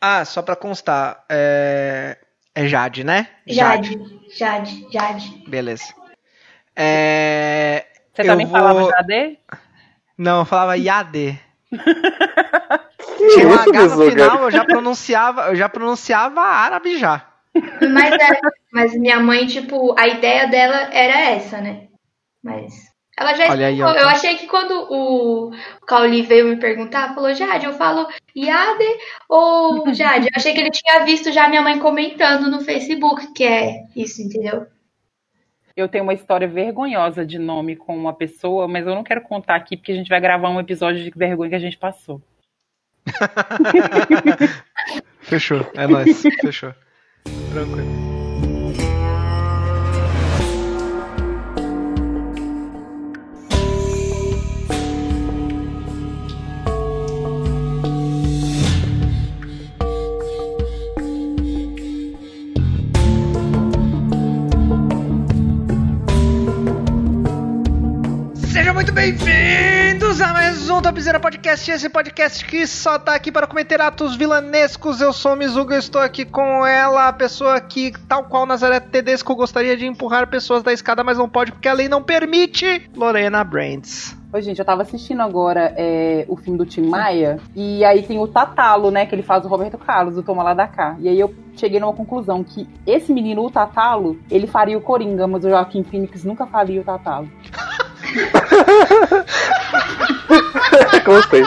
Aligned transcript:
Ah, 0.00 0.24
só 0.24 0.40
pra 0.40 0.56
constar, 0.56 1.24
é, 1.28 2.16
é 2.54 2.66
Jade, 2.66 3.04
né? 3.04 3.28
Jade, 3.46 3.98
Jade, 4.36 4.86
Jade. 4.90 5.44
Beleza. 5.46 5.92
É... 6.74 7.86
Você 8.14 8.24
também 8.24 8.46
vou- 8.46 8.56
falava 8.58 8.90
Jade? 8.90 9.38
Não, 10.16 10.38
eu 10.40 10.44
falava 10.44 10.76
Yade. 10.76 11.38
Tinha 13.34 13.48
um 13.48 13.54
isso, 13.54 13.70
H 13.70 13.96
no 13.96 14.10
final, 14.10 14.42
eu 14.44 14.50
já 14.50 14.64
pronunciava, 14.64 15.42
eu 15.48 15.56
já 15.56 15.68
pronunciava 15.68 16.40
árabe 16.40 16.98
já. 16.98 17.26
Mas, 17.54 18.12
é, 18.14 18.40
mas 18.72 18.94
minha 18.94 19.20
mãe, 19.20 19.46
tipo, 19.46 19.94
a 19.98 20.08
ideia 20.08 20.46
dela 20.46 20.88
era 20.94 21.20
essa, 21.30 21.60
né? 21.60 21.88
Mas 22.42 22.89
ela 23.20 23.34
já 23.34 23.50
Olha 23.50 23.66
aí, 23.66 23.74
explicou. 23.74 23.94
ó. 23.94 23.98
Eu 24.02 24.08
achei 24.08 24.34
que 24.36 24.46
quando 24.46 24.72
o 24.90 25.50
Cauli 25.86 26.22
veio 26.22 26.48
me 26.48 26.56
perguntar, 26.56 27.14
falou, 27.14 27.34
Jade, 27.34 27.66
eu 27.66 27.74
falo 27.74 28.08
Iade 28.34 28.82
ou 29.28 29.84
Jade? 29.92 30.28
Eu 30.28 30.32
achei 30.34 30.54
que 30.54 30.60
ele 30.60 30.70
tinha 30.70 31.04
visto 31.04 31.30
já 31.30 31.46
minha 31.46 31.60
mãe 31.60 31.78
comentando 31.78 32.50
no 32.50 32.62
Facebook, 32.62 33.34
que 33.34 33.44
é 33.44 33.84
isso, 33.94 34.22
entendeu? 34.22 34.66
Eu 35.76 35.86
tenho 35.86 36.02
uma 36.02 36.14
história 36.14 36.48
vergonhosa 36.48 37.26
de 37.26 37.38
nome 37.38 37.76
com 37.76 37.94
uma 37.94 38.14
pessoa, 38.14 38.66
mas 38.66 38.86
eu 38.86 38.94
não 38.94 39.04
quero 39.04 39.20
contar 39.20 39.56
aqui 39.56 39.76
porque 39.76 39.92
a 39.92 39.96
gente 39.96 40.08
vai 40.08 40.20
gravar 40.20 40.48
um 40.48 40.58
episódio 40.58 41.04
de 41.04 41.10
vergonha 41.10 41.50
que 41.50 41.56
a 41.56 41.60
gente 41.60 41.76
passou. 41.76 42.22
Fechou, 45.20 45.60
é 45.74 45.86
nóis, 45.86 46.22
fechou. 46.40 46.72
Tranquilo. 47.52 48.19
Bem-vindos 69.00 70.20
a 70.20 70.30
mais 70.30 70.68
um 70.68 70.82
Topzera 70.82 71.18
Podcast, 71.18 71.70
esse 71.70 71.88
podcast 71.88 72.44
que 72.44 72.66
só 72.66 72.98
tá 72.98 73.14
aqui 73.14 73.32
para 73.32 73.46
cometer 73.46 73.80
atos 73.80 74.14
vilanescos. 74.14 75.00
Eu 75.00 75.10
sou 75.10 75.32
o 75.32 75.36
Mizuga, 75.36 75.78
estou 75.78 76.02
aqui 76.02 76.26
com 76.26 76.66
ela, 76.66 77.08
a 77.08 77.12
pessoa 77.12 77.58
que, 77.62 77.92
tal 78.06 78.24
qual 78.24 78.44
Nazaré 78.44 78.78
Tedesco, 78.78 79.34
gostaria 79.34 79.74
de 79.74 79.86
empurrar 79.86 80.28
pessoas 80.28 80.62
da 80.62 80.70
escada, 80.70 81.02
mas 81.02 81.16
não 81.16 81.30
pode 81.30 81.50
porque 81.50 81.66
a 81.66 81.72
lei 81.72 81.88
não 81.88 82.02
permite, 82.02 82.90
Lorena 82.94 83.42
Brands. 83.42 84.14
Oi, 84.34 84.42
gente, 84.42 84.58
eu 84.58 84.66
tava 84.66 84.82
assistindo 84.82 85.22
agora 85.22 85.72
é, 85.78 86.26
o 86.28 86.36
filme 86.36 86.58
do 86.58 86.66
Tim 86.66 86.82
Maia, 86.82 87.40
e 87.56 87.82
aí 87.82 88.02
tem 88.02 88.18
o 88.18 88.28
Tatalo, 88.28 88.90
né, 88.90 89.06
que 89.06 89.14
ele 89.14 89.22
faz 89.22 89.46
o 89.46 89.48
Roberto 89.48 89.78
Carlos, 89.78 90.14
do 90.14 90.22
Toma 90.22 90.42
Lá 90.42 90.52
da 90.52 90.68
Cá. 90.68 90.94
E 91.00 91.08
aí 91.08 91.18
eu 91.18 91.34
cheguei 91.56 91.80
numa 91.80 91.94
conclusão 91.94 92.44
que 92.44 92.68
esse 92.86 93.14
menino, 93.14 93.46
o 93.46 93.50
Tatalo, 93.50 94.20
ele 94.30 94.46
faria 94.46 94.76
o 94.76 94.82
Coringa, 94.82 95.26
mas 95.26 95.42
o 95.42 95.48
Joaquim 95.48 95.82
Phoenix 95.84 96.22
nunca 96.22 96.46
faria 96.46 96.82
o 96.82 96.84
Tatalo. 96.84 97.30
Gostei. 101.04 101.42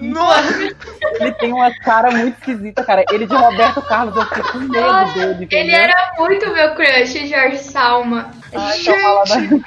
Nossa! 0.00 0.74
Ele 1.20 1.32
tem 1.32 1.52
uma 1.52 1.70
cara 1.78 2.10
muito 2.10 2.38
esquisita, 2.38 2.82
cara. 2.84 3.04
Ele 3.10 3.26
de 3.26 3.34
Roberto 3.34 3.82
Carlos, 3.82 4.16
eu 4.16 4.24
fiquei 4.26 4.42
com 4.42 4.58
medo 4.58 4.80
Nossa, 4.80 5.12
dele, 5.14 5.30
Ele 5.32 5.44
entendeu? 5.44 5.76
era 5.76 6.12
muito 6.18 6.50
meu 6.52 6.74
crush, 6.74 7.28
Jorge 7.28 7.58
Salma. 7.58 8.30
Ai, 8.54 8.78
Gente, 8.78 9.64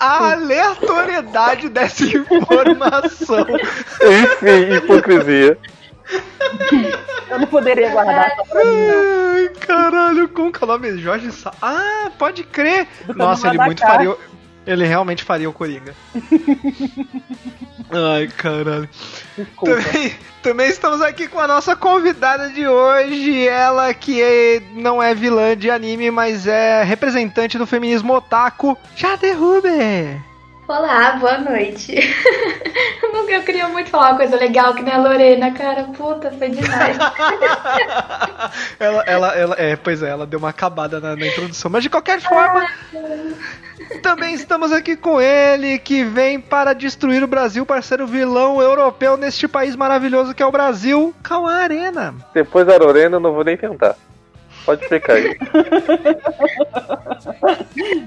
a 0.00 0.32
aleatoriedade 0.32 1.68
dessa 1.68 2.04
informação. 2.04 3.46
Enfim, 4.02 4.74
hipocrisia. 4.76 5.56
Eu 7.30 7.38
não 7.38 7.46
poderia 7.46 7.90
guardar 7.90 8.34
só 8.36 8.44
pra 8.44 8.64
mim, 8.64 8.86
não. 8.86 9.32
Ai, 9.34 9.48
caralho, 9.60 10.28
como 10.28 10.52
que 10.52 10.62
é 10.62 10.66
o 10.66 10.68
nome? 10.68 10.98
Jorge 10.98 11.32
Sa... 11.32 11.52
Ah, 11.62 12.10
pode 12.18 12.44
crer. 12.44 12.86
Nossa, 13.16 13.48
ele 13.48 13.58
muito 13.58 13.80
faria. 13.80 14.14
Ele 14.66 14.84
realmente 14.86 15.24
faria 15.24 15.48
o 15.48 15.52
Coringa. 15.52 15.94
Ai, 17.90 18.28
caralho. 18.28 18.88
Desculpa. 19.36 19.74
Também, 19.82 20.14
também 20.42 20.68
estamos 20.68 21.02
aqui 21.02 21.26
com 21.26 21.38
a 21.40 21.46
nossa 21.48 21.74
convidada 21.74 22.48
de 22.50 22.66
hoje, 22.66 23.46
ela 23.48 23.92
que 23.92 24.22
é- 24.22 24.62
não 24.74 25.02
é 25.02 25.14
vilã 25.14 25.56
de 25.56 25.70
anime, 25.70 26.10
mas 26.10 26.46
é 26.46 26.82
representante 26.84 27.58
do 27.58 27.66
feminismo 27.66 28.14
otaku, 28.14 28.76
Jade 28.96 29.30
Huber. 29.32 30.20
Olá, 30.68 31.16
boa 31.16 31.38
noite. 31.38 31.92
Eu 33.02 33.12
nunca- 33.12 33.32
Eu 33.32 33.42
queria 33.42 33.68
muito 33.68 33.90
falar 33.90 34.10
uma 34.10 34.16
coisa 34.18 34.36
legal 34.36 34.74
que 34.74 34.82
nem 34.82 34.92
a 34.94 34.98
Lorena, 34.98 35.50
cara. 35.52 35.84
Puta, 35.84 36.30
foi 36.30 36.50
demais. 36.50 36.96
ela, 38.78 39.02
ela, 39.06 39.28
ela, 39.34 39.54
é, 39.58 39.74
pois 39.76 40.02
é, 40.02 40.08
ela 40.10 40.26
deu 40.26 40.38
uma 40.38 40.50
acabada 40.50 41.00
na, 41.00 41.16
na 41.16 41.26
introdução, 41.26 41.70
mas 41.70 41.82
de 41.82 41.90
qualquer 41.90 42.20
forma, 42.20 42.64
também 44.02 44.34
estamos 44.34 44.70
aqui 44.72 44.96
com 44.96 45.20
ele, 45.20 45.78
que 45.78 46.04
vem 46.04 46.40
para 46.40 46.72
destruir 46.74 47.22
o 47.24 47.26
Brasil, 47.28 47.66
parceiro 47.66 48.06
vilão 48.06 48.60
europeu 48.62 49.16
neste 49.16 49.48
país 49.48 49.74
maravilhoso 49.74 50.32
que 50.34 50.42
é 50.42 50.46
o 50.46 50.52
Brasil, 50.52 51.12
Cauã 51.22 51.54
Arena. 51.56 52.14
Depois 52.32 52.66
da 52.66 52.76
Lorena, 52.76 53.16
eu 53.16 53.20
não 53.20 53.32
vou 53.32 53.44
nem 53.44 53.56
tentar. 53.56 53.96
Pode 54.64 54.82
explicar 54.82 55.16
aí. 55.16 55.36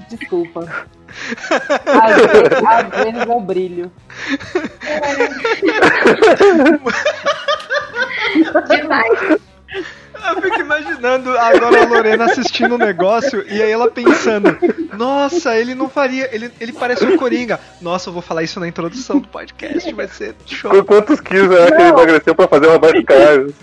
Desculpa. 0.08 0.66
Às 1.86 2.16
vezes, 2.16 2.64
às 2.66 2.88
vezes 3.04 3.26
eu 3.26 3.40
brilho. 3.40 3.92
demais. 8.68 9.38
Eu 10.28 10.42
fico 10.42 10.60
imaginando 10.60 11.30
agora 11.38 11.82
a 11.82 11.86
Lorena 11.86 12.24
assistindo 12.24 12.74
o 12.74 12.78
negócio 12.78 13.44
e 13.48 13.62
aí 13.62 13.70
ela 13.70 13.90
pensando: 13.90 14.56
Nossa, 14.96 15.56
ele 15.56 15.74
não 15.74 15.88
faria. 15.88 16.28
Ele, 16.34 16.50
ele 16.60 16.72
parece 16.72 17.04
um 17.04 17.16
Coringa. 17.16 17.60
Nossa, 17.80 18.08
eu 18.08 18.12
vou 18.12 18.22
falar 18.22 18.42
isso 18.42 18.58
na 18.58 18.66
introdução 18.66 19.20
do 19.20 19.28
podcast, 19.28 19.92
vai 19.92 20.08
ser 20.08 20.34
show. 20.46 20.84
Quantos 20.84 21.20
quilos 21.20 21.54
será 21.54 21.66
que 21.66 21.82
ele 21.82 21.90
emagreceu 21.90 22.34
pra 22.34 22.48
fazer 22.48 22.66
uma 22.66 22.80
carne? 23.04 23.54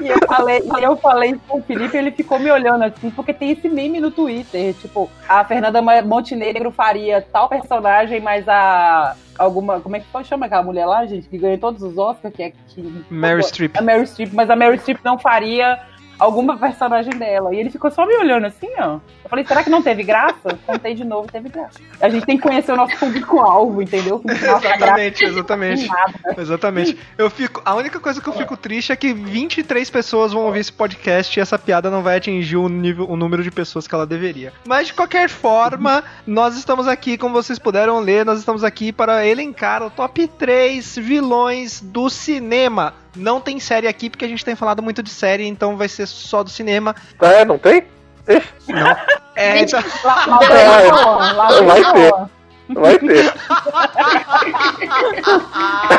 E 0.00 0.08
eu 0.08 0.18
falei, 0.26 0.62
e 0.62 0.82
eu 0.82 0.96
falei 0.96 1.30
isso 1.30 1.40
com 1.48 1.58
o 1.58 1.62
Felipe 1.62 1.96
ele 1.96 2.10
ficou 2.10 2.38
me 2.38 2.50
olhando 2.50 2.84
assim, 2.84 3.10
porque 3.10 3.32
tem 3.32 3.50
esse 3.50 3.68
meme 3.68 4.00
no 4.00 4.10
Twitter, 4.10 4.74
tipo, 4.74 5.10
a 5.28 5.44
Fernanda 5.44 5.82
Montenegro 6.02 6.70
faria 6.70 7.20
tal 7.20 7.48
personagem, 7.48 8.20
mas 8.20 8.48
a 8.48 9.16
alguma, 9.38 9.80
como 9.80 9.96
é 9.96 10.00
que 10.00 10.06
pode 10.06 10.28
chamar 10.28 10.46
aquela 10.46 10.62
mulher 10.62 10.86
lá, 10.86 11.04
gente, 11.06 11.28
que 11.28 11.38
ganhou 11.38 11.58
todos 11.58 11.82
os 11.82 11.98
Oscars, 11.98 12.34
que 12.34 12.42
é 12.42 12.52
que 12.68 13.04
Mary 13.10 13.42
Streep. 13.42 13.76
A 13.76 13.82
Mary 13.82 14.06
Streep, 14.06 14.32
mas 14.32 14.48
a 14.48 14.56
Mary 14.56 14.78
Streep 14.78 15.00
não 15.04 15.18
faria 15.18 15.80
alguma 16.18 16.56
personagem 16.56 17.12
dela. 17.14 17.54
E 17.54 17.58
ele 17.58 17.70
ficou 17.70 17.90
só 17.90 18.06
me 18.06 18.16
olhando 18.16 18.46
assim, 18.46 18.68
ó. 18.78 18.98
Eu 19.24 19.30
falei, 19.30 19.44
será 19.44 19.62
que 19.62 19.70
não 19.70 19.82
teve 19.82 20.02
graça? 20.02 20.58
Contei 20.66 20.94
de 20.94 21.04
novo, 21.04 21.28
teve 21.30 21.48
graça. 21.48 21.80
A 22.00 22.08
gente 22.08 22.24
tem 22.24 22.36
que 22.36 22.42
conhecer 22.42 22.72
o 22.72 22.76
nosso 22.76 22.96
público-alvo, 22.98 23.82
entendeu? 23.82 24.20
Graça 24.24 24.68
Exatamente, 24.68 25.24
exatamente. 25.26 25.90
Exatamente. 26.38 26.98
Eu 27.18 27.28
fico, 27.30 27.60
a 27.64 27.74
única 27.74 27.98
coisa 27.98 28.20
que 28.20 28.28
eu 28.28 28.32
fico 28.32 28.56
triste 28.56 28.92
é 28.92 28.96
que 28.96 29.12
23 29.12 29.88
pessoas 29.90 30.32
vão 30.32 30.44
ouvir 30.46 30.60
esse 30.60 30.72
podcast 30.72 31.38
e 31.38 31.42
essa 31.42 31.58
piada 31.58 31.90
não 31.90 32.02
vai 32.02 32.16
atingir 32.16 32.56
o 32.56 32.68
nível, 32.68 33.08
o 33.08 33.16
número 33.16 33.42
de 33.42 33.50
pessoas 33.50 33.86
que 33.86 33.94
ela 33.94 34.06
deveria. 34.06 34.52
Mas 34.66 34.88
de 34.88 34.94
qualquer 34.94 35.28
forma, 35.28 36.04
nós 36.26 36.56
estamos 36.56 36.86
aqui, 36.86 37.18
como 37.18 37.34
vocês 37.34 37.58
puderam 37.58 38.00
ler, 38.00 38.24
nós 38.24 38.38
estamos 38.38 38.62
aqui 38.62 38.92
para 38.92 39.26
elencar 39.26 39.82
o 39.82 39.90
top 39.90 40.26
3 40.26 40.96
vilões 40.96 41.80
do 41.80 42.08
cinema. 42.08 42.94
Não 43.16 43.40
tem 43.40 43.58
série 43.58 43.88
aqui 43.88 44.10
porque 44.10 44.24
a 44.24 44.28
gente 44.28 44.44
tem 44.44 44.54
falado 44.54 44.82
muito 44.82 45.02
de 45.02 45.10
série, 45.10 45.46
então 45.46 45.76
vai 45.76 45.88
ser 45.88 46.06
só 46.06 46.42
do 46.42 46.50
cinema. 46.50 46.94
Ah, 47.20 47.32
é? 47.32 47.44
Não 47.44 47.58
tem? 47.58 47.84
Ixi, 48.28 48.52
É, 49.36 49.60
então, 49.60 49.82
Lá, 50.02 50.26
lá 50.26 50.38
vem 50.38 50.90
Cauã, 50.90 51.32
lá 51.34 51.48
Vai 51.58 51.84
ter. 51.84 52.32
Vai 52.74 52.98
ter. 52.98 53.32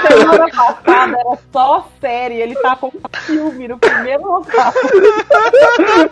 Semana 0.07 0.49
passada 0.49 1.17
era 1.17 1.37
só 1.53 1.87
série, 2.01 2.41
ele 2.41 2.55
tá 2.55 2.75
com 2.75 2.91
filme 3.25 3.67
no 3.67 3.77
primeiro 3.77 4.23
lugar. 4.23 4.73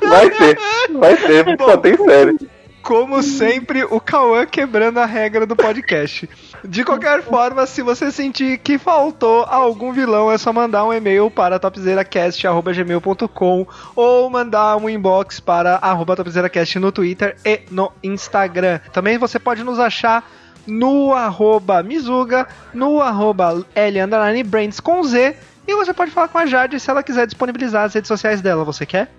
Vai 0.07 0.29
ter. 0.29 0.57
Vai 0.93 1.17
ter, 1.17 1.43
porque 1.43 1.63
só 1.63 1.77
tem 1.77 1.97
série. 1.97 2.37
Como 2.85 3.21
sempre, 3.23 3.83
o 3.83 3.99
Cauã 3.99 4.45
quebrando 4.45 4.99
a 4.99 5.07
regra 5.07 5.47
do 5.47 5.55
podcast. 5.55 6.29
De 6.63 6.83
qualquer 6.83 7.23
forma, 7.23 7.65
se 7.65 7.81
você 7.81 8.11
sentir 8.11 8.59
que 8.59 8.77
faltou 8.77 9.43
algum 9.45 9.91
vilão, 9.91 10.31
é 10.31 10.37
só 10.37 10.53
mandar 10.53 10.85
um 10.85 10.93
e-mail 10.93 11.31
para 11.31 11.57
topzeracast.gmail.com 11.57 13.65
ou 13.95 14.29
mandar 14.29 14.77
um 14.77 14.87
inbox 14.87 15.39
para 15.39 15.77
arroba 15.77 16.15
topzeracast 16.15 16.77
no 16.77 16.91
Twitter 16.91 17.35
e 17.43 17.61
no 17.71 17.91
Instagram. 18.03 18.79
Também 18.93 19.17
você 19.17 19.39
pode 19.39 19.63
nos 19.63 19.79
achar 19.79 20.23
no 20.67 21.11
arroba 21.11 21.81
Mizuga, 21.81 22.47
no 22.71 23.01
arroba 23.01 23.65
L 23.73 23.99
Brains 24.45 24.79
com 24.79 25.01
Z. 25.01 25.35
E 25.67 25.73
você 25.73 25.91
pode 25.91 26.11
falar 26.11 26.27
com 26.27 26.37
a 26.37 26.45
Jade 26.45 26.79
se 26.79 26.87
ela 26.87 27.01
quiser 27.01 27.25
disponibilizar 27.25 27.85
as 27.85 27.95
redes 27.95 28.07
sociais 28.07 28.41
dela. 28.41 28.63
Você 28.63 28.85
quer? 28.85 29.09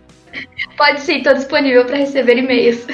Pode 0.77 1.01
sim, 1.01 1.21
tô 1.21 1.35
disponível 1.35 1.85
para 1.85 1.97
receber 1.97 2.37
e-mails. 2.37 2.87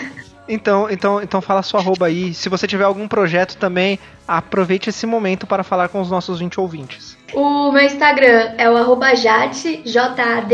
Então, 0.49 0.91
então, 0.91 1.23
então 1.23 1.41
fala 1.41 1.63
sua 1.63 1.81
arroba 1.81 2.07
aí. 2.07 2.35
Se 2.35 2.49
você 2.49 2.67
tiver 2.67 2.85
algum 2.85 3.07
projeto 3.07 3.57
também, 3.57 3.99
aproveite 4.27 4.91
esse 4.91 5.07
momento 5.07 5.47
para 5.47 5.63
falar 5.63 5.89
com 5.89 6.01
os 6.01 6.11
nossos 6.11 6.41
20 6.41 6.59
ouvintes. 6.61 7.17
O 7.33 7.71
meu 7.73 7.83
Instagram 7.83 8.55
é 8.59 8.69
o 8.71 8.77
arroba 8.77 9.15
Jade, 9.15 9.83
J-A-D-H-S-E, 9.85 10.53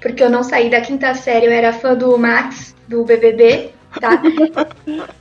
porque 0.00 0.22
eu 0.22 0.30
não 0.30 0.42
saí 0.42 0.68
da 0.70 0.80
quinta 0.80 1.14
série, 1.14 1.46
eu 1.46 1.52
era 1.52 1.72
fã 1.72 1.94
do 1.94 2.18
Max, 2.18 2.74
do 2.88 3.04
BBB, 3.04 3.70
tá? 4.00 4.20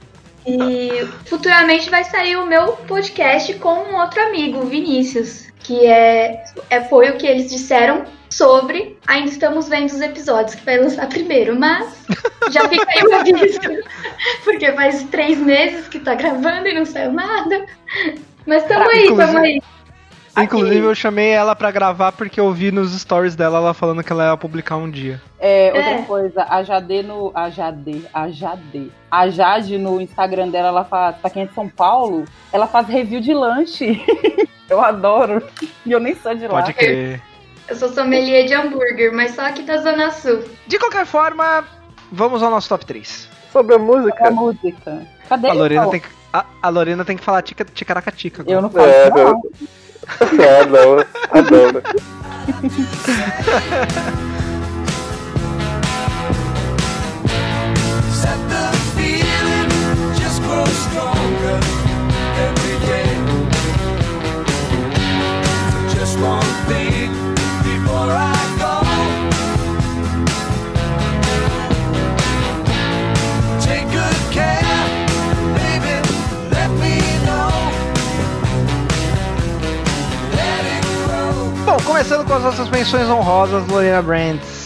E 0.50 1.06
futuramente 1.26 1.90
vai 1.90 2.04
sair 2.04 2.36
o 2.38 2.46
meu 2.46 2.74
podcast 2.88 3.54
com 3.56 3.74
um 3.74 3.96
outro 3.98 4.22
amigo, 4.24 4.60
o 4.60 4.66
Vinícius, 4.66 5.48
que 5.60 5.86
é, 5.86 6.44
é 6.70 6.82
foi 6.82 7.10
o 7.10 7.18
que 7.18 7.28
eles 7.28 7.50
disseram 7.52 8.06
sobre. 8.30 8.98
Ainda 9.08 9.30
estamos 9.30 9.68
vendo 9.70 9.92
os 9.92 10.02
episódios 10.02 10.56
que 10.56 10.66
vai 10.66 10.78
lançar 10.78 11.08
primeiro, 11.08 11.60
mas 11.60 12.06
já 12.52 12.68
fica 12.68 12.86
aí 12.90 13.04
o 13.04 13.16
aviso, 13.16 13.60
porque 14.44 14.72
faz 14.74 15.04
três 15.04 15.38
meses 15.38 15.88
que 15.88 16.00
tá 16.00 16.16
gravando 16.16 16.68
e 16.68 16.74
não 16.74 16.86
saiu 16.86 17.12
nada. 17.12 17.66
Mas 18.46 18.64
tamo 18.64 18.90
aí, 18.90 19.08
tamo 19.08 19.38
Inclusive- 19.40 19.62
Inclusive, 20.44 20.80
eu 20.86 20.96
chamei 20.96 21.30
ela 21.30 21.56
pra 21.56 21.72
gravar 21.72 22.12
porque 22.12 22.40
eu 22.40 22.52
vi 22.52 22.72
nos 22.72 22.92
stories 23.00 23.36
dela 23.36 23.58
ela 23.58 23.74
falando 23.74 24.04
que 24.04 24.12
ela 24.12 24.26
ia 24.32 24.38
publicar 24.38 24.76
um 24.78 24.90
dia. 24.90 25.22
É, 25.40 25.68
outra 25.74 25.92
É. 25.92 26.02
coisa, 26.04 26.44
a 26.50 26.64
Jade 26.64 27.04
no. 27.04 27.32
A 27.34 27.50
Jade, 27.50 28.06
a 28.14 28.30
Jade. 28.30 28.92
A 29.10 29.30
Jade 29.30 29.78
no 29.78 30.00
Instagram 30.02 30.50
dela, 30.50 30.68
ela 30.70 30.84
faz. 30.86 31.16
Pra 31.18 31.30
quem 31.30 31.44
é 31.44 31.46
de 31.46 31.54
São 31.54 31.68
Paulo, 31.70 32.26
ela 32.52 32.68
faz 32.68 32.88
review 32.88 33.22
de 33.22 33.34
lanche. 33.34 34.04
eu 34.70 34.82
adoro. 34.82 35.42
E 35.86 35.92
eu 35.92 36.00
nem 36.00 36.16
sou 36.16 36.36
de 36.36 36.48
lá. 36.48 36.62
Pode 36.62 36.74
crer. 36.74 37.22
Eu 37.68 37.76
sou 37.76 37.90
sommelier 37.90 38.46
de 38.46 38.54
hambúrguer, 38.54 39.14
mas 39.14 39.36
só 39.36 39.42
aqui 39.46 39.62
da 39.62 39.78
Zona 39.78 40.10
Sul. 40.12 40.44
De 40.68 40.80
qualquer 40.80 41.06
forma, 41.06 41.64
vamos 42.12 42.42
ao 42.42 42.50
nosso 42.50 42.68
top 42.68 42.84
3. 42.86 43.30
Sobre 43.52 43.74
a 43.76 43.78
A 43.78 43.80
música. 43.80 44.32
música. 44.32 45.02
Cadê 45.28 45.50
A 45.50 45.54
Lorena 45.54 45.88
tem 45.90 46.00
que, 46.00 46.08
a, 46.34 46.46
a 46.64 46.70
Lorena 46.70 47.06
tem 47.06 47.16
que 47.16 47.24
falar 47.24 47.42
tica, 47.44 47.64
ticaracatica. 47.64 48.44
Eu 48.48 48.62
não 48.62 48.70
falo 48.70 48.86
É, 48.88 49.10
não. 49.12 49.42
I 50.22 50.66
know 50.66 51.00
it. 51.00 51.08
I 51.32 51.42
know 51.50 51.68
it. 51.78 51.86
stronger 60.90 61.60
every 62.46 62.78
day. 62.88 63.12
Just 65.94 66.20
one 66.20 66.52
thing 66.68 67.12
before 67.64 68.12
I. 68.12 68.59
as 82.40 82.46
nossas 82.46 82.70
menções 82.70 83.10
honrosas, 83.10 83.68
Lorena 83.68 84.02
Brands. 84.02 84.59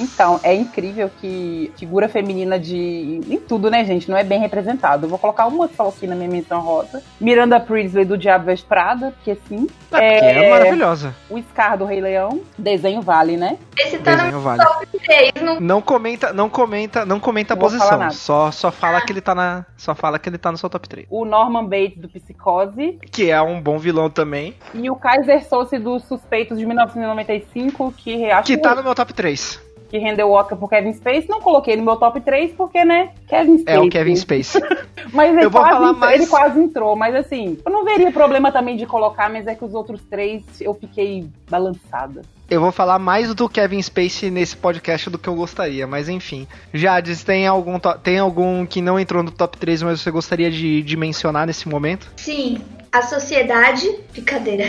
Então, 0.00 0.40
é 0.42 0.54
incrível 0.54 1.10
que 1.20 1.70
figura 1.76 2.08
feminina 2.08 2.58
de. 2.58 3.20
em 3.28 3.38
tudo, 3.38 3.70
né, 3.70 3.84
gente? 3.84 4.10
Não 4.10 4.16
é 4.16 4.24
bem 4.24 4.40
representado. 4.40 5.04
Eu 5.04 5.10
vou 5.10 5.18
colocar 5.18 5.46
uma 5.46 5.68
só 5.68 5.88
aqui 5.88 6.06
na 6.06 6.16
minha 6.16 6.30
menção 6.30 6.60
rosa. 6.60 7.02
Miranda 7.20 7.60
Priestley 7.60 8.04
do 8.04 8.16
Diabo 8.16 8.46
Veste 8.46 8.64
Prada, 8.64 9.12
porque 9.12 9.38
sim. 9.46 9.66
É, 9.92 10.12
porque 10.12 10.24
é 10.24 10.50
maravilhosa. 10.50 11.14
O 11.28 11.38
Scar 11.42 11.76
do 11.76 11.84
Rei 11.84 12.00
Leão. 12.00 12.40
Desenho 12.56 13.02
vale, 13.02 13.36
né? 13.36 13.58
Esse 13.76 13.98
tá 13.98 14.12
no 14.12 14.16
Desenho 14.18 14.40
vale. 14.40 14.64
top 14.64 14.86
3. 14.98 15.32
Não... 15.42 15.60
Não 15.60 15.82
comenta, 15.82 16.32
não 16.32 16.48
comenta, 16.48 17.04
não 17.04 17.20
comenta 17.20 17.54
a 17.54 17.56
Não 17.56 17.70
falar 17.70 18.06
posição. 18.06 18.10
Só, 18.10 18.50
só 18.50 18.70
fala 18.70 19.00
que 19.02 19.12
ele 19.12 19.20
tá 19.20 19.34
na, 19.34 19.66
só 19.76 19.94
fala 19.94 20.18
que 20.18 20.28
ele 20.28 20.38
tá 20.38 20.50
no 20.50 20.58
seu 20.58 20.70
top 20.70 20.88
3. 20.88 21.06
O 21.10 21.24
Norman 21.24 21.64
Bates 21.64 21.98
do 21.98 22.08
Psicose. 22.08 22.98
Que 23.10 23.30
é 23.30 23.40
um 23.42 23.60
bom 23.60 23.78
vilão 23.78 24.08
também, 24.08 24.54
E 24.74 24.90
o 24.90 24.96
Kaiser 24.96 25.44
Souce 25.46 25.78
dos 25.78 26.04
Suspeitos 26.04 26.58
de 26.58 26.66
1995, 26.66 27.92
que 27.96 28.30
acho 28.30 28.46
que 28.46 28.56
tá 28.56 28.74
no 28.74 28.82
meu 28.82 28.94
top 28.94 29.12
3. 29.12 29.69
Que 29.90 29.98
rendeu 29.98 30.28
o 30.28 30.32
Oscar 30.32 30.56
por 30.56 30.70
Kevin 30.70 30.92
Space. 30.94 31.28
Não 31.28 31.40
coloquei 31.40 31.76
no 31.76 31.82
meu 31.82 31.96
top 31.96 32.20
3 32.20 32.52
porque, 32.52 32.84
né, 32.84 33.10
Kevin 33.28 33.58
Space. 33.58 33.76
É 33.78 33.80
o 33.80 33.88
Kevin 33.90 34.16
Space. 34.16 34.58
Mas 35.12 35.32
ele, 35.34 35.44
Eu 35.46 35.50
vou 35.50 35.60
quase, 35.60 35.74
falar 35.76 35.92
mais- 35.92 36.20
ele 36.20 36.26
quase 36.28 36.60
entrou, 36.60 36.94
mas 36.94 37.14
assim, 37.16 37.58
eu 37.66 37.72
não 37.72 37.84
veria 37.84 38.12
problema 38.12 38.52
também 38.52 38.76
de 38.76 38.86
colocar, 38.86 39.28
mas 39.28 39.44
é 39.48 39.54
que 39.56 39.64
os 39.64 39.74
outros 39.74 40.00
três 40.08 40.44
eu 40.60 40.72
fiquei 40.72 41.26
balançada. 41.50 42.22
Eu 42.48 42.60
vou 42.60 42.70
falar 42.70 42.98
mais 42.98 43.34
do 43.34 43.48
Kevin 43.48 43.80
Space 43.82 44.30
nesse 44.30 44.56
podcast 44.56 45.10
do 45.10 45.18
que 45.18 45.28
eu 45.28 45.34
gostaria, 45.34 45.86
mas 45.86 46.08
enfim. 46.08 46.46
Jades, 46.72 47.24
tem 47.24 47.46
algum, 47.46 47.78
tem 48.02 48.18
algum 48.18 48.64
que 48.66 48.80
não 48.80 49.00
entrou 49.00 49.22
no 49.22 49.30
top 49.32 49.56
3, 49.58 49.82
mas 49.82 50.00
você 50.00 50.10
gostaria 50.10 50.50
de, 50.50 50.82
de 50.82 50.96
mencionar 50.96 51.46
nesse 51.46 51.68
momento? 51.68 52.12
Sim, 52.16 52.58
a 52.92 53.02
sociedade. 53.02 53.88
Brincadeira. 54.12 54.64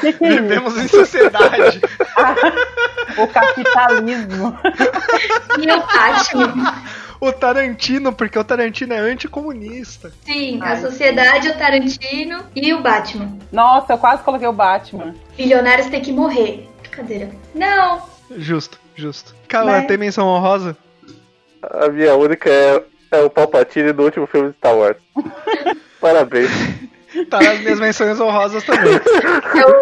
Que, 0.00 0.12
que 0.12 0.24
é? 0.24 0.28
Vivemos 0.40 0.76
em 0.76 0.88
sociedade. 0.88 1.80
O 3.16 3.26
capitalismo. 3.28 4.58
E 5.60 5.70
o 5.72 5.80
Batman. 5.86 6.74
o 7.20 7.32
Tarantino, 7.32 8.12
porque 8.12 8.38
o 8.38 8.44
Tarantino 8.44 8.92
é 8.94 8.98
anticomunista. 8.98 10.12
Sim, 10.24 10.60
a 10.62 10.76
sociedade, 10.80 11.48
o 11.48 11.56
Tarantino 11.58 12.44
e 12.54 12.72
o 12.74 12.80
Batman. 12.82 13.38
Nossa, 13.52 13.92
eu 13.94 13.98
quase 13.98 14.22
coloquei 14.22 14.48
o 14.48 14.52
Batman. 14.52 15.14
Bilionários 15.36 15.88
têm 15.88 16.00
que 16.02 16.12
morrer. 16.12 16.68
Brincadeira. 16.80 17.30
Não. 17.54 18.02
Justo, 18.36 18.78
justo. 18.94 19.34
Calma, 19.48 19.72
Né? 19.80 19.82
tem 19.86 19.96
menção 19.96 20.26
honrosa? 20.26 20.76
A 21.62 21.88
minha 21.88 22.14
única 22.14 22.48
é, 22.50 22.82
é 23.12 23.20
o 23.22 23.30
Palpatine 23.30 23.92
do 23.92 24.02
último 24.04 24.26
filme 24.26 24.50
de 24.50 24.56
Star 24.56 24.76
Wars. 24.76 24.96
Parabéns. 26.00 26.50
Tá 27.30 27.40
nas 27.40 27.60
minhas 27.60 27.80
menções 27.80 28.20
honrosas 28.20 28.62
também. 28.64 28.98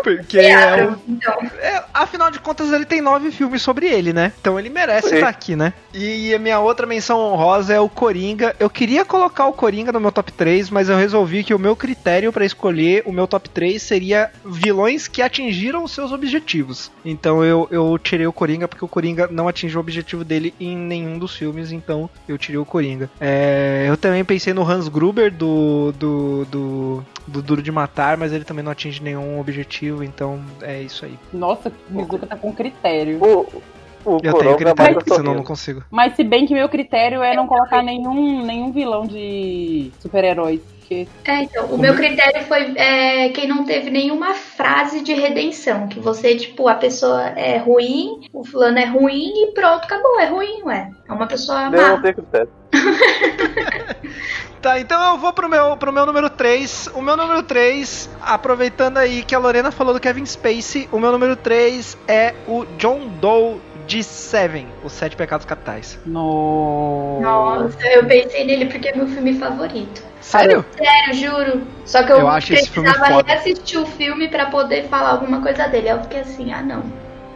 Porque 0.02 0.38
é 0.38 0.86
o 0.86 0.98
Então, 1.08 1.50
É, 1.58 1.82
afinal 1.92 2.30
de 2.30 2.38
contas, 2.38 2.72
ele 2.72 2.84
tem 2.84 3.00
nove 3.00 3.30
filmes 3.30 3.62
sobre 3.62 3.86
ele, 3.86 4.12
né? 4.12 4.32
Então 4.40 4.58
ele 4.58 4.68
merece 4.68 5.14
estar 5.14 5.28
aqui, 5.28 5.56
né? 5.56 5.72
E 5.92 6.34
a 6.34 6.38
minha 6.38 6.60
outra 6.60 6.86
menção 6.86 7.18
honrosa 7.18 7.74
é 7.74 7.80
o 7.80 7.88
Coringa. 7.88 8.54
Eu 8.60 8.70
queria 8.70 9.04
colocar 9.04 9.46
o 9.46 9.52
Coringa 9.52 9.92
no 9.92 10.00
meu 10.00 10.12
top 10.12 10.32
3, 10.32 10.70
mas 10.70 10.88
eu 10.88 10.96
resolvi 10.96 11.42
que 11.42 11.54
o 11.54 11.58
meu 11.58 11.74
critério 11.74 12.32
pra 12.32 12.44
escolher 12.44 13.02
o 13.06 13.12
meu 13.12 13.26
top 13.26 13.48
3 13.48 13.80
seria 13.82 14.30
vilões 14.44 15.08
que 15.08 15.22
atingiram 15.22 15.82
os 15.82 15.92
seus 15.92 16.12
objetivos. 16.12 16.90
Então 17.04 17.44
eu, 17.44 17.66
eu 17.70 17.98
tirei 17.98 18.26
o 18.26 18.32
Coringa 18.32 18.68
porque 18.68 18.84
o 18.84 18.88
Coringa 18.88 19.28
não 19.30 19.48
atingiu 19.48 19.78
o 19.78 19.80
objetivo 19.80 20.24
dele 20.24 20.54
em 20.60 20.76
nenhum 20.76 21.18
dos 21.18 21.34
filmes, 21.34 21.72
então 21.72 22.08
eu 22.28 22.38
tirei 22.38 22.58
o 22.58 22.64
Coringa. 22.64 23.10
É, 23.20 23.86
eu 23.88 23.96
também 23.96 24.24
pensei 24.24 24.52
no 24.52 24.68
Hans 24.68 24.88
Gruber 24.88 25.32
do, 25.32 25.92
do, 25.92 26.44
do, 26.44 27.04
do 27.26 27.42
Duro 27.42 27.62
de 27.62 27.72
Matar, 27.72 28.16
mas 28.16 28.32
ele 28.32 28.44
também 28.44 28.64
não 28.64 28.72
atinge 28.72 29.02
nenhum 29.02 29.40
objetivo, 29.40 30.04
então 30.04 30.40
é 30.62 30.82
isso 30.82 31.04
aí. 31.04 31.18
Nossa, 31.32 31.72
o 31.90 31.94
Mizuka 31.94 32.26
tá 32.26 32.36
com 32.36 32.52
critério. 32.52 33.18
O, 33.22 33.62
o 34.04 34.20
Eu 34.22 34.34
tenho 34.34 34.56
critério, 34.56 34.94
porque 34.94 35.14
senão 35.14 35.32
eu 35.32 35.36
não 35.38 35.44
consigo. 35.44 35.82
Mas 35.90 36.14
se 36.14 36.22
bem 36.22 36.46
que 36.46 36.54
meu 36.54 36.68
critério 36.68 37.22
é 37.22 37.34
não 37.34 37.46
colocar 37.46 37.82
nenhum, 37.82 38.44
nenhum 38.44 38.70
vilão 38.70 39.06
de 39.06 39.90
super-heróis. 40.00 40.60
Porque 40.86 41.08
é, 41.24 41.42
então, 41.42 41.66
o 41.66 41.76
meu 41.76 41.94
critério 41.96 42.44
foi 42.44 42.72
é, 42.76 43.28
quem 43.30 43.48
não 43.48 43.64
teve 43.64 43.90
nenhuma 43.90 44.34
frase 44.34 45.00
de 45.00 45.12
redenção. 45.14 45.88
Que 45.88 45.98
você, 45.98 46.36
tipo, 46.36 46.68
a 46.68 46.76
pessoa 46.76 47.22
é 47.30 47.58
ruim, 47.58 48.20
o 48.32 48.44
fulano 48.44 48.78
é 48.78 48.84
ruim 48.84 49.32
e 49.34 49.52
pronto, 49.52 49.84
acabou. 49.84 50.20
É 50.20 50.26
ruim, 50.26 50.62
ué. 50.62 50.88
É 51.08 51.12
uma 51.12 51.26
pessoa 51.26 51.68
não 51.68 51.96
má. 51.96 52.00
tenho 52.00 52.14
critério. 52.14 52.48
Tá, 54.66 54.80
então 54.80 55.12
eu 55.12 55.18
vou 55.18 55.32
pro 55.32 55.48
meu, 55.48 55.76
pro 55.76 55.92
meu 55.92 56.04
número 56.04 56.28
3. 56.28 56.88
O 56.94 57.00
meu 57.00 57.16
número 57.16 57.40
3, 57.40 58.10
aproveitando 58.20 58.96
aí 58.96 59.22
que 59.22 59.32
a 59.32 59.38
Lorena 59.38 59.70
falou 59.70 59.94
do 59.94 60.00
Kevin 60.00 60.26
Spacey, 60.26 60.88
o 60.90 60.98
meu 60.98 61.12
número 61.12 61.36
3 61.36 61.96
é 62.08 62.34
o 62.48 62.64
John 62.76 63.06
Doe 63.20 63.60
de 63.86 64.02
Seven, 64.02 64.66
Os 64.84 64.92
Sete 64.92 65.16
Pecados 65.16 65.46
Capitais. 65.46 65.98
no. 66.04 67.20
Nossa, 67.22 67.86
eu 67.88 68.04
pensei 68.06 68.44
nele 68.44 68.66
porque 68.66 68.88
é 68.88 68.96
meu 68.96 69.06
filme 69.06 69.38
favorito. 69.38 70.02
Sério? 70.20 70.64
Sério, 70.76 71.14
juro. 71.14 71.62
Só 71.84 72.02
que 72.02 72.10
eu, 72.12 72.18
Eu 72.18 72.28
acho 72.28 72.52
esse 72.52 72.68
filme 72.70 72.88
precisava 72.88 73.14
foda. 73.14 73.32
reassistir 73.32 73.80
o 73.80 73.86
filme 73.86 74.28
pra 74.28 74.46
poder 74.46 74.88
falar 74.88 75.10
alguma 75.10 75.40
coisa 75.40 75.68
dele. 75.68 75.88
Aí 75.88 75.96
eu 75.96 76.02
fiquei 76.02 76.20
assim, 76.20 76.52
ah 76.52 76.62
não. 76.62 76.82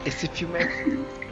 Esse 0.05 0.27
filme 0.27 0.59
é. 0.59 0.69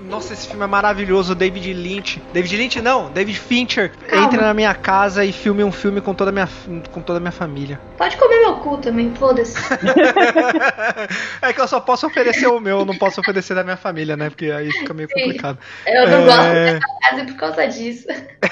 Nossa, 0.09 0.33
esse 0.33 0.49
filme 0.49 0.65
é 0.65 0.67
maravilhoso. 0.67 1.35
David 1.35 1.73
Lynch. 1.75 2.23
David 2.33 2.57
Lynch 2.57 2.81
não, 2.81 3.11
David 3.11 3.39
Fincher. 3.39 3.93
Calma. 4.09 4.25
Entre 4.27 4.41
na 4.41 4.55
minha 4.55 4.75
casa 4.75 5.25
e 5.25 5.33
filme 5.33 5.63
um 5.63 5.71
filme 5.71 6.01
com 6.01 6.15
toda 6.15 6.31
a 6.31 6.33
minha, 6.33 6.49
com 6.91 7.03
toda 7.03 7.19
a 7.19 7.21
minha 7.21 7.33
família. 7.33 7.79
Pode 7.99 8.17
comer 8.17 8.41
meu 8.41 8.57
cu 8.57 8.79
também, 8.79 9.15
foda-se. 9.15 9.55
é 11.43 11.53
que 11.53 11.61
eu 11.61 11.69
só 11.69 11.79
posso 11.81 12.07
oferecer 12.07 12.47
o 12.47 12.59
meu, 12.59 12.81
eu 12.81 12.85
não 12.87 12.97
posso 12.97 13.21
oferecer 13.21 13.55
da 13.55 13.63
minha 13.63 13.77
família, 13.77 14.17
né? 14.17 14.31
Porque 14.31 14.51
aí 14.51 14.71
fica 14.73 14.95
meio 14.95 15.09
Sim. 15.09 15.15
complicado. 15.21 15.59
Eu 15.87 16.09
não 16.09 16.19
É. 16.19 16.25
gosto 16.25 16.53
dessa 16.53 16.81
frase 17.09 17.25
por 17.27 17.37
causa 17.37 17.67
disso. 17.69 18.07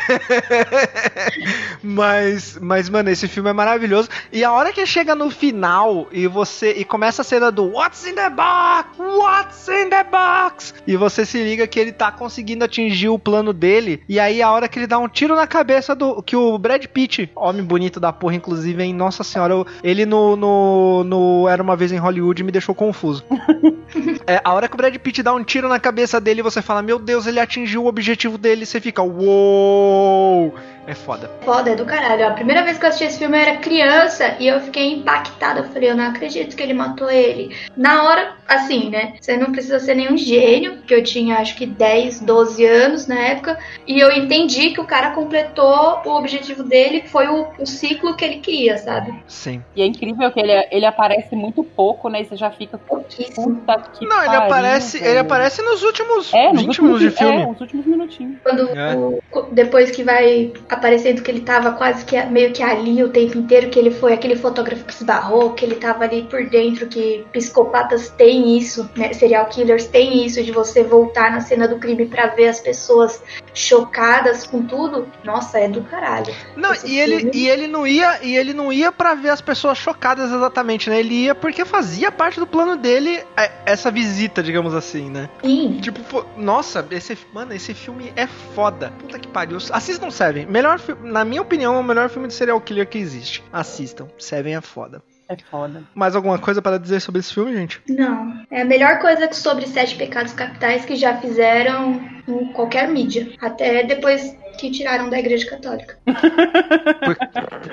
mas, 1.82 2.58
mas, 2.60 2.88
mano, 2.88 3.10
esse 3.10 3.28
filme 3.28 3.50
é 3.50 3.52
maravilhoso. 3.52 4.08
E 4.32 4.44
a 4.44 4.52
hora 4.52 4.72
que 4.72 4.84
chega 4.86 5.14
no 5.14 5.30
final 5.30 6.06
e 6.12 6.26
você. 6.26 6.72
E 6.72 6.84
começa 6.84 7.22
a 7.22 7.24
cena 7.24 7.50
do 7.50 7.64
What's 7.72 8.06
in 8.06 8.14
the 8.14 8.30
box? 8.30 8.88
What's 8.98 9.68
in 9.68 9.90
the 9.90 10.04
box? 10.04 10.74
E 10.86 10.96
você 10.96 11.24
se 11.24 11.38
liga 11.46 11.66
que 11.66 11.78
ele 11.80 11.92
tá 11.92 12.10
conseguindo 12.12 12.64
atingir 12.64 13.08
o 13.08 13.18
plano 13.18 13.52
dele. 13.52 14.02
E 14.08 14.18
aí, 14.20 14.42
a 14.42 14.50
hora 14.50 14.68
que 14.68 14.78
ele 14.78 14.86
dá 14.86 14.98
um 14.98 15.08
tiro 15.08 15.34
na 15.34 15.46
cabeça 15.46 15.94
do. 15.94 16.22
Que 16.22 16.36
o 16.36 16.58
Brad 16.58 16.84
Pitt, 16.86 17.30
homem 17.34 17.62
bonito 17.64 17.98
da 18.00 18.12
porra, 18.12 18.34
inclusive, 18.34 18.82
hein? 18.82 18.92
Nossa 18.94 19.22
senhora, 19.24 19.54
eu- 19.54 19.66
ele 19.82 20.04
no, 20.04 20.36
no, 20.36 21.04
no 21.04 21.48
Era 21.48 21.62
uma 21.62 21.76
vez 21.76 21.92
em 21.92 21.96
Hollywood 21.98 22.42
me 22.42 22.52
deixou 22.52 22.74
confuso. 22.74 23.24
É, 24.28 24.40
a 24.42 24.52
hora 24.52 24.66
que 24.68 24.74
o 24.74 24.76
Brad 24.76 24.94
Pitt 24.96 25.22
dá 25.22 25.32
um 25.32 25.44
tiro 25.44 25.68
na 25.68 25.78
cabeça 25.78 26.20
dele, 26.20 26.42
você 26.42 26.60
fala, 26.60 26.82
meu 26.82 26.98
Deus, 26.98 27.26
ele 27.28 27.38
atingiu 27.38 27.84
o 27.84 27.86
objetivo 27.86 28.36
dele, 28.36 28.66
você 28.66 28.80
fica, 28.80 29.00
uou! 29.00 30.52
É 30.86 30.94
foda. 30.94 31.30
Foda, 31.42 31.70
é 31.70 31.74
do 31.76 31.84
caralho. 31.84 32.26
A 32.26 32.30
primeira 32.30 32.62
vez 32.62 32.78
que 32.78 32.84
eu 32.84 32.88
assisti 32.88 33.04
esse 33.06 33.18
filme 33.18 33.36
eu 33.36 33.42
era 33.42 33.56
criança 33.56 34.36
e 34.38 34.46
eu 34.46 34.60
fiquei 34.60 34.92
impactada. 34.92 35.60
Eu 35.60 35.64
falei, 35.64 35.90
eu 35.90 35.96
não 35.96 36.04
acredito 36.04 36.54
que 36.56 36.62
ele 36.62 36.72
matou 36.74 37.10
ele. 37.10 37.54
Na 37.76 38.04
hora, 38.04 38.34
assim, 38.46 38.88
né? 38.90 39.14
Você 39.20 39.36
não 39.36 39.50
precisa 39.52 39.80
ser 39.80 39.94
nenhum 39.96 40.16
gênio, 40.16 40.76
porque 40.76 40.94
eu 40.94 41.02
tinha 41.02 41.36
acho 41.38 41.56
que 41.56 41.66
10, 41.66 42.20
12 42.20 42.64
anos 42.64 43.06
na 43.06 43.18
época. 43.18 43.58
E 43.86 43.98
eu 43.98 44.10
entendi 44.12 44.70
que 44.70 44.80
o 44.80 44.84
cara 44.84 45.10
completou 45.10 46.00
o 46.04 46.10
objetivo 46.16 46.62
dele, 46.62 47.00
que 47.00 47.08
foi 47.08 47.26
o, 47.26 47.48
o 47.58 47.66
ciclo 47.66 48.14
que 48.14 48.24
ele 48.24 48.36
queria, 48.38 48.78
sabe? 48.78 49.12
Sim. 49.26 49.62
E 49.74 49.82
é 49.82 49.86
incrível 49.86 50.30
que 50.30 50.38
ele, 50.40 50.52
ele 50.70 50.86
aparece 50.86 51.34
muito 51.34 51.64
pouco, 51.64 52.08
né? 52.08 52.20
E 52.22 52.24
você 52.26 52.36
já 52.36 52.50
fica. 52.50 52.78
Pouquíssimo. 52.78 53.56
Puta 53.56 53.82
que 53.92 54.06
Não, 54.06 54.18
ele 54.18 54.26
pariu, 54.26 54.42
aparece, 54.42 54.98
velho. 54.98 55.10
ele 55.10 55.18
aparece 55.18 55.62
nos 55.62 55.82
últimos 55.82 56.32
É, 56.32 56.52
nos 56.52 56.60
20 56.60 56.68
últimos, 56.68 57.00
minutos 57.00 57.12
de 57.12 57.18
filme. 57.18 57.42
É, 57.42 57.46
os 57.50 57.60
últimos 57.60 57.86
minutinhos. 57.86 58.36
Quando 58.42 58.68
É. 58.78 58.94
o- 58.96 59.20
depois 59.52 59.90
que 59.90 60.02
vai 60.04 60.52
aparecendo 60.76 61.22
que 61.22 61.30
ele 61.30 61.40
tava 61.40 61.72
quase 61.72 62.04
que 62.04 62.20
meio 62.26 62.52
que 62.52 62.62
ali 62.62 63.02
o 63.02 63.08
tempo 63.08 63.38
inteiro, 63.38 63.68
que 63.70 63.78
ele 63.78 63.90
foi 63.90 64.12
aquele 64.12 64.36
fotógrafo 64.36 64.84
que 64.84 64.92
esbarrou, 64.92 65.52
que 65.54 65.64
ele 65.64 65.76
tava 65.76 66.04
ali 66.04 66.22
por 66.24 66.44
dentro, 66.48 66.86
que 66.86 67.24
psicopatas 67.32 68.08
têm 68.10 68.56
isso, 68.56 68.88
né? 68.96 69.12
Serial 69.12 69.46
killers 69.46 69.86
têm 69.86 70.24
isso 70.24 70.42
de 70.42 70.52
você 70.52 70.82
voltar 70.82 71.30
na 71.30 71.40
cena 71.40 71.66
do 71.68 71.78
crime 71.78 72.06
pra 72.06 72.26
ver 72.28 72.48
as 72.48 72.60
pessoas 72.60 73.20
chocadas 73.54 74.46
com 74.46 74.62
tudo. 74.62 75.06
Nossa, 75.24 75.58
é 75.58 75.68
do 75.68 75.82
caralho. 75.82 76.32
Não, 76.56 76.72
Esse 76.72 76.86
e 76.88 76.98
ele, 77.00 77.16
filme- 77.18 77.32
e 77.34 77.48
ele 77.48 77.66
não 77.66 77.86
ia, 77.86 78.18
e 78.22 78.36
ele 78.36 78.52
não 78.52 78.72
ia 78.72 78.92
para 78.92 79.14
ver 79.14 79.30
as 79.30 79.40
pessoas 79.40 79.78
chocadas 79.78 80.30
exatamente, 80.30 80.88
né? 80.90 81.00
Ele 81.00 81.14
ia 81.24 81.34
porque 81.34 81.64
fazia 81.64 82.12
parte 82.12 82.38
do 82.38 82.46
plano 82.46 82.76
dele 82.76 83.22
é, 83.36 83.50
essa 83.64 83.90
visita, 83.90 84.42
digamos 84.42 84.74
assim, 84.74 85.10
né? 85.10 85.28
Sim. 85.42 85.78
Tipo, 85.80 86.24
nossa, 86.36 86.86
esse, 86.90 87.16
mano, 87.32 87.52
esse 87.54 87.74
filme 87.74 88.12
é 88.16 88.26
foda. 88.26 88.92
Puta 88.98 89.18
que 89.18 89.28
pariu. 89.28 89.58
Assistam 89.70 90.10
Seven. 90.10 90.46
Melhor, 90.46 90.65
fi- 90.78 90.96
na 91.02 91.24
minha 91.24 91.42
opinião, 91.42 91.76
é 91.76 91.78
o 91.78 91.82
melhor 91.84 92.08
filme 92.08 92.26
de 92.28 92.34
serial 92.34 92.60
killer 92.60 92.86
que 92.88 92.98
existe. 92.98 93.42
Assistam. 93.52 94.08
Seven 94.18 94.56
é 94.56 94.60
foda. 94.60 95.02
É 95.28 95.36
foda. 95.50 95.82
Mais 95.92 96.14
alguma 96.14 96.38
coisa 96.38 96.62
para 96.62 96.78
dizer 96.78 97.00
sobre 97.00 97.18
esse 97.18 97.34
filme, 97.34 97.52
gente? 97.52 97.82
Não. 97.88 98.44
É 98.48 98.62
a 98.62 98.64
melhor 98.64 99.00
coisa 99.00 99.26
que 99.26 99.34
sobre 99.34 99.66
Sete 99.66 99.96
Pecados 99.96 100.32
Capitais 100.32 100.84
que 100.84 100.94
já 100.94 101.16
fizeram 101.16 102.00
em 102.28 102.46
qualquer 102.52 102.86
mídia. 102.88 103.28
Até 103.42 103.82
depois 103.82 104.36
que 104.56 104.70
tiraram 104.70 105.10
da 105.10 105.18
Igreja 105.18 105.50
Católica. 105.50 105.98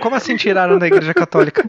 Como 0.01 0.15
assim 0.15 0.35
tiraram 0.35 0.79
da 0.79 0.88
Igreja 0.88 1.13
Católica? 1.13 1.63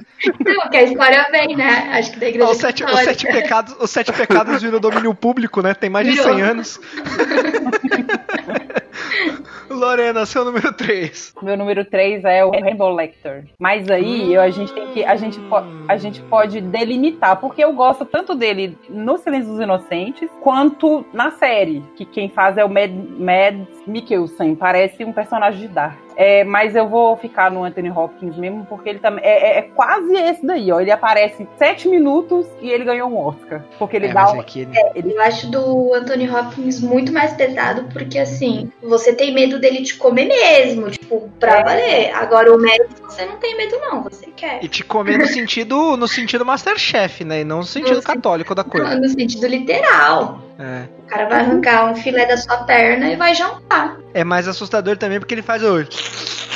Não, 0.45 0.61
porque 0.63 0.77
a 0.79 0.83
história 0.85 1.27
vem, 1.31 1.55
né? 1.55 1.91
Acho 1.93 2.13
que 2.13 2.19
da 2.19 2.29
Igreja 2.29 2.51
os, 2.51 2.57
sete, 2.57 2.83
os, 2.83 2.91
Católica. 2.91 3.13
sete 3.15 3.27
pecados, 3.33 3.77
os 3.79 3.91
sete 3.91 4.13
pecados 4.13 4.63
viram 4.63 4.81
domínio 4.81 5.15
público, 5.15 5.61
né? 5.61 5.75
Tem 5.75 5.91
mais 5.91 6.07
de 6.07 6.15
Virou. 6.15 6.33
100 6.35 6.43
anos. 6.43 6.81
Lorena, 9.71 10.27
seu 10.27 10.45
número 10.45 10.73
3. 10.73 11.35
Meu 11.43 11.57
número 11.57 11.85
3 11.85 12.25
é 12.25 12.45
o 12.45 12.51
Rainbow 12.51 12.95
Lecter. 12.95 13.45
Mas 13.59 13.89
aí 13.91 14.33
eu- 14.35 14.41
a 14.41 14.51
gente 14.51 14.73
tem 14.73 14.87
que. 14.93 15.05
A 15.05 15.17
gente, 15.17 15.41
a 15.89 15.97
gente 15.97 16.21
pode 16.23 16.61
delimitar, 16.61 17.37
porque 17.41 17.63
eu 17.65 17.73
gosto 17.73 18.05
tanto 18.05 18.35
dele 18.35 18.77
no 18.89 19.17
Silêncio 19.19 19.51
dos 19.53 19.61
Inocentes 19.61 20.29
quanto 20.43 21.05
na 21.13 21.31
série. 21.33 21.83
Que 21.97 22.05
quem 22.05 22.29
faz 22.29 22.57
é 22.57 22.65
o 22.65 22.69
Mad, 22.69 22.91
Mad 22.91 23.67
Mikkelsen. 23.87 24.55
Parece 24.55 25.05
um 25.05 25.13
personagem 25.13 25.61
de 25.61 25.69
Dark. 25.69 26.04
É, 26.17 26.45
mas 26.45 26.77
eu 26.77 26.89
vou 26.89 27.17
ficar 27.17 27.51
no 27.51 27.65
Anthony 27.65 27.91
Hopkins 27.91 28.37
mesmo, 28.37 28.65
porque 28.67 28.89
ele 28.89 28.99
também. 29.01 29.25
É, 29.25 29.57
é- 29.57 29.59
é 29.59 29.63
quase 29.63 30.15
esse 30.15 30.47
daí, 30.47 30.71
ó. 30.71 30.81
Ele 30.81 30.91
aparece 30.93 31.47
7 31.59 31.89
minutos 31.89 32.47
e 32.63 32.71
ele 32.71 32.85
ganhou 32.85 33.09
um 33.11 33.19
Oscar. 33.19 33.63
Porque 33.79 33.97
ele 33.97 34.07
É, 34.07 34.13
dá 34.13 34.31
um. 34.33 34.41
é 34.41 34.45
que 34.45 34.61
ele- 34.61 35.13
Eu 35.15 35.21
acho 35.23 35.51
do 35.51 35.93
Anthony 35.95 36.31
Hopkins 36.31 36.81
muito 36.81 37.13
mais 37.13 37.33
pesado, 37.35 37.89
porque 37.93 38.19
assim, 38.19 38.71
você 38.83 39.13
tem 39.13 39.35
medo 39.35 39.59
dele 39.59 39.83
te 39.83 39.97
comer 39.97 40.27
mesmo, 40.27 40.91
tipo, 40.91 41.29
pra 41.41 41.61
É. 41.61 41.65
valer. 41.65 42.11
Agora 42.15 42.55
o 42.55 42.59
médico 42.59 42.95
você 43.11 43.25
não 43.27 43.37
tem 43.37 43.57
medo, 43.57 43.77
não, 43.81 44.03
você 44.03 44.27
quer. 44.37 44.63
E 44.65 44.69
te 44.69 44.85
comer 44.85 45.19
no 45.19 45.27
sentido, 45.27 45.97
no 45.97 46.07
sentido 46.09 46.45
Masterchef, 46.45 47.25
né? 47.25 47.41
E 47.41 47.45
não 47.45 47.59
no 47.59 47.65
sentido 47.65 47.97
No 47.97 48.03
católico 48.03 48.55
da 48.55 48.63
coisa. 48.65 48.95
No 48.97 49.09
sentido 49.09 49.47
literal. 49.47 50.41
É. 50.59 50.85
O 51.01 51.07
cara 51.07 51.29
vai 51.29 51.41
arrancar 51.41 51.91
um 51.91 51.97
filé 51.97 52.27
da 52.27 52.37
sua 52.37 52.59
perna 52.65 53.11
e 53.11 53.17
vai 53.17 53.35
jantar. 53.35 53.97
É 54.13 54.23
mais 54.23 54.47
assustador 54.47 54.97
também 54.97 55.19
porque 55.19 55.35
ele 55.35 55.43
faz 55.43 55.63
o. 55.65 55.81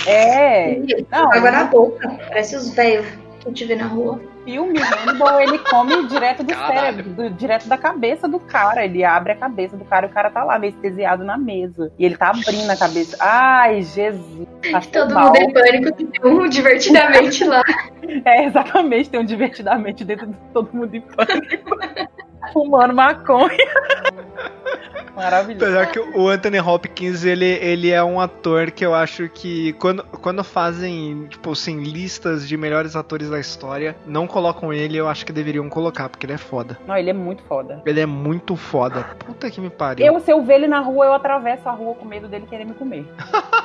É. 0.06 0.74
E 0.78 1.06
Não, 1.10 1.32
água 1.32 1.50
na 1.50 1.64
boca. 1.64 2.08
Parece 2.28 2.56
os 2.56 2.70
velhos 2.74 3.06
que 3.40 3.48
eu 3.48 3.52
te 3.52 3.64
vê 3.64 3.74
na 3.76 3.86
rua. 3.86 4.20
filme, 4.44 4.78
Hannibal, 4.80 5.40
ele 5.40 5.58
come 5.58 6.06
direto 6.06 6.42
do 6.42 6.54
Caralho. 6.54 6.74
cérebro, 6.80 7.10
do- 7.10 7.30
direto 7.30 7.68
da 7.68 7.76
cabeça 7.76 8.26
do 8.26 8.38
cara. 8.40 8.84
Ele 8.84 9.04
abre 9.04 9.32
a 9.32 9.36
cabeça 9.36 9.76
do 9.76 9.84
cara 9.84 10.06
e 10.06 10.10
o 10.10 10.12
cara 10.12 10.30
tá 10.30 10.42
lá, 10.42 10.54
anestesiado 10.54 11.22
na 11.24 11.36
mesa. 11.36 11.92
E 11.98 12.04
ele 12.06 12.16
tá 12.16 12.30
abrindo 12.30 12.70
a 12.70 12.76
cabeça. 12.76 13.16
Ai, 13.20 13.82
Jesus. 13.82 14.48
Passou 14.72 14.92
Todo 14.92 15.12
mal. 15.14 15.26
mundo 15.26 15.36
em 15.38 15.52
pânico, 15.52 15.92
tem 15.92 16.08
um 16.32 16.48
divertidamente 16.48 17.44
lá. 17.44 17.62
É, 18.24 18.46
exatamente, 18.46 19.10
tem 19.10 19.20
um 19.20 19.24
divertidamente 19.24 20.02
dentro 20.02 20.28
de 20.28 20.34
todo 20.54 20.70
mundo 20.72 20.94
em 20.94 21.00
pânico. 21.02 21.76
Fumando 22.52 22.94
maconha. 22.94 23.56
Maravilhoso. 25.18 25.64
Apesar 25.64 25.86
que 25.90 25.98
o 25.98 26.28
Anthony 26.28 26.60
Hopkins, 26.60 27.24
ele, 27.24 27.44
ele 27.44 27.90
é 27.90 28.02
um 28.02 28.20
ator 28.20 28.70
que 28.70 28.86
eu 28.86 28.94
acho 28.94 29.28
que 29.28 29.72
quando, 29.72 30.04
quando 30.04 30.44
fazem, 30.44 31.26
tipo 31.26 31.50
assim, 31.50 31.82
listas 31.82 32.46
de 32.46 32.56
melhores 32.56 32.94
atores 32.94 33.28
da 33.28 33.40
história, 33.40 33.96
não 34.06 34.28
colocam 34.28 34.72
ele, 34.72 34.96
eu 34.96 35.08
acho 35.08 35.26
que 35.26 35.32
deveriam 35.32 35.68
colocar, 35.68 36.08
porque 36.08 36.24
ele 36.24 36.34
é 36.34 36.38
foda. 36.38 36.78
Não, 36.86 36.96
ele 36.96 37.10
é 37.10 37.12
muito 37.12 37.42
foda. 37.42 37.82
Ele 37.84 38.00
é 38.00 38.06
muito 38.06 38.54
foda. 38.54 39.02
Puta 39.18 39.50
que 39.50 39.60
me 39.60 39.70
pariu. 39.70 40.06
Eu, 40.06 40.20
se 40.20 40.30
eu 40.30 40.40
ver 40.44 40.54
ele 40.54 40.68
na 40.68 40.78
rua, 40.78 41.06
eu 41.06 41.12
atravesso 41.12 41.68
a 41.68 41.72
rua 41.72 41.96
com 41.96 42.04
medo 42.04 42.28
dele 42.28 42.46
querer 42.46 42.64
me 42.64 42.74
comer. 42.74 43.04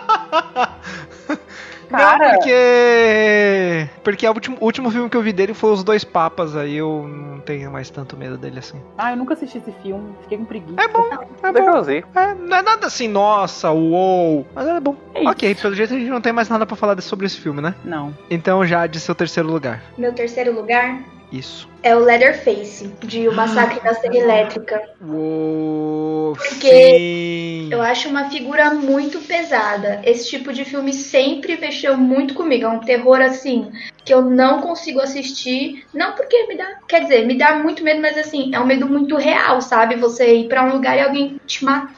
Não, 1.93 1.99
Cara, 1.99 2.29
porque. 2.31 3.89
Porque 4.03 4.27
o 4.27 4.31
último, 4.31 4.57
o 4.59 4.65
último 4.65 4.89
filme 4.89 5.09
que 5.09 5.15
eu 5.15 5.21
vi 5.21 5.31
dele 5.31 5.53
foi 5.53 5.71
Os 5.71 5.83
Dois 5.83 6.03
Papas, 6.03 6.55
aí 6.55 6.75
eu 6.77 7.07
não 7.07 7.39
tenho 7.39 7.71
mais 7.71 7.89
tanto 7.91 8.17
medo 8.17 8.35
dele 8.35 8.57
assim. 8.57 8.81
ah, 8.97 9.11
eu 9.11 9.17
nunca 9.17 9.35
assisti 9.35 9.59
esse 9.59 9.71
filme, 9.73 10.15
fiquei 10.23 10.39
com 10.39 10.45
preguiça. 10.45 10.81
É 10.81 10.87
bom, 10.87 11.03
é 11.43 11.51
bom. 11.51 12.19
É, 12.19 12.33
não 12.33 12.57
é 12.57 12.61
nada 12.63 12.87
assim, 12.87 13.07
nossa, 13.07 13.69
uou. 13.69 14.47
Mas 14.55 14.67
é 14.67 14.79
bom. 14.79 14.95
É 15.13 15.29
ok, 15.29 15.53
pelo 15.53 15.75
jeito 15.75 15.93
a 15.93 15.97
gente 15.99 16.09
não 16.09 16.21
tem 16.21 16.33
mais 16.33 16.49
nada 16.49 16.65
pra 16.65 16.75
falar 16.75 16.99
sobre 16.99 17.27
esse 17.27 17.39
filme, 17.39 17.61
né? 17.61 17.75
Não. 17.83 18.17
Então 18.27 18.65
já 18.65 18.87
de 18.87 18.99
seu 18.99 19.13
terceiro 19.13 19.47
lugar. 19.49 19.83
Meu 19.95 20.13
terceiro 20.13 20.51
lugar 20.51 20.99
Isso. 21.33 21.67
é 21.81 21.95
o 21.95 21.99
Leatherface, 21.99 22.93
de 23.01 23.27
O 23.27 23.33
Massacre 23.33 23.83
da 23.83 23.95
Serra 23.95 24.15
Elétrica. 24.15 24.81
Uou, 25.01 26.33
Porque 26.35 26.69
sim. 26.69 27.69
Eu 27.71 27.81
acho 27.81 28.07
uma 28.07 28.29
figura 28.29 28.71
muito 28.71 29.19
pesada. 29.21 29.99
Esse 30.05 30.29
tipo 30.29 30.53
de 30.53 30.63
filme 30.63 30.93
sempre 30.93 31.57
mexeu 31.57 31.97
muito 31.97 32.35
comigo. 32.35 32.65
É 32.65 32.69
um 32.69 32.79
terror 32.79 33.19
assim 33.19 33.71
que 34.05 34.13
eu 34.13 34.21
não 34.21 34.61
consigo 34.61 34.99
assistir. 35.01 35.83
Não 35.91 36.13
porque 36.13 36.45
me 36.45 36.55
dá. 36.55 36.67
Quer 36.87 37.01
dizer, 37.01 37.25
me 37.25 37.35
dá 37.35 37.55
muito 37.55 37.83
medo, 37.83 37.99
mas 37.99 38.15
assim, 38.17 38.53
é 38.53 38.59
um 38.59 38.65
medo 38.65 38.87
muito 38.87 39.15
real, 39.15 39.59
sabe? 39.59 39.95
Você 39.95 40.35
ir 40.35 40.47
pra 40.47 40.63
um 40.63 40.73
lugar 40.73 40.95
e 40.97 41.01
alguém 41.01 41.41
te 41.47 41.65
matar, 41.65 41.91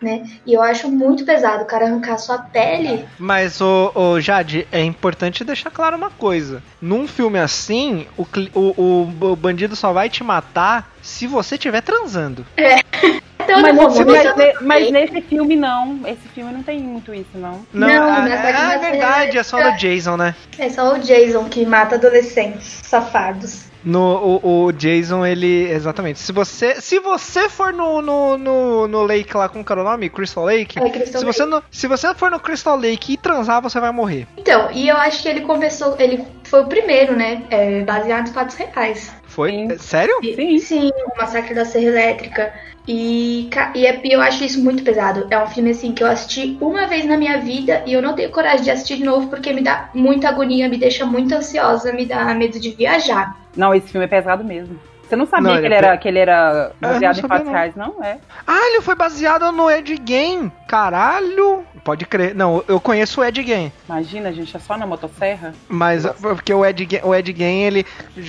né? 0.00 0.24
E 0.46 0.52
eu 0.54 0.62
acho 0.62 0.90
muito 0.90 1.24
pesado 1.24 1.62
o 1.62 1.66
cara 1.66 1.86
arrancar 1.86 2.18
sua 2.18 2.38
pele. 2.38 3.06
Mas, 3.18 3.60
ô, 3.60 4.20
Jade, 4.20 4.66
é 4.70 4.82
importante 4.82 5.44
deixar 5.44 5.70
claro 5.70 5.96
uma 5.96 6.10
coisa. 6.10 6.62
Num 6.80 7.06
filme 7.08 7.38
assim, 7.38 8.06
o, 8.16 8.22
o, 8.54 8.60
o- 8.82 9.32
o 9.32 9.36
bandido 9.36 9.74
só 9.76 9.92
vai 9.92 10.08
te 10.08 10.22
matar 10.24 10.90
se 11.02 11.26
você 11.26 11.56
estiver 11.56 11.80
transando. 11.82 12.46
Então, 13.44 13.60
Mas, 13.60 13.74
mas 14.06 14.54
mas 14.60 14.92
nesse 14.92 15.20
filme 15.22 15.56
não. 15.56 15.98
Esse 16.06 16.28
filme 16.28 16.52
não 16.52 16.62
tem 16.62 16.78
muito 16.78 17.12
isso, 17.12 17.26
não. 17.34 17.66
Não, 17.72 17.88
Não, 17.88 18.12
é 18.14 18.16
começar- 18.22 18.78
verdade, 18.78 19.36
é 19.36 19.42
só 19.42 19.60
no 19.60 19.76
Jason, 19.76 20.16
né? 20.16 20.32
É 20.56 20.68
só 20.70 20.94
o 20.94 20.98
Jason 21.00 21.48
que 21.48 21.66
mata 21.66 21.96
adolescentes 21.96 22.78
safados. 22.84 23.64
No, 23.84 24.40
o, 24.42 24.64
o 24.66 24.72
Jason, 24.72 25.24
ele. 25.26 25.70
Exatamente. 25.70 26.18
Se 26.18 26.32
você, 26.32 26.80
se 26.80 26.98
você 26.98 27.48
for 27.48 27.72
no, 27.72 28.00
no, 28.00 28.38
no, 28.38 28.88
no 28.88 29.02
Lake 29.02 29.36
lá, 29.36 29.48
como 29.48 29.64
que 29.64 29.72
era 29.72 29.80
o 29.80 29.84
nome? 29.84 30.08
Crystal 30.08 30.44
Lake? 30.44 30.78
É, 30.78 30.88
Crystal 30.90 31.20
se, 31.20 31.26
você 31.26 31.44
no- 31.44 31.62
se 31.70 31.86
você 31.88 32.14
for 32.14 32.30
no 32.30 32.38
Crystal 32.40 32.76
Lake 32.76 33.14
e 33.14 33.16
transar, 33.16 33.60
você 33.60 33.80
vai 33.80 33.90
morrer. 33.90 34.26
Então, 34.36 34.70
e 34.72 34.88
eu 34.88 34.96
acho 34.96 35.22
que 35.22 35.28
ele 35.28 35.40
começou. 35.42 35.96
Ele 35.98 36.24
foi 36.44 36.62
o 36.62 36.66
primeiro, 36.66 37.16
né? 37.16 37.42
É, 37.50 37.80
baseado 37.82 38.28
em 38.28 38.32
fatos 38.32 38.54
reais. 38.56 39.12
Foi? 39.34 39.50
Sim. 39.50 39.72
É, 39.72 39.78
Sério? 39.78 40.14
Sim. 40.22 40.58
Sim, 40.58 40.90
o 40.90 41.18
Massacre 41.20 41.54
da 41.54 41.64
Serra 41.64 41.86
Elétrica. 41.86 42.52
E, 42.86 43.48
e, 43.74 43.86
é- 43.86 44.00
eu 44.04 44.20
acho 44.20 44.44
isso 44.44 44.62
muito 44.62 44.82
pesado. 44.82 45.26
É 45.30 45.38
um 45.42 45.46
filme 45.46 45.70
assim 45.70 45.92
que 45.92 46.02
eu 46.02 46.06
assisti 46.08 46.56
uma 46.60 46.86
vez 46.86 47.04
na 47.04 47.16
minha 47.16 47.38
vida 47.38 47.82
e 47.86 47.92
eu 47.92 48.02
não 48.02 48.14
tenho 48.14 48.30
coragem 48.30 48.62
de 48.64 48.70
assistir 48.70 48.96
de 48.96 49.04
novo 49.04 49.28
porque 49.28 49.52
me 49.52 49.62
dá 49.62 49.88
muita 49.94 50.28
agonia, 50.28 50.68
me 50.68 50.76
deixa 50.76 51.06
muito 51.06 51.32
ansiosa, 51.34 51.92
me 51.92 52.04
dá 52.04 52.24
medo 52.34 52.58
de 52.58 52.70
viajar. 52.70 53.36
Não, 53.56 53.74
esse 53.74 53.88
filme 53.88 54.04
é 54.04 54.08
pesado 54.08 54.42
mesmo. 54.44 54.78
Você 55.08 55.16
não 55.16 55.26
sabia 55.26 55.52
Não, 55.52 55.60
que, 55.60 55.66
ele 55.66 55.74
é 55.74 55.76
era, 55.76 55.96
que 55.98 56.08
ele 56.08 56.18
era 56.18 56.72
não 56.80 56.88
baseado 56.90 57.18
em 57.18 57.22
fatos 57.22 57.44
não. 57.46 57.52
reais, 57.52 57.74
não? 57.76 58.02
É. 58.02 58.16
Ah, 58.46 58.66
ele 58.70 58.80
foi 58.80 58.94
baseado 58.94 59.52
no 59.52 59.70
Ed 59.70 60.00
Gein. 60.06 60.50
Caralho. 60.66 61.64
Pode 61.84 62.06
crer. 62.06 62.34
Não, 62.34 62.62
eu 62.68 62.78
conheço 62.80 63.20
o 63.20 63.24
Ed 63.24 63.42
Gein. 63.42 63.72
Imagina, 63.88 64.32
gente, 64.32 64.56
é 64.56 64.60
só 64.60 64.76
na 64.78 64.86
motosserra? 64.86 65.52
Mas 65.68 66.06
porque 66.20 66.54
o 66.54 66.64
Ed, 66.64 66.86
Gein- 66.88 67.00
o 67.02 67.14
Ed 67.14 67.34
Gein, 67.36 67.62
ele. 67.62 67.84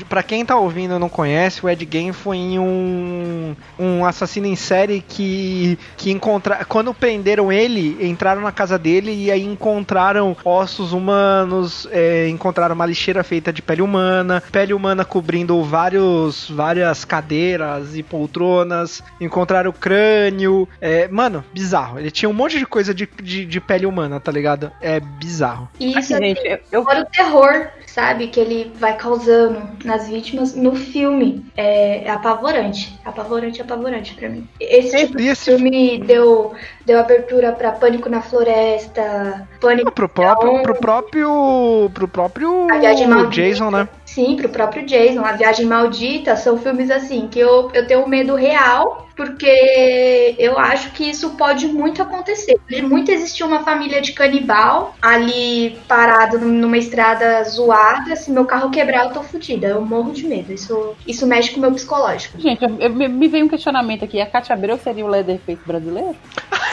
Pra 0.09 0.23
quem 0.23 0.43
tá 0.45 0.55
ouvindo 0.57 0.95
e 0.95 0.99
não 0.99 1.07
conhece, 1.09 1.63
o 1.63 1.69
Ed 1.69 1.87
Gein 1.91 2.11
foi 2.11 2.37
em 2.37 2.57
um. 2.59 3.55
Um 3.77 4.05
assassino 4.05 4.47
em 4.47 4.55
série 4.55 5.01
que. 5.07 5.77
que 5.97 6.11
encontra, 6.11 6.65
Quando 6.65 6.93
prenderam 6.93 7.51
ele, 7.51 7.97
entraram 8.07 8.41
na 8.41 8.51
casa 8.51 8.77
dele 8.79 9.11
e 9.13 9.29
aí 9.31 9.43
encontraram 9.43 10.35
ossos 10.43 10.91
humanos, 10.91 11.87
é, 11.91 12.27
encontraram 12.29 12.73
uma 12.73 12.85
lixeira 12.85 13.23
feita 13.23 13.53
de 13.53 13.61
pele 13.61 13.81
humana, 13.81 14.41
pele 14.51 14.73
humana 14.73 15.05
cobrindo 15.05 15.61
vários. 15.63 16.49
várias 16.49 17.05
cadeiras 17.05 17.95
e 17.95 18.01
poltronas, 18.01 19.03
encontraram 19.21 19.69
o 19.69 19.73
crânio. 19.73 20.67
É, 20.81 21.07
mano, 21.07 21.43
bizarro. 21.53 21.99
Ele 21.99 22.09
tinha 22.11 22.29
um 22.29 22.33
monte 22.33 22.57
de 22.57 22.65
coisa 22.65 22.93
de, 22.93 23.07
de, 23.21 23.42
de 23.45 23.59
pele 23.59 23.85
humana, 23.85 24.19
tá 24.19 24.31
ligado? 24.31 24.71
É 24.81 24.99
bizarro. 24.99 25.69
E 25.79 25.89
isso 25.89 26.13
Assim, 26.13 26.17
gente, 26.17 26.61
eu, 26.71 26.83
fora 26.83 27.01
o 27.01 27.05
terror, 27.05 27.67
sabe? 27.85 28.27
Que 28.27 28.39
ele 28.39 28.71
vai 28.75 28.97
causando 28.97 29.61
nas 29.83 30.07
vítimas 30.07 30.55
no 30.55 30.75
filme. 30.75 31.45
É, 31.55 32.03
é 32.05 32.09
apavorante. 32.09 32.99
Apavorante, 33.05 33.61
apavorante 33.61 34.13
pra 34.15 34.29
mim. 34.29 34.47
Esse 34.59 35.07
tipo 35.07 35.19
esse 35.19 35.45
filme 35.45 35.99
deu, 35.99 36.53
deu 36.85 36.99
abertura 36.99 37.51
pra 37.51 37.71
Pânico 37.71 38.09
na 38.09 38.21
Floresta, 38.21 39.47
Pânico 39.59 39.91
Pro 39.91 40.09
próprio, 40.09 40.61
pro 40.63 40.75
próprio, 40.75 41.91
pro 41.93 42.07
próprio 42.07 42.67
A 42.71 42.77
Viagem 42.79 43.07
Maldita. 43.07 43.47
Jason, 43.47 43.71
né? 43.71 43.87
Sim, 44.05 44.35
pro 44.35 44.49
próprio 44.49 44.85
Jason, 44.85 45.23
A 45.25 45.31
Viagem 45.31 45.65
Maldita, 45.65 46.35
são 46.35 46.57
filmes 46.57 46.91
assim 46.91 47.27
que 47.27 47.39
eu, 47.39 47.71
eu 47.73 47.87
tenho 47.87 48.07
medo 48.07 48.35
real, 48.35 49.07
porque 49.15 50.35
eu 50.37 50.57
acho 50.59 50.91
que 50.91 51.09
isso 51.09 51.31
pode 51.31 51.67
muito 51.67 52.01
acontecer. 52.01 52.55
Pode 52.69 52.81
muito 52.83 53.11
existir 53.11 53.43
uma 53.43 53.63
família 53.63 54.01
de 54.01 54.11
canibal 54.13 54.95
ali 55.01 55.79
parado 55.87 56.37
num- 56.37 56.51
numa 56.51 56.77
estrada 56.77 57.43
zoada. 57.43 58.15
Se 58.15 58.29
meu 58.29 58.45
carro 58.45 58.69
quebrar, 58.69 59.05
eu 59.05 59.11
tô 59.13 59.23
fodida. 59.23 59.67
Eu 59.67 59.81
morro 59.81 60.11
de 60.11 60.27
medo. 60.27 60.51
Isso, 60.53 60.93
isso 61.07 61.25
mexe 61.25 61.51
com 61.51 61.57
o 61.57 61.61
meu 61.61 61.71
psicológico. 61.71 62.39
Gente, 62.39 62.63
eu- 62.63 62.77
eu- 62.79 62.89
me- 62.93 63.07
me 63.07 63.27
veio 63.27 63.45
um 63.45 63.49
questionamento 63.49 64.03
aqui. 64.05 64.19
A 64.21 64.25
Cátia 64.27 64.53
Abreu 64.53 64.77
seria 64.77 65.05
o 65.05 65.07
Leatherface 65.09 65.61
brasileiro? 65.65 66.15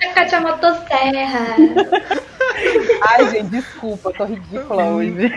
A 0.03 0.13
Cátia 0.13 0.41
Motosserra. 0.41 1.55
Ai, 3.03 3.29
gente, 3.29 3.49
desculpa, 3.49 4.11
tô 4.13 4.25
ridícula 4.25 4.85
hoje. 4.85 5.31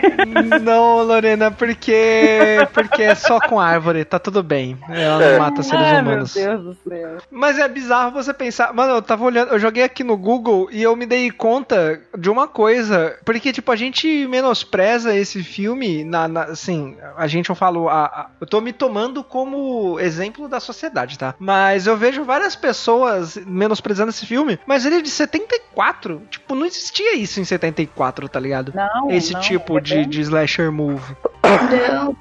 Não, 0.61 1.01
Lorena, 1.03 1.49
porque 1.49 2.67
porque 2.73 3.03
é 3.03 3.15
só 3.15 3.39
com 3.39 3.59
árvore, 3.59 4.03
tá 4.05 4.19
tudo 4.19 4.43
bem. 4.43 4.77
Ela 4.89 5.31
não 5.31 5.39
mata 5.39 5.63
seres 5.63 5.85
Ai, 5.87 6.01
humanos. 6.01 6.35
meu 6.35 6.45
Deus 6.45 6.63
do 6.63 6.89
céu. 6.89 7.17
Mas 7.31 7.57
é 7.57 7.67
bizarro 7.67 8.11
você 8.11 8.33
pensar. 8.33 8.73
Mano, 8.73 8.93
eu 8.95 9.01
tava 9.01 9.23
olhando, 9.23 9.51
eu 9.53 9.59
joguei 9.59 9.83
aqui 9.83 10.03
no 10.03 10.17
Google 10.17 10.67
e 10.71 10.81
eu 10.83 10.95
me 10.95 11.05
dei 11.05 11.31
conta 11.31 12.01
de 12.17 12.29
uma 12.29 12.47
coisa. 12.47 13.17
Porque, 13.25 13.51
tipo, 13.51 13.71
a 13.71 13.75
gente 13.75 14.27
menospreza 14.27 15.15
esse 15.15 15.43
filme. 15.43 16.03
Na, 16.03 16.27
na- 16.27 16.43
assim, 16.43 16.97
a 17.17 17.27
gente, 17.27 17.49
eu 17.49 17.55
falo. 17.55 17.87
a- 17.89 18.05
a- 18.05 18.27
eu 18.41 18.45
tô 18.47 18.61
me 18.61 18.73
tomando 18.73 19.23
como 19.23 19.99
exemplo 19.99 20.47
da 20.47 20.59
sociedade, 20.59 21.17
tá? 21.17 21.33
Mas 21.39 21.87
eu 21.87 21.97
vejo 21.97 22.23
várias 22.23 22.55
pessoas 22.55 23.37
menosprezando 23.47 24.09
esse 24.09 24.25
filme. 24.25 24.54
Mas 24.65 24.85
ele 24.85 24.95
é 24.97 25.01
de 25.01 25.09
74. 25.09 26.21
Tipo, 26.29 26.55
não 26.55 26.65
existia 26.65 27.15
isso 27.15 27.39
em 27.39 27.45
74, 27.45 28.27
tá 28.29 28.39
ligado? 28.39 28.71
Não, 28.75 29.11
Esse 29.11 29.33
não, 29.33 29.39
tipo 29.41 29.77
é 29.77 29.81
de, 29.81 29.95
bem- 29.95 30.09
de 30.09 30.21
slasher 30.21 30.71
movie. 30.71 31.15
Não. 31.43 32.15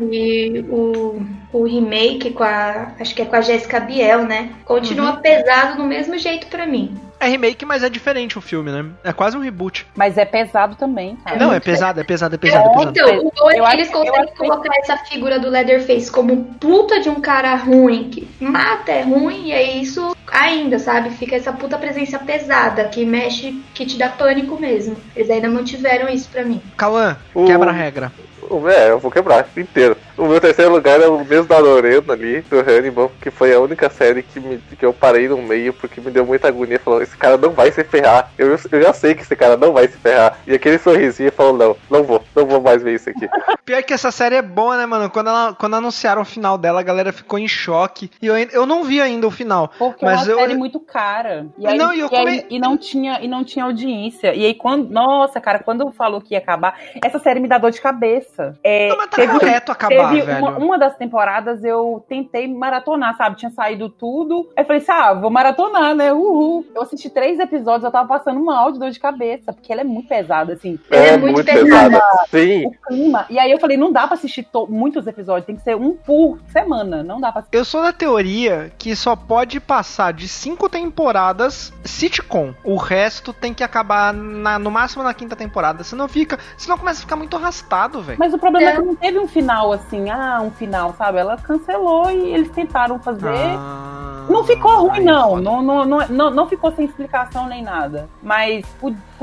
E 0.00 0.64
o, 0.70 1.24
o 1.52 1.64
remake 1.64 2.32
com 2.32 2.42
a. 2.42 2.92
Acho 2.98 3.14
que 3.14 3.22
é 3.22 3.24
com 3.24 3.36
a 3.36 3.40
Jéssica 3.40 3.78
Biel, 3.78 4.24
né? 4.26 4.50
Continua 4.64 5.18
pesado 5.18 5.76
do 5.76 5.84
mesmo 5.84 6.18
jeito 6.18 6.48
pra 6.48 6.66
mim. 6.66 6.96
É 7.24 7.28
remake, 7.28 7.64
mas 7.64 7.82
é 7.82 7.88
diferente 7.88 8.36
o 8.36 8.40
filme, 8.42 8.70
né? 8.70 8.84
É 9.02 9.12
quase 9.12 9.34
um 9.36 9.40
reboot. 9.40 9.86
Mas 9.96 10.18
é 10.18 10.24
pesado 10.26 10.76
também, 10.76 11.16
cara. 11.24 11.38
Não, 11.38 11.52
é 11.52 11.58
pesado, 11.58 11.98
é 12.00 12.04
pesado, 12.04 12.34
é 12.34 12.38
pesado, 12.38 12.68
é 12.68 12.72
pesado. 12.72 12.90
Então, 12.90 13.18
o 13.26 13.32
bom 13.34 13.50
é 13.50 13.54
Eu 13.58 13.62
que 13.62 13.66
acho- 13.68 13.76
eles 13.76 13.86
eu 13.88 13.92
conseguem 13.98 14.26
que- 14.26 14.36
colocar 14.36 14.70
essa 14.78 14.96
figura 14.98 15.38
do 15.40 15.48
Leatherface 15.48 16.10
como 16.10 16.44
puta 16.60 17.00
de 17.00 17.08
um 17.08 17.20
cara 17.20 17.54
ruim, 17.54 18.10
que 18.10 18.28
mata, 18.38 18.92
é 18.92 19.02
ruim, 19.02 19.46
e 19.46 19.52
é 19.52 19.62
isso 19.78 20.14
ainda, 20.30 20.78
sabe? 20.78 21.10
Fica 21.10 21.34
essa 21.36 21.52
puta 21.52 21.78
presença 21.78 22.18
pesada, 22.18 22.84
que 22.88 23.04
mexe, 23.06 23.58
que 23.72 23.86
te 23.86 23.96
dá 23.96 24.08
pânico 24.10 24.60
mesmo. 24.60 24.96
Eles 25.16 25.30
ainda 25.30 25.48
mantiveram 25.48 26.08
isso 26.10 26.28
pra 26.30 26.44
mim. 26.44 26.60
Cauã, 26.76 27.16
O- 27.34 27.46
quebra 27.46 27.70
a 27.70 27.72
regra. 27.72 28.12
O- 28.50 28.68
É, 28.68 28.90
eu 28.90 28.98
vou 28.98 29.10
quebrar 29.10 29.46
inteiro. 29.56 29.96
O 30.16 30.26
meu 30.26 30.40
terceiro 30.40 30.70
lugar 30.72 31.00
é 31.00 31.06
o 31.08 31.24
mesmo 31.24 31.46
da 31.46 31.58
Lorena 31.58 32.12
ali, 32.12 32.40
do 32.42 32.60
Hannibal, 32.60 33.10
que 33.20 33.30
foi 33.30 33.52
a 33.52 33.58
única 33.60 33.90
série 33.90 34.22
que, 34.22 34.38
me, 34.40 34.58
que 34.58 34.84
eu 34.86 34.92
parei 34.92 35.28
no 35.28 35.36
meio 35.42 35.72
porque 35.72 36.00
me 36.00 36.10
deu 36.10 36.24
muita 36.24 36.48
agonia. 36.48 36.78
Falou, 36.78 37.02
esse 37.02 37.16
cara 37.16 37.36
não 37.36 37.50
vai 37.50 37.70
se 37.72 37.82
ferrar. 37.84 38.30
Eu, 38.38 38.56
eu 38.70 38.82
já 38.82 38.92
sei 38.92 39.14
que 39.14 39.22
esse 39.22 39.34
cara 39.34 39.56
não 39.56 39.72
vai 39.72 39.88
se 39.88 39.96
ferrar. 39.98 40.38
E 40.46 40.54
aquele 40.54 40.78
sorrisinho 40.78 41.32
falou, 41.32 41.52
não, 41.56 41.76
não 41.98 42.04
vou, 42.04 42.22
não 42.34 42.46
vou 42.46 42.60
mais 42.60 42.82
ver 42.82 42.94
isso 42.94 43.10
aqui. 43.10 43.28
Pior 43.64 43.82
que 43.82 43.92
essa 43.94 44.10
série 44.10 44.36
é 44.36 44.42
boa, 44.42 44.76
né, 44.76 44.86
mano? 44.86 45.10
Quando, 45.10 45.28
ela, 45.30 45.54
quando 45.58 45.74
anunciaram 45.76 46.22
o 46.22 46.24
final 46.24 46.56
dela, 46.58 46.80
a 46.80 46.82
galera 46.84 47.12
ficou 47.12 47.38
em 47.38 47.48
choque. 47.48 48.10
E 48.22 48.26
eu, 48.26 48.36
eu 48.36 48.66
não 48.66 48.84
vi 48.84 49.00
ainda 49.00 49.26
o 49.26 49.30
final. 49.30 49.70
Porque 49.78 50.04
Mas 50.04 50.28
é 50.28 50.32
eu- 50.32 50.36
uma 50.36 50.42
série 50.46 50.54
muito 50.58 50.78
cara. 50.80 51.46
E, 51.58 51.66
aí, 51.66 51.76
Não, 51.78 51.92
e 51.92 52.00
eu 52.00 52.08
e, 52.12 52.16
aí- 52.16 52.24
come- 52.24 52.46
e 52.50 52.58
não 52.60 52.76
tinha, 52.78 53.20
e 53.20 53.26
não 53.28 53.42
tinha 53.42 53.64
audiência. 53.64 54.34
E 54.34 54.44
aí, 54.46 54.54
quando. 54.54 54.90
Nossa, 54.90 55.40
cara, 55.40 55.58
quando 55.60 55.90
falou 55.92 56.20
que 56.20 56.34
ia 56.34 56.38
acabar, 56.38 56.78
essa 57.04 57.18
série 57.18 57.40
me 57.40 57.48
dá 57.48 57.58
dor 57.58 57.70
de 57.70 57.80
cabeça. 57.80 58.33
É, 58.62 58.88
Não, 58.88 58.96
mas 58.96 59.06
tá 59.08 59.16
teve- 59.16 59.38
correto 59.38 59.72
acabar, 59.72 60.10
Teve 60.12 60.22
velho. 60.22 60.38
uma, 60.40 60.58
uma 60.58 60.78
das 60.78 60.96
temporadas 60.96 61.62
eu 61.64 62.04
tentei 62.08 62.46
maratonar, 62.48 63.16
sabe? 63.16 63.36
Tinha 63.36 63.50
saído 63.50 63.88
tudo. 63.88 64.48
Aí 64.56 64.62
eu 64.62 64.66
falei 64.66 64.82
assim: 64.82 64.92
ah, 64.92 65.12
vou 65.14 65.30
maratonar, 65.30 65.94
né? 65.94 66.12
Uhul. 66.12 66.66
Eu 66.74 66.82
assisti 66.82 67.08
três 67.10 67.38
episódios, 67.38 67.84
eu 67.84 67.90
tava 67.90 68.08
passando 68.08 68.42
mal 68.44 68.72
de 68.72 68.78
dor 68.78 68.90
de 68.90 68.98
cabeça, 69.00 69.52
porque 69.52 69.72
ela 69.72 69.80
é 69.82 69.84
muito 69.84 70.08
pesada, 70.08 70.52
assim. 70.54 70.78
Ela 70.90 71.06
é 71.06 71.16
muito 71.16 71.44
pesada. 71.44 72.02
Sim, 72.30 72.66
O 72.66 72.70
clima. 72.86 73.26
E 73.30 73.38
aí 73.38 73.50
eu 73.50 73.58
falei: 73.60 73.76
não 73.76 73.92
dá 73.92 74.06
pra 74.06 74.14
assistir 74.14 74.42
to- 74.44 74.66
muitos 74.68 75.06
episódios, 75.06 75.46
tem 75.46 75.56
que 75.56 75.62
ser 75.62 75.76
um 75.76 75.94
por 75.94 76.38
semana. 76.48 77.02
Não 77.02 77.20
dá 77.20 77.30
pra 77.32 77.40
assistir. 77.40 77.56
Eu 77.56 77.64
sou 77.64 77.82
da 77.82 77.92
teoria 77.92 78.72
que 78.78 78.94
só 78.96 79.14
pode 79.16 79.60
passar 79.60 80.12
de 80.12 80.26
cinco 80.28 80.68
temporadas 80.68 81.72
sitcom. 81.84 82.54
O 82.64 82.76
resto 82.76 83.32
tem 83.32 83.52
que 83.52 83.62
acabar 83.62 84.12
na- 84.12 84.58
no 84.58 84.70
máximo 84.70 85.02
na 85.02 85.12
quinta 85.14 85.36
temporada. 85.36 85.84
Senão 85.84 86.08
fica. 86.08 86.38
Senão 86.56 86.78
começa 86.78 86.98
a 87.00 87.02
ficar 87.02 87.16
muito 87.16 87.36
arrastado, 87.36 88.00
velho. 88.02 88.18
Mas 88.24 88.32
o 88.32 88.38
problema 88.38 88.70
é. 88.70 88.72
É. 88.72 88.76
que 88.76 88.82
não 88.82 88.94
teve 88.96 89.18
um 89.18 89.28
final 89.28 89.70
assim, 89.70 90.08
ah, 90.08 90.40
um 90.42 90.50
final, 90.50 90.94
sabe? 90.96 91.18
Ela 91.18 91.36
cancelou 91.36 92.10
e 92.10 92.32
eles 92.32 92.50
tentaram 92.50 92.98
fazer. 92.98 93.28
Ah, 93.28 94.24
Não 94.30 94.42
ficou 94.42 94.88
ruim, 94.88 95.00
aí 95.00 95.04
não. 95.04 95.36
Não, 95.38 95.60
não, 95.60 95.84
não, 95.84 96.08
não. 96.08 96.30
não 96.30 96.48
ficou 96.48 96.72
sem 96.72 96.86
explicação 96.86 97.46
nem 97.46 97.62
nada. 97.62 98.08
Mas 98.22 98.64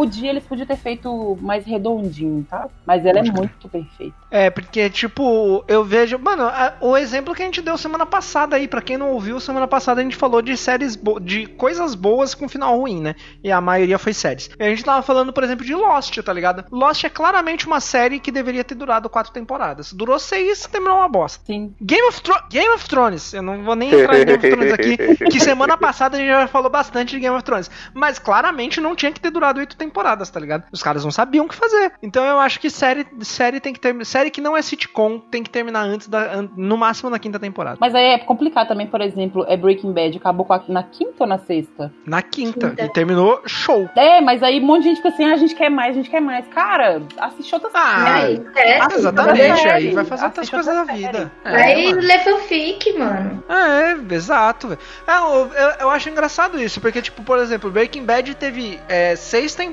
podia, 0.02 0.30
eles 0.30 0.44
podiam 0.44 0.66
ter 0.66 0.78
feito 0.78 1.38
mais 1.42 1.66
redondinho, 1.66 2.46
tá? 2.50 2.68
Mas 2.86 3.06
ela 3.06 3.20
é 3.20 3.24
muito 3.24 3.68
perfeita. 3.70 4.16
É, 4.32 4.50
porque, 4.50 4.90
tipo, 4.90 5.64
eu 5.68 5.84
vejo. 5.84 6.18
Mano, 6.18 6.44
a- 6.44 6.74
o 6.82 6.96
exemplo 6.98 7.34
que 7.36 7.42
a 7.42 7.46
gente 7.46 7.62
deu 7.62 7.78
semana 7.78 8.06
passada 8.06 8.56
aí, 8.56 8.68
pra 8.68 8.82
quem 8.82 8.98
não 8.98 9.12
ouviu, 9.12 9.40
semana 9.40 9.68
passada 9.68 10.02
a 10.02 10.04
gente 10.04 10.16
falou 10.16 10.42
de 10.42 10.56
séries. 10.58 10.96
bo- 10.96 11.20
de 11.20 11.46
coisas 11.48 11.96
boas 11.96 12.34
com 12.34 12.48
final 12.50 12.78
ruim, 12.78 13.02
né? 13.02 13.16
E 13.44 13.52
a 13.52 13.60
maioria 13.62 13.98
foi 14.00 14.14
séries. 14.14 14.50
E 14.60 14.64
a 14.64 14.70
gente 14.70 14.84
tava 14.84 15.02
falando, 15.02 15.32
por 15.34 15.44
exemplo, 15.44 15.66
de 15.66 15.74
Lost, 15.76 16.18
tá 16.20 16.34
ligado? 16.34 16.66
Lost 16.72 17.04
é 17.04 17.10
claramente 17.10 17.68
uma 17.68 17.80
série 17.80 18.20
que 18.20 18.32
deveria 18.32 18.64
ter 18.64 18.76
durado 18.76 19.10
quatro 19.10 19.32
temporadas. 19.32 19.94
Durou 19.94 20.18
seis, 20.20 20.66
terminou 20.68 20.98
uma 20.98 21.08
bosta. 21.08 21.44
Sim. 21.46 21.74
Game 21.82 22.08
of, 22.08 22.22
Thro- 22.22 22.44
Game 22.50 22.70
of 22.74 22.88
Thrones, 22.88 23.34
eu 23.34 23.42
não 23.42 23.64
vou 23.64 23.76
nem 23.76 23.90
entrar 23.94 24.20
em 24.20 24.26
Game 24.26 24.38
of 24.38 24.50
Thrones 24.50 24.74
aqui, 24.74 24.98
que 25.32 25.40
semana 25.40 25.78
passada 25.78 26.18
a 26.18 26.20
gente 26.20 26.30
já 26.30 26.48
falou 26.48 26.70
bastante 26.70 27.12
de 27.12 27.20
Game 27.20 27.36
of 27.36 27.44
Thrones. 27.44 27.70
Mas 27.94 28.18
claramente 28.20 28.80
não 28.82 28.96
tinha 28.96 29.12
que 29.12 29.20
ter 29.20 29.30
durado 29.32 29.60
oito 29.60 29.76
temporadas, 29.76 29.91
tá 30.32 30.40
ligado? 30.40 30.64
Os 30.72 30.82
caras 30.84 31.04
não 31.04 31.12
sabiam 31.12 31.46
o 31.46 31.50
que 31.50 31.56
fazer. 31.56 31.94
Então 32.02 32.24
eu 32.24 32.40
acho 32.40 32.60
que 32.60 32.70
série, 32.70 33.06
série 33.22 33.60
tem 33.60 33.74
que 33.74 33.80
ter. 33.80 34.06
Série 34.06 34.32
que 34.32 34.42
não 34.42 34.56
é 34.56 34.62
sitcom 34.62 35.20
tem 35.20 35.44
que 35.44 35.50
terminar 35.50 35.82
antes 35.84 36.08
da. 36.08 36.34
an- 36.34 36.50
no 36.56 36.78
máximo 36.78 37.10
na 37.10 37.20
quinta 37.20 37.40
temporada. 37.40 37.78
Mas 37.80 37.94
aí 37.96 38.06
é 38.14 38.18
complicado 38.20 38.68
também, 38.68 38.88
por 38.88 39.02
exemplo, 39.02 39.46
é 39.48 39.56
Breaking 39.58 39.92
Bad, 39.94 40.18
acabou 40.18 40.46
com 40.46 40.54
a- 40.54 40.64
na 40.68 40.84
quinta 40.84 41.16
ou 41.24 41.28
na 41.28 41.38
sexta? 41.38 41.92
Na 42.06 42.22
quinta. 42.22 42.70
Quinta. 42.70 42.86
E 42.86 42.90
terminou 42.90 43.42
show. 43.46 43.90
É, 43.96 44.22
mas 44.22 44.42
aí 44.44 44.60
um 44.60 44.66
monte 44.66 44.84
de 44.84 44.90
gente 44.90 44.98
fica 44.98 45.10
assim, 45.10 45.26
ah, 45.26 45.34
a 45.34 45.38
gente 45.38 45.56
quer 45.56 45.70
mais, 45.70 45.92
a 45.92 45.94
gente 45.94 46.10
quer 46.10 46.22
mais. 46.22 46.48
Cara, 46.48 47.02
assiste 47.18 47.54
outra 47.54 47.70
Ah, 47.74 48.04
série. 48.06 48.22
Aí, 48.22 48.46
é, 48.56 48.78
Assiste 48.80 48.98
Exatamente, 49.00 49.68
aí 49.68 49.92
vai 49.92 50.06
fazer 50.06 50.26
outras 50.26 50.50
coisas 50.50 50.74
da 50.76 50.84
vida. 50.94 51.32
É, 51.44 51.52
Vai 51.52 51.84
mano. 51.86 52.02
ler 52.02 52.20
fanfic, 52.20 52.94
mano. 52.98 53.44
É, 53.50 54.14
exato. 54.16 54.78
É, 55.08 55.18
eu, 55.18 55.52
eu- 55.54 55.74
eu 55.82 55.90
acho 55.90 56.10
engraçado 56.10 56.60
isso, 56.62 56.80
porque, 56.82 57.02
tipo, 57.02 57.24
por 57.24 57.38
exemplo, 57.40 57.70
Breaking 57.72 58.04
Bad 58.06 58.36
teve 58.36 58.80
é, 58.88 59.16
seis 59.16 59.54
temporadas, 59.56 59.71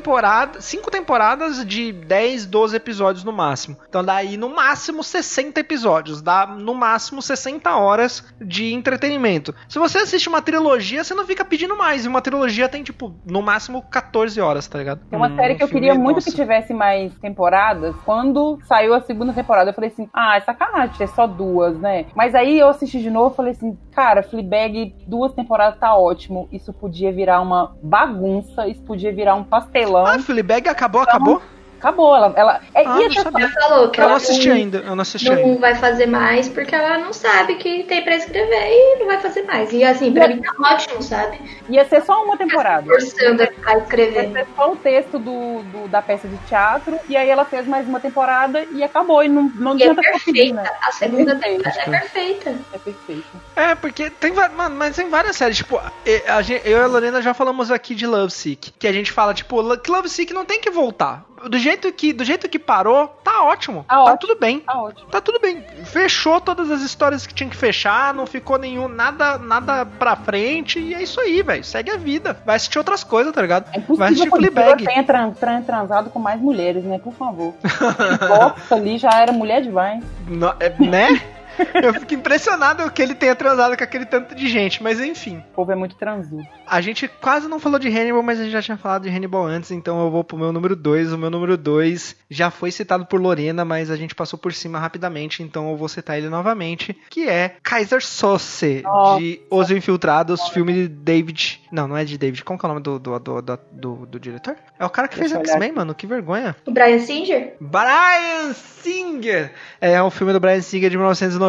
cinco 0.60 0.90
temporadas 0.90 1.64
de 1.64 1.92
10, 1.92 2.46
12 2.46 2.76
episódios 2.76 3.24
no 3.24 3.32
máximo. 3.32 3.76
Então 3.88 4.04
daí 4.04 4.36
no 4.36 4.48
máximo 4.48 5.02
60 5.02 5.60
episódios, 5.60 6.22
dá 6.22 6.46
no 6.46 6.74
máximo 6.74 7.20
60 7.22 7.74
horas 7.76 8.24
de 8.40 8.72
entretenimento. 8.72 9.54
Se 9.68 9.78
você 9.78 9.98
assiste 9.98 10.28
uma 10.28 10.42
trilogia, 10.42 11.04
você 11.04 11.14
não 11.14 11.26
fica 11.26 11.44
pedindo 11.44 11.76
mais, 11.76 12.04
e 12.04 12.08
uma 12.08 12.20
trilogia 12.20 12.68
tem 12.68 12.82
tipo 12.82 13.14
no 13.24 13.42
máximo 13.42 13.82
14 13.82 14.40
horas, 14.40 14.66
tá 14.66 14.78
ligado? 14.78 15.00
Tem 15.08 15.18
uma 15.18 15.28
Um 15.28 15.36
série 15.36 15.54
que 15.54 15.62
eu 15.62 15.68
queria 15.68 15.94
muito 15.94 16.16
nossa. 16.16 16.30
que 16.30 16.36
tivesse 16.36 16.72
mais 16.72 17.12
temporadas. 17.18 17.94
Quando 18.04 18.58
saiu 18.66 18.94
a 18.94 19.00
segunda 19.00 19.32
temporada, 19.32 19.70
eu 19.70 19.74
falei 19.74 19.90
assim: 19.90 20.08
ah, 20.12 20.36
é 20.36 20.40
sacanagem 20.40 20.96
ter 20.96 21.08
só 21.08 21.26
duas, 21.26 21.78
né? 21.78 22.06
Mas 22.14 22.34
aí 22.34 22.58
eu 22.58 22.68
assisti 22.68 23.00
de 23.00 23.10
novo 23.10 23.32
e 23.32 23.36
falei 23.36 23.52
assim: 23.52 23.76
cara, 23.92 24.22
Fleabag, 24.22 24.94
duas 25.06 25.32
temporadas 25.32 25.78
tá 25.78 25.96
ótimo. 25.96 26.48
Isso 26.52 26.72
podia 26.72 27.12
virar 27.12 27.40
uma 27.40 27.76
bagunça, 27.82 28.66
isso 28.68 28.82
podia 28.82 29.12
virar 29.12 29.34
um 29.34 29.44
pastelão. 29.44 29.87
Ah, 29.96 30.18
Fleabag 30.18 30.68
acabou, 30.68 31.00
acabou? 31.02 31.42
Acabou, 31.78 32.14
ela. 32.16 32.32
ela 32.36 32.60
é, 32.74 32.80
Ah, 32.86 32.98
ia 33.00 33.08
não 33.08 33.14
ter- 33.14 33.22
sabia. 33.22 33.44
Ela 33.46 33.52
falou 33.68 33.88
que 33.90 34.00
Eu 34.00 34.02
não 34.02 34.08
ela 34.10 34.16
assisti 34.16 34.48
não, 34.48 34.56
ainda, 34.56 34.78
eu 34.78 34.96
não 34.96 35.02
assisti 35.02 35.30
ainda. 35.30 35.42
não 35.46 35.58
vai 35.58 35.74
fazer 35.76 36.06
mais 36.06 36.48
porque 36.48 36.74
ela 36.74 36.98
não 36.98 37.12
sabe 37.12 37.54
que 37.54 37.84
tem 37.84 38.02
pra 38.02 38.16
escrever 38.16 38.68
e 38.70 38.96
não 38.98 39.06
vai 39.06 39.20
fazer 39.20 39.42
mais. 39.42 39.72
E 39.72 39.84
assim, 39.84 40.12
pra 40.12 40.28
mim 40.28 40.40
tá 40.42 40.52
ótimo, 40.60 41.02
sabe? 41.02 41.38
ia 41.68 41.84
ser 41.86 42.02
só 42.02 42.22
uma 42.24 42.36
temporada. 42.36 42.84
Forçando 42.86 43.42
a 43.42 43.46
ficar 43.46 43.78
Ia 43.78 44.32
ser 44.32 44.46
só 44.56 44.72
o 44.72 44.76
texto 44.76 45.18
do, 45.18 45.62
do- 45.62 45.88
da 45.88 46.02
peça 46.02 46.26
de 46.26 46.36
teatro, 46.48 46.98
e 47.08 47.16
aí 47.16 47.28
ela 47.28 47.44
fez 47.44 47.66
mais 47.66 47.86
uma 47.86 48.00
temporada 48.00 48.64
e 48.72 48.82
acabou. 48.82 49.22
E 49.22 49.28
não, 49.28 49.50
não 49.54 49.76
E 49.78 49.82
é 49.82 49.94
perfeita. 49.94 50.54
né? 50.62 50.70
A 50.82 50.92
segunda 50.92 51.36
Perfeita. 51.36 51.70
temporada 51.70 51.96
é 51.96 52.00
perfeita. 52.00 52.50
É 52.72 52.78
perfeito. 52.78 53.26
É, 53.54 53.74
porque 53.74 54.10
tem, 54.10 54.32
mano, 54.32 54.74
mas 54.76 54.96
tem 54.96 55.08
várias 55.08 55.36
séries, 55.36 55.58
tipo, 55.58 55.80
eu 56.04 56.78
e 56.78 56.82
a 56.82 56.86
Lorena 56.86 57.20
já 57.22 57.34
falamos 57.34 57.70
aqui 57.70 57.94
de 57.94 58.06
Love 58.06 58.32
Sick, 58.32 58.72
que 58.78 58.86
a 58.86 58.92
gente 58.92 59.12
fala, 59.12 59.34
tipo, 59.34 59.76
que 59.78 59.90
Love 59.90 60.08
Sick 60.08 60.32
não 60.32 60.44
tem 60.44 60.60
que 60.60 60.70
voltar. 60.70 61.24
Do 61.48 61.58
jeito 61.58 61.92
que, 61.92 62.12
do 62.12 62.24
jeito 62.24 62.48
que 62.48 62.58
parou, 62.58 63.08
tá 63.22 63.44
ótimo. 63.44 63.84
Tá 63.88 63.94
Tá, 63.96 64.02
ótimo. 64.02 64.18
tudo 64.18 64.38
bem. 64.40 64.60
Tá 64.60 64.80
ótimo. 64.80 65.08
Tá 65.10 65.20
tudo 65.20 65.38
bem. 65.40 65.62
Fechou 65.84 66.40
todas 66.40 66.70
as 66.70 66.80
histórias 66.82 67.26
que 67.26 67.34
tinha 67.34 67.48
que 67.48 67.56
fechar, 67.56 68.12
não 68.14 68.26
ficou 68.26 68.58
nenhum 68.58 68.88
nada 68.88 69.38
nada 69.38 69.84
pra 69.86 70.16
frente 70.16 70.78
e 70.78 70.94
é 70.94 71.02
isso 71.02 71.20
aí, 71.20 71.42
velho. 71.42 71.62
Segue 71.64 71.90
a 71.90 71.96
vida. 71.96 72.40
Vai 72.44 72.56
assistir 72.56 72.78
outras 72.78 73.04
coisas, 73.04 73.32
tá 73.32 73.42
ligado? 73.42 73.66
É 73.74 73.80
Vai 73.94 74.08
assistir 74.10 74.30
Fleabag. 74.30 74.78
Dura 74.78 74.90
tenha 74.90 75.04
tran- 75.04 75.30
tran- 75.32 75.62
transado 75.62 76.10
com 76.10 76.18
mais 76.18 76.40
mulheres, 76.40 76.82
né? 76.84 76.98
Por 76.98 77.12
favor. 77.14 77.54
Box 78.28 78.72
ali 78.72 78.98
já 78.98 79.10
era 79.20 79.32
mulher 79.32 79.62
demais. 79.62 80.02
No- 80.26 80.54
é, 80.60 80.70
né? 80.80 81.20
Eu 81.82 81.94
fico 81.94 82.14
impressionado 82.14 82.90
que 82.90 83.00
ele 83.02 83.14
tenha 83.14 83.34
transado 83.34 83.76
com 83.76 83.84
aquele 83.84 84.06
tanto 84.06 84.34
de 84.34 84.48
gente, 84.48 84.82
mas 84.82 85.00
enfim. 85.00 85.38
O 85.52 85.54
povo 85.54 85.72
é 85.72 85.74
muito 85.74 85.96
transudo. 85.96 86.42
A 86.66 86.80
gente 86.80 87.08
quase 87.08 87.48
não 87.48 87.58
falou 87.58 87.78
de 87.78 87.88
Hannibal, 87.88 88.22
mas 88.22 88.38
a 88.40 88.42
gente 88.44 88.52
já 88.52 88.62
tinha 88.62 88.76
falado 88.76 89.02
de 89.02 89.08
Hannibal 89.08 89.44
antes, 89.44 89.70
então 89.70 90.00
eu 90.02 90.10
vou 90.10 90.22
pro 90.24 90.36
meu 90.38 90.52
número 90.52 90.74
2. 90.76 91.12
O 91.12 91.18
meu 91.18 91.30
número 91.30 91.56
2 91.56 92.16
já 92.30 92.50
foi 92.50 92.70
citado 92.70 93.06
por 93.06 93.20
Lorena, 93.20 93.64
mas 93.64 93.90
a 93.90 93.96
gente 93.96 94.14
passou 94.14 94.38
por 94.38 94.52
cima 94.52 94.78
rapidamente, 94.78 95.42
então 95.42 95.70
eu 95.70 95.76
vou 95.76 95.88
citar 95.88 96.18
ele 96.18 96.28
novamente, 96.28 96.96
que 97.10 97.28
é 97.28 97.56
Kaiser 97.62 98.04
Soze, 98.04 98.82
Nossa. 98.82 99.20
de 99.20 99.40
Os 99.50 99.70
Infiltrados, 99.70 100.48
filme 100.48 100.72
de 100.72 100.88
David... 100.88 101.60
Não, 101.70 101.86
não 101.86 101.96
é 101.96 102.04
de 102.04 102.16
David. 102.16 102.42
Como 102.44 102.58
que 102.58 102.64
é 102.64 102.68
o 102.68 102.72
nome 102.72 102.82
do, 102.82 102.98
do, 102.98 103.18
do, 103.18 103.42
do, 103.42 103.58
do- 103.72 104.06
do 104.06 104.20
diretor? 104.20 104.56
É 104.78 104.84
o 104.86 104.90
cara 104.90 105.06
que 105.06 105.18
Deixa 105.18 105.34
fez 105.36 105.50
X-Men, 105.50 105.72
mano, 105.72 105.94
que 105.94 106.06
vergonha. 106.06 106.56
O 106.64 106.70
Brian 106.70 106.98
Singer? 106.98 107.54
Brian 107.60 108.54
Singer! 108.54 109.52
É 109.80 110.00
o 110.02 110.10
filme 110.10 110.32
do 110.32 110.40
Brian 110.40 110.60
Singer 110.62 110.88
de 110.90 110.96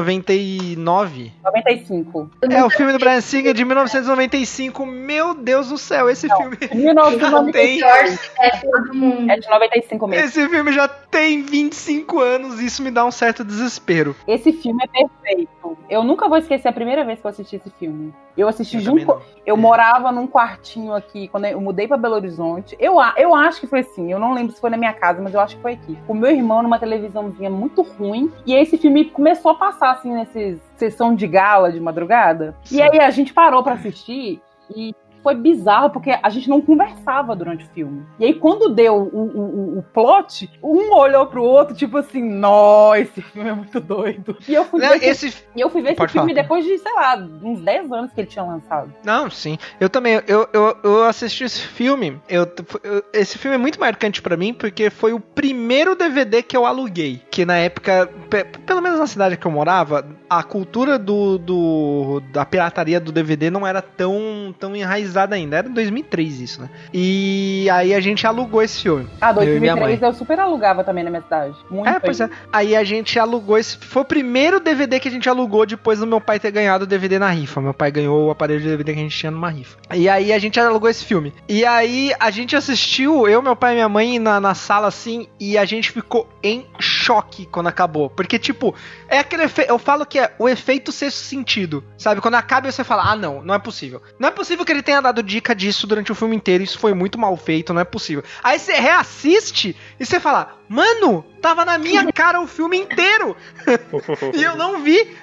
1999. 0.01 1.31
95. 1.43 2.29
É 2.49 2.63
o 2.63 2.69
filme 2.69 2.91
do 2.91 2.99
Brian 2.99 3.21
Singer 3.21 3.53
de 3.53 3.65
1995. 3.65 4.85
Meu 4.85 5.33
Deus 5.33 5.69
do 5.69 5.77
céu, 5.77 6.09
esse 6.09 6.27
filme. 6.27 6.57
Já 6.69 6.75
1995. 6.75 7.51
tem. 7.51 9.29
É 9.29 9.37
de 9.39 9.49
95 9.49 10.07
mesmo. 10.07 10.25
Esse 10.25 10.47
filme 10.49 10.71
já 10.71 10.87
tem 10.87 11.41
25 11.41 12.19
anos 12.19 12.59
e 12.61 12.65
isso 12.65 12.83
me 12.83 12.91
dá 12.91 13.05
um 13.05 13.11
certo 13.11 13.43
desespero. 13.43 14.15
Esse 14.27 14.51
filme 14.53 14.83
é 14.83 14.87
perfeito. 14.87 15.77
Eu 15.89 16.03
nunca 16.03 16.27
vou 16.27 16.37
esquecer 16.37 16.67
a 16.67 16.73
primeira 16.73 17.03
vez 17.03 17.19
que 17.19 17.25
eu 17.25 17.29
assisti 17.29 17.55
esse 17.55 17.69
filme. 17.71 18.13
Eu 18.37 18.47
assisti 18.47 18.77
Eu 18.77 18.81
junto. 18.81 19.05
não. 19.05 19.21
Eu 19.45 19.57
morava 19.57 20.11
num 20.11 20.27
quartinho 20.27 20.93
aqui, 20.93 21.27
quando 21.27 21.45
eu 21.45 21.59
mudei 21.59 21.87
pra 21.87 21.97
Belo 21.97 22.15
Horizonte. 22.15 22.75
Eu, 22.79 22.95
eu 23.17 23.33
acho 23.35 23.59
que 23.59 23.67
foi 23.67 23.79
assim, 23.79 24.11
eu 24.11 24.19
não 24.19 24.33
lembro 24.33 24.53
se 24.53 24.61
foi 24.61 24.69
na 24.69 24.77
minha 24.77 24.93
casa, 24.93 25.21
mas 25.21 25.33
eu 25.33 25.39
acho 25.39 25.55
que 25.55 25.61
foi 25.61 25.73
aqui. 25.73 25.97
O 26.07 26.13
meu 26.13 26.29
irmão 26.31 26.61
numa 26.61 26.77
televisãozinha 26.79 27.49
muito 27.49 27.81
ruim, 27.81 28.31
e 28.45 28.53
esse 28.53 28.77
filme 28.77 29.05
começou 29.05 29.51
a 29.51 29.55
passar 29.55 29.88
assim 29.89 30.13
nesses 30.13 30.59
sessão 30.75 31.15
de 31.15 31.27
gala 31.27 31.71
de 31.71 31.79
madrugada. 31.79 32.55
Sim. 32.63 32.77
E 32.77 32.81
aí 32.81 32.99
a 32.99 33.09
gente 33.09 33.33
parou 33.33 33.63
pra 33.63 33.73
assistir 33.73 34.41
e 34.75 34.95
foi 35.29 35.35
bizarro 35.35 35.89
porque 35.91 36.17
a 36.21 36.29
gente 36.29 36.49
não 36.49 36.59
conversava 36.61 37.35
durante 37.35 37.65
o 37.65 37.69
filme. 37.69 38.03
E 38.19 38.25
aí 38.25 38.33
quando 38.33 38.69
deu 38.73 38.95
o, 38.95 39.19
o, 39.19 39.77
o- 39.79 39.83
plot, 39.83 40.49
um 40.63 40.93
olhou 40.95 41.25
pro 41.27 41.43
outro 41.43 41.75
tipo 41.75 41.97
assim, 41.97 42.21
nossa, 42.23 42.99
esse 42.99 43.21
filme 43.21 43.49
é 43.49 43.53
muito 43.53 43.79
doido. 43.79 44.37
E 44.47 44.53
eu 44.53 44.65
fui 44.65 44.81
Não, 44.81 44.89
ver 44.89 45.03
esse 45.03 45.27
esse. 45.27 45.43
eu 45.55 45.69
fui 45.69 45.81
ver 45.81 45.89
esse 45.89 45.97
Pode 45.97 46.11
filme 46.13 46.31
falar. 46.33 46.41
depois 46.41 46.65
de, 46.65 46.77
sei 46.77 46.93
lá, 46.93 47.15
uns 47.43 47.61
10 47.61 47.91
anos 47.91 48.11
que 48.11 48.21
ele 48.21 48.27
tinha 48.27 48.43
lançado. 48.43 48.91
Não, 49.03 49.29
sim. 49.29 49.57
Eu 49.79 49.89
também. 49.89 50.21
Eu, 50.27 50.47
eu, 50.53 50.77
eu 50.83 51.03
assisti 51.05 51.43
esse 51.43 51.61
filme. 51.61 52.19
Eu, 52.27 52.43
eu- 52.83 53.03
esse 53.13 53.37
filme 53.37 53.55
é 53.55 53.59
muito 53.59 53.79
marcante 53.79 54.21
pra 54.21 54.35
mim 54.37 54.53
porque 54.53 54.89
foi 54.89 55.13
o 55.13 55.19
primeiro 55.19 55.95
DVD 55.95 56.41
que 56.41 56.55
eu 56.57 56.65
aluguei. 56.65 57.21
Que 57.29 57.45
na 57.45 57.57
época, 57.57 58.09
pe- 58.29 58.45
pelo 58.65 58.81
menos 58.81 58.99
na 58.99 59.07
cidade 59.07 59.37
que 59.37 59.45
eu 59.45 59.51
morava, 59.51 60.05
a 60.29 60.43
cultura 60.43 60.99
do, 60.99 61.37
do 61.37 62.21
da 62.31 62.45
pirataria 62.45 62.99
do 62.99 63.11
DVD 63.11 63.49
não 63.49 63.65
era 63.65 63.81
tão, 63.81 64.53
tão 64.59 64.75
enraizada 64.75 65.35
ainda. 65.35 65.57
Era 65.57 65.67
em 65.67 65.73
2003 65.73 66.41
isso, 66.41 66.61
né? 66.61 66.69
E 66.93 67.67
aí 67.71 67.93
a 67.93 67.99
gente 67.99 68.27
alugou 68.27 68.61
esse 68.61 68.81
filme. 68.81 69.07
Ah, 69.19 69.33
Eu 69.35 69.57
e 69.57 69.59
minha 69.59 69.73
2003 69.75 70.01
eu, 70.01 70.13
super 70.13 70.39
alugava 70.39 70.83
também 70.83 71.03
na 71.03 71.09
minha 71.09 71.23
cidade. 71.23 71.55
Muito 71.69 71.89
É, 71.89 71.99
pois 71.99 72.21
é. 72.21 72.29
Aí 72.53 72.75
a 72.75 72.83
gente 72.83 73.17
alugou 73.17 73.57
esse. 73.57 73.77
Foi 73.77 74.03
o 74.03 74.05
primeiro 74.05 74.59
DVD 74.59 74.99
que 74.99 75.07
a 75.07 75.11
gente 75.11 75.27
alugou 75.27 75.65
depois 75.65 75.99
do 75.99 76.07
meu 76.07 76.21
pai 76.21 76.39
ter 76.39 76.51
ganhado 76.51 76.83
o 76.83 76.87
DVD 76.87 77.17
na 77.17 77.29
rifa. 77.29 77.59
Meu 77.59 77.73
pai 77.73 77.91
ganhou 77.91 78.27
o 78.27 78.31
aparelho 78.31 78.59
de 78.59 78.67
DVD 78.67 78.93
que 78.93 78.99
a 78.99 79.03
gente 79.03 79.17
tinha 79.17 79.31
numa 79.31 79.49
rifa. 79.49 79.77
E 79.93 80.07
aí 80.07 80.31
a 80.31 80.39
gente 80.39 80.59
alugou 80.59 80.89
esse 80.89 81.03
filme. 81.03 81.33
E 81.47 81.65
aí 81.65 82.13
a 82.19 82.29
gente 82.29 82.55
assistiu, 82.55 83.27
eu, 83.27 83.41
meu 83.41 83.55
pai 83.55 83.71
e 83.71 83.75
minha 83.75 83.89
mãe, 83.89 84.19
na, 84.19 84.39
na 84.39 84.53
sala 84.53 84.87
assim, 84.87 85.27
e 85.39 85.57
a 85.57 85.65
gente 85.65 85.91
ficou 85.91 86.27
em 86.43 86.65
choque 86.79 87.45
quando 87.45 87.67
acabou. 87.67 88.09
Porque, 88.09 88.37
tipo, 88.37 88.75
é 89.09 89.19
aquele 89.19 89.43
efeito. 89.43 89.69
Eu 89.69 89.79
falo 89.79 90.05
que 90.05 90.19
é 90.19 90.33
o 90.37 90.47
efeito 90.47 90.91
sexto 90.91 91.17
sentido. 91.17 91.83
Sabe? 91.97 92.21
Quando 92.21 92.35
acaba 92.35 92.71
você 92.71 92.83
fala, 92.83 93.11
ah, 93.11 93.15
não, 93.15 93.41
não 93.41 93.53
é 93.53 93.59
possível. 93.59 94.01
Não 94.19 94.29
é 94.29 94.31
possível 94.31 94.65
que 94.65 94.71
ele 94.71 94.83
tenha 94.83 95.01
dado 95.01 95.23
dica 95.23 95.55
disso 95.55 95.87
durante 95.87 96.11
o 96.11 96.15
filme 96.15 96.35
inteiro. 96.35 96.63
Isso 96.63 96.79
foi 96.79 96.93
muito 96.93 97.17
mal 97.17 97.35
feito, 97.35 97.73
não 97.73 97.81
é 97.81 97.85
possível. 97.85 98.23
Aí 98.43 98.59
você 98.59 98.73
reassiste 98.73 99.75
e 99.99 100.05
você 100.05 100.19
fala, 100.19 100.59
mano, 100.67 101.25
tava 101.39 101.65
na 101.65 101.77
minha 101.77 102.11
cara 102.11 102.39
o 102.39 102.47
filme 102.47 102.77
inteiro. 102.77 103.35
e 104.35 104.43
eu 104.43 104.55
não 104.55 104.81
vi. 104.81 105.15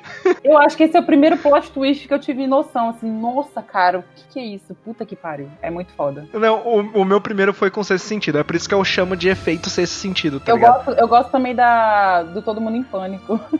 Eu 0.42 0.58
acho 0.58 0.76
que 0.76 0.84
esse 0.84 0.96
é 0.96 1.00
o 1.00 1.04
primeiro 1.04 1.36
plot 1.36 1.70
twist 1.70 2.08
que 2.08 2.14
eu 2.14 2.18
tive 2.18 2.46
noção. 2.46 2.90
Assim, 2.90 3.10
nossa, 3.10 3.62
cara, 3.62 3.98
o 4.00 4.04
que, 4.14 4.24
que 4.32 4.38
é 4.38 4.44
isso? 4.44 4.74
Puta 4.84 5.04
que 5.04 5.14
pariu. 5.14 5.48
É 5.62 5.70
muito 5.70 5.92
foda. 5.92 6.26
Não, 6.32 6.60
o, 6.60 6.80
o 7.00 7.04
meu 7.04 7.20
primeiro 7.20 7.52
foi 7.54 7.70
com 7.70 7.82
sexto 7.82 8.06
sentido. 8.06 8.38
É 8.38 8.42
por 8.42 8.56
isso 8.56 8.68
que 8.68 8.74
eu 8.74 8.84
chamo 8.84 9.16
de 9.16 9.28
efeito 9.28 9.70
sexto 9.70 9.94
sentido, 9.94 10.40
tá 10.40 10.52
Eu 10.52 10.56
ligado? 10.56 10.84
gosto, 10.84 11.00
eu 11.00 11.08
gosto 11.08 11.30
também 11.30 11.54
da, 11.54 12.22
do 12.22 12.42
Todo 12.42 12.60
Mundo 12.60 12.76
em 12.76 12.82
Pânico. 12.82 13.40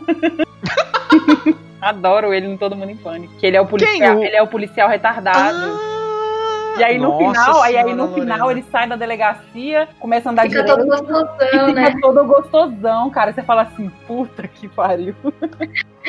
Adoro 1.79 2.33
ele 2.33 2.47
no 2.47 2.57
Todo 2.57 2.75
Mundo 2.75 2.91
em 2.91 2.97
Pânico. 2.97 3.33
Que 3.35 3.45
ele 3.45 3.57
é 3.57 3.61
o 3.61 3.65
policial, 3.67 4.17
Quem? 4.17 4.25
Ele 4.25 4.35
é 4.35 4.41
o 4.41 4.47
policial 4.47 4.89
retardado. 4.89 5.39
Ah, 5.39 5.96
e 6.79 6.83
aí 6.83 6.97
no 6.97 7.09
nossa 7.09 7.17
final, 7.43 7.61
aí, 7.61 7.77
aí 7.77 7.93
no 7.95 8.13
final 8.13 8.39
Lorena. 8.39 8.51
ele 8.59 8.65
sai 8.71 8.87
da 8.87 8.95
delegacia, 8.95 9.87
começa 9.99 10.29
a 10.29 10.31
andar 10.31 10.43
Fica 10.43 10.63
direito. 10.63 10.77
todo 10.77 10.85
E 10.85 10.89
gostosão, 10.89 11.49
fica 11.49 11.73
né? 11.73 11.95
todo 12.01 12.25
gostosão, 12.25 13.09
cara. 13.09 13.33
Você 13.33 13.43
fala 13.43 13.63
assim, 13.63 13.89
puta 14.07 14.47
que 14.47 14.67
pariu. 14.67 15.15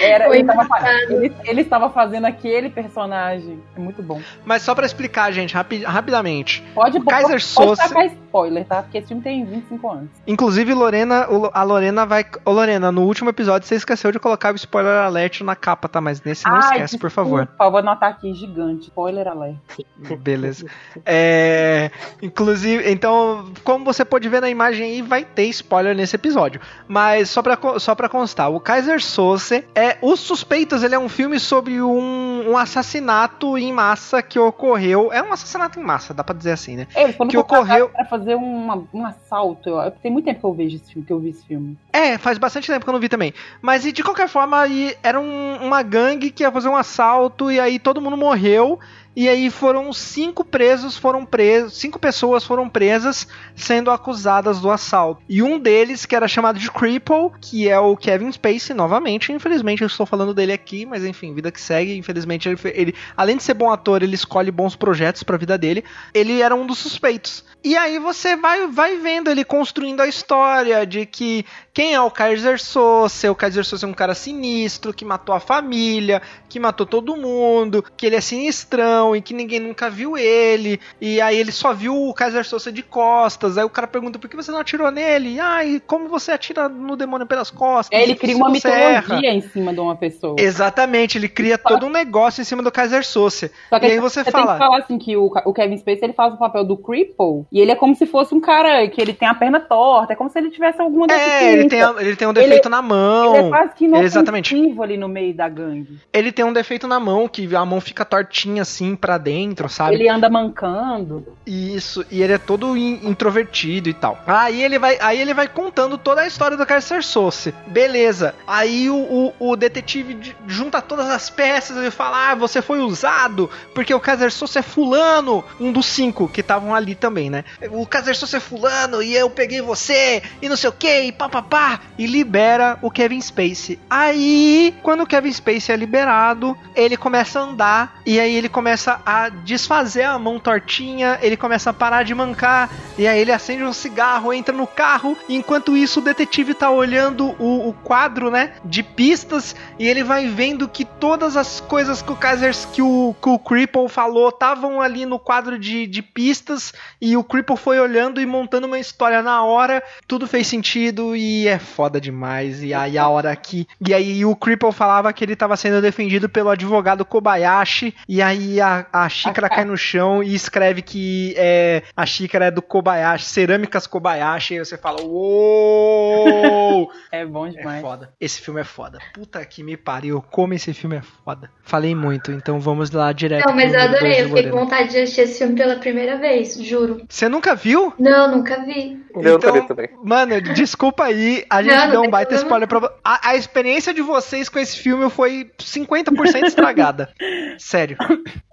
Era, 0.00 0.26
Foi 0.26 0.38
ele, 0.38 0.46
tava, 0.46 0.64
engraçado. 0.64 1.12
ele, 1.12 1.34
ele 1.44 1.61
estava 1.62 1.90
fazendo 1.90 2.24
aquele 2.26 2.70
personagem. 2.70 3.61
É 3.76 3.80
muito 3.80 4.02
bom. 4.02 4.20
Mas 4.44 4.62
só 4.62 4.74
pra 4.74 4.87
explicar, 4.87 5.32
gente, 5.32 5.54
rapi- 5.54 5.82
rapidamente. 5.84 6.62
Pode, 6.74 6.98
O 6.98 7.04
Kaiser 7.04 7.30
pode, 7.30 7.42
Soze- 7.42 7.66
pode 7.82 7.88
tacar 7.88 8.06
spoiler, 8.06 8.64
tá? 8.64 8.82
Porque 8.82 8.98
esse 8.98 9.08
filme 9.08 9.22
tem 9.22 9.44
25 9.44 9.90
anos. 9.90 10.11
Inclusive, 10.26 10.72
Lorena, 10.74 11.26
a 11.52 11.62
Lorena 11.62 12.06
vai. 12.06 12.24
Ô, 12.44 12.50
Lorena, 12.52 12.92
no 12.92 13.02
último 13.02 13.30
episódio 13.30 13.66
você 13.66 13.74
esqueceu 13.74 14.12
de 14.12 14.18
colocar 14.18 14.52
o 14.52 14.56
spoiler 14.56 14.92
alert 15.02 15.40
na 15.40 15.56
capa, 15.56 15.88
tá? 15.88 16.00
Mas 16.00 16.22
nesse 16.22 16.44
não 16.46 16.54
Ai, 16.54 16.61
esquece, 16.61 16.98
por 16.98 17.08
desculpa, 17.08 17.11
favor. 17.11 17.46
Por 17.46 17.56
favor, 17.56 17.78
anotar 17.78 18.11
aqui, 18.11 18.32
gigante. 18.34 18.84
Spoiler 18.84 19.26
alert. 19.26 19.56
Beleza. 20.20 20.66
É, 21.04 21.90
inclusive, 22.22 22.90
então, 22.90 23.50
como 23.64 23.84
você 23.84 24.04
pode 24.04 24.28
ver 24.28 24.40
na 24.40 24.50
imagem 24.50 24.84
aí, 24.92 25.02
vai 25.02 25.24
ter 25.24 25.44
spoiler 25.46 25.94
nesse 25.96 26.14
episódio. 26.16 26.61
Mas 26.87 27.30
só 27.30 27.42
pra, 27.42 27.58
só 27.78 27.94
pra 27.94 28.08
constar, 28.08 28.50
o 28.50 28.61
Kaiser 28.61 29.02
Soze 29.02 29.64
é 29.74 29.88
Os 30.03 30.20
Suspeitos, 30.20 30.83
ele 30.83 30.94
é 30.94 30.98
um 30.98 31.09
filme 31.09 31.38
sobre 31.40 31.81
um 31.81 32.29
um, 32.48 32.57
assassinato 32.57 33.59
em 33.59 33.72
massa 33.72 34.22
que 34.22 34.38
ocorreu. 34.38 35.12
É 35.12 35.22
um 35.22 35.33
assassinato 35.33 35.79
em 35.79 35.83
massa, 35.83 36.14
dá 36.14 36.22
pra 36.24 36.35
dizer 36.35 36.53
assim, 36.53 36.77
né? 36.77 36.87
É, 36.94 37.12
Que 37.12 37.37
ocorreu- 37.37 37.88
pra 37.90 38.05
fazer 38.05 38.35
uma- 38.35 38.85
um 38.92 39.05
assalto. 39.05 39.68
Eu, 39.68 39.90
tem 39.90 40.11
muito 40.11 40.24
tempo 40.27 40.40
que 40.40 40.46
eu 40.46 40.53
vejo 40.55 40.77
esse 40.77 40.92
filme, 40.92 41.07
que 41.07 41.12
eu 41.12 41.18
vi 41.18 41.31
esse 41.31 41.44
filme. 41.44 41.77
É, 41.92 42.16
faz 42.16 42.38
bastante 42.38 42.66
tempo 42.68 42.85
que 42.85 42.88
eu 42.88 42.92
não 42.92 43.01
vi 43.01 43.09
também. 43.09 43.35
Mas 43.61 43.85
e 43.85 43.92
de 43.92 44.03
qualquer 44.03 44.29
forma, 44.29 44.64
era 45.03 45.20
um- 45.20 45.57
uma 45.66 45.83
gangue 45.83 46.31
que 46.31 46.42
ia 46.42 46.51
fazer 46.53 46.68
um 46.68 46.77
assalto 46.77 47.51
e 47.51 47.59
aí 47.61 47.79
todo 47.79 48.01
mundo 48.01 48.16
morreu. 48.16 48.79
E 49.16 49.29
aí 49.29 49.51
foram 49.51 49.92
cinco 49.92 50.44
presos, 50.44 50.97
foram 50.97 51.25
presos, 51.25 51.75
cinco 51.75 51.99
pessoas 51.99 52.44
foram 52.44 52.68
presas 52.68 53.27
sendo 53.57 53.90
acusadas 53.90 54.61
do 54.61 54.71
assalto. 54.71 55.23
E 55.29 55.42
um 55.42 55.59
deles, 55.59 56.07
que 56.07 56.14
era 56.14 56.29
chamado 56.29 56.59
de 56.59 56.71
Cripple, 56.71 57.31
que 57.40 57.68
é 57.68 57.79
o 57.79 57.97
Kevin 57.97 58.31
Spacey, 58.31 58.77
novamente. 58.77 59.33
Infelizmente 59.33 59.83
eu 59.83 59.88
estou 59.88 60.07
falando 60.07 60.33
dele 60.33 60.53
aqui, 60.53 60.87
mas 60.87 61.05
enfim, 61.05 61.35
vida 61.35 61.51
que 61.51 61.61
segue. 61.61 61.97
Infelizmente 61.97 62.49
ele, 62.49 62.59
ele 62.75 62.94
além 63.16 63.37
de 63.37 63.42
ser 63.42 63.55
bom 63.55 63.71
ator, 63.71 64.03
ele 64.03 64.14
escolhe 64.14 64.51
bons 64.51 64.77
projetos 64.77 65.23
pra 65.23 65.37
vida 65.37 65.59
dele. 65.59 65.85
Ele 66.14 66.40
era 66.40 66.55
um 66.55 66.66
dos 66.66 66.79
suspeitos. 66.79 67.44
E 67.64 67.77
aí 67.77 67.99
você 67.99 68.37
vai, 68.37 68.68
vai 68.68 68.99
vendo 68.99 69.31
ele 69.31 69.44
construindo 69.44 70.01
a 70.01 70.07
história 70.07 70.87
de 70.87 71.05
que 71.05 71.44
quem 71.79 71.95
é 71.95 72.01
o 72.01 72.11
Kaiser 72.11 72.61
Soze, 72.61 73.29
o 73.29 73.37
Kaiser 73.37 73.64
Soze 73.64 73.85
é 73.85 73.88
um 73.88 73.93
cara 73.93 74.12
sinistro, 74.12 74.93
que 74.93 75.05
matou 75.05 75.33
a 75.33 75.38
família, 75.38 76.21
que 76.49 76.59
matou 76.59 76.85
todo 76.85 77.17
mundo, 77.17 77.85
que 77.97 78.05
ele 78.05 78.17
é 78.17 78.21
sinistrão 78.21 79.14
e 79.14 79.23
que 79.23 79.33
ninguém 79.33 79.61
nunca 79.61 79.88
viu 79.88 80.19
ele. 80.19 80.81
E 81.01 81.21
aí 81.21 81.38
ele 81.38 81.53
só 81.53 81.73
viu 81.73 81.95
o 81.95 82.12
Kaiser 82.12 82.45
Soze 82.45 82.73
de 82.73 82.83
costas. 82.83 83.57
Aí 83.57 83.62
o 83.62 83.71
cara 83.71 83.87
pergunta 83.87 84.19
por 84.19 84.29
que 84.29 84.35
você 84.35 84.51
não 84.51 84.59
atirou 84.59 84.91
nele? 84.91 85.38
Ah, 85.38 85.64
e 85.64 85.79
como 85.79 86.09
você 86.09 86.33
atira 86.33 86.69
no 86.69 86.97
demônio 86.97 87.29
pelas 87.29 87.49
costas? 87.49 87.97
É, 87.97 88.03
ele 88.03 88.17
cria 88.17 88.37
uma 88.37 88.51
você 88.51 88.67
erra? 88.67 89.01
mitologia 89.03 89.31
em 89.35 89.41
cima 89.43 89.73
de 89.73 89.79
uma 89.79 89.95
pessoa. 89.95 90.35
Exatamente, 90.37 91.17
ele 91.17 91.29
cria 91.29 91.57
todo 91.57 91.87
um 91.87 91.91
negócio 91.91 92.41
em 92.41 92.45
cima 92.45 92.61
do 92.61 92.73
Kaiser 92.73 93.07
Soze. 93.07 93.53
Só 93.69 93.79
que 93.79 93.87
E 93.87 93.93
aí 93.93 94.01
você 94.01 94.25
tem 94.25 94.33
fala- 94.33 94.55
que 94.55 94.59
falar 94.59 94.79
assim 94.79 94.99
que 94.99 95.17
o, 95.17 95.27
o 95.27 95.53
Kevin 95.53 95.77
Spacey 95.77 96.07
ele 96.07 96.12
faz 96.12 96.35
o 96.35 96.38
papel 96.38 96.64
do 96.64 96.77
Cripple 96.77 97.45
e 97.53 97.61
ele 97.61 97.71
é 97.71 97.77
como 97.77 97.95
se 97.95 98.05
fosse 98.05 98.35
um 98.35 98.41
cara 98.41 98.88
que 98.88 99.01
ele 99.01 99.12
tem 99.12 99.29
a 99.29 99.35
perna 99.35 99.61
torta, 99.61 100.14
é 100.14 100.17
como 100.17 100.29
se 100.29 100.37
ele 100.41 100.51
tivesse 100.51 100.83
alguma 100.83 101.07
É, 101.09 101.53
ele 101.53 101.67
tem, 101.68 101.78
deficiência. 101.81 102.07
ele 102.07 102.16
tem 102.16 102.28
um 102.28 102.33
defeito 102.33 102.68
na 102.68 102.83
mão. 102.83 103.37
Ele 103.37 103.46
é 103.46 103.48
quase 103.50 103.74
que 103.74 103.85
Exatamente. 103.85 104.54
ali 104.83 104.96
no 104.96 105.09
meio 105.09 105.35
da 105.35 105.48
gangue. 105.48 105.98
Ele 106.12 106.33
tem 106.33 106.44
um 106.44 106.52
defeito 106.52 106.87
na 106.87 106.98
mão, 107.00 107.28
que 107.28 107.54
a 107.54 107.64
mão 107.64 107.81
fica 107.81 108.04
tortinha 108.04 108.62
assim 108.62 108.94
pra 108.96 109.18
dentro, 109.18 109.68
sabe? 109.68 109.94
Ele 109.94 110.09
anda 110.09 110.28
mancando. 110.28 111.26
Isso, 111.46 112.04
e 112.11 112.22
ele 112.22 112.33
é 112.33 112.38
todo 112.38 112.76
in- 112.76 113.00
introvertido 113.04 113.88
e 113.88 113.94
tal. 113.94 114.18
Aí 114.26 114.62
ele 114.62 114.78
vai, 114.78 114.98
aí 115.00 115.20
ele 115.20 115.35
vai 115.35 115.48
contando 115.48 115.96
toda 115.98 116.22
a 116.22 116.26
história 116.26 116.57
do 116.57 116.66
Kaiser 116.66 117.02
Soze. 117.04 117.54
Beleza. 117.66 118.35
Aí 118.46 118.88
o, 118.90 118.96
o, 118.96 119.50
o 119.50 119.57
detetive 119.57 120.14
de- 120.14 120.37
junta 120.46 120.81
todas 120.81 121.09
as 121.09 121.31
peças 121.31 121.76
e 121.87 121.90
fala: 121.90 122.31
Ah, 122.31 122.35
você 122.35 122.61
foi 122.62 122.81
usado 122.81 123.50
porque 123.74 123.94
o 123.94 124.00
Kaiser 124.00 124.33
Soze 124.33 124.59
é 124.59 124.62
fulano, 124.62 125.44
um 125.61 125.72
dos 125.72 125.87
cinco 125.87 126.28
que 126.28 126.40
estavam 126.40 126.74
ali 126.74 126.94
também, 126.94 127.31
né? 127.31 127.44
O 127.70 127.87
Kaiser 127.87 128.16
Soze 128.16 128.37
é 128.37 128.40
fulano 128.40 129.02
e 129.02 129.14
eu 129.14 129.31
peguei 129.31 129.61
você 129.61 130.22
e 130.42 130.48
não 130.48 130.57
sei 130.57 130.70
o 130.70 130.72
que, 130.72 131.02
e 131.02 131.12
pá, 131.12 131.28
pá, 131.59 131.81
e 131.99 132.07
libera 132.07 132.79
o 132.81 132.88
Kevin 132.88 133.21
Spacey. 133.21 133.81
Aí, 133.90 134.73
quando 134.81 135.03
o 135.03 135.07
Kevin 135.07 135.33
Spacey 135.33 135.75
é 135.75 135.77
liberado, 135.77 136.57
ele 136.77 136.97
começa 136.97 137.40
a 137.40 137.42
andar 137.42 138.01
e 138.07 138.21
aí 138.21 138.37
ele 138.37 138.49
começa 138.49 139.01
a 139.05 139.29
desfazer 139.29 140.05
a 140.05 140.16
mão 140.16 140.38
tortinha, 140.38 141.18
ele 141.21 141.37
começa 141.37 141.71
a 141.71 141.73
parar 141.73 142.05
de 142.05 142.14
mancar 142.14 142.71
e 142.97 143.09
aí 143.09 143.18
ele 143.18 143.33
acende 143.33 143.64
um 143.64 143.73
cigarro, 143.73 144.33
entra 144.33 144.55
no 144.55 144.68
carro, 144.68 145.18
enquanto 145.29 145.77
isso 145.77 145.99
o 145.99 146.03
detetive 146.03 146.55
tá 146.55 146.71
olhando 146.71 147.35
o, 147.40 147.68
o 147.68 147.73
quadro, 147.73 148.31
né, 148.31 148.53
de 148.64 148.85
pistas 148.85 149.57
e 149.81 149.88
ele 149.88 150.05
vai 150.05 150.29
vendo 150.29 150.68
que 150.68 150.85
todas 150.85 151.37
as 151.37 151.59
coisas 151.59 152.01
que 152.01 152.12
o 152.12 152.16
Kaiser, 152.16 152.55
que 152.73 152.83
o, 152.83 153.16
que 153.21 153.29
o 153.29 153.38
Cripple 153.38 153.88
falou 153.88 154.29
estavam 154.29 154.81
ali 154.81 155.05
no 155.05 155.18
quadro 155.18 155.59
de, 155.59 155.88
de 155.88 156.03
pistas 156.03 156.73
e 157.01 157.16
o 157.16 157.25
Cripple 157.25 157.57
foi 157.57 157.81
olhando 157.81 158.21
e 158.21 158.27
montando 158.27 158.68
uma 158.68 158.79
história 158.79 159.23
na 159.23 159.42
hora, 159.42 159.83
tudo 160.07 160.29
fez 160.29 160.47
sentido 160.47 161.16
e 161.16 161.47
é 161.48 161.58
foda 161.58 162.00
demais. 162.00 162.62
E 162.62 162.72
aí 162.74 162.96
a 162.98 163.08
hora 163.08 163.34
que. 163.37 163.66
E 163.87 163.92
aí 163.94 164.24
o 164.24 164.34
Cripple 164.37 164.72
falava 164.72 165.12
que 165.12 165.24
ele 165.24 165.37
tava 165.37 165.56
sendo 165.56 165.80
defendido 165.82 166.28
pelo 166.28 166.50
advogado 166.50 167.04
Kobayashi. 167.04 167.94
E 168.08 168.20
aí 168.22 168.61
a, 168.61 168.87
a 168.92 169.08
xícara 169.08 169.48
cai 169.48 169.64
no 169.64 169.76
chão 169.76 170.22
e 170.22 170.34
escreve 170.34 170.82
que 170.82 171.34
é, 171.37 171.82
a 171.96 172.04
xícara 172.06 172.46
é 172.46 172.50
do 172.50 172.62
Kobayashi, 172.62 173.24
Cerâmicas 173.24 173.87
Kobayashi. 173.87 174.54
E 174.54 174.58
aí 174.58 174.64
você 174.64 174.76
fala, 174.78 175.00
uou! 175.02 176.90
É 177.11 177.24
bom 177.24 177.46
É 177.46 177.50
demais. 177.50 177.80
foda. 177.80 178.12
Esse 178.20 178.40
filme 178.40 178.61
é 178.61 178.64
foda. 178.64 178.98
Puta 179.14 179.44
que 179.44 179.62
me 179.62 179.76
pariu. 179.76 180.22
Como 180.30 180.52
esse 180.52 180.74
filme 180.74 180.96
é 180.96 181.02
foda. 181.24 181.50
Falei 181.62 181.94
muito, 181.94 182.30
então 182.32 182.61
vamos 182.61 182.90
lá 182.90 183.11
direto. 183.12 183.46
Não, 183.46 183.54
mas 183.56 183.72
eu 183.72 183.80
adorei. 183.80 184.22
Eu 184.22 184.28
fiquei 184.28 184.50
com 184.50 184.58
vontade 184.61 184.90
de 184.90 184.98
assistir 184.98 185.22
esse 185.22 185.38
filme 185.38 185.54
pela 185.54 185.76
primeira 185.76 186.18
vez, 186.18 186.56
juro. 186.62 187.02
Você 187.08 187.28
nunca 187.28 187.54
viu? 187.54 187.92
Não, 187.98 188.30
nunca 188.37 188.62
vi. 188.64 189.02
Eu 189.14 189.37
Então, 189.37 189.66
também. 189.66 189.88
Mano, 190.05 190.40
desculpa 190.40 191.05
aí, 191.05 191.44
a 191.49 191.62
gente 191.62 191.75
Não, 191.75 191.90
deu 191.90 192.03
um 192.03 192.11
baita 192.11 192.35
spoiler 192.35 192.68
pra 192.68 192.92
a, 193.05 193.31
a 193.31 193.37
experiência 193.37 193.92
de 193.94 194.03
vocês 194.03 194.49
com 194.49 194.59
esse 194.59 194.77
filme 194.79 195.09
foi 195.11 195.51
50% 195.59 196.44
estragada. 196.44 197.12
Sério. 197.59 197.97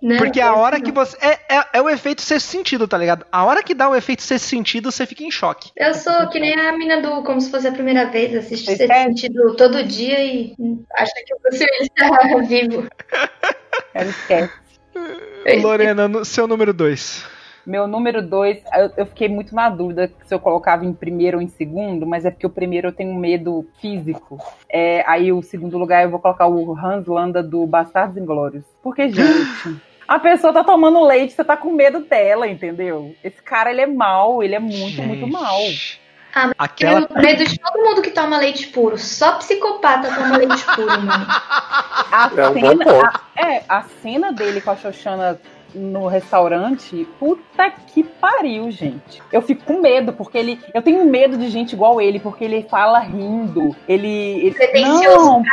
Não, 0.02 0.18
Porque 0.18 0.40
a 0.42 0.54
hora 0.56 0.78
não. 0.78 0.84
que 0.86 0.92
você. 0.92 1.18
É, 1.22 1.58
é, 1.58 1.66
é 1.74 1.82
o 1.82 1.90
efeito 1.90 2.22
sexto 2.22 2.48
sentido, 2.48 2.88
tá 2.88 2.98
ligado? 2.98 3.26
A 3.32 3.44
hora 3.46 3.62
que 3.64 3.74
dá 3.74 3.90
o 3.90 3.96
efeito 3.96 4.22
sexto 4.24 4.46
sentido, 4.46 4.92
você 4.92 5.06
fica 5.06 5.24
em 5.24 5.32
choque. 5.32 5.70
Eu 5.78 5.94
sou 5.94 6.28
que 6.30 6.40
nem 6.40 6.54
a 6.60 6.72
mina 6.78 7.02
do 7.02 7.24
Como 7.24 7.40
se 7.42 7.52
fosse 7.52 7.68
a 7.68 7.72
primeira 7.72 8.06
vez, 8.06 8.34
esse 8.52 8.64
quer? 8.78 9.04
sentido 9.04 9.56
todo 9.56 9.84
dia 9.84 10.24
e 10.24 10.56
acha 10.98 11.14
que 11.26 11.34
o 11.36 11.40
Bruce 11.42 11.64
Willis 11.64 11.90
tá 11.96 12.38
vivo. 12.48 12.88
Ela 13.94 14.10
esquece. 14.10 14.54
É 15.46 15.56
Lorena, 15.58 16.08
no- 16.08 16.24
seu 16.26 16.48
número 16.48 16.74
2. 16.74 17.26
Meu 17.66 17.88
número 17.88 18.22
dois, 18.22 18.60
eu, 18.76 18.92
eu 18.98 19.06
fiquei 19.08 19.28
muito 19.28 19.56
na 19.56 19.70
dúvida 19.70 20.12
se 20.26 20.34
eu 20.34 20.40
colocava 20.40 20.86
em 20.86 20.94
primeiro 20.94 21.38
ou 21.38 21.44
em 21.44 21.48
segundo, 21.48 22.06
mas 22.06 22.24
é 22.24 22.30
porque 22.32 22.46
o 22.46 22.50
primeiro 22.50 22.90
eu 22.90 22.92
tenho 22.94 23.14
medo 23.16 23.68
físico. 23.82 24.38
É, 24.70 25.04
aí 25.08 25.32
o 25.34 25.42
segundo 25.42 25.78
lugar 25.78 26.04
eu 26.04 26.10
vou 26.12 26.20
colocar 26.20 26.48
o 26.48 26.78
Hans 26.78 27.08
Landa 27.08 27.42
do 27.42 27.66
Bastardos 27.66 28.18
Inglórios. 28.18 28.64
Porque, 28.84 29.10
gente, 29.10 29.82
a 30.08 30.20
pessoa 30.20 30.54
tá 30.54 30.64
tomando 30.64 31.04
leite, 31.04 31.34
você 31.34 31.44
tá 31.44 31.58
com 31.58 31.72
medo 31.72 32.02
dela, 32.02 32.48
entendeu? 32.48 33.16
Esse 33.24 33.42
cara, 33.42 33.72
ele 33.72 33.82
é 33.82 33.88
mal, 33.88 34.44
ele 34.44 34.54
é 34.54 34.60
muito, 34.60 35.02
muito 35.02 35.28
mal. 35.28 35.58
Ah, 36.38 36.52
Aquela. 36.58 37.00
Eu 37.00 37.08
tenho 37.08 37.22
medo 37.22 37.46
de 37.46 37.58
todo 37.58 37.82
mundo 37.82 38.02
que 38.02 38.12
toma 38.12 38.38
leite 38.38 38.68
puro. 38.68 38.98
Só 38.98 39.38
psicopata 39.38 40.14
toma 40.14 40.38
leite 40.38 40.66
puro, 40.76 40.88
mano. 41.02 41.26
A 42.12 42.30
É 42.36 42.50
um 42.50 42.54
cena, 42.54 42.86
ponto. 42.86 43.06
a- 43.06 43.22
é, 43.38 43.64
a 43.70 43.82
cena 44.04 44.34
dele 44.34 44.60
com 44.62 44.70
a 44.72 44.76
Xoxana 44.76 45.40
no 45.76 46.08
restaurante, 46.08 47.06
puta 47.20 47.70
que 47.70 48.04
pariu, 48.04 48.72
gente. 48.72 49.22
Eu 49.32 49.42
fico 49.42 49.64
com 49.66 49.82
medo, 49.82 50.14
porque 50.14 50.38
ele. 50.38 50.60
Eu 50.74 50.82
tenho 50.82 51.06
medo 51.06 51.38
de 51.38 51.50
gente 51.50 51.74
igual 51.74 52.02
ele, 52.02 52.20
porque 52.20 52.44
ele 52.46 52.64
fala 52.64 53.00
rindo. 53.00 53.76
Ele. 53.88 54.08
ele 54.08 54.52
Pretencioso 54.54 55.26
não, 55.26 55.44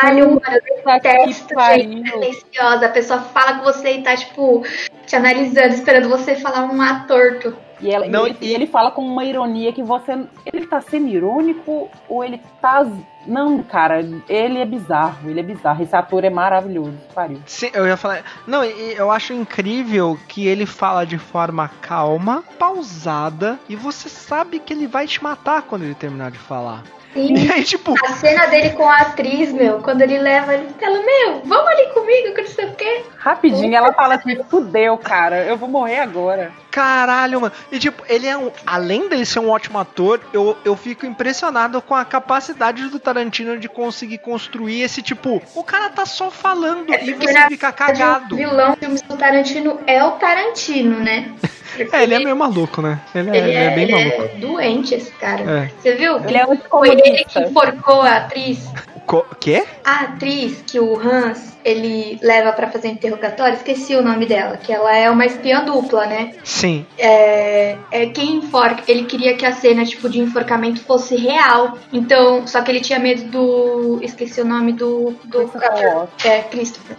Caralho, 0.00 0.30
mano, 0.30 0.40
eu 0.46 0.84
detesto 0.84 1.54
gente 1.70 2.02
pretenciosa. 2.10 2.86
A 2.86 2.90
pessoa 2.90 3.20
fala 3.20 3.58
com 3.58 3.64
você 3.64 3.92
e 3.92 4.02
tá, 4.02 4.16
tipo, 4.16 4.64
te 5.06 5.14
analisando, 5.16 5.74
esperando 5.74 6.08
você 6.08 6.34
falar 6.36 6.64
um 6.64 6.80
A 6.80 7.00
torto. 7.00 7.54
E, 7.80 7.92
ela, 7.92 8.06
Não, 8.08 8.26
e 8.26 8.30
ele, 8.30 8.38
e- 8.40 8.54
ele 8.54 8.66
fala 8.66 8.90
com 8.90 9.02
uma 9.02 9.24
ironia 9.24 9.72
que 9.72 9.82
você. 9.82 10.18
Ele 10.46 10.66
tá 10.66 10.80
sendo 10.80 11.08
irônico 11.08 11.88
ou 12.08 12.24
ele 12.24 12.40
tá. 12.60 12.86
Não, 13.28 13.62
cara, 13.62 14.00
ele 14.28 14.58
é 14.58 14.64
bizarro, 14.64 15.28
ele 15.30 15.40
é 15.40 15.42
bizarro. 15.42 15.82
Esse 15.82 15.94
ator 15.94 16.24
é 16.24 16.30
maravilhoso, 16.30 16.94
pariu. 17.14 17.40
Sim, 17.46 17.70
eu 17.74 17.86
ia 17.86 17.96
falar. 17.96 18.22
Não, 18.46 18.64
e 18.64 18.94
eu 18.96 19.10
acho 19.10 19.32
incrível 19.32 20.18
que 20.26 20.46
ele 20.46 20.64
fala 20.64 21.04
de 21.04 21.18
forma 21.18 21.70
calma, 21.82 22.42
pausada, 22.58 23.58
e 23.68 23.76
você 23.76 24.08
sabe 24.08 24.58
que 24.58 24.72
ele 24.72 24.86
vai 24.86 25.06
te 25.06 25.22
matar 25.22 25.62
quando 25.62 25.82
ele 25.82 25.94
terminar 25.94 26.30
de 26.30 26.38
falar. 26.38 26.82
Sim. 27.12 27.34
E 27.34 27.52
aí, 27.52 27.64
tipo, 27.64 27.94
A 28.04 28.12
cena 28.12 28.46
dele 28.46 28.70
com 28.70 28.88
a 28.88 28.96
atriz, 28.96 29.52
meu, 29.52 29.80
quando 29.80 30.02
ele 30.02 30.18
leva, 30.18 30.54
ele 30.54 30.68
fala, 30.78 30.98
meu, 31.02 31.42
vamos 31.44 31.68
ali 31.68 31.86
comigo, 31.92 32.34
que 32.34 32.42
não 32.42 32.48
sei 32.48 32.66
o 32.66 32.74
quê. 32.74 33.04
Rapidinho, 33.16 33.74
ela 33.74 33.92
fala 33.92 34.14
assim: 34.16 34.42
fudeu, 34.44 34.96
cara, 34.98 35.44
eu 35.44 35.56
vou 35.56 35.68
morrer 35.68 36.00
agora. 36.00 36.52
Caralho, 36.78 37.40
mano. 37.40 37.52
E 37.72 37.78
tipo, 37.78 38.04
ele 38.08 38.26
é 38.28 38.38
um. 38.38 38.52
Além 38.64 39.08
dele 39.08 39.26
ser 39.26 39.40
um 39.40 39.50
ótimo 39.50 39.78
ator, 39.78 40.20
eu, 40.32 40.56
eu 40.64 40.76
fico 40.76 41.04
impressionado 41.04 41.82
com 41.82 41.94
a 41.94 42.04
capacidade 42.04 42.86
do 42.88 43.00
Tarantino 43.00 43.58
de 43.58 43.68
conseguir 43.68 44.18
construir 44.18 44.82
esse 44.82 45.02
tipo. 45.02 45.42
O 45.56 45.64
cara 45.64 45.88
tá 45.88 46.06
só 46.06 46.30
falando 46.30 46.94
e 46.94 47.14
você 47.14 47.48
fica 47.48 47.72
cagado. 47.72 48.34
O 48.34 48.38
vilão 48.38 48.72
do 48.72 48.76
filme 48.76 49.00
do 49.00 49.16
Tarantino 49.16 49.80
é 49.86 50.04
o 50.04 50.12
Tarantino, 50.12 51.00
né? 51.00 51.32
É, 51.92 52.02
ele 52.02 52.14
é 52.14 52.18
meio 52.18 52.34
maluco, 52.34 52.82
né? 52.82 52.98
Ele 53.14 53.30
é, 53.30 53.36
ele 53.36 53.50
ele 53.50 53.56
é 53.56 53.70
bem 53.70 53.84
ele 53.84 53.92
maluco. 53.92 54.22
é 54.22 54.28
doente, 54.40 54.94
esse 54.94 55.12
cara. 55.12 55.42
É. 55.42 55.70
Você 55.80 55.94
viu? 55.94 56.16
Ele 56.16 56.36
é 56.36 56.56
Foi 56.68 56.88
ele 56.88 57.24
que 57.24 57.38
enforcou 57.38 58.00
a 58.02 58.16
atriz. 58.16 58.68
Co 59.08 59.24
quê? 59.40 59.64
A 59.86 60.00
atriz 60.02 60.62
que 60.66 60.78
o 60.78 60.94
Hans 61.00 61.56
ele 61.64 62.18
leva 62.22 62.52
pra 62.52 62.68
fazer 62.70 62.88
interrogatório, 62.88 63.54
esqueci 63.54 63.94
o 63.96 64.02
nome 64.02 64.26
dela, 64.26 64.58
que 64.58 64.70
ela 64.72 64.94
é 64.94 65.10
uma 65.10 65.24
espiã 65.24 65.64
dupla, 65.64 66.04
né? 66.06 66.34
Sim. 66.44 66.84
É, 66.98 67.76
é 67.90 68.06
quem 68.06 68.36
enforca. 68.36 68.82
Ele 68.86 69.04
queria 69.04 69.34
que 69.34 69.46
a 69.46 69.52
cena 69.52 69.84
tipo 69.84 70.10
de 70.10 70.20
enforcamento 70.20 70.80
fosse 70.82 71.16
real. 71.16 71.76
Então, 71.92 72.46
só 72.46 72.60
que 72.60 72.70
ele 72.70 72.80
tinha 72.80 72.98
medo 72.98 73.24
do, 73.30 73.98
esqueci 74.02 74.40
o 74.42 74.44
nome 74.44 74.72
do 74.74 75.14
do 75.24 75.48
Christopher 75.48 76.08
é 76.24 76.40
Christopher. 76.42 76.96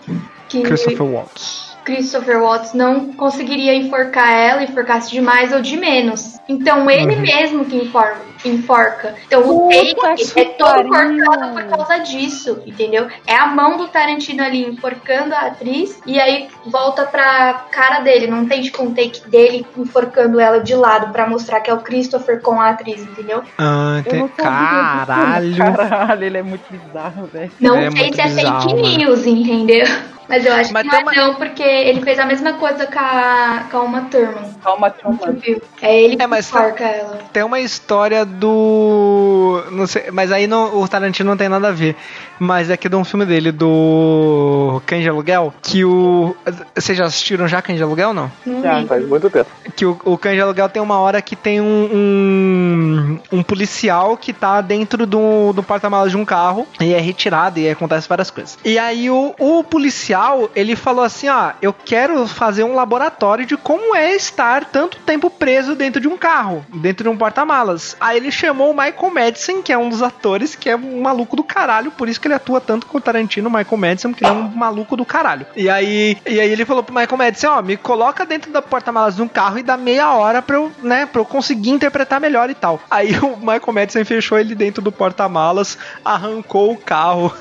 que 0.50 0.62
Christopher 0.63 1.04
Waltz. 1.06 1.69
Christopher 1.86 2.39
Watts 2.41 2.74
não 2.74 3.13
conseguiria 3.13 3.74
enforcar 3.74 4.32
ela, 4.32 4.63
enforcasse 4.63 5.10
de 5.10 5.22
mais 5.22 5.52
ou 5.54 5.62
de 5.62 5.76
menos. 5.78 6.38
Então 6.48 6.89
ele 6.89 7.15
Uhum. 7.15 7.22
mesmo 7.22 7.65
que 7.65 7.78
enfor- 7.78 8.15
enforca. 8.45 9.15
Então 9.28 9.41
o 9.47 9.69
take 9.69 10.25
que 10.34 10.39
é 10.39 10.45
todo 10.45 10.88
cortado 10.88 11.54
por 11.54 11.63
causa 11.65 11.97
disso, 11.99 12.62
entendeu? 12.65 13.08
É 13.28 13.36
a 13.36 13.47
mão 13.47 13.78
do 13.78 13.88
Tarantino 13.88 14.43
ali 14.43 14.65
enforcando 14.65 15.34
a 15.36 15.47
atriz 15.47 15.99
e 16.06 16.19
aí 16.19 16.47
volta 16.65 17.04
pra 17.06 17.65
cara 17.71 17.99
dele. 17.99 18.28
Não 18.28 18.45
tem 18.45 18.62
tipo 18.62 18.82
um 18.84 18.93
take 18.93 19.28
dele 19.30 19.65
enforcando 19.78 20.39
ela 20.39 20.60
de 20.60 20.75
lado 20.75 21.12
pra 21.12 21.28
mostrar 21.28 21.60
que 21.62 21.69
é 21.69 21.73
o 21.73 21.80
Christopher 21.82 22.41
com 22.41 22.60
a 22.60 22.69
atriz, 22.69 23.02
entendeu? 23.02 23.43
Ah, 23.58 24.02
disso, 24.04 24.30
Caralho. 24.38 25.58
Caralho, 25.58 26.23
ele 26.23 26.38
é 26.38 26.43
muito 26.43 26.63
bizarro, 26.71 27.25
velho. 27.28 27.52
Não 27.60 27.78
É 27.78 27.91
sei 27.91 28.13
se 28.13 28.21
é 28.21 28.28
bizarro, 28.28 28.62
fake 28.69 28.82
mano. 28.82 28.97
news, 28.97 29.25
entendeu? 29.25 29.86
Mas 30.28 30.45
eu 30.45 30.54
acho 30.54 30.71
Mas 30.71 30.84
que 30.84 30.89
não 30.89 30.99
é 30.99 31.02
uma- 31.02 31.12
não, 31.13 31.36
porque 31.36 31.63
ele 31.63 32.02
fez 32.02 32.19
a 32.19 32.25
mesma 32.25 32.54
coisa 32.54 32.86
com 32.86 32.99
a, 32.99 33.63
com 33.71 33.78
a 33.78 33.82
Uma 33.82 34.02
Thurman. 34.04 34.54
Calma, 34.63 34.91
calma. 34.91 35.17
Viu? 35.32 35.60
É 35.82 35.99
ele 36.04 36.13
É, 36.13 36.17
que 36.17 36.28
mas 36.28 36.47
tá- 36.52 36.60
enforca 36.60 36.84
ela. 36.84 37.17
Tem 37.34 37.41
uma 37.41 37.60
história 37.60 38.23
do. 38.30 39.63
Sei, 39.88 40.12
mas 40.12 40.32
aí 40.32 40.48
não, 40.48 40.80
o 40.80 40.88
Tarantino 40.88 41.30
não 41.30 41.38
tem 41.38 41.50
nada 41.50 41.70
a 41.70 41.72
ver. 41.72 41.96
Mas 42.39 42.69
é 42.69 42.78
que 42.78 42.88
de 42.88 42.95
um 42.95 43.04
filme 43.04 43.25
dele, 43.25 43.52
do 43.52 44.82
Cães 44.86 45.04
de 45.04 45.10
Aluguel, 45.10 45.54
que 45.62 45.84
o. 45.84 46.36
Vocês 46.73 46.97
já 46.97 47.06
assistiram 47.06 47.47
já 47.47 47.62
Cães 47.62 47.78
de 47.78 47.84
Aluguel 47.84 48.13
não? 48.13 48.32
Já. 48.63 48.86
Faz 48.86 49.08
muito 49.08 49.30
tempo. 49.30 49.49
Que 49.75 49.86
o, 49.86 49.99
o 50.06 50.17
Cães 50.17 50.36
de 50.36 50.41
Aluguel 50.41 50.69
tem 50.69 50.82
uma 50.82 50.99
hora 50.99 51.21
que 51.21 51.36
tem 51.36 51.60
um, 51.60 51.89
um, 51.93 53.19
um 53.32 53.43
policial 53.43 54.15
que 54.15 54.32
tá 54.32 54.62
dentro 54.62 55.06
do, 55.06 55.52
do 55.54 55.62
porta-malas 55.62 56.12
de 56.12 56.17
um 56.17 56.25
carro 56.25 56.67
e 56.80 56.93
é 56.93 56.99
retirado 56.99 57.60
e 57.60 57.69
acontece 57.69 58.08
várias 58.08 58.32
coisas. 58.32 58.58
E 58.63 58.80
aí 58.80 59.10
o, 59.10 59.36
o 59.38 59.63
policial, 59.63 60.49
ele 60.56 60.75
falou 60.75 61.04
assim, 61.04 61.28
ó, 61.28 61.52
eu 61.62 61.73
quero 61.73 62.25
fazer 62.28 62.63
um 62.63 62.73
laboratório 62.73 63.45
de 63.45 63.58
como 63.58 63.95
é 63.95 64.15
estar 64.15 64.65
tanto 64.65 64.97
tempo 64.99 65.30
preso 65.30 65.75
dentro 65.75 65.99
de 65.99 66.08
um 66.08 66.17
carro, 66.17 66.65
dentro 66.73 67.04
de 67.04 67.10
um 67.10 67.17
porta-malas. 67.17 67.97
Aí 67.99 68.17
ele 68.17 68.32
chamou 68.32 68.71
o 68.71 68.73
Michael 68.73 69.13
Madison, 69.13 69.62
que 69.62 69.73
é 69.73 69.78
um 69.78 69.89
dos 69.89 70.02
atores, 70.02 70.56
que 70.56 70.69
é 70.69 70.75
um 70.75 71.02
maluco 71.02 71.36
do 71.36 71.43
caralho, 71.43 71.91
por 71.91 72.08
isso 72.08 72.19
que 72.19 72.29
ele 72.30 72.36
atua 72.36 72.62
tanto 72.62 72.86
com 72.86 72.98
o 72.98 73.02
Tarantino, 73.02 73.50
Michael 73.50 73.78
Madison, 73.78 74.13
que 74.13 74.24
ele 74.24 74.32
é 74.32 74.36
um 74.36 74.50
maluco 74.50 74.96
do 74.96 75.06
caralho. 75.06 75.46
E 75.56 75.70
aí, 75.70 76.18
e 76.28 76.39
aí 76.39 76.50
ele 76.50 76.65
falou 76.65 76.84
pro 76.84 76.94
Michael 76.94 77.18
Madison, 77.18 77.50
ó, 77.50 77.62
me 77.62 77.76
coloca 77.76 78.26
dentro 78.26 78.52
da 78.52 78.62
porta-malas 78.62 79.15
de 79.15 79.22
um 79.22 79.28
carro 79.28 79.60
e 79.60 79.63
dá 79.63 79.76
meia 79.78 80.13
hora 80.13 80.42
pra 80.42 80.56
eu, 80.56 80.72
né, 80.82 81.06
pra 81.06 81.22
eu 81.22 81.26
conseguir 81.26 81.72
interpretar 81.72 82.20
melhor 82.20 82.50
e 82.50 82.56
tal. 82.56 82.80
Aí 82.89 83.18
o 83.20 83.38
Michael 83.38 83.74
Madison 83.74 84.06
fechou 84.06 84.39
ele 84.39 84.56
dentro 84.56 84.82
do 84.82 84.92
porta-malas, 84.92 85.78
arrancou 86.04 86.72
o 86.72 86.78
carro, 86.78 87.34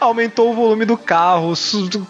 aumentou 0.00 0.50
o 0.50 0.54
volume 0.54 0.84
do 0.84 0.96
carro, 0.96 1.52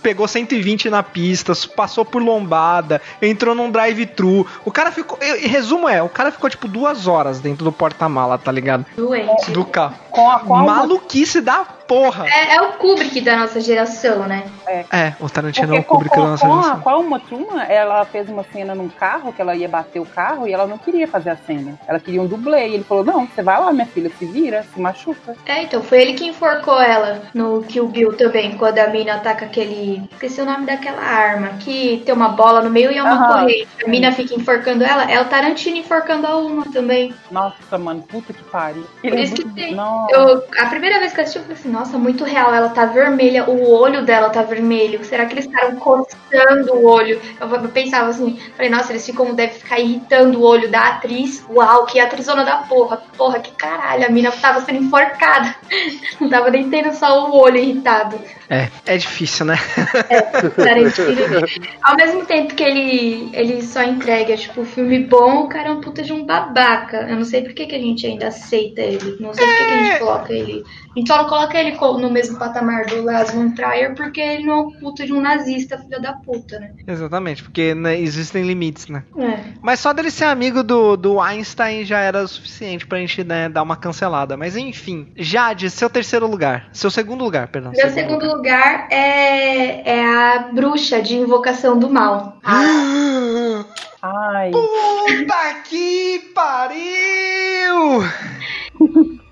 pegou 0.03 0.27
120 0.29 0.91
na 0.91 1.03
pista, 1.03 1.53
passou 1.75 2.05
por 2.05 2.23
lombada, 2.23 3.01
entrou 3.21 3.55
num 3.55 3.71
drive-thru. 3.71 4.47
O 4.65 4.71
cara 4.71 4.91
ficou. 4.91 5.19
eu- 5.21 5.37
em 5.37 5.49
resumo 5.49 5.89
é, 5.89 6.03
o 6.03 6.09
cara 6.09 6.31
ficou 6.31 6.49
tipo 6.51 6.69
duas 6.69 7.07
horas 7.07 7.41
dentro 7.41 7.65
do 7.65 7.73
porta-mala, 7.73 8.39
tá 8.39 8.51
ligado? 8.53 8.85
Doente. 8.97 9.51
Do 9.51 9.65
carro. 9.65 9.95
Com 10.11 10.31
a, 10.31 10.39
com 10.41 10.55
a 10.57 10.63
Maluquice 10.63 11.41
da 11.43 11.65
porra! 11.65 12.27
É, 12.27 12.57
é 12.57 12.63
o 12.63 12.73
Kubrick 12.73 13.21
da 13.21 13.37
nossa 13.37 13.61
geração, 13.61 14.21
né? 14.27 14.45
É, 14.91 15.13
o 15.21 15.29
Tarantino 15.29 15.75
é 15.77 15.77
Porque 15.77 15.81
o 15.81 15.85
com, 15.85 15.95
Kubrick 15.95 16.17
da 16.17 16.23
com, 16.23 16.29
nossa 16.29 16.47
com, 16.47 16.53
a, 16.55 16.63
geração. 16.63 16.81
com 16.81 16.89
a 16.91 16.97
Uma 16.99 17.21
Thurman, 17.21 17.65
ela 17.69 18.05
fez 18.07 18.29
uma 18.29 18.45
cena 18.53 18.75
num 18.75 18.89
carro, 18.89 19.33
que 19.33 19.41
ela 19.43 19.55
ia 19.55 19.69
bater 19.69 20.01
o 20.01 20.07
carro, 20.07 20.49
e 20.49 20.53
ela 20.55 20.67
não 20.67 20.79
queria 20.79 21.07
fazer 21.07 21.31
a 21.31 21.37
cena. 21.37 21.79
Ela 21.87 22.01
queria 22.01 22.23
um 22.23 22.27
dublê, 22.27 22.67
e 22.69 22.75
ele 22.75 22.85
falou, 22.85 23.05
não, 23.05 23.27
você 23.27 23.43
vai 23.43 23.61
lá, 23.61 23.73
minha 23.73 23.87
filha, 23.87 24.11
se 24.19 24.25
vira, 24.25 24.65
se 24.75 24.81
machuca. 24.81 25.37
É, 25.45 25.63
então, 25.63 25.83
foi 25.83 26.01
ele 26.01 26.15
que 26.15 26.25
enforcou 26.27 26.81
ela 26.81 27.23
no 27.35 27.56
Kill 27.63 27.89
Bill 27.89 28.17
também, 28.17 28.57
quando 28.57 28.79
a 28.79 28.89
mina 28.89 29.15
ataca 29.15 29.47
aquele. 29.47 30.03
Esqueci 30.13 30.41
o 30.41 30.45
nome 30.45 30.67
daquela 30.67 31.01
arma, 31.01 31.49
que 31.61 32.03
tem 32.05 32.15
uma 32.15 32.29
bola 32.29 32.63
no 32.63 32.71
meio 32.71 32.91
e 32.91 32.99
é 32.99 33.03
uma 33.03 33.15
Aham. 33.15 33.41
corrente. 33.41 33.69
A 33.85 33.89
mina 33.89 34.13
fica 34.13 34.35
enforcando 34.35 34.85
ela, 34.85 35.11
é 35.11 35.21
o 35.21 35.25
Tarantino 35.27 35.77
enforcando 35.77 36.27
a 36.27 36.37
uma 36.37 36.65
também. 36.73 37.15
Nossa, 37.31 37.79
mano, 37.79 38.03
puta 38.03 38.33
que 38.33 38.43
pariu. 38.45 38.85
Por 39.01 39.07
Ele 39.07 39.17
é 39.17 39.23
isso 39.23 39.35
que 39.35 39.45
muito... 39.45 39.55
tem. 39.55 39.75
Nossa. 39.75 40.15
Eu, 40.15 40.45
a 40.59 40.67
primeira 40.67 40.99
vez 40.99 41.13
que 41.13 41.21
eu 41.21 41.23
assisti, 41.23 41.39
eu 41.39 41.45
falei 41.45 41.59
assim, 41.59 41.71
nossa, 41.71 41.99
muito 41.99 42.25
real, 42.25 42.53
ela 42.53 42.69
tá 42.69 42.85
vermelha, 42.87 43.49
o 43.49 43.71
olho 43.71 44.05
dela 44.05 44.31
tá 44.31 44.43
vermelho. 44.43 45.05
Será 45.05 45.27
que 45.27 45.35
eles 45.35 45.47
ficaram 45.47 45.77
coçando 45.77 46.75
o 46.75 46.85
olho? 46.87 47.21
Eu, 47.41 47.49
eu 47.49 47.69
pensava 47.69 48.11
assim, 48.11 48.39
falei, 48.57 48.71
nossa, 48.71 48.93
eles 48.93 49.07
ficam, 49.07 49.35
deve 49.35 49.55
ficar 49.55 49.79
irritando 49.79 50.41
o 50.41 50.43
olho 50.43 50.71
da 50.71 50.89
atriz. 50.89 51.45
Uau, 51.51 51.87
que 51.87 52.01
atrizona 52.01 52.45
da 52.45 52.57
porra. 52.59 53.03
Porra, 53.17 53.39
que 53.39 53.53
caralho, 53.53 54.07
a 54.07 54.09
mina 54.09 54.31
tava 54.31 54.61
sendo 54.61 54.85
enforcada. 54.85 55.55
Não 56.21 56.29
tava 56.29 56.51
nem 56.51 56.69
tendo 56.69 56.93
só 56.93 57.29
o 57.29 57.37
olho 57.37 57.46
irritado. 57.55 58.19
É, 58.49 58.69
é 58.87 58.97
difícil, 58.97 59.47
né? 59.47 59.57
Tarantino. 60.57 61.47
Ao 61.83 61.97
mesmo 61.97 62.25
tempo 62.25 62.55
que 62.55 62.63
ele, 62.63 63.31
ele 63.33 63.63
só 63.63 63.83
entrega, 63.83 64.37
tipo, 64.37 64.65
filme 64.65 65.01
bom, 65.01 65.45
o 65.45 65.49
cara 65.49 65.69
é 65.69 65.73
um 65.73 65.81
puta 65.81 66.03
de 66.03 66.13
um 66.13 66.25
babaca. 66.25 67.07
Eu 67.09 67.17
não 67.17 67.25
sei 67.25 67.43
por 67.43 67.53
que, 67.53 67.67
que 67.67 67.75
a 67.75 67.81
gente 67.81 68.07
ainda 68.07 68.29
aceita 68.29 68.81
ele. 68.81 69.17
Não 69.21 69.33
sei 69.35 69.47
por 69.47 69.57
que, 69.57 69.65
que 69.65 69.75
a 69.75 69.83
gente 69.85 69.99
coloca 69.99 70.33
ele. 70.33 70.65
A 70.97 70.99
gente 70.99 71.09
só 71.09 71.19
não 71.19 71.29
coloca 71.29 71.59
ele 71.61 71.77
no 71.77 72.11
mesmo 72.11 72.39
patamar 72.39 72.87
do 72.87 73.05
Lars 73.05 73.31
von 73.31 73.51
Trier 73.51 73.95
porque 73.95 74.19
ele 74.19 74.47
não 74.47 74.55
é 74.55 74.61
um 74.63 74.71
puta 74.71 75.05
de 75.05 75.13
um 75.13 75.21
nazista, 75.21 75.77
filho 75.77 76.01
da 76.01 76.15
puta, 76.15 76.59
né? 76.59 76.73
Exatamente, 76.87 77.43
porque 77.43 77.75
né, 77.75 78.01
existem 78.01 78.47
limites, 78.47 78.89
né? 78.89 79.05
É. 79.19 79.41
Mas 79.61 79.79
só 79.79 79.93
dele 79.93 80.11
ser 80.11 80.25
amigo 80.25 80.63
do, 80.63 80.97
do 80.97 81.21
Einstein 81.21 81.85
já 81.85 82.01
era 82.01 82.23
o 82.23 82.29
suficiente 82.29 82.87
pra 82.87 82.97
gente 82.97 83.23
né, 83.23 83.47
dar 83.47 83.63
uma 83.63 83.77
cancelada. 83.77 84.39
Mas 84.39 84.57
enfim, 84.57 85.13
Jade, 85.17 85.69
seu 85.69 85.91
terceiro 85.91 86.27
lugar. 86.27 86.71
Seu 86.73 86.91
segundo 86.91 87.23
lugar, 87.23 87.49
perdão. 87.49 87.73
Meu 87.77 87.91
segundo 87.91 88.27
lugar 88.27 88.89
é, 88.91 89.99
é 89.99 90.03
a 90.03 90.49
bruxa 90.51 91.03
de 91.03 91.17
Invocação 91.17 91.79
do 91.79 91.91
Mal. 91.91 92.39
lugar. 92.43 93.67
Ai, 94.01 94.51
Puta 94.51 95.63
que 95.69 96.33
pariu! 96.35 98.03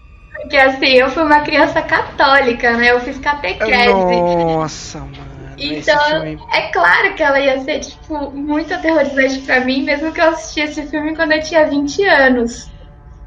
Porque 0.45 0.57
assim, 0.59 0.93
eu 0.99 1.09
fui 1.11 1.23
uma 1.23 1.41
criança 1.41 1.81
católica, 1.83 2.77
né? 2.77 2.93
Eu 2.93 3.01
fiz 3.01 3.19
catequese. 3.19 3.65
Nossa, 3.67 5.01
mano. 5.01 5.35
Então, 5.57 6.25
é 6.53 6.71
claro 6.73 7.15
que 7.15 7.23
ela 7.23 7.41
ia 7.41 7.61
ser, 7.61 7.81
tipo, 7.81 8.31
muito 8.33 8.75
aterrorizante 8.75 9.41
pra 9.41 9.61
mim, 9.61 9.83
mesmo 9.83 10.13
que 10.13 10.21
eu 10.21 10.29
assisti 10.29 10.61
esse 10.61 10.87
filme 10.89 11.15
quando 11.17 11.33
eu 11.33 11.43
tinha 11.43 11.67
20 11.67 12.03
anos, 12.05 12.71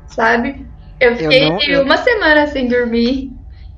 sabe? 0.08 0.68
Eu 1.00 1.16
fiquei 1.16 1.50
não- 1.50 1.60
eu- 1.62 1.84
uma 1.84 1.98
semana 1.98 2.48
sem 2.48 2.68
dormir. 2.68 3.32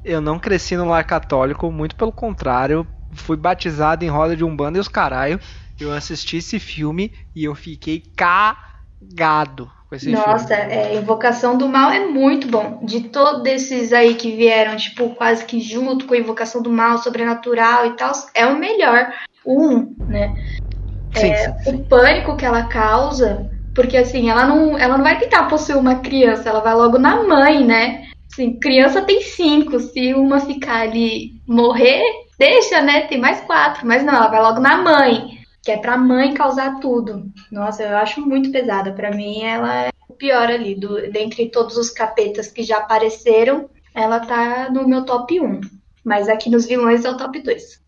Eu 0.03 0.19
não 0.19 0.39
cresci 0.39 0.75
no 0.75 0.85
lar 0.85 1.03
católico, 1.03 1.71
muito 1.71 1.95
pelo 1.95 2.11
contrário. 2.11 2.87
Fui 3.13 3.37
batizado 3.37 4.03
em 4.03 4.09
roda 4.09 4.35
de 4.35 4.43
umbanda 4.43 4.77
e 4.77 4.81
os 4.81 4.87
caralho. 4.87 5.39
Eu 5.79 5.93
assisti 5.93 6.37
esse 6.37 6.59
filme 6.59 7.13
e 7.35 7.43
eu 7.45 7.55
fiquei 7.55 8.03
cagado 8.15 9.71
com 9.89 9.95
esse 9.95 10.11
Nossa, 10.11 10.55
filme. 10.55 10.71
é, 10.71 10.95
Invocação 10.95 11.57
do 11.57 11.67
Mal 11.67 11.89
é 11.91 12.05
muito 12.05 12.47
bom. 12.47 12.79
De 12.83 13.01
todos 13.09 13.43
esses 13.45 13.91
aí 13.91 14.13
que 14.13 14.35
vieram, 14.35 14.77
tipo, 14.77 15.09
quase 15.15 15.43
que 15.43 15.59
junto 15.59 16.05
com 16.05 16.13
Invocação 16.13 16.61
do 16.61 16.69
Mal, 16.69 16.99
Sobrenatural 16.99 17.87
e 17.87 17.95
tal, 17.95 18.11
é 18.35 18.45
o 18.45 18.57
melhor. 18.57 19.11
Um, 19.45 19.95
né? 20.07 20.35
Sim, 21.15 21.31
é, 21.31 21.35
sim, 21.35 21.53
sim. 21.63 21.75
o 21.75 21.83
pânico 21.85 22.37
que 22.37 22.45
ela 22.45 22.65
causa, 22.65 23.49
porque 23.73 23.97
assim, 23.97 24.29
ela 24.29 24.45
não, 24.45 24.77
ela 24.77 24.95
não 24.95 25.03
vai 25.03 25.17
tentar 25.17 25.45
possuir 25.45 25.77
uma 25.77 25.95
criança, 25.95 26.49
ela 26.49 26.59
vai 26.59 26.75
logo 26.75 26.99
na 26.99 27.23
mãe, 27.23 27.65
né? 27.65 28.05
Assim, 28.31 28.59
criança 28.59 29.01
tem 29.01 29.21
cinco, 29.21 29.79
se 29.79 30.13
uma 30.13 30.39
ficar 30.39 30.81
ali 30.81 31.41
morrer, 31.47 32.03
deixa, 32.37 32.79
né? 32.79 33.07
Tem 33.07 33.19
mais 33.19 33.41
quatro, 33.41 33.87
mas 33.87 34.03
não, 34.03 34.13
ela 34.13 34.27
vai 34.27 34.39
logo 34.39 34.59
na 34.59 34.77
mãe, 34.77 35.38
que 35.69 35.73
é 35.73 35.77
pra 35.77 35.99
mãe 35.99 36.33
causar 36.33 36.79
tudo. 36.79 37.31
Nossa, 37.51 37.83
eu 37.83 37.95
acho 37.95 38.21
muito 38.21 38.51
pesada. 38.51 38.91
Pra 38.91 39.11
mim, 39.11 39.43
ela 39.43 39.85
é 39.85 39.89
o 40.07 40.13
pior 40.15 40.49
ali, 40.49 40.73
do, 40.73 41.11
dentre 41.11 41.47
todos 41.51 41.77
os 41.77 41.91
capetas 41.91 42.47
que 42.47 42.63
já 42.63 42.77
apareceram, 42.77 43.69
ela 43.93 44.19
tá 44.19 44.71
no 44.71 44.87
meu 44.87 45.05
top 45.05 45.39
1. 45.39 45.61
Mas 46.03 46.27
aqui 46.27 46.49
nos 46.49 46.65
vilões 46.65 47.05
é 47.05 47.11
o 47.11 47.17
top 47.17 47.39
2. 47.39 47.61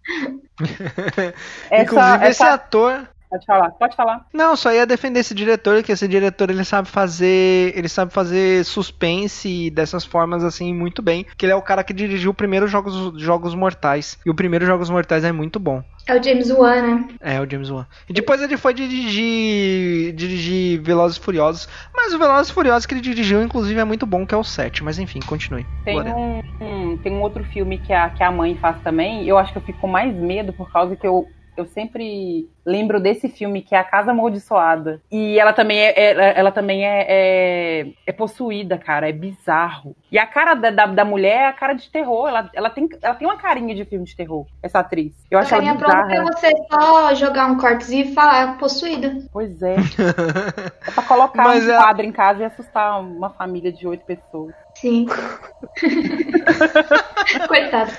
essa, 1.71 1.83
Inclusive, 1.83 2.15
esse 2.17 2.43
essa... 2.43 2.53
ator. 2.53 3.09
Pode 3.31 3.45
falar, 3.45 3.69
pode 3.71 3.95
falar. 3.95 4.25
Não, 4.33 4.57
só 4.57 4.73
ia 4.73 4.85
defender 4.85 5.21
esse 5.21 5.33
diretor, 5.33 5.81
que 5.81 5.93
esse 5.93 6.05
diretor 6.05 6.49
ele 6.49 6.65
sabe 6.65 6.89
fazer. 6.89 7.71
Ele 7.77 7.87
sabe 7.87 8.11
fazer 8.11 8.65
suspense 8.65 9.69
dessas 9.71 10.03
formas 10.03 10.43
assim 10.43 10.73
muito 10.73 11.01
bem. 11.01 11.25
Que 11.37 11.45
ele 11.45 11.53
é 11.53 11.55
o 11.55 11.61
cara 11.61 11.81
que 11.81 11.93
dirigiu 11.93 12.31
o 12.31 12.33
primeiro 12.33 12.67
Jogos, 12.67 13.13
Jogos 13.21 13.55
Mortais. 13.55 14.19
E 14.25 14.29
o 14.29 14.35
primeiro 14.35 14.65
Jogos 14.65 14.89
Mortais 14.89 15.23
é 15.23 15.31
muito 15.31 15.59
bom. 15.61 15.81
É 16.07 16.19
o 16.19 16.21
James 16.21 16.51
Wan, 16.51 16.81
né? 16.81 17.07
É, 17.21 17.39
o 17.39 17.49
James 17.49 17.69
Wan. 17.69 17.87
E 18.09 18.11
depois 18.11 18.41
ele 18.41 18.57
foi 18.57 18.73
dirigir. 18.73 20.13
dirigir 20.13 20.81
Velozes 20.81 21.17
e 21.17 21.21
Furiosos. 21.21 21.69
Mas 21.95 22.13
o 22.13 22.19
Velozes 22.19 22.49
e 22.51 22.53
Furiosos 22.53 22.85
que 22.85 22.93
ele 22.93 23.01
dirigiu, 23.01 23.41
inclusive, 23.41 23.79
é 23.79 23.85
muito 23.85 24.05
bom, 24.05 24.25
que 24.25 24.35
é 24.35 24.37
o 24.37 24.43
7. 24.43 24.83
Mas 24.83 24.99
enfim, 24.99 25.19
continue. 25.21 25.65
Tem 25.85 25.99
um, 26.01 26.39
um- 26.61 26.97
tem 26.97 27.13
um 27.13 27.21
outro 27.21 27.43
filme 27.45 27.77
que 27.77 27.93
a, 27.93 28.09
que 28.09 28.23
a 28.23 28.31
mãe 28.31 28.55
faz 28.57 28.81
também. 28.83 29.25
Eu 29.27 29.37
acho 29.37 29.51
que 29.53 29.57
eu 29.57 29.61
fico 29.63 29.79
com 29.79 29.87
mais 29.87 30.13
medo 30.15 30.51
por 30.53 30.71
causa 30.71 30.95
que 30.95 31.07
eu 31.07 31.25
eu 31.57 31.65
sempre 31.65 32.47
lembro 32.65 32.99
desse 32.99 33.27
filme 33.27 33.61
que 33.61 33.75
é 33.75 33.79
A 33.79 33.83
Casa 33.83 34.11
Amaldiçoada. 34.11 35.01
E 35.11 35.39
ela 35.39 35.53
também 35.53 35.79
é, 35.79 35.93
é- 35.97 36.39
ela 36.39 36.51
também 36.51 36.85
é, 36.85 37.05
é, 37.07 37.87
é 38.07 38.11
possuída, 38.11 38.77
cara. 38.77 39.09
É 39.09 39.11
bizarro. 39.11 39.95
E 40.11 40.17
a 40.19 40.25
cara 40.27 40.53
da, 40.53 40.69
da, 40.69 40.85
da 40.85 41.05
mulher 41.05 41.41
é 41.41 41.47
a 41.47 41.53
cara 41.53 41.73
de 41.73 41.89
terror. 41.89 42.27
Ela, 42.27 42.49
ela, 42.53 42.69
tem, 42.69 42.87
ela 43.01 43.15
tem 43.15 43.27
uma 43.27 43.37
carinha 43.37 43.73
de 43.75 43.85
filme 43.85 44.05
de 44.05 44.15
terror, 44.15 44.45
essa 44.61 44.79
atriz. 44.79 45.13
Eu 45.29 45.39
acho 45.39 45.53
ela 45.53 45.73
bizarra. 45.73 46.07
pra 46.07 46.23
você 46.23 46.51
só 46.71 47.13
jogar 47.15 47.47
um 47.47 47.57
cortezinho 47.57 48.05
e 48.05 48.13
falar 48.13 48.57
possuída. 48.57 49.17
Pois 49.31 49.61
é. 49.61 49.75
É 50.87 50.91
pra 50.91 51.03
colocar 51.03 51.43
Mas 51.43 51.65
um 51.65 51.69
ela- 51.69 51.83
quadro 51.83 52.05
em 52.05 52.11
casa 52.11 52.41
e 52.41 52.45
assustar 52.45 52.99
uma 53.01 53.29
família 53.29 53.71
de 53.71 53.87
oito 53.87 54.03
pessoas. 54.05 54.53
Sim. 54.75 55.05
Coitada. 57.47 57.91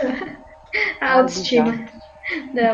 A 1.00 1.12
autoestima. 1.14 1.72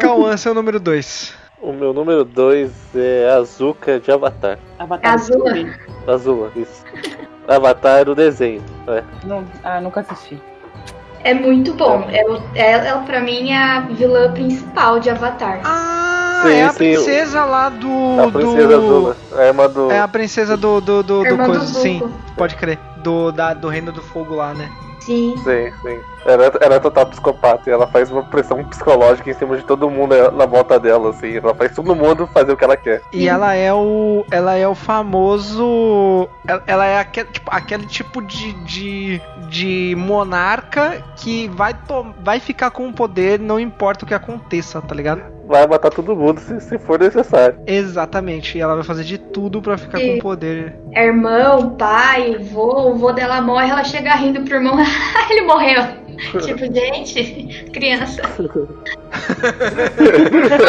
Cauã, 0.00 0.36
seu 0.36 0.54
número 0.54 0.78
2. 0.78 1.34
O 1.60 1.72
meu 1.72 1.92
número 1.92 2.24
2 2.24 2.70
é 2.94 3.30
Azuka 3.36 3.98
de 3.98 4.12
Avatar. 4.12 4.58
Avatar 4.78 5.14
Azul. 5.14 5.42
também. 5.42 5.72
Azula, 6.06 6.52
isso. 6.54 6.84
Avatar 7.48 8.04
do 8.04 8.14
desenho. 8.14 8.62
É. 8.86 9.02
Não, 9.24 9.44
ah, 9.64 9.80
nunca 9.80 10.00
assisti. 10.00 10.40
É 11.24 11.34
muito 11.34 11.74
bom. 11.74 12.06
Ela, 12.10 12.42
ela, 12.54 13.00
pra 13.02 13.20
mim, 13.20 13.50
é 13.50 13.56
a 13.56 13.80
vilã 13.80 14.32
principal 14.32 15.00
de 15.00 15.10
Avatar. 15.10 15.60
Ah, 15.64 16.42
Sim, 16.46 16.52
é 16.52 16.64
a 16.64 16.68
sim, 16.70 16.78
princesa 16.78 17.44
lá 17.44 17.68
do. 17.68 18.20
A 18.20 18.30
princesa 18.30 18.68
do... 18.68 18.74
Azula. 18.74 19.16
É 19.32 19.42
a 19.42 19.46
irmã 19.46 19.68
do. 19.68 19.90
É 19.90 19.98
a 19.98 20.08
princesa 20.08 20.56
do. 20.56 20.80
do, 20.80 21.02
do, 21.02 21.18
do 21.22 21.26
Irmã 21.26 21.44
do 21.44 21.50
coisa, 21.50 21.66
sim. 21.66 22.02
Pode 22.36 22.54
crer. 22.54 22.78
Do, 22.98 23.32
da, 23.32 23.54
do 23.54 23.68
Reino 23.68 23.90
do 23.90 24.00
Fogo 24.00 24.36
lá, 24.36 24.54
né? 24.54 24.70
Sim. 25.00 25.34
Sim, 25.38 25.72
sim. 25.82 26.00
Ela, 26.26 26.46
é- 26.46 26.52
ela 26.60 26.74
é 26.74 26.78
total 26.80 27.06
psicopata 27.06 27.68
e 27.68 27.72
ela 27.72 27.86
faz 27.86 28.10
uma 28.10 28.22
pressão 28.24 28.62
psicológica 28.64 29.30
em 29.30 29.34
cima 29.34 29.56
de 29.56 29.64
todo 29.64 29.88
mundo 29.90 30.14
na 30.32 30.46
volta 30.46 30.78
dela, 30.78 31.10
assim. 31.10 31.36
Ela 31.36 31.54
faz 31.54 31.74
todo 31.74 31.94
mundo 31.94 32.26
fazer 32.32 32.52
o 32.52 32.56
que 32.56 32.64
ela 32.64 32.76
quer. 32.76 33.02
E 33.12 33.28
ela 33.28 33.54
é 33.54 33.72
o. 33.72 34.24
Ela 34.30 34.56
é 34.56 34.66
o 34.66 34.74
famoso. 34.74 36.28
Ela, 36.46 36.62
ela 36.66 36.86
é 36.86 36.98
aquele 36.98 37.28
tipo, 37.30 37.50
aquele 37.52 37.86
tipo 37.86 38.22
de, 38.22 38.52
de. 38.64 39.20
de 39.48 39.94
monarca 39.96 41.02
que 41.16 41.48
vai, 41.48 41.74
to, 41.74 42.06
vai 42.22 42.40
ficar 42.40 42.70
com 42.70 42.88
o 42.88 42.92
poder, 42.92 43.38
não 43.38 43.58
importa 43.58 44.04
o 44.04 44.08
que 44.08 44.14
aconteça, 44.14 44.80
tá 44.80 44.94
ligado? 44.94 45.22
Vai 45.46 45.66
matar 45.66 45.90
todo 45.90 46.14
mundo 46.14 46.40
se, 46.40 46.60
se 46.60 46.78
for 46.78 46.98
necessário. 46.98 47.58
Exatamente. 47.66 48.58
E 48.58 48.60
ela 48.60 48.74
vai 48.74 48.84
fazer 48.84 49.02
de 49.04 49.16
tudo 49.16 49.62
pra 49.62 49.78
ficar 49.78 49.98
com 49.98 50.16
o 50.16 50.18
poder. 50.18 50.76
É 50.92 51.06
irmão, 51.06 51.70
pai, 51.70 52.36
vô, 52.52 52.90
o 52.90 52.98
vô 52.98 53.12
dela 53.12 53.40
morre, 53.40 53.70
ela 53.70 53.82
chega 53.84 54.14
rindo 54.14 54.42
pro 54.42 54.56
irmão, 54.56 54.76
ele 55.30 55.42
morreu. 55.42 55.82
Tipo, 56.44 56.74
gente, 56.74 57.70
criança. 57.72 58.22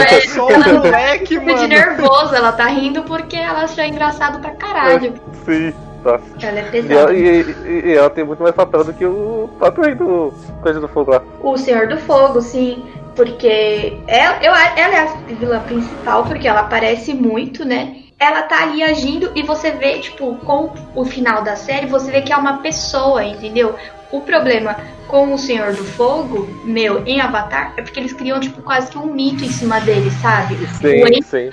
É, 0.07 0.21
Só 0.29 0.49
ela 0.49 0.73
moleque, 0.79 1.25
tipo 1.25 1.45
de 1.45 1.51
mano. 1.53 1.67
nervoso, 1.67 2.35
ela 2.35 2.51
tá 2.51 2.65
rindo 2.67 3.03
porque 3.03 3.35
ela 3.35 3.63
achou 3.63 3.83
engraçado 3.83 4.39
pra 4.39 4.51
caralho. 4.51 5.13
Sim, 5.45 5.73
nossa. 6.03 6.23
Ela 6.41 6.59
é 6.59 6.63
E 6.67 6.71
pesada. 6.71 6.93
ela, 6.95 7.13
e- 7.13 7.41
e- 7.41 7.81
e 7.89 7.93
ela 7.93 8.09
tem 8.09 8.23
muito 8.23 8.41
mais 8.43 8.55
papel 8.55 8.83
do 8.83 8.93
que 8.93 9.05
o 9.05 9.49
próprio 9.57 9.85
rei 9.85 9.95
do 9.95 10.33
Coisa 10.61 10.79
do 10.79 10.87
Fogo 10.87 11.11
lá. 11.11 11.21
O 11.41 11.57
Senhor 11.57 11.87
do 11.87 11.97
Fogo, 11.97 12.41
sim. 12.41 12.83
Porque 13.15 13.97
ela, 14.07 14.37
eu, 14.41 14.53
ela 14.53 14.95
é 14.95 14.99
a 15.01 15.05
vilã 15.27 15.59
principal, 15.61 16.23
porque 16.23 16.47
ela 16.47 16.61
aparece 16.61 17.13
muito, 17.13 17.65
né? 17.65 17.97
Ela 18.17 18.43
tá 18.43 18.63
ali 18.63 18.81
agindo 18.81 19.31
e 19.35 19.43
você 19.43 19.71
vê, 19.71 19.99
tipo, 19.99 20.35
com 20.45 20.71
o 20.95 21.03
final 21.05 21.41
da 21.41 21.55
série, 21.57 21.85
você 21.87 22.11
vê 22.11 22.21
que 22.21 22.31
é 22.31 22.37
uma 22.37 22.59
pessoa, 22.59 23.23
entendeu? 23.23 23.75
O 24.11 24.21
problema 24.21 24.75
com 25.07 25.33
o 25.33 25.37
Senhor 25.37 25.73
do 25.73 25.83
Fogo, 25.83 26.47
meu, 26.63 27.05
em 27.05 27.21
Avatar, 27.21 27.73
é 27.77 27.81
porque 27.81 27.99
eles 27.99 28.13
criam, 28.13 28.39
tipo, 28.39 28.61
quase 28.61 28.89
que 28.91 28.97
um 28.97 29.13
mito 29.13 29.43
em 29.43 29.49
cima 29.49 29.79
dele, 29.79 30.09
sabe? 30.11 30.55
o 30.55 30.67
Sim, 30.67 31.03
Aang 31.03 31.21
sim. 31.23 31.49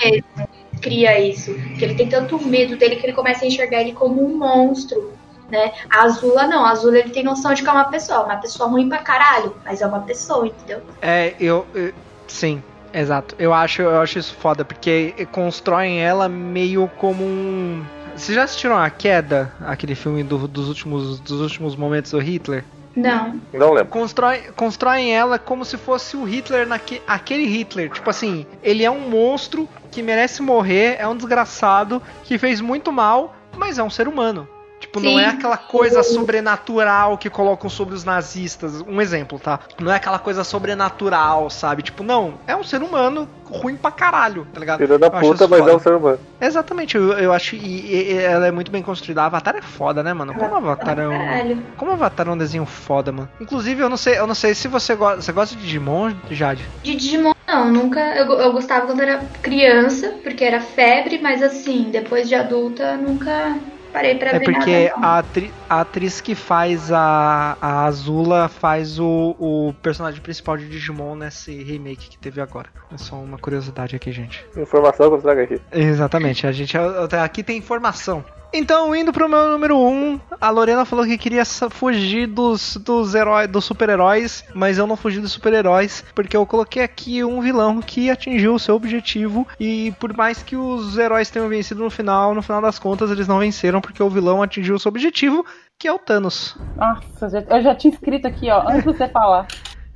cria 0.80 1.20
isso. 1.20 1.54
Que 1.78 1.84
ele 1.84 1.94
tem 1.94 2.08
tanto 2.08 2.42
medo 2.44 2.76
dele 2.76 2.96
que 2.96 3.06
ele 3.06 3.12
começa 3.12 3.44
a 3.44 3.48
enxergar 3.48 3.80
ele 3.80 3.92
como 3.92 4.24
um 4.24 4.36
monstro. 4.38 5.12
Né? 5.50 5.72
A 5.90 6.02
Azula 6.02 6.46
não, 6.48 6.64
a 6.64 6.70
Azula 6.70 6.98
ele 6.98 7.10
tem 7.10 7.22
noção 7.22 7.54
de 7.54 7.62
que 7.62 7.68
é 7.68 7.72
uma 7.72 7.84
pessoa, 7.84 8.24
uma 8.24 8.36
pessoa 8.36 8.68
ruim 8.68 8.88
pra 8.88 8.98
caralho, 8.98 9.54
mas 9.64 9.80
é 9.80 9.86
uma 9.86 10.00
pessoa, 10.00 10.46
entendeu? 10.46 10.82
É, 11.00 11.34
eu, 11.38 11.64
eu- 11.74 11.92
Sim, 12.26 12.60
exato. 12.92 13.36
Eu 13.38 13.54
acho, 13.54 13.82
eu 13.82 14.00
acho 14.00 14.18
isso 14.18 14.34
foda, 14.34 14.64
porque 14.64 15.14
constroem 15.30 16.00
ela 16.02 16.28
meio 16.28 16.90
como 16.98 17.22
um. 17.22 17.84
Vocês 18.16 18.34
já 18.34 18.44
assistiram 18.44 18.76
A 18.78 18.88
Queda, 18.88 19.52
aquele 19.60 19.94
filme 19.94 20.22
do- 20.22 20.48
dos, 20.48 20.68
últimos, 20.68 21.20
dos 21.20 21.40
últimos 21.40 21.76
momentos 21.76 22.10
do 22.12 22.18
Hitler? 22.18 22.64
Não. 22.96 23.38
Não 23.52 23.72
lembro. 23.74 23.90
Constrói, 23.92 24.38
constroem 24.56 25.14
ela 25.14 25.38
como 25.38 25.66
se 25.66 25.76
fosse 25.76 26.16
o 26.16 26.24
Hitler, 26.24 26.66
naque, 26.66 27.02
aquele 27.06 27.44
Hitler. 27.44 27.90
Tipo 27.90 28.08
assim, 28.08 28.46
ele 28.62 28.82
é 28.84 28.90
um 28.90 29.10
monstro 29.10 29.68
que 29.90 30.02
merece 30.02 30.40
morrer, 30.40 30.96
é 30.98 31.06
um 31.06 31.14
desgraçado, 31.16 32.00
que 32.24 32.38
fez 32.38 32.60
muito 32.62 32.90
mal, 32.90 33.36
mas 33.54 33.78
é 33.78 33.82
um 33.82 33.90
ser 33.90 34.08
humano. 34.08 34.48
Tipo, 34.78 35.00
não 35.00 35.12
Sim. 35.12 35.20
é 35.20 35.26
aquela 35.26 35.56
coisa 35.56 36.02
sobrenatural 36.02 37.16
que 37.16 37.30
colocam 37.30 37.68
sobre 37.70 37.94
os 37.94 38.04
nazistas. 38.04 38.82
Um 38.82 39.00
exemplo, 39.00 39.38
tá? 39.38 39.60
Não 39.80 39.90
é 39.90 39.96
aquela 39.96 40.18
coisa 40.18 40.44
sobrenatural, 40.44 41.48
sabe? 41.48 41.82
Tipo, 41.82 42.02
não, 42.02 42.34
é 42.46 42.54
um 42.54 42.62
ser 42.62 42.82
humano 42.82 43.28
ruim 43.48 43.76
pra 43.76 43.90
caralho, 43.90 44.46
tá 44.52 44.60
ligado? 44.60 44.78
Filho 44.78 44.98
da 44.98 45.10
puta, 45.10 45.46
mas 45.48 45.60
foda. 45.60 45.72
é 45.72 45.76
um 45.76 45.78
ser 45.78 45.94
humano. 45.94 46.18
Exatamente, 46.40 46.96
eu, 46.96 47.12
eu 47.14 47.32
acho. 47.32 47.56
E, 47.56 48.12
e- 48.12 48.18
ela 48.18 48.46
é 48.46 48.50
muito 48.50 48.70
bem 48.70 48.82
construída. 48.82 49.22
A 49.22 49.26
Avatar 49.26 49.56
é 49.56 49.62
foda, 49.62 50.02
né, 50.02 50.12
mano? 50.12 50.34
Como 50.34 50.54
Avatar 50.54 50.98
é 50.98 51.08
um. 51.08 51.62
Como 51.76 51.92
Avatar 51.92 52.28
é 52.28 52.30
um 52.30 52.38
desenho 52.38 52.66
foda, 52.66 53.10
mano. 53.12 53.28
Inclusive, 53.40 53.80
eu 53.82 53.88
não 53.88 53.96
sei, 53.96 54.18
eu 54.18 54.26
não 54.26 54.34
sei 54.34 54.54
se 54.54 54.68
você 54.68 54.94
gosta. 54.94 55.22
Você 55.22 55.32
gosta 55.32 55.54
de 55.56 55.62
Digimon, 55.62 56.12
Jade? 56.30 56.68
De 56.82 56.94
Digimon, 56.94 57.32
não, 57.48 57.72
nunca. 57.72 58.00
Eu, 58.14 58.26
eu 58.32 58.52
gostava 58.52 58.86
quando 58.86 59.00
era 59.00 59.18
criança, 59.40 60.14
porque 60.22 60.44
era 60.44 60.60
febre, 60.60 61.18
mas 61.22 61.42
assim, 61.42 61.88
depois 61.90 62.28
de 62.28 62.34
adulta, 62.34 62.96
nunca 62.96 63.56
parei 63.96 64.14
pra 64.14 64.30
É 64.30 64.38
ver 64.38 64.44
porque 64.44 64.92
nada. 64.94 65.06
a, 65.06 65.18
atri- 65.18 65.54
a 65.70 65.80
atriz 65.80 66.20
que 66.20 66.34
faz 66.34 66.92
a, 66.92 67.56
a 67.60 67.84
Azula 67.86 68.48
faz 68.48 68.98
o, 68.98 69.34
o 69.38 69.74
personagem 69.82 70.20
principal 70.20 70.58
de 70.58 70.68
Digimon 70.68 71.16
nesse 71.16 71.62
remake 71.62 72.10
que 72.10 72.18
teve 72.18 72.40
agora. 72.40 72.68
É 72.92 72.98
só 72.98 73.16
uma 73.16 73.38
curiosidade 73.38 73.96
aqui, 73.96 74.12
gente. 74.12 74.44
Informação 74.56 75.08
que 75.08 75.16
eu 75.16 75.22
trago 75.22 75.40
aqui. 75.40 75.60
Exatamente, 75.72 76.46
a 76.46 76.52
gente 76.52 76.76
aqui 77.22 77.42
tem 77.42 77.56
informação. 77.56 78.22
Então, 78.52 78.94
indo 78.96 79.12
pro 79.12 79.28
meu 79.28 79.48
número 79.50 79.76
1, 79.76 79.86
um, 79.86 80.20
a 80.40 80.48
Lorena 80.50 80.84
falou 80.84 81.04
que 81.04 81.18
queria 81.18 81.44
fugir 81.44 82.26
dos, 82.26 82.76
dos 82.78 83.14
heróis, 83.14 83.48
dos 83.48 83.64
super-heróis, 83.64 84.44
mas 84.54 84.78
eu 84.78 84.86
não 84.86 84.96
fugi 84.96 85.20
dos 85.20 85.32
super-heróis, 85.32 86.02
porque 86.14 86.36
eu 86.36 86.46
coloquei 86.46 86.82
aqui 86.82 87.22
um 87.22 87.40
vilão 87.42 87.82
que 87.82 88.08
atingiu 88.10 88.54
o 88.54 88.58
seu 88.58 88.74
objetivo 88.74 89.46
e 89.60 89.92
por 90.00 90.16
mais 90.16 90.42
que 90.42 90.56
os 90.56 90.96
heróis 90.96 91.28
tenham 91.28 91.48
vencido 91.48 91.82
no 91.82 91.90
final, 91.90 92.34
no 92.34 92.40
final 92.42 92.62
das 92.62 92.78
contas 92.78 93.10
eles 93.10 93.28
não 93.28 93.40
venceram 93.40 93.80
porque 93.80 94.02
o 94.02 94.08
vilão 94.08 94.42
atingiu 94.42 94.76
o 94.76 94.78
seu 94.78 94.88
objetivo, 94.88 95.44
que 95.78 95.86
é 95.86 95.92
o 95.92 95.98
Thanos. 95.98 96.56
Nossa, 96.76 97.44
eu 97.50 97.62
já 97.62 97.74
tinha 97.74 97.92
escrito 97.92 98.26
aqui, 98.26 98.48
ó, 98.50 98.62
antes 98.68 98.84
de 98.84 98.84
você 98.84 99.08
falar. 99.08 99.46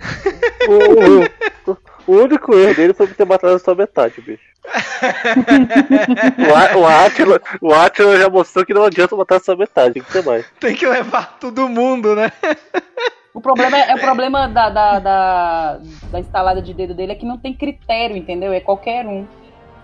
O, 0.69 1.71
o- 1.73 1.77
o 2.11 2.25
único 2.25 2.53
erro 2.55 2.75
dele 2.75 2.93
foi 2.93 3.07
ter 3.07 3.25
matado 3.25 3.57
só 3.61 3.73
metade, 3.73 4.21
bicho. 4.21 4.43
o, 6.77 6.85
Atila, 6.85 7.41
o 7.61 7.73
Atila 7.73 8.19
já 8.19 8.29
mostrou 8.29 8.67
que 8.67 8.75
não 8.75 8.85
adianta 8.85 9.15
matar 9.15 9.41
só 9.41 9.57
metade, 9.57 9.95
tem 9.95 10.03
que 10.03 10.13
ter 10.13 10.25
mais. 10.25 10.45
Tem 10.59 10.75
que 10.75 10.87
levar 10.87 11.39
todo 11.39 11.69
mundo, 11.69 12.17
né? 12.17 12.33
O 13.33 13.41
problema 13.41 13.79
é, 13.79 13.93
é 13.93 13.95
o 13.95 14.01
problema 14.01 14.49
da, 14.49 14.71
da, 14.71 14.99
da, 14.99 15.81
da 16.11 16.19
instalada 16.19 16.61
de 16.61 16.75
dedo 16.75 16.95
dele 16.95 17.13
é 17.13 17.15
que 17.15 17.25
não 17.25 17.39
tem 17.39 17.55
critério, 17.55 18.17
entendeu? 18.17 18.53
É 18.53 18.59
qualquer 18.59 19.07
um. 19.07 19.25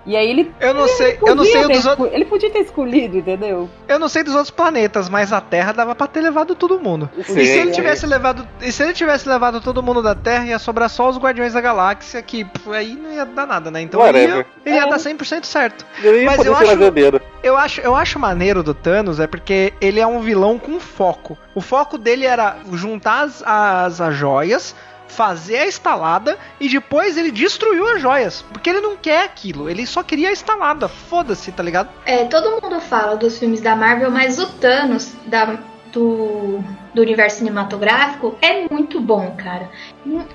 E 0.07 0.17
aí 0.17 0.31
ele. 0.31 0.55
Eu 0.61 0.73
não 0.73 0.85
ele 0.87 0.93
sei, 0.93 1.19
eu 1.21 1.35
não 1.35 1.45
podia 1.45 1.53
sei 1.53 1.67
ter 1.67 1.73
dos 1.73 1.87
outros, 1.87 2.13
Ele 2.13 2.25
podia 2.25 2.51
ter 2.51 2.61
escolhido, 2.61 3.19
entendeu? 3.19 3.69
eu 3.89 3.99
não 3.99 4.09
sei 4.09 4.23
dos 4.23 4.35
outros 4.35 4.51
planetas, 4.51 5.09
mas 5.09 5.33
a 5.33 5.41
Terra 5.41 5.73
dava 5.73 5.95
pra 5.95 6.07
ter 6.07 6.21
levado 6.21 6.55
todo 6.55 6.79
mundo. 6.79 7.11
Sim, 7.25 7.41
e 7.41 7.47
se 7.47 7.59
ele 7.59 7.67
sim. 7.69 7.73
tivesse 7.73 8.07
levado, 8.07 8.47
e 8.61 8.71
se 8.71 8.83
ele 8.85 8.93
tivesse 8.93 9.29
levado 9.29 9.61
todo 9.61 9.83
mundo 9.83 10.01
da 10.01 10.15
Terra, 10.15 10.45
ia 10.47 10.59
sobrar 10.59 10.89
só 10.89 11.09
os 11.09 11.19
Guardiões 11.19 11.53
da 11.55 11.61
Galáxia, 11.61 12.23
que 12.23 12.45
pff, 12.45 12.71
aí 12.71 12.95
não 12.95 13.13
ia 13.13 13.25
dar 13.27 13.47
nada, 13.47 13.71
né? 13.71 13.81
Então 13.81 14.07
ele 14.07 14.19
ia, 14.19 14.47
ele 14.65 14.75
ia 14.77 14.83
É. 14.85 14.89
dar 14.89 14.99
100% 14.99 15.45
certo. 15.45 15.85
Ele 16.03 16.21
ia 16.21 16.27
Mas 16.27 16.37
poder 16.37 16.51
eu 16.51 16.55
ser 16.57 16.65
acho-. 16.65 17.23
Eu 17.43 17.57
acho, 17.57 17.81
eu 17.81 17.95
acho 17.95 18.19
maneiro 18.19 18.63
do 18.63 18.75
Thanos 18.75 19.21
é 19.21 19.27
porque 19.27 19.73
ele 19.81 20.01
é 20.01 20.07
um 20.07 20.21
vilão 20.21 20.59
com 20.59 20.81
foco. 20.81 21.37
O 21.55 21.61
foco 21.61 21.97
dele 21.97 22.27
era 22.27 22.57
juntar 22.73 23.23
as, 23.23 23.43
as, 23.47 24.01
as 24.01 24.15
joias, 24.15 24.75
fazer 25.09 25.59
a 25.59 25.67
estalada 25.67 26.39
e 26.61 26.69
depois 26.69 27.17
ele 27.17 27.31
destruiu 27.31 27.87
as 27.95 28.01
joias. 28.03 28.43
Porque 28.53 28.69
ele 28.71 28.81
não 28.81 28.97
quer 28.97 29.25
aquilo, 29.25 29.69
ele 29.71 29.87
só 29.87 30.03
queria 30.03 30.29
a 30.29 30.33
estalada. 30.33 30.89
Foda-se, 30.89 31.51
tá 31.53 31.63
ligado? 31.63 31.89
É, 32.05 32.25
todo 32.25 32.61
mundo 32.63 32.81
fala 32.81 33.17
dos 33.17 33.39
filmes 33.39 33.61
da 33.61 33.75
Marvel, 33.77 34.11
mas 34.11 34.39
o 34.39 34.47
Thanos 34.47 35.13
da, 35.27 35.59
do, 35.93 36.63
do 36.93 37.03
universo 37.03 37.39
cinematográfico 37.39 38.37
é 38.43 38.67
muito 38.71 39.01
bom, 39.01 39.35
cara. 39.37 39.71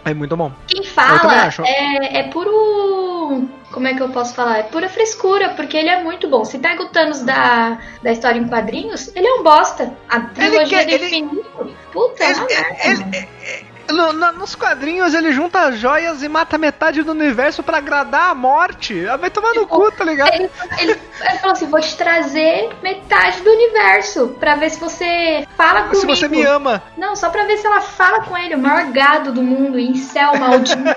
É 0.05 0.13
muito 0.13 0.35
bom. 0.35 0.51
Quem 0.67 0.83
fala 0.83 1.49
é, 1.65 2.19
é 2.19 2.23
puro. 2.29 3.47
Como 3.71 3.87
é 3.87 3.93
que 3.93 4.01
eu 4.01 4.09
posso 4.09 4.33
falar? 4.35 4.57
É 4.59 4.63
pura 4.63 4.89
frescura, 4.89 5.49
porque 5.49 5.77
ele 5.77 5.87
é 5.87 6.03
muito 6.03 6.27
bom. 6.27 6.43
Se 6.43 6.59
pega 6.59 6.83
o 6.83 6.89
Thanos 6.89 7.21
da, 7.21 7.79
da 8.03 8.11
história 8.11 8.37
em 8.37 8.47
quadrinhos, 8.47 9.15
ele 9.15 9.25
é 9.25 9.33
um 9.35 9.43
bosta. 9.43 9.93
A 10.09 10.19
trilogia 10.19 10.79
quer- 10.85 10.85
do 10.99 11.05
ele- 11.05 11.05
infinito. 11.05 11.71
Puta, 11.93 12.23
é 12.23 12.33
uma 12.33 12.47
Ele- 12.49 12.95
merda. 13.05 13.17
ele- 13.17 13.70
no- 13.91 14.13
na- 14.13 14.31
nos 14.31 14.55
quadrinhos 14.55 15.13
ele 15.13 15.31
junta 15.31 15.71
joias 15.71 16.23
e 16.23 16.29
mata 16.29 16.57
metade 16.57 17.03
do 17.03 17.11
universo 17.11 17.61
pra 17.63 17.77
agradar 17.77 18.31
a 18.31 18.35
morte. 18.35 19.07
Ah, 19.07 19.17
Vai 19.17 19.29
tomar 19.29 19.53
no 19.53 19.67
cu, 19.67 19.91
tá 19.91 20.03
ligado? 20.03 20.33
Ele, 20.33 20.49
ele, 20.79 20.91
ele 20.91 21.37
falou 21.39 21.51
assim: 21.53 21.67
vou 21.67 21.79
te 21.79 21.95
trazer 21.95 22.69
metade 22.81 23.41
do 23.41 23.49
universo 23.49 24.35
pra 24.39 24.55
ver 24.55 24.69
se 24.71 24.79
você 24.79 25.45
fala 25.57 25.81
comigo. 25.83 25.95
Se 25.95 26.05
você 26.05 26.27
me 26.27 26.41
ama. 26.43 26.81
Não, 26.97 27.15
só 27.15 27.29
pra 27.29 27.43
ver 27.45 27.57
se 27.57 27.67
ela 27.67 27.81
fala 27.81 28.21
com 28.23 28.37
ele, 28.37 28.55
o 28.55 28.59
maior 28.59 28.85
gado 28.91 29.31
do 29.31 29.41
mundo, 29.43 29.79
incel 29.79 30.37
maldito. 30.37 30.81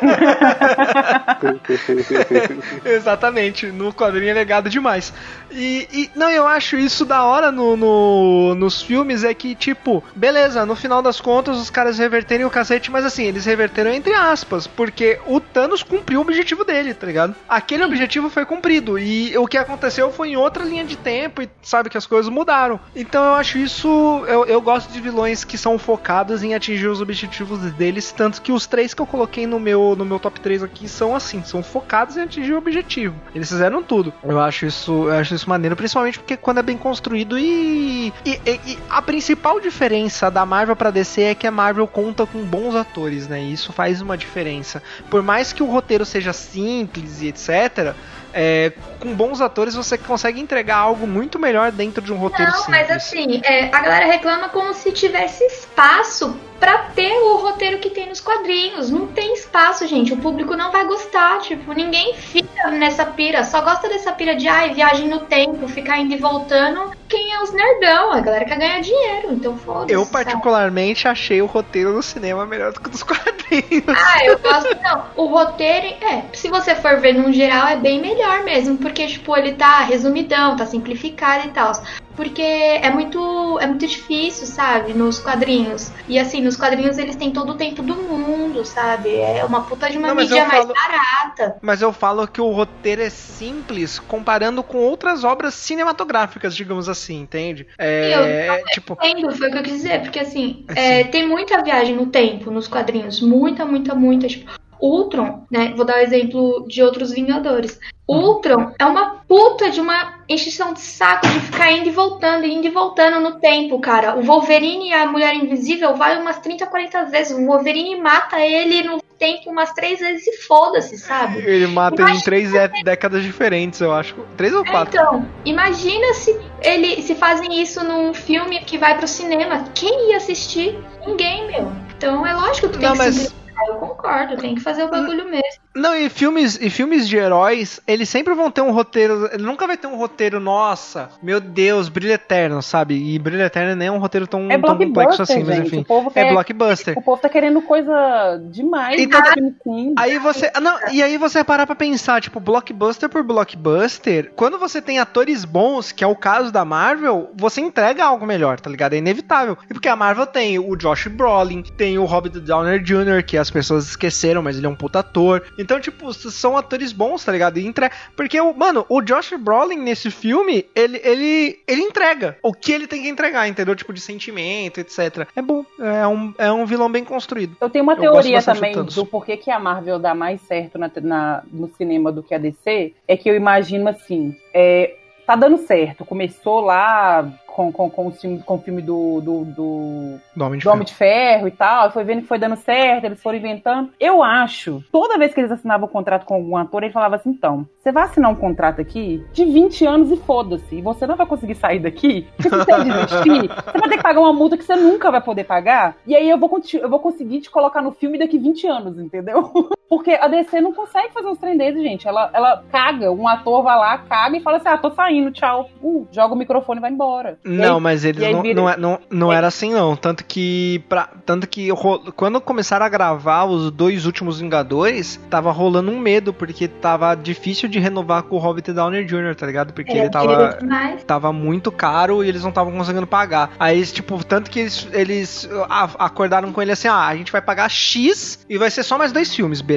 Exatamente, 2.85 3.67
no 3.67 3.93
quadrinho 3.93 4.31
é 4.31 4.35
legado 4.35 4.69
demais. 4.69 5.13
E, 5.51 5.89
e- 5.93 6.11
não, 6.15 6.31
eu 6.31 6.47
acho 6.47 6.77
isso 6.77 7.05
da 7.05 7.25
hora 7.25 7.51
no, 7.53 7.77
no- 7.77 8.55
nos 8.55 8.83
filmes 8.83 9.25
é 9.25 9.33
que, 9.35 9.55
tipo, 9.55 10.03
beleza, 10.15 10.65
no 10.67 10.75
final 10.77 11.03
das 11.03 11.21
contas 11.21 11.57
os 11.59 11.71
caras 11.71 11.99
reverterem 11.99 12.45
o 12.47 12.51
cacete, 12.51 12.84
mas 12.91 13.05
assim, 13.05 13.25
eles 13.25 13.45
reverteram 13.45 13.91
entre 13.93 14.13
aspas, 14.15 14.67
porque 14.67 15.19
o 15.27 15.41
Thanos 15.41 15.83
cumpriu 15.83 16.19
o 16.21 16.23
objetivo 16.23 16.65
dele, 16.65 16.95
tá 16.95 17.07
ligado? 17.07 17.35
Aquele 17.49 17.85
objetivo 17.85 18.29
foi 18.31 18.45
cumprido 18.45 18.99
e 18.99 19.37
o 19.39 19.47
que 19.47 19.57
aconteceu 19.59 20.11
foi 20.13 20.31
em 20.31 20.37
outra 20.37 20.65
linha 20.65 20.85
de 20.85 20.97
tempo 20.97 21.43
e 21.43 21.49
sabe 21.63 21.89
que 21.91 21.99
as 21.99 22.07
coisas 22.07 22.31
mudaram. 22.31 22.79
Então 22.95 23.25
eu 23.25 23.35
acho 23.35 23.59
isso, 23.59 24.25
eu, 24.27 24.45
eu 24.47 24.61
gosto 24.61 24.91
de 24.93 25.01
vilões 25.01 25.45
que 25.45 25.57
são 25.59 25.79
focados 25.79 26.43
em 26.43 26.55
atingir 26.55 26.89
os 26.89 27.01
objetivos 27.01 27.59
deles, 27.73 28.13
tanto 28.13 28.41
que 28.43 28.53
os 28.53 28.67
três 28.67 28.95
que 28.95 29.03
eu 29.03 29.07
coloquei 29.07 29.47
no 29.47 29.59
meu, 29.61 29.95
no 29.97 30.05
meu 30.05 30.19
top 30.19 30.41
3 30.41 30.63
aqui 30.63 30.89
são 30.89 31.15
assim, 31.15 31.43
são 31.45 31.63
focados 31.63 32.17
em 32.17 32.23
atingir 32.23 32.53
o 32.55 32.59
objetivo. 32.59 33.15
Eles 33.35 33.49
fizeram 33.49 33.83
tudo. 33.83 34.13
Eu 34.23 34.41
acho 34.41 34.67
isso, 34.67 34.93
eu 35.09 35.13
acho 35.13 35.35
isso 35.35 35.49
maneiro, 35.49 35.77
principalmente 35.77 36.19
porque 36.19 36.37
quando 36.37 36.59
é 36.59 36.63
bem 36.63 36.77
construído 36.77 37.39
e, 37.39 38.13
e, 38.25 38.31
e- 38.47 38.61
e 38.67 38.79
a 38.91 39.01
principal 39.03 39.61
diferença 39.61 40.31
da 40.31 40.45
Marvel 40.47 40.77
pra 40.77 40.91
DC 40.91 41.23
é 41.23 41.35
que 41.35 41.47
a 41.47 41.51
Marvel 41.51 41.87
conta 41.87 42.27
com 42.27 42.43
bons 42.45 42.74
atores, 42.75 43.29
né? 43.29 43.41
E 43.41 43.53
isso 43.53 43.73
faz 43.73 44.01
uma 44.01 44.17
diferença. 44.17 44.83
Por 45.11 45.23
mais 45.23 45.53
que 45.53 45.63
o 45.63 45.67
roteiro 45.67 46.05
seja 46.05 46.33
simples 46.33 47.21
e 47.21 47.29
etc, 47.29 47.95
é, 48.33 48.73
com 48.99 49.15
bons 49.15 49.41
atores 49.41 49.75
você 49.75 49.97
consegue 49.97 50.41
entregar 50.41 50.77
algo 50.77 51.07
muito 51.07 51.39
melhor 51.39 51.71
dentro 51.71 52.03
de 52.03 52.13
um 52.13 52.17
roteiro 52.17 52.51
Não, 52.51 52.59
simples. 52.59 52.89
mas 52.89 52.91
assim, 52.91 53.41
é, 53.45 53.67
a 53.67 53.81
galera 53.81 54.07
reclama 54.07 54.49
como 54.49 54.75
se 54.75 54.91
tivesse 54.91 55.45
espaço 55.45 56.37
pra 56.65 56.79
ter 56.95 57.13
o 57.19 57.37
roteiro 57.37 57.79
que 57.79 57.91
tem 57.91 58.09
nos 58.09 58.21
quadrinhos. 58.21 58.91
Não 58.91 59.07
tem 59.07 59.35
espaço, 59.35 59.87
gente. 59.87 60.15
O 60.15 60.17
público 60.17 60.57
não 60.57 60.73
vai 60.73 60.87
gostar. 60.87 61.39
Tipo, 61.41 61.75
ninguém 61.75 62.15
fica 62.15 62.71
nessa 62.71 63.05
pira. 63.05 63.45
Só 63.45 63.61
gosta 63.61 63.87
dessa 63.87 64.13
pira 64.13 64.35
de 64.35 64.49
ai, 64.49 64.73
viagem 64.73 65.07
no 65.07 65.21
tempo, 65.21 65.69
ficar 65.69 65.99
indo 65.99 66.15
e 66.15 66.17
voltando. 66.17 66.91
Quem 67.07 67.35
é 67.35 67.43
os 67.43 67.53
nerdão? 67.53 68.13
A 68.13 68.21
galera 68.21 68.47
quer 68.47 68.59
ganhar 68.59 68.81
dinheiro. 68.81 69.33
Então 69.33 69.59
foda-se. 69.59 69.93
Eu 69.93 70.07
sabe? 70.07 70.13
particularmente 70.13 71.07
achei 71.07 71.43
o 71.43 71.47
roteiro 71.47 71.93
do 71.93 72.03
cinema 72.03 72.47
melhor 72.47 72.73
do 72.73 72.81
que 72.81 72.89
o 72.89 72.91
dos 72.91 73.03
quadrinhos. 73.05 73.85
Ah, 73.89 74.25
eu 74.25 74.39
gosto. 74.39 74.75
Não, 74.83 75.05
o 75.17 75.27
roteiro, 75.27 76.03
é, 76.03 76.25
se 76.33 76.49
você 76.49 76.75
for 76.75 76.99
ver 76.99 77.13
num 77.13 77.31
geral, 77.31 77.69
é 77.69 77.77
bem 77.77 78.01
melhor 78.01 78.43
mesmo. 78.43 78.79
Porque, 78.79 79.07
tipo, 79.07 79.37
ele 79.37 79.53
tá 79.53 79.81
resumidão, 79.81 80.57
tá 80.57 80.65
simplificado 80.65 81.47
e 81.47 81.51
tal. 81.51 81.73
Porque 82.17 82.43
é 82.43 82.91
muito, 82.91 83.59
é 83.61 83.67
muito 83.67 83.87
difícil, 83.87 84.47
sabe? 84.47 84.95
Nos 84.95 85.19
quadrinhos. 85.19 85.93
E 86.07 86.19
assim, 86.19 86.41
nos 86.41 86.57
quadrinhos 86.57 86.97
eles 86.99 87.17
têm 87.17 87.33
todo 87.33 87.51
o 87.53 87.57
tempo 87.57 87.83
do 87.83 87.97
mundo, 87.97 88.65
sabe? 88.65 89.17
É 89.17 89.45
uma 89.45 89.63
puta 89.67 89.91
de 89.91 89.99
uma 89.99 90.09
Não, 90.09 90.15
mídia 90.17 90.43
eu 90.43 90.47
mais 90.47 90.65
falo- 90.65 90.75
barata. 90.75 91.59
Mas 91.61 91.83
eu 91.83 91.93
falo 91.93 92.27
que 92.29 92.41
o 92.41 92.51
roteiro 92.53 93.03
é 93.03 93.11
simples 93.11 93.99
comparando 93.99 94.63
com 94.63 94.79
outras 94.79 95.25
obras 95.25 95.55
cinematográficas, 95.55 96.55
digamos 96.55 96.89
assim, 96.89 97.21
entende? 97.21 97.67
É, 97.79 98.63
tipo, 98.73 98.97
Entendo, 99.03 99.35
foi 99.37 99.49
o 99.49 99.53
que 99.53 99.59
eu 99.59 99.63
quis 99.63 99.73
dizer. 99.73 100.03
Porque 100.03 100.21
assim, 100.21 100.65
é, 100.77 101.05
tem 101.05 101.27
muita 101.27 101.63
viagem 101.63 101.97
no 101.97 102.07
tempo 102.07 102.51
nos 102.51 102.69
quadrinhos. 102.69 103.21
Muita, 103.21 103.65
muita, 103.65 103.95
muita. 103.95 104.27
Tipo, 104.29 104.51
Ultron, 104.81 105.47
né? 105.51 105.73
Vou 105.77 105.85
dar 105.85 105.97
o 105.97 106.01
exemplo 106.01 106.67
de 106.69 106.83
outros 106.83 107.11
Vingadores. 107.13 107.79
Ultron 108.07 108.73
é 108.79 108.85
uma 108.85 109.17
puta 109.27 109.71
de 109.71 109.81
uma 109.81 110.21
encheção 110.29 110.75
de 110.75 110.81
saco 110.81 111.27
de 111.27 111.41
ficar 111.41 111.73
indo 111.73 111.89
e 111.89 111.93
voltando, 111.93 112.45
indo 112.45 112.67
e 112.67 112.71
voltando 112.71 113.19
no 113.19 113.41
tempo, 113.41 113.81
cara. 113.81 114.15
O 114.17 114.23
Wolverine 114.23 114.91
e 114.91 114.93
a 114.93 115.07
Mulher 115.07 115.35
Invisível 115.35 115.95
vai 115.97 116.19
umas 116.21 116.39
30, 116.39 116.67
40 116.67 117.05
vezes. 117.07 117.37
O 117.37 117.47
Wolverine 117.47 117.97
mata 118.01 118.39
ele 118.41 118.83
no 118.83 119.03
tempo 119.19 119.49
umas 119.51 119.73
três 119.73 120.01
vezes 120.01 120.27
e 120.27 120.37
foda-se, 120.43 120.99
sabe? 120.99 121.39
ele 121.39 121.67
mata 121.69 121.95
ele 121.95 122.03
em 122.03 122.05
Imagina- 122.07 122.25
três 122.25 122.55
é- 122.55 122.69
décadas 122.83 123.23
diferentes, 123.23 123.81
eu 123.81 123.93
acho. 123.95 124.15
Três 124.37 124.53
ou 124.53 124.65
quatro? 124.65 124.95
Então, 125.01 125.27
imagina 125.45 126.13
se 126.15 126.39
ele 126.61 127.01
se 127.01 127.15
fazem 127.15 127.63
isso 127.63 127.83
num 127.85 128.13
filme 128.13 128.59
que 128.61 128.77
vai 128.77 128.99
pro 128.99 129.09
cinema. 129.09 129.65
Quem 129.75 130.11
ia 130.11 130.19
assistir? 130.19 130.79
Ninguém, 131.07 131.47
meu. 131.47 131.73
Então 131.97 132.27
é 132.27 132.35
lógico 132.35 132.67
que 132.69 132.75
tu 132.75 132.79
tem 132.81 132.89
Não, 132.89 132.93
que 132.93 132.99
mas- 132.99 133.15
simplificar. 133.15 133.45
Eu 133.69 133.75
concordo, 133.77 134.37
tem 134.37 134.55
que 134.57 134.61
fazer 134.61 134.83
o 134.83 134.91
bagulho 134.91 135.25
mesmo. 135.31 135.64
Não, 135.75 135.95
e 135.97 136.09
filmes, 136.09 136.59
e 136.61 136.71
filmes 136.71 137.09
de 137.09 137.17
heróis, 137.17 137.81
eles 137.87 138.09
sempre 138.09 138.33
vão 138.35 138.51
ter 138.51 138.61
um 138.61 138.71
roteiro. 138.71 139.29
Ele 139.33 139.43
nunca 139.43 139.67
vai 139.67 139.77
ter 139.77 139.87
um 139.89 139.97
roteiro, 139.97 140.39
nossa, 140.39 141.11
meu 141.23 141.41
Deus, 141.41 141.89
brilho 141.89 142.13
eterno, 142.13 142.63
sabe? 142.63 142.95
E 142.95 143.19
brilho 143.19 143.43
eterno 143.43 143.75
nem 143.75 143.89
é 143.89 143.91
um 143.93 143.99
roteiro 143.99 144.27
tão, 144.27 144.51
É 144.51 144.59
tão 144.59 144.79
complexo 144.79 145.23
assim, 145.23 145.43
mas 145.43 145.57
gente. 145.57 145.67
enfim. 145.67 145.81
O 145.81 145.85
povo 145.85 146.11
É 146.15 146.23
quer- 146.25 146.33
blockbuster. 146.33 146.97
O 146.99 147.03
povo 147.03 147.21
tá 147.21 147.29
querendo 147.29 147.61
coisa 147.63 148.41
demais. 148.51 149.01
Então, 149.01 149.21
né, 149.21 149.33
filme 149.35 149.55
sim. 149.65 149.95
Aí 149.99 150.19
você. 150.19 150.51
ah, 150.55 150.61
Não, 150.61 150.79
e 150.93 151.03
aí 151.03 151.17
você 151.19 151.43
parar 151.43 151.67
pra 151.67 151.75
pensar, 151.75 152.21
tipo, 152.21 152.39
blockbuster 152.39 153.09
por 153.09 153.23
blockbuster, 153.25 154.33
quando 154.37 154.59
você 154.59 154.81
tem 154.81 154.99
atores 154.99 155.45
bons, 155.45 155.91
que 155.93 156.05
é 156.05 156.07
o 156.07 156.15
caso 156.17 156.53
da 156.53 156.65
Marvel, 156.65 157.31
você 157.37 157.61
entrega 157.61 158.05
algo 158.05 158.27
melhor, 158.27 158.61
tá 158.61 158.71
ligado? 158.71 158.95
É 158.95 158.99
inevitável. 158.99 159.57
E 159.69 159.75
porque 159.75 159.89
a 159.89 159.97
Marvel 159.97 160.27
tem 160.27 160.59
o 160.59 160.77
Josh 160.77 161.09
Brolin, 161.09 161.63
tem 161.63 161.99
o 161.99 162.05
Robert 162.05 162.33
Downer 162.41 162.81
Jr., 162.83 163.25
que 163.27 163.37
as 163.37 163.51
pessoas 163.51 163.87
esqueceram, 163.89 164.43
mas 164.43 164.57
ele 164.57 164.67
é 164.67 164.69
um 164.69 164.77
puta 164.77 165.01
ator. 165.01 165.43
Então, 165.65 165.81
tipo, 165.81 166.13
são 166.13 166.57
atores 166.57 166.93
bons, 166.93 167.25
tá 167.25 167.33
ligado? 167.33 167.59
E 167.59 167.67
entre... 167.67 167.91
Porque, 168.15 168.39
o, 168.41 168.53
mano, 168.55 168.85
o 168.89 169.01
Josh 169.01 169.33
Brolin 169.39 169.79
nesse 169.79 170.11
filme, 170.11 170.67
ele, 170.75 171.01
ele, 171.03 171.59
ele 171.67 171.81
entrega 171.81 172.37
o 172.43 172.53
que 172.53 172.71
ele 172.71 172.87
tem 172.87 173.03
que 173.03 173.09
entregar, 173.09 173.49
entendeu? 173.49 173.75
Tipo, 173.75 173.93
de 173.95 174.01
sentimento, 174.01 174.79
etc. 174.79 175.27
É 175.35 175.41
bom. 175.41 175.65
É 175.81 176.07
um, 176.07 176.35
é 176.37 176.53
um 176.53 176.67
vilão 176.67 176.91
bem 176.93 177.03
construído. 177.05 177.57
Eu 177.61 177.71
tenho 177.71 177.83
uma 177.83 177.95
Eu 177.95 178.01
teoria 178.13 178.43
também 178.43 178.75
do 178.75 179.07
porquê 179.07 179.37
que 179.39 179.51
a 179.51 179.59
Marvel 179.59 179.99
dá 179.99 180.15
mais 180.15 180.41
certo 180.43 180.79
na, 180.79 180.91
na- 181.01 181.43
no 181.51 181.71
cinema 181.77 182.13
do 182.13 182.23
que 182.23 182.35
a 182.35 182.39
DC. 182.39 182.93
É 183.09 183.17
que 183.17 183.29
eu 183.31 183.35
imagino 183.35 183.89
assim: 183.89 184.37
é, 184.53 184.95
tá 185.27 185.35
dando 185.35 185.57
certo. 185.59 186.05
Começou 186.05 186.61
lá 186.61 187.27
com, 187.55 187.71
com, 187.71 187.89
com, 187.89 188.09
o, 188.09 188.11
filme, 188.11 188.43
com 188.43 188.55
o 188.57 188.59
filme 188.59 188.83
do, 188.83 189.21
do, 189.21 189.45
do, 189.45 190.21
Do 190.35 190.45
Homem 190.45 190.59
de 190.59 190.65
do 190.65 190.71
Homem 190.71 190.85
de 190.85 190.93
Ferro 190.93 191.47
e 191.47 191.53
tal, 191.53 191.93
foi 191.93 192.03
vendo 192.03 192.23
que 192.23 192.27
foi 192.27 192.39
dando 192.39 192.57
certo, 192.57 193.05
eles 193.05 193.23
foram 193.23 193.39
inventando. 193.39 193.91
Eu 194.01 194.25
acho, 194.25 194.83
toda 194.91 195.17
vez 195.17 195.33
que 195.33 195.41
eles 195.41 195.53
assinavam 195.53 195.87
um 195.87 195.91
contrato 195.91 196.27
com 196.27 196.35
algum 196.35 196.57
ator, 196.57 196.83
ele 196.83 196.93
falava 196.93 197.15
assim: 197.15 197.31
então, 197.31 197.65
você 197.79 197.93
vai 197.93 198.05
assinar 198.05 198.31
um 198.31 198.35
contrato 198.35 198.81
aqui 198.81 199.25
de 199.33 199.45
20 199.45 199.87
anos 199.87 200.11
e 200.11 200.17
foda-se, 200.17 200.75
e 200.75 200.83
você 200.83 201.07
não 201.07 201.17
vai 201.17 201.27
conseguir 201.27 201.55
sair 201.55 201.79
daqui, 201.79 202.27
se 202.41 202.49
você 202.49 202.75
desistir, 202.83 203.49
você 203.49 203.79
vai 203.79 203.89
ter 203.89 203.97
que 203.99 204.03
pagar 204.03 204.21
uma 204.21 204.33
multa 204.33 204.57
que 204.57 204.65
você 204.65 204.75
nunca 204.75 205.13
vai 205.13 205.21
poder 205.21 205.45
pagar, 205.45 205.97
e 206.05 206.17
aí 206.17 206.29
eu 206.29 206.39
vou, 206.39 206.61
eu 206.75 206.91
vou 206.91 206.99
conseguir 206.99 207.41
te 207.41 207.51
colocar 207.51 207.81
no 207.81 207.93
filme 207.93 208.19
daqui 208.19 208.37
20 208.37 208.67
anos, 208.67 208.99
entendeu? 208.99 209.71
Porque 209.89 210.13
a 210.13 210.27
DC 210.29 210.61
não 210.61 210.73
consegue 210.73 211.13
fazer 211.13 211.29
uns 211.29 211.39
trem 211.39 211.57
desses, 211.57 211.83
gente. 211.83 212.09
Ela, 212.09 212.31
ela 212.33 212.65
caga, 212.73 213.13
um 213.13 213.29
ator 213.29 213.63
vai 213.63 213.77
lá, 213.77 213.99
caga 213.99 214.37
e 214.37 214.41
fala 214.41 214.57
assim: 214.57 214.69
ah, 214.69 214.79
tô 214.79 214.91
saindo, 214.91 215.31
tchau. 215.31 215.69
Uh, 215.83 216.07
joga 216.11 216.35
o 216.35 216.37
microfone 216.37 216.79
e 216.79 216.81
vai 216.81 216.91
embora. 216.91 217.39
Não, 217.45 217.77
aí- 217.77 217.83
mas 217.83 218.05
eles 218.05 218.33
não, 218.33 218.43
vira- 218.43 218.55
não, 218.61 218.71
é- 218.71 218.77
não, 218.77 218.99
não 219.11 219.33
era 219.33 219.47
assim 219.47 219.73
não. 219.73 219.95
Tanto 219.95 220.25
que 220.25 220.83
pra, 220.89 221.09
tanto 221.27 221.47
que 221.47 221.69
quando 222.17 222.41
começaram 222.41 222.85
a 222.85 222.89
gravar 222.89 223.45
os 223.45 223.71
dois 223.71 224.07
últimos 224.07 224.41
Vingadores, 224.41 225.21
tava 225.31 225.53
rolando 225.53 225.91
um 225.91 225.99
medo 225.99 226.33
porque 226.33 226.67
tava 226.67 227.15
difícil 227.15 227.69
de 227.69 227.79
renovar 227.79 228.23
com 228.25 228.37
o 228.37 228.39
Robert 228.39 228.65
Downey 228.73 229.05
Jr., 229.05 229.35
tá 229.37 229.47
ligado? 229.47 229.73
Porque 229.73 229.93
ele 229.93 229.99
Ele 230.01 230.07
é 230.07 230.11
tava 230.11 230.57
demais. 230.59 231.05
tava 231.05 231.33
muito 231.33 231.71
caro 231.71 232.25
e 232.25 232.29
eles 232.29 232.43
não 232.43 232.49
estavam 232.49 232.73
conseguindo 232.73 233.07
pagar. 233.07 233.51
Aí, 233.61 233.85
tipo, 233.87 234.25
tanto 234.25 234.51
que 234.51 234.61
eles, 234.61 234.89
eles 234.93 235.49
ah, 235.69 235.91
acordaram 235.99 236.53
com 236.53 236.61
ele 236.63 236.73
assim: 236.73 236.89
ah, 236.89 237.07
a 237.07 237.15
gente 237.17 237.31
vai 237.31 237.43
pagar 237.43 237.69
X 237.71 238.45
e 238.49 238.57
vai 238.59 238.71
ser 238.71 238.83
só 238.83 238.97
mais 238.99 239.13
dois 239.13 239.33
filmes, 239.35 239.61
beleza? 239.61 239.74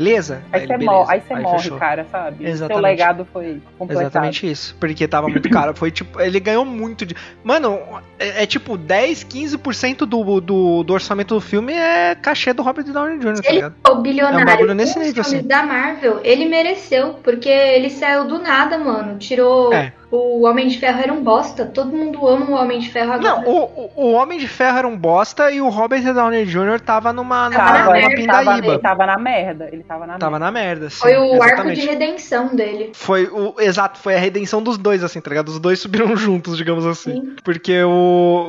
Aí 0.52 0.62
ele, 0.62 0.68
você 0.68 0.78
"Beleza." 0.78 0.92
morre, 0.92 1.14
aí 1.14 1.22
você 1.28 1.36
morre, 1.36 1.58
fechou. 1.60 1.78
cara, 1.78 2.06
sabe? 2.12 2.38
Seu 2.38 2.48
Exatamente. 2.48 2.84
legado 2.84 3.28
foi 3.32 3.62
completado. 3.78 4.08
Exatamente 4.08 4.50
isso. 4.52 4.76
Porque 4.80 5.08
tava 5.08 5.28
muito 5.28 5.50
caro. 5.50 5.76
Foi 5.76 5.92
tipo, 5.92 6.20
ele 6.22 6.40
ganhou 6.40 6.66
muito 6.66 7.06
de. 7.06 7.16
Mano, 7.44 7.80
é, 8.20 8.44
é 8.44 8.46
tipo 8.46 8.78
10, 8.78 9.24
15% 9.24 10.00
do, 10.00 10.40
do, 10.42 10.84
do 10.84 10.94
orçamento 10.94 11.36
do 11.36 11.42
filme 11.42 11.74
é 11.74 12.16
cachê 12.16 12.54
do 12.54 12.62
Robert 12.62 12.86
Downey 12.86 13.18
Jr., 13.20 13.34
tá 13.36 13.42
Ele 13.46 13.56
ligado? 13.56 13.76
é 13.86 13.90
o 13.90 13.96
bilionário 14.02 14.40
É 14.40 14.44
um 14.44 14.46
bagulho 14.46 14.74
nesse 14.74 14.94
dos 14.96 15.04
nível, 15.08 15.24
filmes 15.24 15.40
assim. 15.40 15.48
da 15.48 15.64
Marvel. 15.64 16.20
Ele 16.24 16.46
mereceu, 16.46 17.16
porque 17.24 17.50
ele 17.50 17.90
saiu 17.90 18.26
do 18.28 18.40
nada, 18.40 18.78
mano. 18.78 19.18
Tirou 19.18 19.74
É. 19.74 19.94
o 20.10 20.46
Homem 20.46 20.68
de 20.68 20.80
Ferro 20.80 21.02
era 21.02 21.12
um 21.14 21.24
bosta. 21.24 21.66
Todo 21.66 21.92
mundo 21.96 22.26
ama 22.28 22.46
o 22.46 22.54
Homem 22.54 22.80
de 22.80 22.90
Ferro 22.90 23.14
agora. 23.14 23.42
Não, 23.42 23.44
o, 23.48 23.92
o- 23.96 24.12
Homem 24.14 24.40
de 24.40 24.48
Ferro 24.48 24.78
era 24.78 24.88
um 24.88 24.98
bosta 24.98 25.52
e 25.52 25.60
o 25.62 25.70
Robert 25.70 26.02
Downey 26.14 26.46
Jr. 26.46 26.80
tava 26.80 27.12
numa, 27.12 27.50
numa, 27.50 27.58
Tava 27.58 27.72
na 27.74 27.84
numa 27.86 27.94
merda, 27.94 28.14
ele, 28.14 28.26
tava, 28.28 28.40
pindaíba. 28.40 28.68
ele 28.74 28.80
tava 28.82 29.06
na 29.06 29.18
merda. 29.18 29.70
Ele 29.72 29.84
tava 29.84 30.08
na 30.08 30.18
Tava 30.18 30.32
merda. 30.40 30.46
na 30.46 30.52
merda, 30.52 30.90
sim, 30.90 31.00
Foi 31.00 31.18
o 31.18 31.34
arco 31.34 31.46
exatamente. 31.46 31.82
de 31.82 31.88
redenção 31.88 32.56
dele. 32.56 32.92
Foi 32.94 33.26
o. 33.26 33.56
Exato, 33.60 34.00
foi 34.00 34.16
a 34.16 34.20
redenção 34.20 34.62
dos 34.62 34.78
dois, 34.78 35.04
assim, 35.04 35.20
tá 35.20 35.30
ligado? 35.30 35.50
Os 35.50 35.60
dois 35.60 35.80
subiram 35.80 36.16
juntos, 36.18 36.56
digamos 36.58 36.86
assim. 36.86 37.12
Sim. 37.14 37.36
Porque 37.44 37.84
o, 37.84 37.90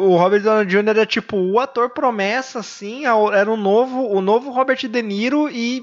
o 0.01 0.17
Robert 0.17 0.43
Downey 0.43 0.67
Jr. 0.67 0.89
era 0.89 1.07
tipo 1.07 1.37
o 1.37 1.59
ator 1.59 1.91
promessa, 1.91 2.61
assim, 2.61 3.05
era 3.05 3.51
o 3.51 3.57
novo, 3.57 4.07
o 4.13 4.21
novo 4.21 4.51
Robert 4.51 4.79
De 4.79 5.03
Niro 5.03 5.49
e. 5.51 5.83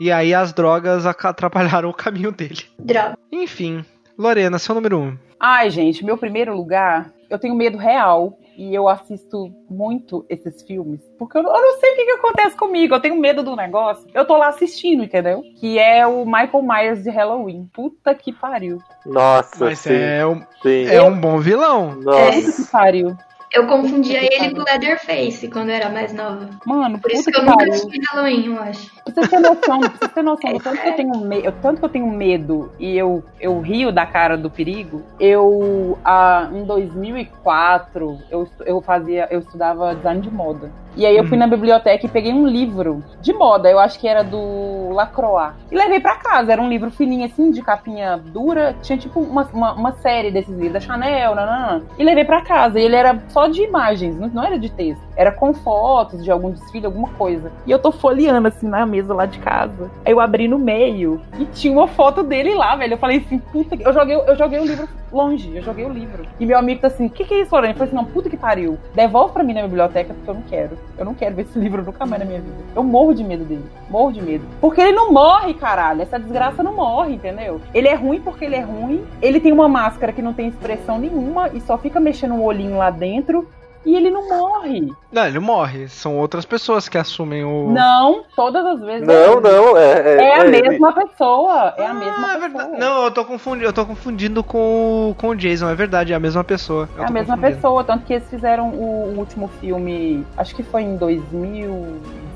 E 0.00 0.10
aí 0.10 0.32
as 0.34 0.52
drogas 0.52 1.04
atrapalharam 1.06 1.88
o 1.90 1.94
caminho 1.94 2.32
dele. 2.32 2.60
Droga. 2.78 3.16
Enfim, 3.30 3.84
Lorena, 4.18 4.58
seu 4.58 4.74
número 4.74 4.98
um. 4.98 5.18
Ai, 5.38 5.70
gente, 5.70 6.04
meu 6.04 6.16
primeiro 6.16 6.56
lugar, 6.56 7.12
eu 7.28 7.38
tenho 7.38 7.54
medo 7.54 7.76
real. 7.76 8.38
E 8.58 8.74
eu 8.74 8.88
assisto 8.88 9.52
muito 9.68 10.24
esses 10.30 10.62
filmes. 10.62 11.02
Porque 11.18 11.36
eu, 11.36 11.42
eu 11.42 11.52
não 11.52 11.78
sei 11.78 11.92
o 11.92 11.96
que, 11.96 12.04
que 12.06 12.10
acontece 12.12 12.56
comigo. 12.56 12.94
Eu 12.94 13.00
tenho 13.00 13.20
medo 13.20 13.42
do 13.42 13.54
negócio. 13.54 14.08
Eu 14.14 14.24
tô 14.24 14.34
lá 14.34 14.48
assistindo, 14.48 15.04
entendeu? 15.04 15.42
Que 15.60 15.78
é 15.78 16.06
o 16.06 16.24
Michael 16.24 16.62
Myers 16.62 17.02
de 17.02 17.10
Halloween. 17.10 17.68
Puta 17.70 18.14
que 18.14 18.32
pariu. 18.32 18.78
Nossa, 19.04 19.62
Mas 19.62 19.80
sim, 19.80 19.92
é 19.92 20.26
um, 20.26 20.40
sim. 20.62 20.86
é 20.86 21.02
um 21.02 21.20
bom 21.20 21.38
vilão. 21.38 21.96
Nossa. 21.96 22.62
que 22.62 22.70
pariu. 22.70 23.14
Eu 23.52 23.66
confundia 23.66 24.22
ele 24.22 24.54
com 24.54 24.60
o 24.60 24.64
Leatherface 24.64 25.48
quando 25.48 25.68
eu 25.68 25.76
era 25.76 25.88
mais 25.88 26.12
nova. 26.12 26.48
Mano, 26.66 26.98
Por 26.98 27.10
isso 27.12 27.30
que 27.30 27.38
eu 27.38 27.44
nunca 27.44 27.64
assisti 27.64 28.00
Halloween, 28.10 28.46
eu 28.46 28.58
acho. 28.60 28.94
Pra 29.04 29.14
vocês 29.14 29.28
terem 29.28 29.42
noção, 29.44 29.80
pra 29.80 29.88
vocês 29.90 30.12
terem 30.12 30.24
noção 30.24 30.52
do 30.52 30.60
tanto 30.60 30.82
que 30.82 30.88
eu 30.88 30.94
tenho 30.94 31.20
medo, 31.20 31.54
tanto 31.62 31.78
que 31.78 31.84
eu 31.84 31.88
tenho 31.88 32.10
medo 32.10 32.72
e 32.78 32.96
eu, 32.96 33.24
eu 33.40 33.60
rio 33.60 33.92
da 33.92 34.04
cara 34.04 34.36
do 34.36 34.50
perigo, 34.50 35.02
eu 35.18 35.98
ah, 36.04 36.48
em 36.52 36.64
2004 36.64 38.18
eu, 38.30 38.48
eu 38.64 38.80
fazia, 38.80 39.28
eu 39.30 39.40
estudava 39.40 39.94
design 39.94 40.20
de 40.20 40.30
moda. 40.30 40.70
E 40.96 41.04
aí 41.04 41.16
eu 41.16 41.24
fui 41.24 41.36
na 41.36 41.46
biblioteca 41.46 42.06
e 42.06 42.08
peguei 42.08 42.32
um 42.32 42.46
livro 42.46 43.04
de 43.20 43.32
moda, 43.32 43.70
eu 43.70 43.78
acho 43.78 43.98
que 43.98 44.08
era 44.08 44.24
do 44.24 44.90
Lacroix. 44.92 45.54
E 45.70 45.76
levei 45.76 46.00
pra 46.00 46.16
casa, 46.16 46.52
era 46.52 46.62
um 46.62 46.68
livro 46.68 46.90
fininho 46.90 47.26
assim, 47.26 47.50
de 47.50 47.60
capinha 47.60 48.16
dura, 48.16 48.74
tinha 48.82 48.96
tipo 48.96 49.20
uma, 49.20 49.42
uma, 49.52 49.72
uma 49.74 49.92
série 49.92 50.30
desses 50.30 50.54
livros 50.54 50.72
da 50.72 50.80
Chanel, 50.80 51.34
nanana. 51.34 51.82
E 51.98 52.02
levei 52.04 52.24
pra 52.24 52.40
casa, 52.40 52.80
e 52.80 52.84
ele 52.84 52.96
era 52.96 53.22
só 53.28 53.46
de 53.46 53.62
imagens, 53.62 54.18
não, 54.18 54.28
não 54.28 54.42
era 54.42 54.58
de 54.58 54.70
texto. 54.70 55.05
Era 55.16 55.32
com 55.32 55.54
fotos 55.54 56.22
de 56.22 56.30
algum 56.30 56.50
desfile, 56.50 56.86
alguma 56.86 57.08
coisa. 57.08 57.50
E 57.66 57.70
eu 57.70 57.78
tô 57.78 57.90
folheando 57.90 58.48
assim 58.48 58.68
na 58.68 58.84
mesa 58.84 59.14
lá 59.14 59.26
de 59.26 59.38
casa. 59.38 59.90
Aí 60.04 60.12
eu 60.12 60.20
abri 60.20 60.46
no 60.46 60.58
meio 60.58 61.20
e 61.38 61.44
tinha 61.46 61.72
uma 61.72 61.88
foto 61.88 62.22
dele 62.22 62.54
lá, 62.54 62.76
velho. 62.76 62.94
Eu 62.94 62.98
falei 62.98 63.18
assim, 63.18 63.38
puta 63.38 63.76
que. 63.76 63.86
Eu 63.86 63.92
joguei, 63.92 64.16
eu 64.16 64.36
joguei 64.36 64.60
o 64.60 64.64
livro 64.64 64.88
longe, 65.12 65.56
eu 65.56 65.62
joguei 65.62 65.84
o 65.84 65.88
livro. 65.88 66.26
E 66.38 66.44
meu 66.44 66.58
amigo 66.58 66.80
tá 66.80 66.88
assim, 66.88 67.06
o 67.06 67.10
que, 67.10 67.24
que 67.24 67.34
é 67.34 67.40
isso, 67.40 67.54
Lorena? 67.54 67.72
Eu 67.72 67.76
falei 67.76 67.88
assim, 67.88 67.96
não, 67.96 68.04
puta 68.04 68.28
que 68.28 68.36
pariu. 68.36 68.78
Devolve 68.94 69.32
pra 69.32 69.42
mim 69.42 69.54
na 69.54 69.62
biblioteca, 69.62 70.12
porque 70.12 70.30
eu 70.30 70.34
não 70.34 70.42
quero. 70.42 70.78
Eu 70.98 71.04
não 71.04 71.14
quero 71.14 71.34
ver 71.34 71.42
esse 71.42 71.58
livro 71.58 71.82
nunca 71.82 72.04
mais 72.04 72.20
na 72.20 72.28
minha 72.28 72.40
vida. 72.40 72.56
Eu 72.74 72.82
morro 72.82 73.14
de 73.14 73.24
medo 73.24 73.44
dele. 73.44 73.64
Morro 73.88 74.12
de 74.12 74.22
medo. 74.22 74.44
Porque 74.60 74.80
ele 74.80 74.92
não 74.92 75.12
morre, 75.12 75.54
caralho. 75.54 76.02
Essa 76.02 76.18
desgraça 76.18 76.62
não 76.62 76.74
morre, 76.74 77.14
entendeu? 77.14 77.60
Ele 77.72 77.88
é 77.88 77.94
ruim 77.94 78.20
porque 78.20 78.44
ele 78.44 78.56
é 78.56 78.60
ruim. 78.60 79.04
Ele 79.22 79.40
tem 79.40 79.52
uma 79.52 79.68
máscara 79.68 80.12
que 80.12 80.22
não 80.22 80.34
tem 80.34 80.48
expressão 80.48 80.98
nenhuma 80.98 81.48
e 81.48 81.60
só 81.60 81.78
fica 81.78 81.98
mexendo 81.98 82.34
o 82.34 82.44
olhinho 82.44 82.76
lá 82.76 82.90
dentro. 82.90 83.48
E 83.86 83.94
ele 83.94 84.10
não 84.10 84.28
morre. 84.28 84.92
Não, 85.12 85.26
ele 85.26 85.38
morre. 85.38 85.88
São 85.88 86.18
outras 86.18 86.44
pessoas 86.44 86.88
que 86.88 86.98
assumem 86.98 87.44
o. 87.44 87.70
Não, 87.72 88.24
todas 88.34 88.66
as 88.66 88.80
vezes. 88.80 89.06
Não, 89.06 89.14
é 89.14 89.32
ele. 89.32 89.40
não, 89.40 89.76
é. 89.76 90.16
É 90.16 90.40
a 90.40 90.44
ele. 90.44 90.68
mesma 90.68 90.92
pessoa. 90.92 91.72
É 91.78 91.86
a 91.86 91.90
Ah, 91.90 91.94
mesma 91.94 92.32
é 92.34 92.48
pessoa. 92.50 92.78
Não, 92.78 93.04
eu 93.04 93.10
tô 93.12 93.24
confundindo, 93.24 93.64
eu 93.66 93.72
tô 93.72 93.86
confundindo 93.86 94.42
com, 94.42 95.10
o- 95.10 95.14
com 95.14 95.28
o 95.28 95.36
Jason, 95.36 95.68
é 95.70 95.74
verdade, 95.76 96.12
é 96.12 96.16
a 96.16 96.20
mesma 96.20 96.42
pessoa. 96.42 96.88
Eu 96.96 97.04
É 97.04 97.06
a 97.06 97.10
mesma 97.10 97.38
pessoa, 97.38 97.84
tanto 97.84 98.04
que 98.04 98.12
eles 98.14 98.28
fizeram 98.28 98.70
o, 98.70 99.14
o 99.14 99.18
último 99.18 99.48
filme, 99.60 100.26
acho 100.36 100.54
que 100.54 100.64
foi 100.64 100.82
em 100.82 100.96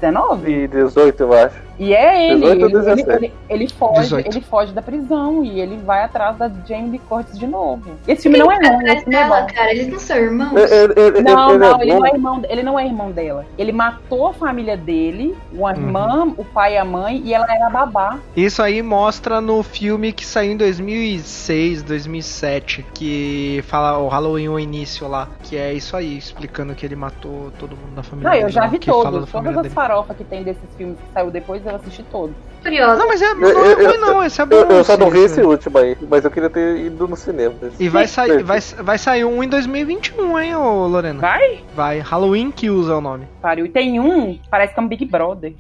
2019. 0.01 0.51
E 0.51 0.67
18, 0.69 1.23
eu 1.23 1.33
acho. 1.33 1.71
E 1.79 1.95
é 1.95 2.31
ele, 2.31 2.41
18 2.41 2.45
ou 2.45 2.51
ele, 2.53 2.63
ele, 2.65 2.95
17? 3.05 3.11
ele, 3.25 3.33
ele 3.49 3.69
foge, 3.71 4.01
18. 4.03 4.27
ele 4.37 4.41
foge 4.43 4.73
da 4.75 4.83
prisão 4.83 5.43
e 5.43 5.61
ele 5.61 5.79
vai 5.79 6.03
atrás 6.03 6.37
da 6.37 6.51
Jamie 6.69 6.91
Lee 6.91 6.99
Curtis 7.09 7.39
de 7.39 7.47
novo. 7.47 7.93
Esse 8.07 8.25
filme 8.25 8.37
não 8.37 8.53
é 8.53 8.57
ruim, 8.57 8.67
esse 8.67 8.75
Atrás 8.77 9.01
filme 9.01 9.15
é 9.17 9.19
dela, 9.23 9.41
bom. 9.41 9.47
cara, 9.55 9.71
eles 9.71 9.89
não 9.89 9.99
são 9.99 10.17
irmãos. 10.19 10.53
Ele, 10.71 10.93
ele- 11.01 11.23
Não, 11.23 11.51
ele 11.51 11.59
não, 11.59 11.79
é 11.79 11.83
ele 11.83 11.93
bom. 11.93 11.99
não 12.01 12.07
é 12.07 12.11
irmão, 12.11 12.43
ele 12.51 12.63
não 12.63 12.79
é 12.79 12.87
irmão 12.87 13.11
dela. 13.13 13.47
Ele 13.57 13.73
matou 13.73 14.27
a 14.29 14.35
família 14.35 14.77
dele, 14.77 15.35
uma 15.55 15.71
Uhum. 15.71 15.77
irmã, 15.77 16.35
o 16.37 16.45
pai 16.45 16.75
e 16.75 16.77
a 16.79 16.85
mãe, 16.85 17.23
e 17.25 17.33
ela 17.33 17.47
era 17.49 17.71
babá. 17.71 18.19
Isso 18.37 18.63
aí 18.63 18.83
mostra 18.83 19.41
no 19.41 19.63
filme 19.63 20.13
que 20.13 20.27
saiu 20.27 20.53
em 20.53 20.57
2006, 20.59 21.83
2007, 21.83 22.85
que 22.93 23.65
fala 23.67 23.97
o 23.99 24.09
Halloween 24.09 24.49
o 24.49 24.59
início 24.61 25.09
lá, 25.09 25.29
que 25.43 25.57
é 25.57 25.73
isso 25.73 25.97
aí, 25.97 26.19
explicando 26.19 26.75
que 26.75 26.85
ele 26.85 26.95
matou 26.97 27.51
todo 27.59 27.71
mundo 27.71 27.95
da 27.97 28.03
família 28.03 28.31
Não, 28.31 28.37
eu 28.37 28.49
já 28.51 28.67
vi 28.67 28.79
todos. 28.79 29.31
Todas 29.31 29.57
as 29.57 29.63
dele. 29.63 29.75
Farofas 29.91 30.17
que 30.17 30.23
tem 30.25 30.45
desses 30.45 30.63
filmes 30.77 30.97
que 30.99 31.13
saiu 31.13 31.31
depois, 31.33 31.65
eu 31.67 31.75
assisti 31.75 32.03
todos. 32.05 32.35
Não, 32.65 33.09
mas 33.09 33.21
é, 33.21 33.35
não 33.35 33.49
Eu- 33.49 33.65
é 33.65 33.73
eu- 33.73 33.89
ruim 33.89 33.99
não, 33.99 34.23
esse 34.25 34.41
é 34.41 34.47
bom. 34.47 34.55
Eu, 34.55 34.69
eu 34.69 34.85
só 34.85 34.97
não 34.97 35.11
vi 35.11 35.19
esse- 35.21 35.41
esse 35.41 35.43
último 35.43 35.79
aí, 35.79 35.97
mas 36.09 36.25
eu 36.25 36.31
queria 36.31 36.49
ter 36.51 36.77
ido 36.77 37.09
no 37.09 37.17
cinema. 37.17 37.55
E 37.79 37.89
vai 37.89 38.07
sair, 38.07 38.43
vai, 38.45 38.61
vai 38.61 38.99
sair 38.99 39.25
um 39.25 39.43
em 39.43 39.49
2021, 39.49 40.39
hein, 40.39 40.55
ô 40.55 40.87
Lorena? 40.87 41.21
Vai? 41.21 41.61
Vai, 41.75 41.99
Halloween 42.01 42.51
Kills 42.53 42.89
é 42.91 42.95
o 42.95 43.01
nome. 43.01 43.27
Pariu. 43.43 43.67
E 43.67 43.69
tem 43.69 43.99
um, 43.99 44.39
parece 44.51 44.73
que 44.75 44.79
é 44.79 44.83
um 44.83 44.89
Big 44.89 45.05
Brother. 45.07 45.55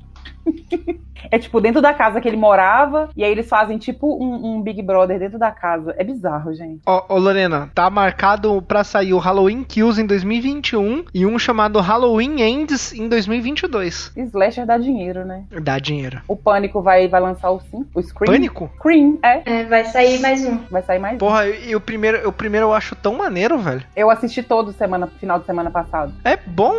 é 1.30 1.38
tipo 1.38 1.60
dentro 1.60 1.80
da 1.80 1.92
casa 1.92 2.20
que 2.20 2.28
ele 2.28 2.36
morava, 2.36 3.08
e 3.16 3.24
aí 3.24 3.30
eles 3.30 3.48
fazem 3.48 3.78
tipo 3.78 4.22
um, 4.22 4.56
um 4.56 4.62
Big 4.62 4.82
Brother 4.82 5.18
dentro 5.18 5.38
da 5.38 5.50
casa. 5.50 5.94
É 5.98 6.04
bizarro, 6.04 6.52
gente. 6.54 6.80
Ó, 6.86 7.04
ô 7.08 7.18
Lorena, 7.18 7.70
tá 7.74 7.88
marcado 7.90 8.62
pra 8.62 8.84
sair 8.84 9.12
o 9.12 9.18
Halloween 9.18 9.64
Kills 9.64 10.00
em 10.00 10.06
2021 10.06 11.04
e 11.12 11.26
um 11.26 11.38
chamado 11.38 11.80
Halloween 11.80 12.40
Ends 12.40 12.92
em 12.92 13.08
2022. 13.08 14.12
Slasher 14.16 14.66
dá 14.66 14.78
dinheiro, 14.78 15.24
né? 15.24 15.44
Dá 15.62 15.78
dinheiro. 15.78 16.20
O 16.28 16.36
Pânico 16.36 16.80
vai, 16.82 17.08
vai 17.08 17.20
lançar 17.20 17.50
o 17.50 17.60
5, 17.60 17.86
o 17.94 18.02
Scream. 18.02 18.32
Pânico? 18.32 18.70
Scream, 18.76 19.18
é. 19.22 19.42
É, 19.44 19.64
vai 19.64 19.84
sair 19.84 20.20
mais 20.20 20.44
um. 20.44 20.58
Vai 20.70 20.82
sair 20.82 20.98
mais 20.98 21.16
um. 21.16 21.18
Porra, 21.18 21.46
e 21.46 21.74
o 21.74 21.80
primeiro, 21.80 22.28
o 22.28 22.32
primeiro 22.32 22.66
eu 22.66 22.74
acho 22.74 22.94
tão 22.94 23.14
maneiro, 23.14 23.58
velho. 23.58 23.82
Eu 23.96 24.10
assisti 24.10 24.42
todo 24.42 24.72
semana, 24.72 25.06
final 25.06 25.38
de 25.38 25.46
semana 25.46 25.70
passado. 25.70 26.12
É 26.24 26.36
bom, 26.36 26.72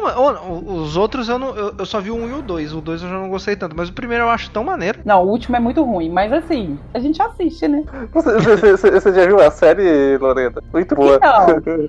Os 0.65 0.97
outros 0.97 1.29
eu, 1.29 1.37
não, 1.37 1.55
eu, 1.55 1.75
eu 1.77 1.85
só 1.85 1.99
vi 1.99 2.11
o 2.11 2.15
um 2.15 2.29
e 2.29 2.33
o 2.33 2.41
dois. 2.41 2.73
O 2.73 2.81
dois 2.81 3.01
eu 3.01 3.09
já 3.09 3.15
não 3.15 3.29
gostei 3.29 3.55
tanto, 3.55 3.75
mas 3.75 3.89
o 3.89 3.93
primeiro 3.93 4.23
eu 4.23 4.29
acho 4.31 4.49
tão 4.51 4.63
maneiro. 4.63 4.99
Não, 5.05 5.23
o 5.23 5.29
último 5.29 5.55
é 5.55 5.59
muito 5.59 5.83
ruim, 5.83 6.09
mas 6.09 6.31
assim, 6.33 6.77
a 6.93 6.99
gente 6.99 7.21
assiste, 7.21 7.67
né? 7.67 7.83
Você, 8.13 8.31
você- 8.39 8.71
você- 8.77 8.91
você 8.91 9.13
já 9.13 9.25
viu 9.25 9.39
a 9.39 9.51
série, 9.51 10.17
Lorena? 10.17 10.61
Muito 10.73 10.95
boa. 10.95 11.15
Então, 11.17 11.45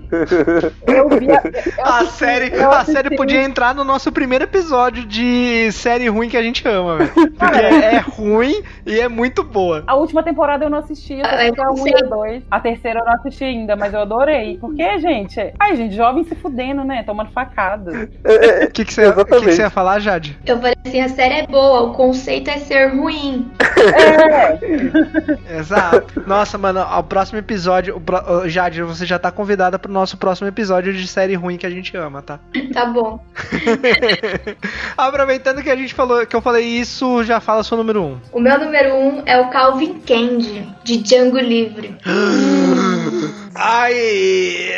eu 0.87 1.09
vi. 1.09 1.31
a- 1.31 1.43
eu 1.79 1.85
A 1.85 1.99
assisti- 1.99 2.19
série, 2.19 2.55
eu 2.57 2.71
a 2.73 2.85
série 2.85 3.17
podia 3.17 3.43
entrar 3.43 3.75
no 3.75 3.85
nosso 3.85 4.11
primeiro 4.13 4.45
episódio 4.45 5.05
de 5.05 5.71
série 5.73 6.09
ruim 6.09 6.29
que 6.29 6.37
a 6.37 6.43
gente 6.43 6.67
ama, 6.67 6.99
velho. 6.99 7.13
Porque 7.13 7.61
é 7.61 7.99
ruim 7.99 8.63
e 8.87 8.99
é 9.01 9.09
muito 9.09 9.43
boa. 9.43 9.85
A 9.87 9.95
última 9.95 10.23
temporada 10.23 10.65
eu 10.65 10.71
não 10.71 10.79
assisti, 10.79 11.15
eu 11.15 11.25
Ah, 11.25 11.35
assisti 11.35 11.61
a 11.61 11.65
eu 11.65 11.73
1 11.73 11.77
sei. 11.77 11.93
e 11.93 11.97
a 11.97 12.09
2. 12.09 12.43
A 12.51 12.61
terceira 12.61 13.01
eu 13.01 13.05
não 13.05 13.13
assisti 13.13 13.45
ainda, 13.45 13.77
mas 13.77 13.93
eu 13.95 14.01
adorei. 14.01 14.59
Porque, 14.61 14.99
gente, 14.99 15.53
ai, 15.59 15.77
gente, 15.77 15.95
jovem 15.95 16.25
se 16.25 16.35
fudendo, 16.35 16.85
né? 16.85 17.03
Tomando 17.03 17.31
facada. 17.31 18.09
É, 18.25 18.63
é, 18.63 18.65
O 18.67 18.71
que, 18.71 18.85
que, 18.85 18.93
você, 18.93 19.13
que, 19.13 19.25
que 19.25 19.41
você 19.53 19.63
ia 19.63 19.71
falar, 19.71 19.99
Jade? 20.01 20.39
Eu 20.47 20.57
falei 20.59 20.75
assim, 20.87 21.01
a 21.01 21.09
série 21.09 21.35
é 21.35 21.47
boa, 21.47 21.83
o 21.83 21.93
conceito 21.95 22.32
é 22.51 22.59
ser 22.59 22.87
ruim. 22.95 23.51
É, 25.51 25.59
Exato. 25.59 26.23
Nossa, 26.27 26.57
mano, 26.59 26.81
o 26.81 27.03
próximo 27.03 27.39
episódio. 27.39 27.97
O 27.97 28.01
pro- 28.01 28.49
Jade, 28.49 28.83
você 28.83 29.05
já 29.05 29.19
tá 29.19 29.31
convidada 29.31 29.79
pro 29.79 29.91
nosso 29.93 30.17
próximo 30.17 30.49
episódio 30.49 30.93
de 30.93 31.07
série 31.07 31.35
ruim 31.35 31.57
que 31.57 31.67
a 31.67 31.71
gente 31.71 31.97
ama, 31.97 32.23
tá? 32.23 32.39
Tá 32.73 32.87
bom. 32.87 33.23
Aproveitando 34.97 35.63
que 35.63 35.71
a 35.71 35.77
gente 35.77 35.93
falou, 35.95 36.25
que 36.27 36.35
eu 36.35 36.41
falei 36.41 36.65
isso, 36.65 37.23
já 37.25 37.39
fala 37.41 37.63
seu 37.63 37.77
número 37.77 38.03
1. 38.03 38.07
Um. 38.07 38.19
O 38.33 38.41
meu 38.41 38.59
número 38.59 38.95
um 38.95 39.23
é 39.27 39.39
o 39.39 39.51
Calvin 39.51 40.01
Candy, 40.01 40.67
de 40.85 40.97
Django 40.99 41.39
Livre. 41.39 41.97
Ai! 43.55 44.73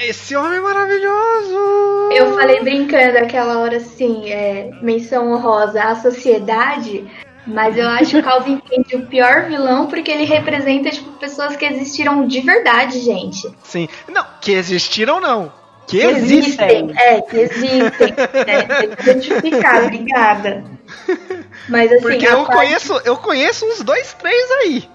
Esse 0.00 0.34
homem 0.34 0.58
é 0.58 0.60
maravilhoso! 0.60 2.10
Eu 2.12 2.34
falei 2.34 2.60
brincando 2.60 3.18
aquela 3.18 3.58
hora 3.58 3.76
assim, 3.76 4.30
é, 4.30 4.70
menção 4.80 5.32
honrosa 5.32 5.82
à 5.82 5.96
sociedade, 5.96 7.04
mas 7.46 7.76
eu 7.76 7.88
acho 7.88 8.18
o 8.18 8.22
Calvin 8.22 8.58
Candy 8.58 8.96
o 8.96 9.06
pior 9.06 9.46
vilão 9.46 9.86
porque 9.86 10.10
ele 10.10 10.24
representa, 10.24 10.90
tipo, 10.90 11.10
pessoas 11.12 11.56
que 11.56 11.64
existiram 11.64 12.26
de 12.26 12.40
verdade, 12.40 13.00
gente. 13.00 13.48
Sim. 13.62 13.88
Não, 14.08 14.24
que 14.40 14.52
existiram 14.52 15.20
não. 15.20 15.52
Que 15.86 15.98
Que 15.98 16.04
existem. 16.06 16.92
É, 16.96 17.20
que 17.20 17.36
existem. 17.36 18.14
É, 18.46 18.62
tem 18.62 18.90
que 18.90 19.02
identificar, 19.02 19.84
obrigada. 19.84 20.64
Mas 21.68 21.92
assim, 21.92 22.02
Porque 22.02 22.26
a 22.26 22.30
eu 22.32 22.44
parte- 22.44 22.56
conheço, 22.56 23.00
eu 23.04 23.16
conheço 23.16 23.66
uns 23.66 23.82
dois, 23.82 24.12
três 24.14 24.50
aí. 24.62 24.88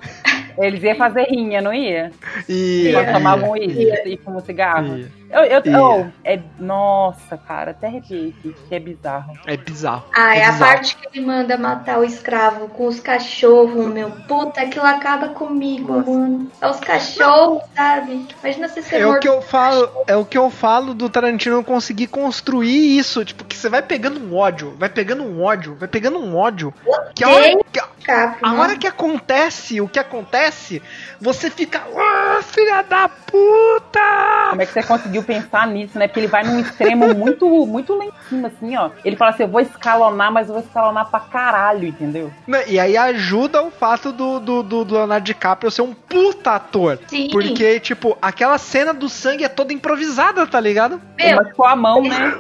Eles 0.59 0.81
iam 0.81 0.95
fazer 0.95 1.23
rinha, 1.25 1.61
não 1.61 1.71
ia? 1.73 2.11
E. 2.49 2.89
Quando 2.91 3.13
tomavam 3.13 3.55
Ia. 3.55 3.93
isso 3.93 4.07
e 4.07 4.17
fumam 4.17 4.39
cigarro. 4.41 4.97
Ia. 4.97 5.17
Eu, 5.29 5.41
eu, 5.43 5.61
Ia. 5.65 5.81
oh, 5.81 6.05
é, 6.23 6.39
nossa, 6.57 7.37
cara, 7.37 7.71
até 7.71 7.87
arrepiei 7.87 8.33
aqui, 8.39 8.55
que 8.67 8.73
é 8.73 8.79
bizarro. 8.79 9.33
É 9.45 9.55
bizarro. 9.57 10.05
Ah, 10.15 10.35
é 10.35 10.45
a 10.45 10.51
bizarro. 10.53 10.71
parte 10.71 10.95
que 10.95 11.07
ele 11.19 11.25
manda 11.27 11.57
matar 11.57 11.99
o 11.99 12.03
escravo 12.03 12.69
com 12.69 12.87
os 12.87 12.99
cachorros, 12.99 13.85
meu. 13.93 14.09
Puta, 14.27 14.61
aquilo 14.61 14.85
acaba 14.85 15.27
comigo, 15.29 15.93
mano. 15.99 16.49
É 16.61 16.67
os 16.69 16.79
cachorros, 16.79 17.61
sabe? 17.75 18.25
Imagina 18.41 18.67
você 18.69 18.81
ser 18.81 19.01
É 19.01 19.05
o 19.05 19.19
que 19.19 19.27
eu 19.27 19.41
falo, 19.41 19.89
é 20.07 20.15
o 20.15 20.25
que 20.25 20.37
eu 20.37 20.49
falo 20.49 20.93
do 20.95 21.09
Tarantino 21.09 21.63
conseguir 21.63 22.07
construir 22.07 22.97
isso, 22.97 23.23
tipo, 23.23 23.43
que 23.43 23.55
você 23.55 23.69
vai 23.69 23.81
pegando 23.83 24.19
um 24.19 24.35
ódio, 24.35 24.73
vai 24.79 24.89
pegando 24.89 25.23
um 25.23 25.43
ódio, 25.43 25.75
vai 25.75 25.87
pegando 25.89 26.17
um 26.17 26.35
ódio, 26.35 26.46
ódio 26.47 26.73
que 27.17 27.23
a 27.23 27.29
hora 27.29 27.57
que, 27.71 27.79
a 28.11 28.53
né? 28.53 28.59
hora 28.59 28.77
que 28.77 28.87
acontece 28.87 29.81
o 29.81 29.87
que 29.87 29.99
acontece, 29.99 30.81
você 31.19 31.49
fica, 31.49 31.83
ah, 31.95 32.41
filha 32.41 32.81
da 32.83 33.09
puta! 33.09 34.49
Como 34.49 34.61
é 34.61 34.65
que 34.65 34.71
você 34.71 34.83
conseguiu 34.83 35.23
pensar 35.23 35.67
nisso, 35.67 35.97
né? 35.97 36.07
Porque 36.07 36.21
ele 36.21 36.27
vai 36.27 36.43
num 36.43 36.59
extremo 36.59 37.13
muito, 37.13 37.47
muito 37.65 37.95
lá 37.95 38.05
em 38.05 38.11
cima, 38.29 38.47
assim, 38.47 38.77
ó. 38.77 38.91
Ele 39.03 39.15
fala 39.15 39.31
assim, 39.31 39.43
eu 39.43 39.49
vou 39.49 39.61
escalonar, 39.61 40.31
mas 40.31 40.47
eu 40.47 40.53
vou 40.53 40.63
escalonar 40.63 41.09
pra 41.09 41.19
caralho, 41.19 41.87
entendeu? 41.87 42.31
E 42.67 42.79
aí 42.79 42.95
ajuda 42.95 43.61
o 43.61 43.71
fato 43.71 44.11
do, 44.11 44.39
do, 44.39 44.63
do 44.63 44.85
do 44.85 44.95
Leonardo 44.95 45.25
DiCaprio 45.25 45.69
ser 45.69 45.81
um 45.81 45.93
puta 45.93 46.51
ator. 46.51 46.99
Sim. 47.07 47.29
Porque, 47.31 47.79
tipo, 47.79 48.17
aquela 48.21 48.57
cena 48.57 48.93
do 48.93 49.09
sangue 49.09 49.43
é 49.43 49.49
toda 49.49 49.73
improvisada, 49.73 50.45
tá 50.47 50.59
ligado? 50.59 51.01
Ele 51.17 51.33
Meu, 51.33 51.43
machucou 51.43 51.65
a 51.65 51.75
mão, 51.75 52.01
né? 52.03 52.39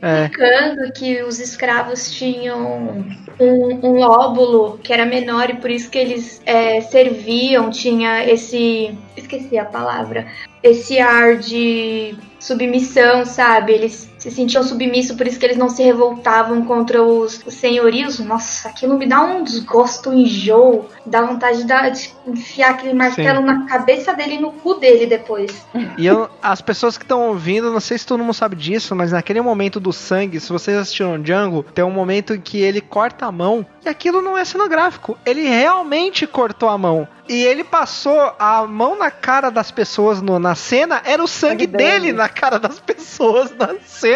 É. 0.00 0.24
explicando 0.24 0.92
que 0.92 1.22
os 1.22 1.38
escravos 1.38 2.10
tinham 2.10 3.04
um, 3.38 3.80
um 3.82 4.04
lóbulo 4.12 4.78
que 4.82 4.92
era 4.92 5.06
menor 5.06 5.50
e 5.50 5.54
por 5.54 5.70
isso 5.70 5.90
que 5.90 5.98
eles 5.98 6.42
é, 6.44 6.80
serviam, 6.80 7.70
tinha 7.70 8.24
esse. 8.24 8.96
Esqueci 9.16 9.58
a 9.58 9.64
palavra. 9.64 10.26
Esse 10.62 10.98
ar 10.98 11.38
de 11.38 12.14
submissão, 12.38 13.24
sabe? 13.24 13.72
Eles 13.72 14.11
se 14.22 14.30
sentiam 14.30 14.62
submissos, 14.62 15.16
por 15.16 15.26
isso 15.26 15.38
que 15.38 15.44
eles 15.46 15.56
não 15.56 15.68
se 15.68 15.82
revoltavam 15.82 16.64
contra 16.64 17.02
os, 17.02 17.40
os 17.44 17.54
senhorios. 17.54 18.20
Nossa, 18.20 18.68
aquilo 18.68 18.96
me 18.96 19.06
dá 19.06 19.20
um 19.20 19.42
desgosto, 19.42 20.10
um 20.10 20.14
enjoo. 20.14 20.88
Dá 21.04 21.22
vontade 21.22 21.58
de, 21.58 21.64
dar- 21.64 21.90
de 21.90 22.12
enfiar 22.26 22.70
aquele 22.70 22.94
martelo 22.94 23.40
na 23.40 23.66
cabeça 23.66 24.14
dele 24.14 24.34
e 24.34 24.40
no 24.40 24.52
cu 24.52 24.74
dele 24.74 25.06
depois. 25.06 25.66
E 25.98 26.06
eu- 26.06 26.28
as 26.40 26.60
pessoas 26.60 26.96
que 26.96 27.04
estão 27.04 27.28
ouvindo, 27.28 27.72
não 27.72 27.80
sei 27.80 27.98
se 27.98 28.06
todo 28.06 28.20
mundo 28.22 28.32
sabe 28.34 28.54
disso, 28.54 28.94
mas 28.94 29.10
naquele 29.10 29.40
momento 29.40 29.80
do 29.80 29.92
sangue, 29.92 30.38
se 30.38 30.52
vocês 30.52 30.76
assistiram 30.76 31.20
Django, 31.20 31.64
tem 31.74 31.84
um 31.84 31.90
momento 31.90 32.34
em 32.34 32.40
que 32.40 32.60
ele 32.60 32.80
corta 32.80 33.26
a 33.26 33.32
mão 33.32 33.66
e 33.84 33.88
aquilo 33.88 34.22
não 34.22 34.38
é 34.38 34.44
cenográfico. 34.44 35.18
Ele 35.26 35.42
realmente 35.48 36.26
cortou 36.26 36.68
a 36.68 36.78
mão. 36.78 37.08
E 37.28 37.42
ele 37.44 37.62
passou 37.64 38.32
a 38.38 38.66
mão 38.66 38.98
na 38.98 39.10
cara 39.10 39.48
das 39.50 39.70
pessoas 39.70 40.20
no- 40.20 40.38
na 40.38 40.54
cena, 40.54 41.00
era 41.04 41.22
o 41.22 41.26
sangue 41.28 41.64
Sangue 41.64 41.66
dele. 41.66 42.00
dele 42.00 42.12
na 42.12 42.28
cara 42.28 42.58
das 42.58 42.78
pessoas 42.80 43.52
na 43.56 43.74
cena. 43.84 44.11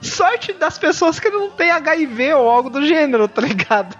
Sorte 0.00 0.52
das 0.52 0.78
pessoas 0.78 1.18
que 1.20 1.28
não 1.30 1.50
tem 1.50 1.70
HIV 1.70 2.34
ou 2.34 2.48
algo 2.48 2.70
do 2.70 2.84
gênero, 2.84 3.28
tá 3.28 3.42
ligado? 3.42 3.96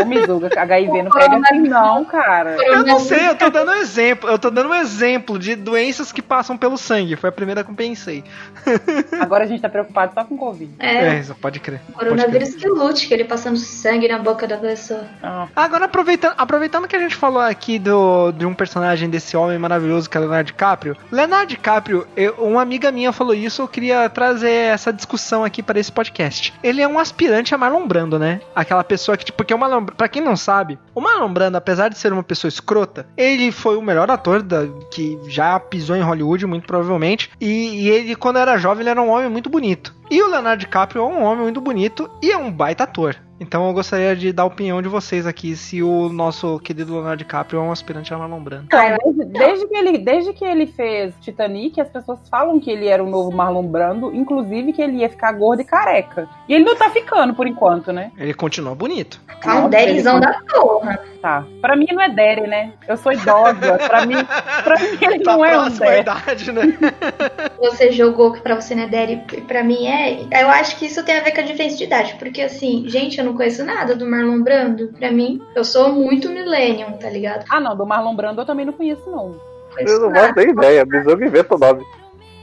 Ô, 0.00 0.04
Mizuga, 0.04 0.50
HIV 0.56 1.02
não 1.02 1.10
pega 1.10 1.36
assim 1.36 1.60
não, 1.68 2.04
cara. 2.04 2.56
Eu 2.60 2.84
não 2.84 2.98
sei, 3.00 3.28
eu 3.28 3.36
tô 3.36 3.48
dando 3.50 3.70
um 3.70 3.74
exemplo. 3.74 4.28
Eu 4.30 4.38
tô 4.38 4.50
dando 4.50 4.70
um 4.70 4.74
exemplo 4.74 5.38
de 5.38 5.54
doenças 5.54 6.12
que 6.12 6.22
passam 6.22 6.56
pelo 6.56 6.76
sangue. 6.76 7.16
Foi 7.16 7.28
a 7.28 7.32
primeira 7.32 7.62
que 7.64 7.70
eu 7.70 7.74
pensei. 7.74 8.24
Agora 9.20 9.44
a 9.44 9.46
gente 9.46 9.60
tá 9.60 9.68
preocupado 9.68 10.12
só 10.14 10.24
com 10.24 10.36
Covid. 10.36 10.72
É, 10.78 11.08
É, 11.08 11.18
isso 11.20 11.34
pode 11.34 11.60
crer. 11.60 11.80
pode 11.92 11.98
crer. 11.98 12.08
coronavírus 12.10 12.54
que 12.54 12.68
lute, 12.68 13.06
que 13.08 13.14
ele 13.14 13.24
passando 13.24 13.56
sangue 13.56 14.08
na 14.08 14.18
boca 14.18 14.46
da 14.46 14.56
pessoa. 14.56 15.04
Ah, 15.22 15.46
Agora, 15.54 15.84
aproveitando, 15.86 16.34
aproveitando 16.36 16.88
que 16.88 16.96
a 16.96 16.98
gente 16.98 17.14
falou 17.14 17.40
aqui 17.40 17.78
do, 17.78 18.32
de 18.32 18.44
um 18.46 18.54
personagem 18.54 19.08
desse 19.08 19.36
homem 19.36 19.58
maravilhoso 19.58 20.08
que 20.08 20.16
é 20.16 20.20
Leonardo 20.20 20.46
DiCaprio. 20.46 20.96
Leonardo 21.10 21.46
DiCaprio, 21.46 22.06
eu- 22.16 22.34
uma 22.38 22.62
amiga 22.62 22.90
minha 22.90 23.12
falou 23.12 23.34
isso, 23.34 23.62
eu 23.62 23.68
queria 23.68 24.08
trazer 24.08 24.72
essa 24.74 24.92
discussão 24.92 25.44
aqui 25.44 25.62
para 25.62 25.78
esse 25.78 25.90
podcast. 25.90 26.52
Ele 26.62 26.82
é 26.82 26.88
um 26.88 26.98
aspirante 26.98 27.54
a 27.54 27.58
Marlon 27.58 27.86
Brando, 27.86 28.18
né? 28.18 28.40
Aquela 28.54 28.84
pessoa 28.84 29.16
que, 29.16 29.24
tipo, 29.24 29.38
porque 29.38 29.54
o 29.54 29.58
Marlon, 29.58 29.84
pra 29.84 30.08
quem 30.08 30.22
não 30.22 30.36
sabe, 30.36 30.78
o 30.94 31.00
Marlon 31.00 31.32
Brando, 31.32 31.56
apesar 31.56 31.88
de 31.88 31.98
ser 31.98 32.12
uma 32.12 32.22
pessoa 32.22 32.48
escrota, 32.48 33.06
ele 33.16 33.50
foi 33.52 33.76
o 33.76 33.82
melhor 33.82 34.10
ator 34.10 34.42
da, 34.42 34.66
que 34.90 35.18
já 35.28 35.58
pisou 35.58 35.96
em 35.96 36.02
Hollywood, 36.02 36.46
muito 36.46 36.66
provavelmente. 36.66 37.30
E, 37.40 37.84
e 37.84 37.88
ele, 37.88 38.16
quando 38.16 38.38
era 38.38 38.56
jovem, 38.56 38.82
ele 38.82 38.90
era 38.90 39.02
um 39.02 39.10
homem 39.10 39.28
muito 39.28 39.50
bonito. 39.50 39.94
E 40.10 40.22
o 40.22 40.28
Leonardo 40.28 40.60
DiCaprio 40.60 41.02
é 41.02 41.06
um 41.06 41.22
homem 41.24 41.44
muito 41.44 41.60
bonito 41.60 42.10
e 42.22 42.30
é 42.30 42.36
um 42.36 42.50
baita 42.50 42.84
ator. 42.84 43.16
Então 43.40 43.66
eu 43.66 43.72
gostaria 43.74 44.14
de 44.14 44.32
dar 44.32 44.44
a 44.44 44.46
opinião 44.46 44.80
de 44.80 44.88
vocês 44.88 45.26
aqui 45.26 45.56
se 45.56 45.82
o 45.82 46.08
nosso 46.08 46.58
querido 46.60 46.92
Leonardo 46.94 47.16
DiCaprio 47.18 47.58
é 47.58 47.62
um 47.62 47.72
aspirante 47.72 48.14
a 48.14 48.18
Marlon 48.18 48.40
Brando. 48.40 48.68
Desde, 48.70 49.24
desde 49.24 49.66
que 49.68 49.76
ele, 49.76 49.98
desde 49.98 50.32
que 50.32 50.44
ele 50.44 50.66
fez 50.68 51.12
Titanic, 51.20 51.80
as 51.80 51.88
pessoas 51.88 52.20
falam 52.30 52.60
que 52.60 52.70
ele 52.70 52.86
era 52.86 53.02
o 53.02 53.10
novo 53.10 53.32
Marlon 53.36 53.64
Brando, 53.66 54.14
inclusive 54.14 54.72
que 54.72 54.80
ele 54.80 54.98
ia 54.98 55.10
ficar 55.10 55.32
gordo 55.32 55.60
e 55.62 55.64
careca. 55.64 56.28
E 56.48 56.54
ele 56.54 56.64
não 56.64 56.76
tá 56.76 56.90
ficando 56.90 57.34
por 57.34 57.46
enquanto, 57.46 57.92
né? 57.92 58.12
Ele 58.16 58.32
continua 58.34 58.74
bonito. 58.74 59.20
Tá 59.42 59.56
um 59.56 59.68
derizão 59.68 60.20
da 60.20 60.38
porra. 60.48 60.98
Tá. 61.20 61.44
Pra 61.60 61.74
mim 61.74 61.86
não 61.90 62.02
é 62.02 62.08
Derry, 62.10 62.46
né? 62.46 62.72
Eu 62.86 62.96
sou 62.96 63.12
idosa. 63.12 63.78
pra 63.88 64.06
mim, 64.06 64.14
pra 64.62 64.78
mim 64.78 64.98
ele 65.00 65.18
Tá 65.24 65.32
não 65.36 65.44
é 65.44 65.58
um 65.58 65.70
Derry. 65.70 66.00
idade, 66.00 66.52
né? 66.52 66.62
Você 67.58 67.90
jogou 67.90 68.32
que 68.32 68.40
pra 68.40 68.60
você 68.60 68.74
não 68.74 68.84
é 68.84 68.86
Daddy, 68.88 69.16
pra 69.48 69.64
mim 69.64 69.86
é. 69.86 69.93
Eu 70.30 70.48
acho 70.48 70.78
que 70.78 70.86
isso 70.86 71.04
tem 71.04 71.16
a 71.16 71.22
ver 71.22 71.32
com 71.32 71.40
a 71.40 71.44
diferença 71.44 71.76
de 71.76 71.84
idade. 71.84 72.16
Porque 72.18 72.42
assim, 72.42 72.84
gente, 72.88 73.18
eu 73.18 73.24
não 73.24 73.34
conheço 73.34 73.64
nada 73.64 73.94
do 73.94 74.06
Marlon 74.06 74.42
Brando. 74.42 74.88
Pra 74.98 75.10
mim, 75.10 75.40
eu 75.54 75.64
sou 75.64 75.92
muito 75.92 76.28
millennium, 76.28 76.92
tá 76.92 77.10
ligado? 77.10 77.44
Ah, 77.50 77.60
não, 77.60 77.76
do 77.76 77.86
Marlon 77.86 78.14
Brando 78.14 78.40
eu 78.40 78.46
também 78.46 78.66
não 78.66 78.72
conheço, 78.72 79.08
não. 79.10 79.34
Eu 79.78 80.00
não 80.00 80.10
faço 80.14 80.34
nem 80.36 80.50
ideia, 80.50 80.84
Mizuga 80.84 81.26
inventa 81.26 81.54
o 81.54 81.58
nome. 81.58 81.84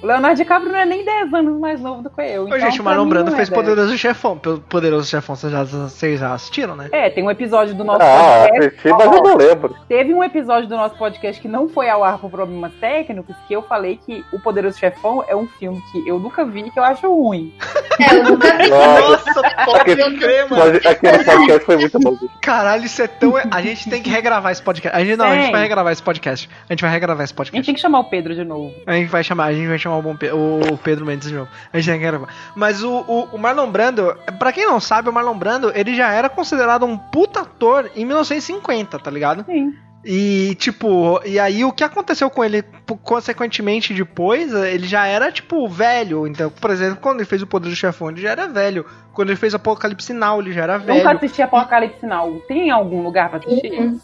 O 0.02 0.08
Leonardo 0.08 0.36
DiCaprio 0.38 0.72
não 0.72 0.80
é 0.80 0.86
nem 0.86 1.06
10 1.06 1.34
anos 1.34 1.60
mais 1.60 1.80
novo 1.80 2.02
do 2.02 2.10
que 2.10 2.22
eu. 2.22 2.44
Ô, 2.44 2.48
Então, 2.48 2.60
gente, 2.60 2.82
o 2.82 2.84
Marlon 2.84 3.08
Brando 3.08 3.32
é 3.32 3.36
fez 3.36 3.50
Derry. 3.50 3.62
Poderoso 3.62 3.98
Chefão. 3.98 4.38
Poderoso 4.38 5.08
Chefão, 5.10 5.36
vocês 5.36 5.52
já, 5.54 5.64
vocês 5.64 6.20
já 6.20 6.34
assistiram, 6.34 6.76
né? 6.76 6.90
É, 6.92 7.10
tem 7.10 7.24
um 7.24 7.30
episódio 7.30 7.76
do 7.76 7.84
nosso 7.84 8.02
Ah, 8.02 8.48
podcast. 8.50 8.68
assisti, 8.68 8.90
mas 8.90 9.06
eu 9.16 9.24
não 9.24 9.38
lembro. 9.38 9.76
Teve 9.88 10.14
um 10.14 10.24
episódio 10.24 10.68
do 10.68 10.76
nosso 10.76 10.96
podcast 10.98 11.40
que 11.42 11.48
não 11.48 11.70
foi 11.70 11.88
ao 11.90 12.04
ar 12.04 12.18
por 12.18 12.32
problemas 12.32 12.72
técnicos, 12.80 13.36
que 13.48 13.54
eu 13.54 13.62
falei 13.62 14.00
que 14.04 14.26
O 14.34 14.40
Poderoso 14.40 14.78
Chefão 14.80 15.24
é 15.28 15.36
um 15.36 15.46
filme 15.48 15.82
que 15.92 16.08
eu 16.08 16.18
nunca 16.20 16.44
vi 16.46 16.62
e 16.62 16.72
que 16.72 16.80
eu 16.80 16.84
acho 16.84 17.08
ruim. 17.08 17.54
É, 18.00 18.16
eu 18.16 18.24
nunca 18.24 18.58
vi. 18.58 18.70
Nossa, 18.72 19.42
pode 19.66 19.96
crer, 20.18 20.50
mano. 20.50 20.78
aquele 20.84 21.24
podcast 21.24 21.66
foi 21.66 21.78
muito 21.78 22.00
bom. 22.00 22.18
Caralho, 22.42 22.86
isso 22.86 23.02
é 23.04 23.08
tão. 23.08 23.34
A 23.52 23.62
gente 23.62 23.90
tem 23.90 24.02
que 24.02 24.10
regravar 24.10 24.52
esse 24.52 24.62
podcast. 24.64 24.98
A 24.98 25.04
gente 25.06 25.16
não, 25.18 25.26
a 25.26 25.36
gente 25.36 25.52
vai 25.52 25.62
regravar 25.62 25.94
esse 25.94 26.02
podcast. 26.02 26.50
A 26.68 26.74
gente 26.74 26.82
vai 26.82 26.90
regravar 26.92 27.24
esse 27.24 27.32
A 27.32 27.34
gente 27.34 27.38
podcast. 27.38 27.66
tem 27.68 27.76
que 27.76 27.82
chamar 27.82 28.00
o 28.00 28.06
Pedro 28.06 28.34
de 28.34 28.44
novo. 28.44 28.74
A 28.88 28.94
gente 28.94 29.10
vai 29.10 29.24
chamar, 29.24 29.46
a 29.46 29.54
gente 29.54 29.68
vai 29.68 29.78
chamar 29.78 29.91
o, 30.00 30.02
bom 30.02 30.16
Pe- 30.16 30.32
o 30.32 30.78
Pedro 30.84 31.06
Mendes 31.06 31.28
de 31.30 31.36
novo. 31.36 31.50
A 31.72 31.78
gente 31.80 31.90
tem 31.92 32.00
que 32.00 32.06
gravar. 32.06 32.28
Mas 32.56 32.84
o, 32.84 32.92
o, 33.08 33.30
o 33.34 33.38
Marlon 33.38 33.70
Brando, 33.72 34.16
pra 34.40 34.52
quem 34.52 34.66
não 34.66 34.80
sabe, 34.80 35.10
o 35.10 35.14
Marlon 35.14 35.38
Brando, 35.38 35.72
ele 35.76 35.96
já 35.96 36.12
era 36.12 36.30
considerado 36.30 36.86
um 36.86 36.98
puta 36.98 37.42
ator 37.42 37.90
em 37.96 38.06
1950, 38.06 39.00
tá 39.00 39.12
ligado? 39.12 39.46
Sim. 39.46 39.74
E, 40.04 40.56
tipo, 40.56 41.22
e 41.24 41.38
aí 41.40 41.64
o 41.64 41.72
que 41.72 41.84
aconteceu 41.84 42.28
com 42.28 42.44
ele, 42.44 42.64
consequentemente, 43.04 43.94
depois, 43.94 44.52
ele 44.52 44.88
já 44.88 45.06
era, 45.06 45.32
tipo, 45.32 45.68
velho. 45.68 46.26
Então, 46.26 46.50
por 46.50 46.72
exemplo, 46.72 46.98
quando 47.00 47.18
ele 47.20 47.26
fez 47.30 47.42
o 47.44 47.48
Poder 47.48 47.70
do 47.70 47.76
Chefão, 47.76 48.10
ele 48.10 48.20
já 48.22 48.32
era 48.32 48.48
velho. 48.48 48.84
Quando 49.14 49.30
ele 49.30 49.38
fez 49.38 49.54
Apocalipse 49.54 50.12
Now, 50.14 50.40
ele 50.42 50.54
já 50.54 50.64
era 50.64 50.78
velho. 50.80 50.98
Nunca 51.00 51.12
assisti 51.12 51.42
Apocalipse 51.44 52.06
Now. 52.06 52.40
Tem 52.48 52.72
algum 52.72 53.04
lugar 53.04 53.30
pra 53.30 53.40
assistir? 53.40 53.74
Uhum. 53.74 54.00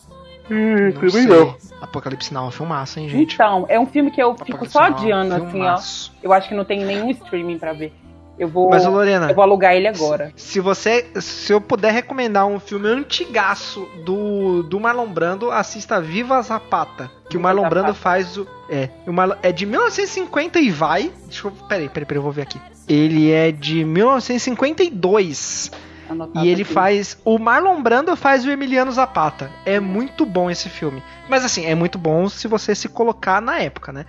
Hum, 0.50 0.91
Não 1.02 1.10
sei. 1.10 1.26
não. 1.26 1.56
Apocalipse 1.82 2.34
Now 2.34 2.48
é 2.48 2.52
filmaço, 2.52 3.00
hein, 3.00 3.10
gente? 3.10 3.36
Então, 3.36 3.66
é 3.70 3.80
um 3.80 3.86
filme 3.86 4.10
que 4.12 4.22
eu 4.22 4.34
fico 4.34 4.66
Apocalipse 4.66 4.74
só 4.74 4.80
Now 4.82 4.88
é 4.88 4.91
um 4.91 4.93
adiando, 4.95 5.36
assim, 5.36 5.62
ó. 5.62 5.78
Eu 6.24 6.34
acho 6.34 6.50
que 6.50 6.56
não 6.56 6.66
tem 6.66 6.84
nenhum 6.84 7.10
streaming 7.12 7.58
pra 7.60 7.74
ver. 7.74 7.93
Eu 8.39 8.48
vou, 8.48 8.70
Mas, 8.70 8.86
Lorena, 8.86 9.30
eu 9.32 9.36
vou 9.36 9.43
alugar 9.43 9.74
ele 9.74 9.88
agora. 9.88 10.32
se 10.36 10.60
você. 10.60 11.08
Se 11.16 11.52
eu 11.52 11.60
puder 11.60 11.91
recomendar 11.91 12.45
um 12.45 12.60
filme 12.60 12.88
antigaço 12.88 13.88
do, 14.06 14.62
do 14.62 14.80
Marlon 14.80 15.08
Brando, 15.08 15.50
assista 15.50 16.00
Viva 16.00 16.39
Zapata. 16.43 17.10
Que 17.30 17.36
o 17.36 17.39
Viva 17.39 17.43
Marlon 17.43 17.64
Zapata. 17.64 17.82
Brando 17.82 17.93
faz 17.95 18.38
o. 18.38 18.48
É. 18.70 18.89
O 19.08 19.12
Marlon, 19.12 19.36
é 19.41 19.52
de 19.52 19.66
1950 19.66 20.60
e 20.60 20.70
vai. 20.70 21.12
Deixa 21.26 21.48
eu. 21.48 21.52
Peraí, 21.68 21.89
peraí, 21.89 22.06
peraí, 22.06 22.20
eu 22.20 22.22
vou 22.24 22.32
ver 22.32 22.43
aqui. 22.43 22.62
Ele 22.88 23.32
é 23.32 23.52
de 23.52 23.84
1952. 23.84 25.72
Anotado 26.10 26.45
E 26.45 26.49
ele 26.49 26.62
aqui. 26.64 26.74
faz. 26.74 27.18
O 27.26 27.38
Marlon 27.38 27.82
Brando 27.82 28.16
faz 28.16 28.45
o 28.45 28.49
Emiliano 28.49 28.91
Zapata. 28.91 29.51
É 29.66 29.80
muito 29.80 30.26
bom 30.26 30.49
esse 30.49 30.70
filme. 30.70 31.01
Mas 31.30 31.43
assim, 31.43 31.66
é 31.66 31.76
muito 31.76 31.97
bom 31.97 32.30
se 32.30 32.47
você 32.47 32.74
se 32.74 32.88
colocar 32.88 33.41
na 33.41 33.60
época, 33.60 33.91
né? 33.91 34.05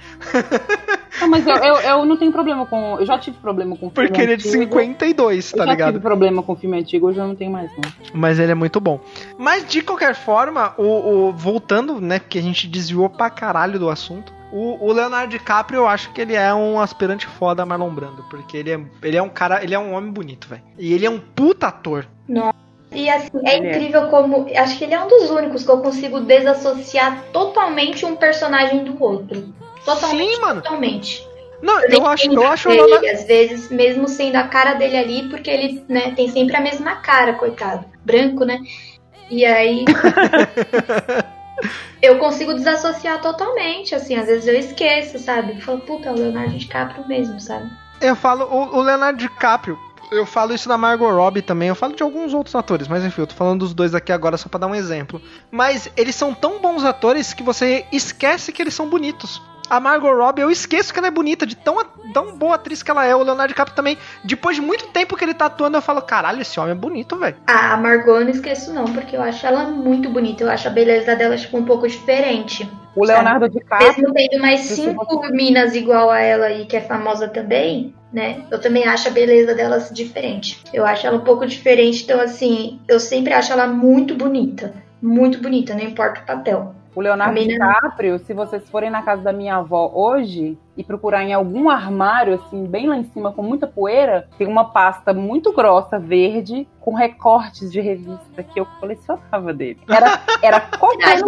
Não, 1.20 1.28
mas 1.28 1.44
eu, 1.46 1.57
eu, 1.57 1.76
eu 1.80 2.05
não 2.05 2.16
tenho 2.16 2.30
problema 2.30 2.64
com. 2.66 2.96
Eu 3.01 3.05
já 3.07 3.18
tive 3.18 3.36
problema 3.38 3.72
com 3.76 3.90
filme 3.90 4.09
Porque 4.09 4.20
ele 4.22 4.32
é 4.34 4.36
de 4.36 4.46
antigo. 4.49 4.62
52, 4.64 5.53
Eu 5.53 5.59
tá 5.59 5.64
já 5.64 5.70
ligado? 5.72 5.92
tive 5.94 6.03
problema 6.03 6.42
com 6.42 6.55
filme 6.55 6.78
antigo, 6.78 7.09
hoje 7.09 7.18
eu 7.18 7.26
não 7.26 7.34
tenho 7.34 7.51
mais, 7.51 7.70
não. 7.72 7.90
Mas 8.14 8.38
ele 8.38 8.53
é 8.53 8.55
muito 8.55 8.78
bom. 8.80 9.01
Mas 9.36 9.66
de 9.66 9.82
qualquer 9.82 10.14
forma, 10.14 10.74
o, 10.78 11.28
o- 11.28 11.32
voltando, 11.32 12.01
né? 12.01 12.20
Porque 12.20 12.38
a 12.38 12.42
gente 12.42 12.68
desviou 12.68 13.09
pra 13.11 13.28
caralho 13.30 13.78
do 13.80 13.90
assunto. 13.90 14.32
O, 14.53 14.86
o 14.86 14.92
Leonardo 14.92 15.30
DiCaprio, 15.30 15.80
eu 15.80 15.88
acho 15.88 16.12
que 16.12 16.20
ele 16.20 16.34
é 16.34 16.53
um 16.55 16.80
aspirante 16.80 17.26
foda 17.26 17.62
a 17.62 17.66
Marlon 17.66 17.94
Brando. 17.94 18.24
Porque 18.30 18.57
ele 18.57 18.72
é, 18.72 18.80
ele 19.03 19.16
é 19.16 19.22
um 19.22 19.28
cara, 19.28 19.62
ele 19.62 19.74
é 19.74 19.78
um 19.78 19.92
homem 19.92 20.11
bonito, 20.11 20.49
velho. 20.49 20.62
E 20.78 20.92
ele 20.92 21.07
é 21.07 21.11
um 21.11 21.18
puta 21.18 21.68
ator. 21.68 22.07
Nossa. 22.26 22.68
E 22.90 23.09
assim, 23.11 23.30
é 23.44 23.57
Ele 23.57 23.66
é. 23.66 23.70
incrível 23.70 24.09
como. 24.09 24.46
Acho 24.57 24.78
que 24.78 24.84
ele 24.84 24.94
é 24.94 25.01
um 25.01 25.09
dos 25.09 25.30
únicos 25.30 25.64
que 25.64 25.70
eu 25.70 25.78
consigo 25.78 26.20
desassociar 26.20 27.22
totalmente 27.32 28.05
um 28.07 28.16
personagem 28.16 28.84
do 28.84 29.03
outro. 29.03 29.53
Totalmente. 29.84 30.34
Sim, 30.34 30.40
mano. 30.40 30.62
Totalmente. 30.62 31.28
Não, 31.61 31.78
nem 31.80 31.99
eu 31.99 32.07
acho, 32.07 32.32
eu 32.32 32.46
acho 32.46 32.68
ele, 32.70 32.82
Leonardo. 32.82 33.07
às 33.09 33.24
vezes, 33.24 33.68
mesmo 33.68 34.09
sendo 34.09 34.36
a 34.36 34.44
cara 34.44 34.74
dele 34.74 34.96
ali, 34.96 35.28
porque 35.28 35.51
ele, 35.51 35.84
né, 35.88 36.12
tem 36.14 36.28
sempre 36.28 36.57
a 36.57 36.61
mesma 36.61 36.96
cara, 36.96 37.34
coitado. 37.34 37.84
Branco, 38.05 38.44
né? 38.44 38.61
E 39.30 39.44
aí. 39.44 39.84
eu 42.02 42.18
consigo 42.18 42.54
desassociar 42.54 43.20
totalmente, 43.20 43.94
assim, 43.94 44.16
às 44.16 44.26
vezes 44.26 44.46
eu 44.46 44.54
esqueço, 44.54 45.18
sabe? 45.18 45.52
Eu 45.52 45.61
falo, 45.61 45.80
puta, 45.80 46.09
é 46.09 46.12
o 46.12 46.16
Leonardo 46.16 46.56
DiCaprio 46.56 47.06
mesmo, 47.06 47.40
sabe? 47.40 47.70
Eu 48.00 48.14
falo, 48.14 48.44
o, 48.44 48.76
o 48.78 48.82
Leonardo 48.82 49.18
DiCaprio, 49.18 49.78
eu 50.11 50.24
falo 50.24 50.54
isso 50.54 50.68
da 50.68 50.78
Margot 50.78 51.11
Robbie 51.11 51.42
também, 51.42 51.68
eu 51.68 51.74
falo 51.74 51.94
de 51.94 52.02
alguns 52.02 52.32
outros 52.32 52.54
atores, 52.54 52.88
mas 52.88 53.04
enfim, 53.04 53.22
eu 53.22 53.26
tô 53.26 53.34
falando 53.34 53.61
dos 53.61 53.74
dois 53.74 53.94
aqui 53.94 54.12
agora 54.12 54.36
só 54.36 54.48
pra 54.48 54.61
dar 54.61 54.66
um 54.66 54.74
exemplo. 54.74 55.20
Mas 55.50 55.90
eles 55.96 56.14
são 56.14 56.32
tão 56.32 56.61
bons 56.61 56.84
atores 56.84 57.34
que 57.34 57.42
você 57.42 57.84
esquece 57.92 58.52
que 58.52 58.62
eles 58.62 58.74
são 58.74 58.88
bonitos. 58.88 59.42
A 59.68 59.78
Margot 59.78 60.12
Robbie, 60.12 60.42
eu 60.42 60.50
esqueço 60.50 60.92
que 60.92 60.98
ela 60.98 61.08
é 61.08 61.10
bonita, 61.10 61.46
de 61.46 61.54
tão, 61.54 61.84
tão 62.14 62.36
boa 62.36 62.54
atriz 62.54 62.82
que 62.82 62.90
ela 62.90 63.04
é. 63.04 63.14
O 63.14 63.22
Leonardo 63.22 63.48
DiCaprio 63.48 63.76
também, 63.76 63.98
depois 64.24 64.56
de 64.56 64.62
muito 64.62 64.86
tempo 64.88 65.16
que 65.16 65.24
ele 65.24 65.34
tá 65.34 65.46
atuando, 65.46 65.76
eu 65.76 65.82
falo, 65.82 66.00
caralho, 66.00 66.40
esse 66.40 66.58
homem 66.58 66.72
é 66.72 66.74
bonito, 66.74 67.16
velho. 67.16 67.36
A 67.46 67.76
Margot 67.76 68.16
eu 68.18 68.24
não 68.24 68.30
esqueço 68.30 68.72
não, 68.72 68.86
porque 68.86 69.16
eu 69.16 69.22
acho 69.22 69.46
ela 69.46 69.64
muito 69.64 70.08
bonita. 70.08 70.42
Eu 70.42 70.50
acho 70.50 70.68
a 70.68 70.70
beleza 70.70 71.14
dela, 71.14 71.36
tipo, 71.36 71.58
um 71.58 71.64
pouco 71.64 71.86
diferente. 71.86 72.68
O 72.96 73.04
Leonardo 73.04 73.48
DiCaprio. 73.48 73.88
Mesmo 73.88 74.14
tendo 74.14 74.40
mais 74.40 74.60
cinco 74.60 75.28
minas 75.30 75.74
igual 75.74 76.10
a 76.10 76.18
ela 76.18 76.46
aí, 76.46 76.64
que 76.64 76.76
é 76.76 76.80
famosa 76.80 77.28
também, 77.28 77.94
né? 78.12 78.44
Eu 78.50 78.60
também 78.60 78.86
acho 78.86 79.08
a 79.08 79.10
beleza 79.10 79.54
delas 79.54 79.90
diferente. 79.92 80.62
Eu 80.72 80.86
acho 80.86 81.06
ela 81.06 81.18
um 81.18 81.24
pouco 81.24 81.46
diferente, 81.46 82.04
então 82.04 82.20
assim, 82.20 82.80
eu 82.88 82.98
sempre 82.98 83.34
acho 83.34 83.52
ela 83.52 83.66
muito 83.66 84.14
bonita. 84.14 84.72
Muito 85.00 85.40
bonita, 85.40 85.74
não 85.74 85.82
importa 85.82 86.20
o 86.20 86.26
papel. 86.26 86.74
O 86.95 87.01
Leonardo 87.01 87.39
DiCaprio, 87.39 88.18
se 88.18 88.34
vocês 88.34 88.68
forem 88.68 88.91
na 88.91 89.03
casa 89.03 89.22
da 89.22 89.32
minha 89.32 89.57
avó 89.57 89.91
hoje 89.95 90.59
e 90.76 90.82
procurar 90.82 91.22
em 91.22 91.32
algum 91.32 91.68
armário, 91.68 92.34
assim, 92.34 92.64
bem 92.66 92.89
lá 92.89 92.97
em 92.97 93.05
cima, 93.05 93.32
com 93.32 93.43
muita 93.43 93.66
poeira, 93.66 94.28
tem 94.36 94.47
uma 94.47 94.70
pasta 94.70 95.12
muito 95.12 95.53
grossa, 95.53 95.99
verde, 95.99 96.66
com 96.80 96.95
recortes 96.95 97.70
de 97.70 97.80
revista 97.80 98.43
que 98.43 98.59
eu 98.59 98.66
colecionava 98.80 99.53
dele. 99.53 99.80
Era, 99.89 100.20
era, 100.43 100.61
qualquer, 100.61 101.20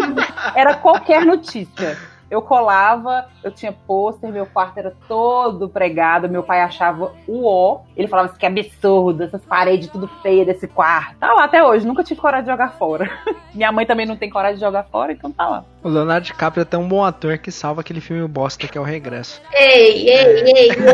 era 0.54 0.74
qualquer 0.74 1.24
notícia. 1.24 1.96
Eu 2.30 2.40
colava, 2.40 3.26
eu 3.42 3.50
tinha 3.50 3.72
pôster, 3.72 4.30
meu 4.30 4.46
quarto 4.46 4.78
era 4.78 4.94
todo 5.08 5.68
pregado, 5.68 6.28
meu 6.28 6.42
pai 6.42 6.60
achava 6.60 7.12
o 7.26 7.44
ó. 7.44 7.80
Ele 7.96 8.06
falava 8.06 8.28
assim, 8.28 8.38
que 8.38 8.46
absurdo, 8.46 9.24
essas 9.24 9.44
paredes 9.44 9.88
tudo 9.88 10.06
feias 10.22 10.46
desse 10.46 10.68
quarto. 10.68 11.16
Tá 11.18 11.32
lá 11.32 11.44
até 11.44 11.64
hoje, 11.64 11.86
nunca 11.86 12.04
tive 12.04 12.20
coragem 12.20 12.44
de 12.44 12.50
jogar 12.50 12.72
fora. 12.74 13.10
Minha 13.52 13.72
mãe 13.72 13.84
também 13.84 14.06
não 14.06 14.16
tem 14.16 14.30
coragem 14.30 14.56
de 14.56 14.64
jogar 14.64 14.84
fora, 14.84 15.12
então 15.12 15.32
tá 15.32 15.48
lá. 15.48 15.64
O 15.82 15.88
Leonardo 15.88 16.26
DiCaprio 16.26 16.60
é 16.62 16.64
tão 16.64 16.86
bom 16.86 17.02
ator 17.02 17.38
que 17.38 17.50
salva 17.50 17.80
aquele 17.80 18.00
filme 18.02 18.26
bosta 18.28 18.68
que 18.68 18.76
é 18.76 18.80
o 18.80 18.84
Regresso. 18.84 19.40
Ei, 19.52 20.08
ei, 20.10 20.42
ei, 20.44 20.70
ei. 20.70 20.74
Como? 20.74 20.90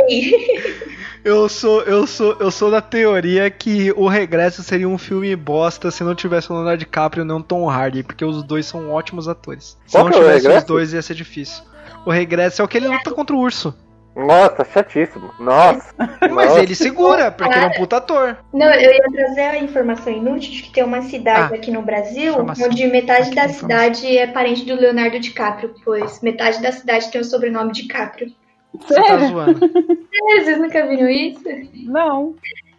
Ei. 0.08 0.80
Eu 1.24 1.48
sou, 1.48 1.82
eu 1.82 2.06
sou, 2.06 2.36
eu 2.40 2.50
sou 2.50 2.70
da 2.70 2.80
teoria 2.80 3.50
que 3.50 3.92
o 3.92 4.08
Regresso 4.08 4.62
seria 4.62 4.88
um 4.88 4.96
filme 4.96 5.34
bosta 5.36 5.90
se 5.90 6.02
não 6.02 6.14
tivesse 6.14 6.50
o 6.50 6.54
Leonardo 6.54 6.78
DiCaprio 6.78 7.22
e 7.22 7.26
não 7.26 7.42
Tom 7.42 7.68
Hardy, 7.68 8.02
porque 8.02 8.24
os 8.24 8.42
dois 8.42 8.64
são 8.66 8.90
ótimos 8.90 9.28
atores. 9.28 9.76
Se 9.86 9.92
Qual 9.92 10.04
não 10.04 10.10
que 10.12 10.16
é 10.16 10.20
o 10.20 10.24
tivesse 10.24 10.38
os 10.38 10.44
Regresso? 10.46 10.66
dois 10.66 10.92
ia 10.94 11.02
ser 11.02 11.14
difícil. 11.14 11.62
O 12.06 12.10
Regresso 12.10 12.62
é 12.62 12.64
o 12.64 12.68
que 12.68 12.78
ele 12.78 12.88
luta 12.88 13.10
contra 13.10 13.36
o 13.36 13.38
urso. 13.38 13.74
Nossa, 14.16 14.64
chatíssimo. 14.64 15.32
Nossa. 15.38 15.94
Mas 16.30 16.48
Nossa. 16.48 16.62
ele 16.62 16.74
segura, 16.74 17.30
porque 17.30 17.54
ele 17.54 17.64
é 17.64 17.68
um 17.68 17.72
puta 17.72 17.96
ator. 17.98 18.36
Não, 18.52 18.66
eu 18.72 18.92
ia 18.92 19.04
trazer 19.12 19.40
a 19.42 19.58
informação 19.58 20.12
inútil 20.12 20.50
de 20.52 20.62
que 20.64 20.72
tem 20.72 20.84
uma 20.84 21.02
cidade 21.02 21.54
Ah, 21.54 21.56
aqui 21.56 21.70
no 21.70 21.82
Brasil 21.82 22.32
informação. 22.32 22.66
onde 22.66 22.86
metade 22.88 23.28
Aqui, 23.28 23.34
da 23.36 23.44
informação. 23.44 23.68
cidade 23.68 24.18
é 24.18 24.26
parente 24.26 24.64
do 24.64 24.74
Leonardo 24.74 25.18
DiCaprio, 25.20 25.74
pois 25.84 26.20
metade 26.20 26.60
da 26.60 26.72
cidade 26.72 27.10
tem 27.10 27.20
o 27.20 27.24
sobrenome 27.24 27.72
DiCaprio. 27.72 28.32
Você 28.78 28.94
tá 28.94 29.02
Sério? 29.04 29.28
zoando. 29.28 29.60
É, 30.12 30.40
Vocês 30.44 30.58
nunca 30.60 30.86
viram 30.86 31.08
isso? 31.08 31.42
Não. 31.86 32.34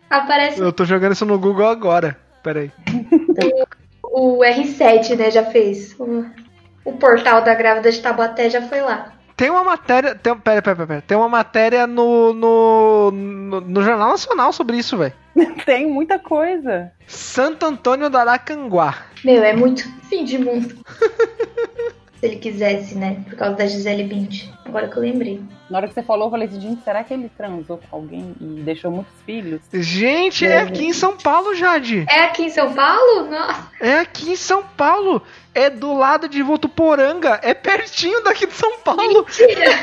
Aparece 0.09 0.59
Eu 0.59 0.71
tô 0.71 0.85
jogando 0.85 1.13
isso 1.13 1.25
no 1.25 1.39
Google 1.39 1.65
agora. 1.67 2.17
Pera 2.43 2.59
aí. 2.61 2.71
o 4.03 4.39
R7, 4.39 5.15
né? 5.17 5.31
Já 5.31 5.43
fez. 5.45 5.95
O, 5.99 6.25
o 6.85 6.93
portal 6.93 7.41
da 7.41 7.55
grávida 7.55 7.91
de 7.91 7.99
Tabaté 8.01 8.49
já 8.49 8.61
foi 8.61 8.81
lá. 8.81 9.13
Tem 9.35 9.49
uma 9.49 9.63
matéria. 9.63 10.15
Tem, 10.15 10.35
pera, 10.37 10.61
pera, 10.61 10.75
pera, 10.75 10.87
pera. 10.87 11.01
Tem 11.01 11.17
uma 11.17 11.29
matéria 11.29 11.87
no, 11.87 12.33
no, 12.33 13.11
no, 13.11 13.61
no 13.61 13.83
Jornal 13.83 14.09
Nacional 14.09 14.53
sobre 14.53 14.77
isso, 14.77 14.97
velho. 14.97 15.13
Tem 15.65 15.87
muita 15.87 16.19
coisa. 16.19 16.91
Santo 17.07 17.65
Antônio 17.65 18.09
do 18.09 18.17
Aracanguá. 18.17 18.97
Meu, 19.23 19.43
é 19.43 19.53
muito 19.53 19.83
fim 20.09 20.23
de 20.23 20.37
mundo. 20.37 20.75
Se 22.19 22.27
ele 22.27 22.35
quisesse, 22.35 22.95
né? 22.95 23.23
Por 23.27 23.35
causa 23.35 23.55
da 23.55 23.65
Gisele 23.65 24.03
Bündchen. 24.03 24.53
Agora 24.63 24.87
que 24.87 24.95
eu 24.95 25.01
lembrei. 25.01 25.41
Na 25.71 25.79
hora 25.79 25.87
que 25.87 25.93
você 25.95 26.03
falou, 26.03 26.27
eu 26.27 26.31
falei 26.31 26.47
assim, 26.47 26.61
gente, 26.61 26.83
será 26.83 27.03
que 27.03 27.11
ele 27.11 27.31
transou 27.35 27.79
com 27.79 27.95
alguém 27.95 28.35
e 28.39 28.61
deixou 28.61 28.91
muitos 28.91 29.13
filhos? 29.25 29.59
Gente, 29.73 30.45
é 30.45 30.59
aqui 30.59 30.85
em 30.85 30.93
São 30.93 31.17
Paulo, 31.17 31.55
Jade. 31.55 32.05
É 32.07 32.25
aqui 32.25 32.43
em 32.43 32.49
São 32.51 32.71
Paulo? 32.73 33.27
Nossa. 33.27 33.71
É 33.79 33.99
aqui 33.99 34.33
em 34.33 34.35
São 34.35 34.63
Paulo. 34.77 35.23
É 35.53 35.69
do 35.69 35.93
lado 35.93 36.29
de 36.29 36.41
Votuporanga. 36.41 37.39
É 37.43 37.53
pertinho 37.53 38.23
daqui 38.23 38.47
de 38.47 38.53
São 38.53 38.79
Paulo. 38.79 39.25
Mentira! 39.25 39.65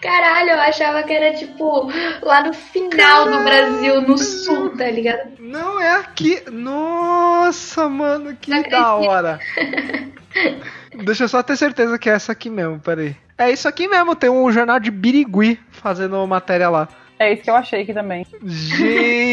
Caralho, 0.00 0.50
eu 0.50 0.60
achava 0.60 1.02
que 1.02 1.12
era 1.12 1.32
tipo 1.32 1.90
lá 2.22 2.42
no 2.42 2.52
final 2.52 3.24
do 3.24 3.42
Brasil, 3.42 4.02
no 4.02 4.18
sul, 4.18 4.76
tá 4.76 4.90
ligado? 4.90 5.30
Não, 5.38 5.80
é 5.80 5.96
aqui. 5.96 6.42
Nossa, 6.50 7.88
mano, 7.88 8.36
que 8.38 8.50
Não 8.50 8.62
da 8.62 8.94
hora. 8.94 9.40
Deixa 11.04 11.24
eu 11.24 11.28
só 11.28 11.42
ter 11.42 11.56
certeza 11.56 11.98
que 11.98 12.10
é 12.10 12.12
essa 12.12 12.32
aqui 12.32 12.50
mesmo, 12.50 12.78
peraí. 12.78 13.16
É 13.38 13.50
isso 13.50 13.66
aqui 13.66 13.88
mesmo, 13.88 14.14
tem 14.14 14.28
um 14.28 14.52
jornal 14.52 14.78
de 14.78 14.90
Birigui 14.90 15.58
fazendo 15.70 16.24
matéria 16.26 16.68
lá. 16.68 16.86
É 17.24 17.32
isso 17.32 17.42
que 17.42 17.48
eu 17.48 17.56
achei 17.56 17.80
aqui 17.80 17.94
também. 17.94 18.26
Gente! 18.44 19.32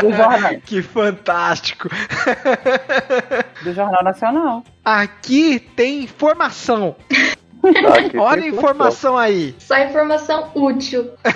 Do 0.00 0.12
jornal, 0.12 0.56
que 0.66 0.82
fantástico! 0.82 1.88
do 3.62 3.72
jornal 3.72 4.02
Nacional. 4.02 4.64
Aqui 4.84 5.60
tem 5.60 6.02
informação. 6.02 6.96
Tá, 7.82 7.94
aqui 8.00 8.16
Olha 8.18 8.42
a 8.42 8.46
informação 8.48 9.16
aí. 9.16 9.54
Só 9.58 9.76
informação 9.78 10.50
útil. 10.54 11.10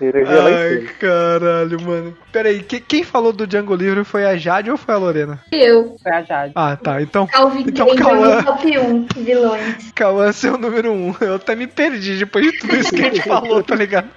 Ai, 0.00 0.88
caralho, 0.98 1.80
mano. 1.82 2.16
Peraí, 2.32 2.62
que- 2.62 2.80
quem 2.80 3.04
falou 3.04 3.32
do 3.32 3.46
Django 3.46 3.74
Livre 3.74 4.04
foi 4.04 4.24
a 4.26 4.36
Jade 4.36 4.70
ou 4.70 4.76
foi 4.76 4.94
a 4.94 4.98
Lorena? 4.98 5.40
Eu, 5.52 5.96
Foi 6.02 6.12
a 6.12 6.22
Jade. 6.22 6.52
Ah, 6.54 6.76
tá. 6.76 7.00
Então, 7.02 7.26
Calvin 7.26 7.64
Então, 7.68 7.94
Cauã. 7.96 8.42
top 8.42 8.78
1 8.78 9.06
vilões. 9.16 9.92
Cauã 9.94 10.30
é 10.30 10.46
o 10.48 10.58
número 10.58 10.92
um. 10.92 11.14
Eu 11.20 11.34
até 11.36 11.54
me 11.54 11.66
perdi 11.66 12.16
depois 12.18 12.44
de 12.44 12.58
tudo 12.58 12.76
isso 12.76 12.90
que 12.94 13.00
a 13.02 13.04
gente 13.04 13.22
falou, 13.28 13.62
tá 13.62 13.74
ligado? 13.74 14.08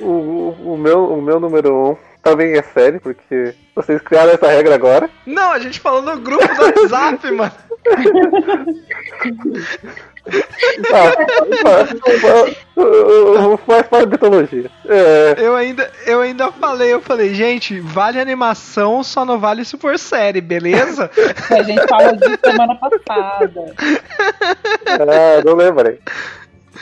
O, 0.00 0.06
o, 0.06 0.74
o 0.74 0.78
meu, 0.78 1.04
o 1.12 1.22
meu 1.22 1.38
número 1.40 1.74
um 1.92 1.96
também 2.22 2.56
é 2.56 2.62
sério, 2.62 2.98
porque 3.02 3.54
vocês 3.74 4.00
criaram 4.00 4.30
essa 4.32 4.46
regra 4.48 4.74
agora. 4.74 5.10
Não, 5.26 5.52
a 5.52 5.58
gente 5.58 5.78
falou 5.78 6.00
no 6.00 6.18
grupo 6.18 6.46
do 6.46 6.62
WhatsApp, 6.62 7.30
mano. 7.30 7.52
Ah, 10.96 11.12
faz 13.66 13.86
parte 13.88 14.06
da 14.06 14.06
mitologia. 14.06 14.70
É, 14.88 15.34
Eu 15.38 15.54
ainda, 15.54 15.90
eu 16.06 16.20
ainda 16.20 16.50
falei, 16.52 16.92
eu 16.92 17.00
falei, 17.00 17.34
gente, 17.34 17.78
vale 17.80 18.18
animação, 18.18 19.02
só 19.04 19.24
não 19.24 19.38
vale 19.38 19.64
se 19.64 19.76
for 19.76 19.98
série, 19.98 20.40
beleza? 20.40 21.10
A 21.50 21.62
gente 21.62 21.86
falou 21.86 22.16
disso 22.16 22.38
semana 22.44 22.74
passada. 22.76 23.74
ah, 24.88 25.42
não 25.44 25.54
lembrei. 25.54 25.98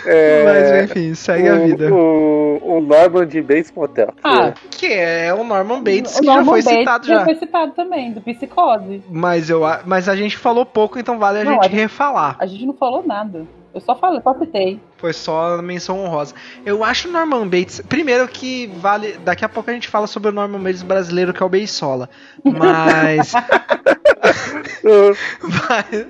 É, 0.06 0.44
Mas 0.44 0.90
enfim, 0.90 1.14
segue 1.14 1.48
a 1.48 1.54
o- 1.54 1.66
vida. 1.66 1.92
O, 1.94 2.60
o 2.62 2.80
Norman 2.80 3.26
de 3.26 3.40
Bates 3.42 3.72
Motel. 3.74 4.12
Ah, 4.24 4.52
Que 4.70 4.86
é 4.92 5.32
o 5.34 5.44
Norman 5.44 5.82
Bates, 5.82 6.16
o 6.16 6.20
que 6.20 6.26
já 6.26 6.34
Norman 6.36 6.50
foi 6.52 6.62
Bates 6.62 6.78
citado 6.78 7.06
já 7.06 7.14
já. 7.18 7.24
foi 7.24 7.34
citado 7.36 7.72
também, 7.72 8.12
do 8.12 8.20
Psicose. 8.20 9.02
Mas, 9.10 9.50
eu, 9.50 9.64
a- 9.64 9.82
mas 9.84 10.08
a 10.08 10.16
gente 10.16 10.36
falou 10.38 10.64
pouco, 10.66 10.98
então 10.98 11.18
vale 11.18 11.40
a 11.40 11.44
Não, 11.44 11.52
gente 11.52 11.60
a 11.60 11.68
gente- 11.68 11.76
refalar. 11.76 12.36
A 12.38 12.46
gente 12.46 12.66
não 12.66 12.74
falou 12.74 13.02
nada. 13.06 13.46
Eu 13.74 13.80
só 13.80 13.94
falei, 13.94 14.20
só 14.22 14.34
citei. 14.38 14.78
Foi 15.02 15.12
só 15.12 15.60
menção 15.60 15.98
honrosa. 15.98 16.32
Eu 16.64 16.84
acho 16.84 17.08
o 17.08 17.10
Norman 17.10 17.48
Bates. 17.48 17.82
Primeiro 17.88 18.28
que 18.28 18.68
vale. 18.76 19.18
Daqui 19.24 19.44
a 19.44 19.48
pouco 19.48 19.68
a 19.68 19.72
gente 19.74 19.88
fala 19.88 20.06
sobre 20.06 20.28
o 20.28 20.32
Norman 20.32 20.60
Bates 20.60 20.82
brasileiro, 20.82 21.34
que 21.34 21.42
é 21.42 21.46
o 21.46 21.48
Beisola. 21.48 22.08
Mas. 22.44 23.32
mas- 25.42 26.06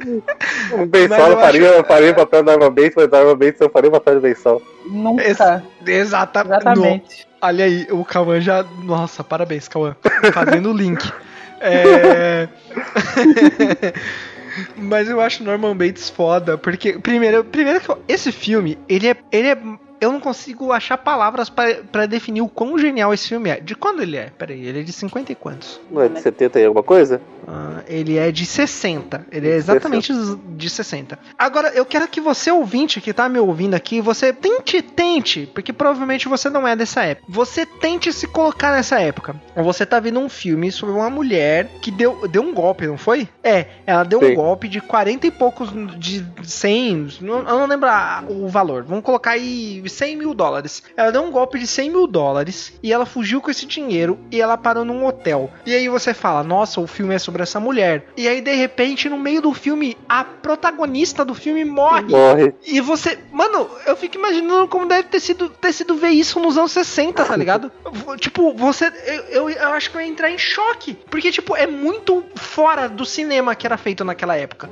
O 0.73 0.83
eu 0.95 1.09
faria, 1.41 1.71
acho- 1.79 1.85
faria 1.85 2.11
o 2.11 2.15
papel 2.15 2.43
do 2.43 2.51
Norman 2.51 2.71
Bates, 2.71 2.93
mas 2.97 3.07
o 3.07 3.11
Norman 3.11 3.37
Bates 3.39 3.61
não 3.63 3.71
faria 3.71 3.89
o 3.89 3.93
papel 3.93 4.15
do 4.17 4.21
Bensol. 4.21 4.63
Nunca. 4.87 5.25
Esse- 5.25 5.63
Exata, 5.87 6.41
Exatamente. 6.45 7.27
No- 7.41 7.49
olha 7.49 7.65
aí, 7.65 7.87
o 7.91 8.05
Cauã 8.05 8.41
já. 8.43 8.63
Nossa, 8.85 9.25
parabéns, 9.25 9.69
Cauã. 9.69 9.97
Fazendo 10.35 10.71
o 10.71 10.77
link. 10.77 11.11
É. 11.63 12.47
Mas 14.77 15.09
eu 15.09 15.21
acho 15.21 15.45
Norman 15.45 15.77
Bates 15.77 16.11
foda, 16.11 16.59
porque, 16.59 16.99
primeiro, 16.99 17.45
primeiro 17.45 17.81
que 17.81 17.93
esse 18.09 18.33
filme, 18.33 18.79
ele 18.89 19.09
é. 19.09 19.17
Ele 19.31 19.49
é 19.49 19.59
eu 20.01 20.11
não 20.11 20.19
consigo 20.19 20.73
achar 20.73 20.99
palavras 20.99 21.49
pra 21.49 22.07
definir 22.07 22.43
o 22.43 22.49
quão 22.49 22.77
genial 22.77 23.15
esse 23.15 23.29
filme 23.29 23.51
é. 23.51 23.61
De 23.61 23.77
quando 23.77 24.03
ele 24.03 24.17
é? 24.17 24.33
Peraí, 24.37 24.67
ele 24.67 24.81
é 24.81 24.83
de 24.83 24.93
50 24.93 25.31
e 25.31 25.35
quantos? 25.37 25.81
Não 25.89 26.03
é 26.03 26.09
de 26.09 26.21
70 26.21 26.59
e 26.59 26.65
alguma 26.65 26.83
coisa? 26.83 27.21
Ah, 27.55 27.83
ele 27.87 28.17
é 28.17 28.33
de 28.33 28.47
60. 28.47 29.27
Ele 29.31 29.47
é 29.51 29.55
exatamente 29.57 30.11
de 30.57 30.71
60. 30.71 31.19
Agora, 31.39 31.69
eu 31.75 31.85
quero 31.85 32.09
que 32.09 32.19
você, 32.21 32.51
ouvinte, 32.51 32.99
que 33.01 33.13
tá 33.13 33.29
me 33.29 33.39
ouvindo 33.39 33.75
aqui, 33.75 34.01
você 34.01 34.33
tente, 34.33 34.81
tente, 34.81 35.51
porque 35.53 35.71
provavelmente 35.73 36.29
você 36.29 36.49
não 36.49 36.67
é 36.67 36.75
dessa 36.75 37.03
época. 37.03 37.27
Você 37.31 37.67
tente 37.67 38.11
se 38.13 38.27
colocar 38.27 38.73
nessa 38.73 38.99
época. 39.01 39.37
Você 39.55 39.85
tá 39.85 40.01
vendo 40.01 40.19
um 40.19 40.29
filme 40.31 40.73
sobre 40.73 40.95
uma 40.95 41.11
mulher 41.11 41.69
que 41.83 41.91
deu, 41.91 42.27
deu 42.27 42.43
um 42.43 42.55
golpe, 42.55 42.87
não 42.87 42.97
foi? 42.97 43.29
É, 43.45 43.67
ela 43.87 44.03
deu 44.03 44.19
um 44.21 44.29
Sim. 44.29 44.35
golpe 44.35 44.67
de 44.67 44.81
40 44.81 45.27
e 45.27 45.31
poucos, 45.31 45.69
de 45.99 46.25
100, 46.43 47.09
não- 47.21 47.39
eu 47.41 47.59
não 47.59 47.67
lembro 47.67 47.89
o 48.31 48.49
valor. 48.49 48.83
Vamos 48.85 49.05
colocar 49.05 49.33
aí 49.33 49.83
100 49.87 50.17
mil 50.17 50.33
dólares. 50.33 50.83
Ela 50.97 51.11
deu 51.13 51.23
um 51.23 51.31
golpe 51.31 51.59
de 51.59 51.67
100 51.67 51.91
mil 51.91 52.07
dólares 52.07 52.73
e 52.83 52.93
ela 52.93 53.05
fugiu 53.05 53.41
com 53.43 53.51
esse 53.51 53.67
dinheiro 53.67 54.19
e 54.31 54.41
ela 54.41 54.57
parou 54.57 54.85
num 54.85 55.05
hotel. 55.05 55.51
E 55.67 55.75
aí 55.75 55.89
você 55.89 56.15
fala, 56.15 56.43
nossa, 56.43 56.81
o 56.81 56.87
filme 56.87 57.15
é 57.15 57.19
sobre 57.19 57.42
essa 57.43 57.61
mulher. 57.61 58.07
E 58.17 58.29
aí, 58.29 58.41
de 58.41 58.55
repente, 58.55 59.09
no 59.09 59.19
meio 59.19 59.43
do 59.43 59.53
filme, 59.53 59.97
a 60.09 60.25
protagonista 60.25 61.25
do 61.25 61.35
filme 61.35 61.65
morre. 61.65 62.05
Morre. 62.05 62.55
E 62.67 62.81
você. 62.81 63.19
Mano, 63.31 63.69
eu 63.87 63.97
fico 63.97 64.17
imaginando 64.17 64.69
como 64.69 64.87
deve 64.87 65.05
ter 65.05 65.21
sido, 65.21 65.49
ter 65.49 65.73
sido 65.73 65.95
ver 65.95 66.11
isso 66.11 66.41
nos 66.41 66.57
anos 66.57 66.73
60, 66.73 67.25
tá 67.25 67.37
ligado? 67.37 67.71
tipo, 68.19 68.55
você. 68.55 68.93
Eu, 69.07 69.49
eu, 69.49 69.51
eu 69.51 69.69
acho 69.71 69.91
que 69.91 69.97
eu 69.97 70.01
ia 70.01 70.07
entrar 70.07 70.31
em 70.31 70.39
choque. 70.39 70.95
Porque, 71.11 71.31
tipo, 71.31 71.57
é 71.57 71.67
muito 71.67 72.25
fora 72.35 72.89
do 72.89 73.05
cinema 73.05 73.55
que 73.55 73.67
era 73.67 73.77
feito 73.77 74.05
naquela 74.05 74.37
época. 74.37 74.71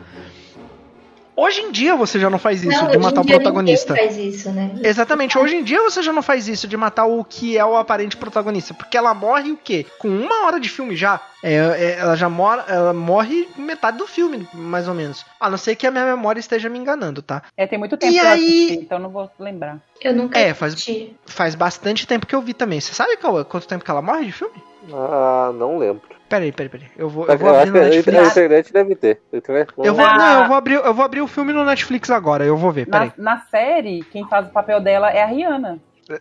Hoje 1.40 1.60
em 1.62 1.70
dia 1.72 1.96
você 1.96 2.18
já 2.18 2.28
não 2.28 2.38
faz 2.38 2.62
isso, 2.62 2.76
não, 2.76 2.90
de 2.90 2.96
hoje 2.98 3.06
matar 3.06 3.20
em 3.20 3.24
o 3.24 3.26
dia 3.26 3.36
protagonista. 3.36 3.94
ninguém 3.94 4.08
faz 4.08 4.18
isso, 4.18 4.50
né? 4.50 4.70
Exatamente, 4.82 5.38
hoje 5.38 5.56
em 5.56 5.64
dia 5.64 5.80
você 5.82 6.02
já 6.02 6.12
não 6.12 6.22
faz 6.22 6.46
isso 6.48 6.68
de 6.68 6.76
matar 6.76 7.06
o 7.06 7.24
que 7.24 7.56
é 7.56 7.64
o 7.64 7.76
aparente 7.76 8.16
protagonista, 8.16 8.74
porque 8.74 8.96
ela 8.96 9.14
morre 9.14 9.50
o 9.52 9.56
quê? 9.56 9.86
Com 9.98 10.08
uma 10.08 10.46
hora 10.46 10.60
de 10.60 10.68
filme 10.68 10.94
já. 10.94 11.20
É, 11.42 11.54
é, 11.54 11.96
ela 11.98 12.14
já 12.16 12.28
mora, 12.28 12.64
ela 12.68 12.92
morre 12.92 13.48
metade 13.56 13.96
do 13.96 14.06
filme, 14.06 14.46
mais 14.52 14.86
ou 14.86 14.92
menos. 14.94 15.24
A 15.40 15.48
não 15.48 15.56
ser 15.56 15.74
que 15.76 15.86
a 15.86 15.90
minha 15.90 16.04
memória 16.04 16.38
esteja 16.38 16.68
me 16.68 16.78
enganando, 16.78 17.22
tá? 17.22 17.42
É, 17.56 17.66
tem 17.66 17.78
muito 17.78 17.96
tempo 17.96 18.12
E 18.12 18.18
que 18.18 18.22
eu 18.24 18.28
aí- 18.28 18.64
assisti, 18.66 18.74
então 18.74 18.98
não 18.98 19.08
vou 19.08 19.30
lembrar. 19.38 19.78
Eu 20.02 20.12
nunca 20.14 20.38
É, 20.38 20.52
faz- 20.52 20.74
assisti. 20.74 21.16
Faz 21.24 21.54
bastante 21.54 22.06
tempo 22.06 22.26
que 22.26 22.34
eu 22.34 22.42
vi 22.42 22.52
também. 22.52 22.78
Você 22.80 22.92
sabe 22.92 23.16
qual- 23.16 23.42
quanto 23.46 23.66
tempo 23.66 23.82
que 23.82 23.90
ela 23.90 24.02
morre 24.02 24.26
de 24.26 24.32
filme? 24.32 24.52
Ah, 24.92 25.52
não 25.54 25.78
lembro. 25.78 26.02
Peraí, 26.28 26.52
peraí, 26.52 26.68
peraí. 26.68 26.86
Eu 26.96 27.08
vou, 27.08 27.26
eu 27.26 27.36
vou 27.38 27.50
acho 27.50 27.58
abrir 27.68 27.72
que 27.72 27.78
no 27.78 27.84
a, 27.84 27.86
a 27.86 27.90
Netflix. 27.90 28.30
internet 28.30 28.72
deve 28.72 28.94
ter. 28.94 29.20
Eu 29.78 29.94
vou, 29.94 30.06
não, 30.06 30.42
eu 30.42 30.46
vou 30.48 30.56
abrir, 30.56 30.74
eu 30.74 30.94
vou 30.94 31.04
abrir 31.04 31.20
o 31.20 31.26
filme 31.26 31.52
no 31.52 31.64
Netflix 31.64 32.08
agora. 32.10 32.44
Eu 32.44 32.56
vou 32.56 32.70
ver. 32.70 32.86
Peraí. 32.86 33.12
Na, 33.16 33.34
na 33.34 33.40
série, 33.50 34.02
quem 34.04 34.26
faz 34.28 34.46
o 34.46 34.50
papel 34.50 34.80
dela 34.80 35.10
é 35.10 35.22
a 35.22 35.26
Rihanna. 35.26 35.78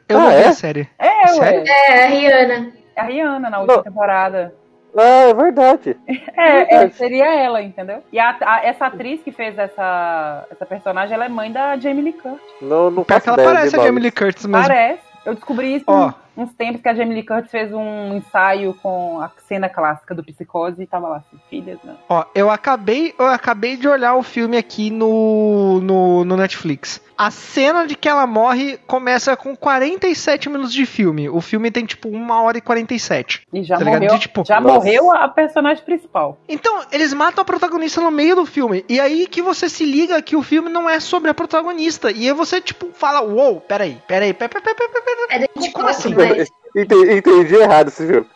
Eu 0.08 0.18
Ah, 0.18 0.22
não 0.24 0.30
vi 0.30 0.36
é? 0.36 0.48
a 0.48 0.54
série. 0.54 0.90
É, 1.00 1.28
Sério? 1.28 1.62
ué. 1.62 1.64
É, 1.68 2.04
a 2.04 2.08
Rihanna. 2.08 2.72
É 2.96 3.02
a 3.02 3.04
Rihanna 3.04 3.50
na 3.50 3.60
última 3.60 3.78
Não. 3.78 3.84
temporada. 3.84 4.54
Ah, 4.98 5.30
é 5.30 5.34
verdade. 5.34 5.96
É, 6.36 6.76
é, 6.86 6.90
seria 6.90 7.26
ela, 7.44 7.62
entendeu? 7.62 8.02
E 8.12 8.18
a- 8.20 8.36
a- 8.42 8.62
essa 8.66 8.86
atriz 8.88 9.22
que 9.22 9.32
fez 9.32 9.58
essa, 9.58 10.48
essa 10.50 10.66
personagem, 10.66 11.14
ela 11.14 11.26
é 11.26 11.30
mãe 11.30 11.52
da 11.52 11.78
Jamie 11.78 12.02
Lee 12.02 12.14
Curtis. 12.14 12.40
Não, 12.62 12.90
não 12.90 13.04
Pior 13.04 13.20
que 13.22 13.30
ela 13.30 13.38
parece 13.38 13.76
a. 13.80 13.84
Jamie 13.84 14.02
Lee 14.02 14.12
Curtis 14.12 14.46
mesmo. 14.46 14.66
Parece. 14.68 15.02
Eu 15.26 15.36
descobri 15.36 15.76
isso 15.76 15.86
Ó. 15.88 16.12
uns 16.40 16.54
tempos 16.54 16.82
que 16.82 16.88
a 16.90 16.94
Jamie 16.94 17.14
Lee 17.16 17.26
Curtis 17.26 17.52
fez 17.52 17.72
um 17.74 18.16
ensaio 18.16 18.74
com 18.82 19.20
a 19.22 19.30
cena 19.48 19.68
clássica 19.68 20.16
do 20.16 20.24
Psicose 20.24 20.82
e 20.82 20.88
tava 20.88 21.08
lá 21.08 21.18
assim, 21.18 21.38
filhas, 21.50 21.78
não. 21.84 21.98
Ó, 22.08 22.26
eu 22.34 22.50
acabei, 22.50 23.14
eu 23.20 23.26
acabei 23.28 23.76
de 23.76 23.88
olhar 23.88 24.16
o 24.16 24.24
filme 24.24 24.58
aqui 24.58 24.90
no, 24.90 25.82
no, 25.82 26.24
no 26.26 26.38
Netflix. 26.38 27.02
A 27.18 27.30
cena 27.32 27.86
de 27.86 27.96
que 27.96 28.08
ela 28.08 28.26
morre 28.26 28.78
começa 28.88 29.36
com 29.36 29.54
47 29.54 30.48
minutos 30.50 30.72
de 30.74 30.86
filme. 30.86 31.28
O 31.28 31.42
filme 31.42 31.70
tem 31.70 31.86
tipo 31.86 32.08
1 32.08 32.32
hora 32.32 32.58
e 32.58 32.62
47. 32.62 33.42
E 33.52 33.62
já 33.62 33.78
Tá 33.78 33.84
morreu, 33.84 34.10
De, 34.12 34.20
tipo, 34.20 34.46
já 34.46 34.62
nossa. 34.62 34.76
morreu 34.76 35.12
a 35.12 35.28
personagem 35.28 35.84
principal. 35.84 36.38
Então, 36.48 36.82
eles 36.94 37.14
matam 37.14 37.42
a 37.42 37.46
protagonista 37.46 38.00
no 38.00 38.10
meio 38.10 38.38
do 38.38 38.46
filme. 38.46 38.86
E 38.88 39.02
aí 39.02 39.28
que 39.28 39.42
você 39.42 39.68
se 39.68 39.84
liga 39.84 40.22
que 40.22 40.38
o 40.38 40.42
filme 40.42 40.70
não 40.70 40.90
é 40.90 41.02
sobre 41.02 41.30
a 41.30 41.34
protagonista. 41.34 42.10
E 42.10 42.26
aí 42.30 42.34
você, 42.34 42.62
tipo, 42.62 42.88
fala, 42.94 43.22
uou, 43.22 43.60
peraí, 43.60 43.98
peraí, 44.08 44.34
peraí, 44.34 44.50
peraí, 44.50 44.76
peraí, 44.76 44.90
peraí, 44.90 45.04
peraí. 45.04 45.28
É 45.32 45.40
da 45.40 45.48
Como 45.50 45.66
24, 45.66 45.94
assim? 46.32 46.40
mas... 46.40 46.50
Entendi, 46.76 47.12
entendi 47.14 47.56
errado 47.56 47.88
esse 47.88 48.06
filme. 48.06 48.28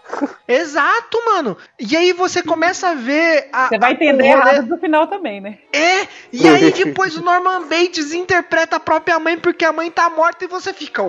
Exato, 0.47 1.17
mano. 1.25 1.55
E 1.79 1.95
aí 1.95 2.13
você 2.13 2.41
começa 2.43 2.89
a 2.89 2.93
ver 2.95 3.47
a, 3.53 3.67
Você 3.69 3.77
vai 3.77 3.91
a- 3.91 3.93
entender 3.93 4.23
o 4.23 4.37
rolê- 4.37 4.49
errado 4.51 4.67
no 4.67 4.77
final 4.77 5.07
também, 5.07 5.39
né? 5.41 5.57
É, 5.71 6.07
e 6.31 6.47
aí 6.47 6.71
depois 6.71 7.15
o 7.17 7.23
Norman 7.23 7.61
Bates 7.67 8.13
interpreta 8.13 8.75
a 8.77 8.79
própria 8.79 9.19
mãe 9.19 9.37
porque 9.37 9.63
a 9.65 9.71
mãe 9.73 9.89
tá 9.91 10.09
morta 10.09 10.45
e 10.45 10.47
você 10.47 10.73
fica, 10.73 11.01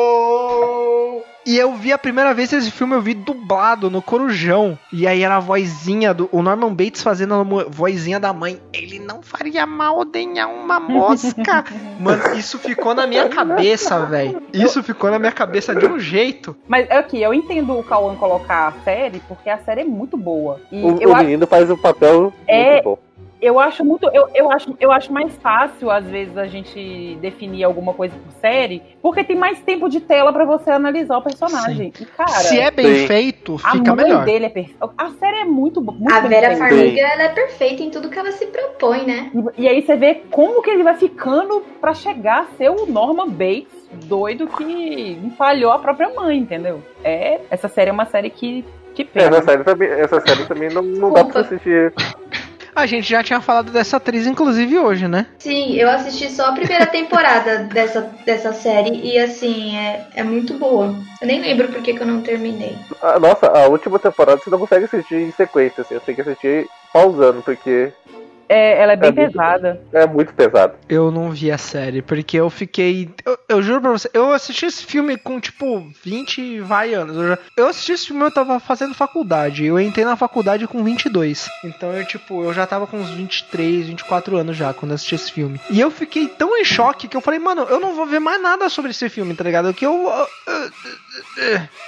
uou! 0.00 1.24
E 1.46 1.56
eu 1.56 1.72
vi 1.74 1.90
a 1.90 1.96
primeira 1.98 2.34
vez 2.34 2.52
esse 2.52 2.70
filme, 2.70 2.94
eu 2.94 3.00
vi 3.00 3.14
dublado 3.14 3.88
no 3.90 4.02
Corujão. 4.02 4.78
E 4.92 5.06
aí 5.06 5.22
era 5.22 5.36
a 5.36 5.40
vozinha 5.40 6.12
do. 6.12 6.28
O 6.30 6.42
Norman 6.42 6.72
Bates 6.74 7.02
fazendo 7.02 7.34
a 7.34 7.42
vozinha 7.66 8.20
da 8.20 8.30
mãe. 8.32 8.60
Ele 8.74 8.98
não 8.98 9.22
faria 9.22 9.64
mal 9.66 10.04
nem 10.04 10.38
a 10.38 10.46
uma 10.46 10.78
mosca. 10.78 11.64
Mano, 11.98 12.34
isso 12.38 12.58
ficou 12.58 12.94
na 12.94 13.06
minha 13.06 13.28
cabeça, 13.30 14.04
velho. 14.06 14.42
Isso 14.52 14.82
ficou 14.82 15.10
na 15.10 15.18
minha 15.18 15.32
cabeça 15.32 15.74
de 15.74 15.86
um 15.86 15.98
jeito. 15.98 16.29
Mas 16.68 16.88
é 16.88 16.96
aqui, 16.96 17.20
eu 17.20 17.32
entendo 17.34 17.78
o 17.78 17.82
Cauã 17.82 18.14
colocar 18.16 18.68
a 18.68 18.72
série, 18.84 19.20
porque 19.28 19.48
a 19.50 19.58
série 19.58 19.82
é 19.82 19.84
muito 19.84 20.16
boa. 20.16 20.60
E 20.70 20.82
O, 20.82 21.08
o 21.08 21.14
acho, 21.14 21.24
menino 21.24 21.46
faz 21.46 21.70
um 21.70 21.76
papel 21.76 22.32
É- 22.46 22.72
muito 22.74 22.84
bom. 22.84 22.98
Eu 23.40 23.58
acho 23.58 23.84
muito. 23.84 24.08
Eu, 24.12 24.28
eu, 24.34 24.50
acho, 24.52 24.74
eu 24.80 24.90
acho 24.92 25.12
mais 25.12 25.34
fácil, 25.38 25.90
às 25.90 26.04
vezes, 26.04 26.36
a 26.36 26.46
gente 26.46 27.16
definir 27.20 27.64
alguma 27.64 27.92
coisa 27.94 28.14
por 28.16 28.32
série, 28.40 28.82
porque 29.02 29.24
tem 29.24 29.36
mais 29.36 29.60
tempo 29.60 29.88
de 29.88 30.00
tela 30.00 30.32
pra 30.32 30.44
você 30.44 30.70
analisar 30.70 31.18
o 31.18 31.22
personagem. 31.22 31.92
E, 32.00 32.04
cara, 32.06 32.28
Se 32.28 32.58
é 32.58 32.70
bem 32.70 32.94
sim. 33.00 33.06
feito, 33.06 33.56
a 33.64 33.72
fica 33.72 33.94
mãe 33.94 34.04
melhor. 34.04 34.24
dele 34.24 34.46
é 34.46 34.48
perfeita. 34.48 34.90
A 34.98 35.10
série 35.10 35.38
é 35.38 35.44
muito, 35.44 35.80
bo- 35.80 35.92
muito 35.92 36.12
A 36.12 36.20
Vera. 36.20 36.56
Farmiga, 36.56 37.00
ela 37.00 37.22
é 37.24 37.28
perfeita 37.28 37.82
em 37.82 37.90
tudo 37.90 38.08
que 38.10 38.18
ela 38.18 38.32
se 38.32 38.46
propõe, 38.46 39.04
né? 39.06 39.30
E, 39.56 39.62
e 39.62 39.68
aí 39.68 39.82
você 39.82 39.96
vê 39.96 40.22
como 40.30 40.62
que 40.62 40.70
ele 40.70 40.82
vai 40.82 40.94
ficando 40.94 41.62
pra 41.80 41.94
chegar 41.94 42.40
a 42.42 42.56
ser 42.56 42.70
o 42.70 42.86
Norman 42.86 43.28
Bates, 43.28 43.88
doido 44.04 44.46
que 44.46 45.18
empalhou 45.22 45.72
a 45.72 45.78
própria 45.78 46.08
mãe, 46.14 46.38
entendeu? 46.38 46.82
É, 47.02 47.40
essa 47.50 47.68
série 47.68 47.90
é 47.90 47.92
uma 47.92 48.06
série 48.06 48.30
que, 48.30 48.64
que 48.94 49.04
pega. 49.04 49.36
Essa 49.36 49.42
série 49.42 49.64
também, 49.64 49.88
essa 49.88 50.20
série 50.20 50.44
também 50.46 50.68
não, 50.70 50.82
não 50.82 51.12
dá 51.12 51.24
pra 51.24 51.40
assistir. 51.40 51.92
A 52.74 52.86
gente 52.86 53.08
já 53.08 53.22
tinha 53.22 53.40
falado 53.40 53.70
dessa 53.72 53.96
atriz, 53.96 54.26
inclusive, 54.26 54.78
hoje, 54.78 55.08
né? 55.08 55.26
Sim, 55.38 55.74
eu 55.74 55.88
assisti 55.90 56.30
só 56.30 56.46
a 56.46 56.52
primeira 56.52 56.86
temporada 56.86 57.64
dessa, 57.72 58.02
dessa 58.24 58.52
série 58.52 59.00
e 59.02 59.18
assim, 59.18 59.76
é, 59.76 60.06
é 60.14 60.22
muito 60.22 60.54
boa. 60.54 60.94
Eu 61.20 61.26
nem 61.26 61.40
lembro 61.40 61.68
por 61.68 61.82
que, 61.82 61.94
que 61.94 62.02
eu 62.02 62.06
não 62.06 62.22
terminei. 62.22 62.76
Ah, 63.02 63.18
Nossa, 63.18 63.46
a 63.46 63.68
última 63.68 63.98
temporada 63.98 64.40
você 64.42 64.50
não 64.50 64.58
consegue 64.58 64.84
assistir 64.84 65.16
em 65.16 65.32
sequência, 65.32 65.82
assim. 65.82 65.94
Você 65.94 66.00
tem 66.06 66.14
que 66.14 66.20
assistir 66.22 66.68
pausando, 66.92 67.42
porque 67.42 67.92
É, 68.52 68.82
ela 68.82 68.94
é 68.94 68.96
bem 68.96 69.10
É 69.10 69.12
muito- 69.12 69.30
pesada. 69.32 69.80
é 69.92 70.06
muito 70.08 70.34
pesado. 70.34 70.74
Eu 70.88 71.12
não 71.12 71.30
vi 71.30 71.52
a 71.52 71.56
série, 71.58 72.02
porque 72.02 72.36
eu 72.36 72.50
fiquei. 72.50 73.08
Eu, 73.24 73.38
eu 73.48 73.62
juro 73.62 73.80
pra 73.80 73.90
você, 73.92 74.10
eu 74.12 74.32
assisti 74.32 74.66
esse 74.66 74.84
filme 74.84 75.16
com 75.16 75.38
tipo 75.38 75.88
20 76.02 76.40
e 76.40 76.60
vai 76.60 76.92
anos. 76.92 77.16
Eu, 77.16 77.28
já- 77.28 77.38
eu 77.56 77.66
assisti 77.68 77.92
esse 77.92 78.06
filme, 78.08 78.22
eu 78.24 78.30
tava 78.32 78.58
fazendo 78.58 78.92
faculdade. 78.92 79.64
Eu 79.64 79.78
entrei 79.78 80.04
na 80.04 80.16
faculdade 80.16 80.66
com 80.66 80.82
22. 80.82 81.48
Então 81.62 81.92
eu, 81.92 82.04
tipo, 82.04 82.42
eu 82.42 82.52
já 82.52 82.66
tava 82.66 82.88
com 82.88 82.96
uns 82.96 83.10
23, 83.10 83.86
24 83.86 84.36
anos 84.36 84.56
já 84.56 84.74
quando 84.74 84.90
eu 84.90 84.94
assisti 84.96 85.14
esse 85.14 85.30
filme. 85.30 85.60
E 85.70 85.80
eu 85.80 85.90
fiquei 85.90 86.26
tão 86.26 86.56
em 86.58 86.64
choque 86.64 87.06
que 87.06 87.16
eu 87.16 87.20
falei, 87.20 87.38
mano, 87.38 87.62
eu 87.70 87.78
não 87.78 87.94
vou 87.94 88.04
ver 88.06 88.18
mais 88.18 88.42
nada 88.42 88.68
sobre 88.68 88.90
esse 88.90 89.08
filme, 89.08 89.32
tá 89.32 89.44
ligado? 89.44 89.72
Que 89.72 89.86
eu- 89.86 90.08
eu- 90.10 90.70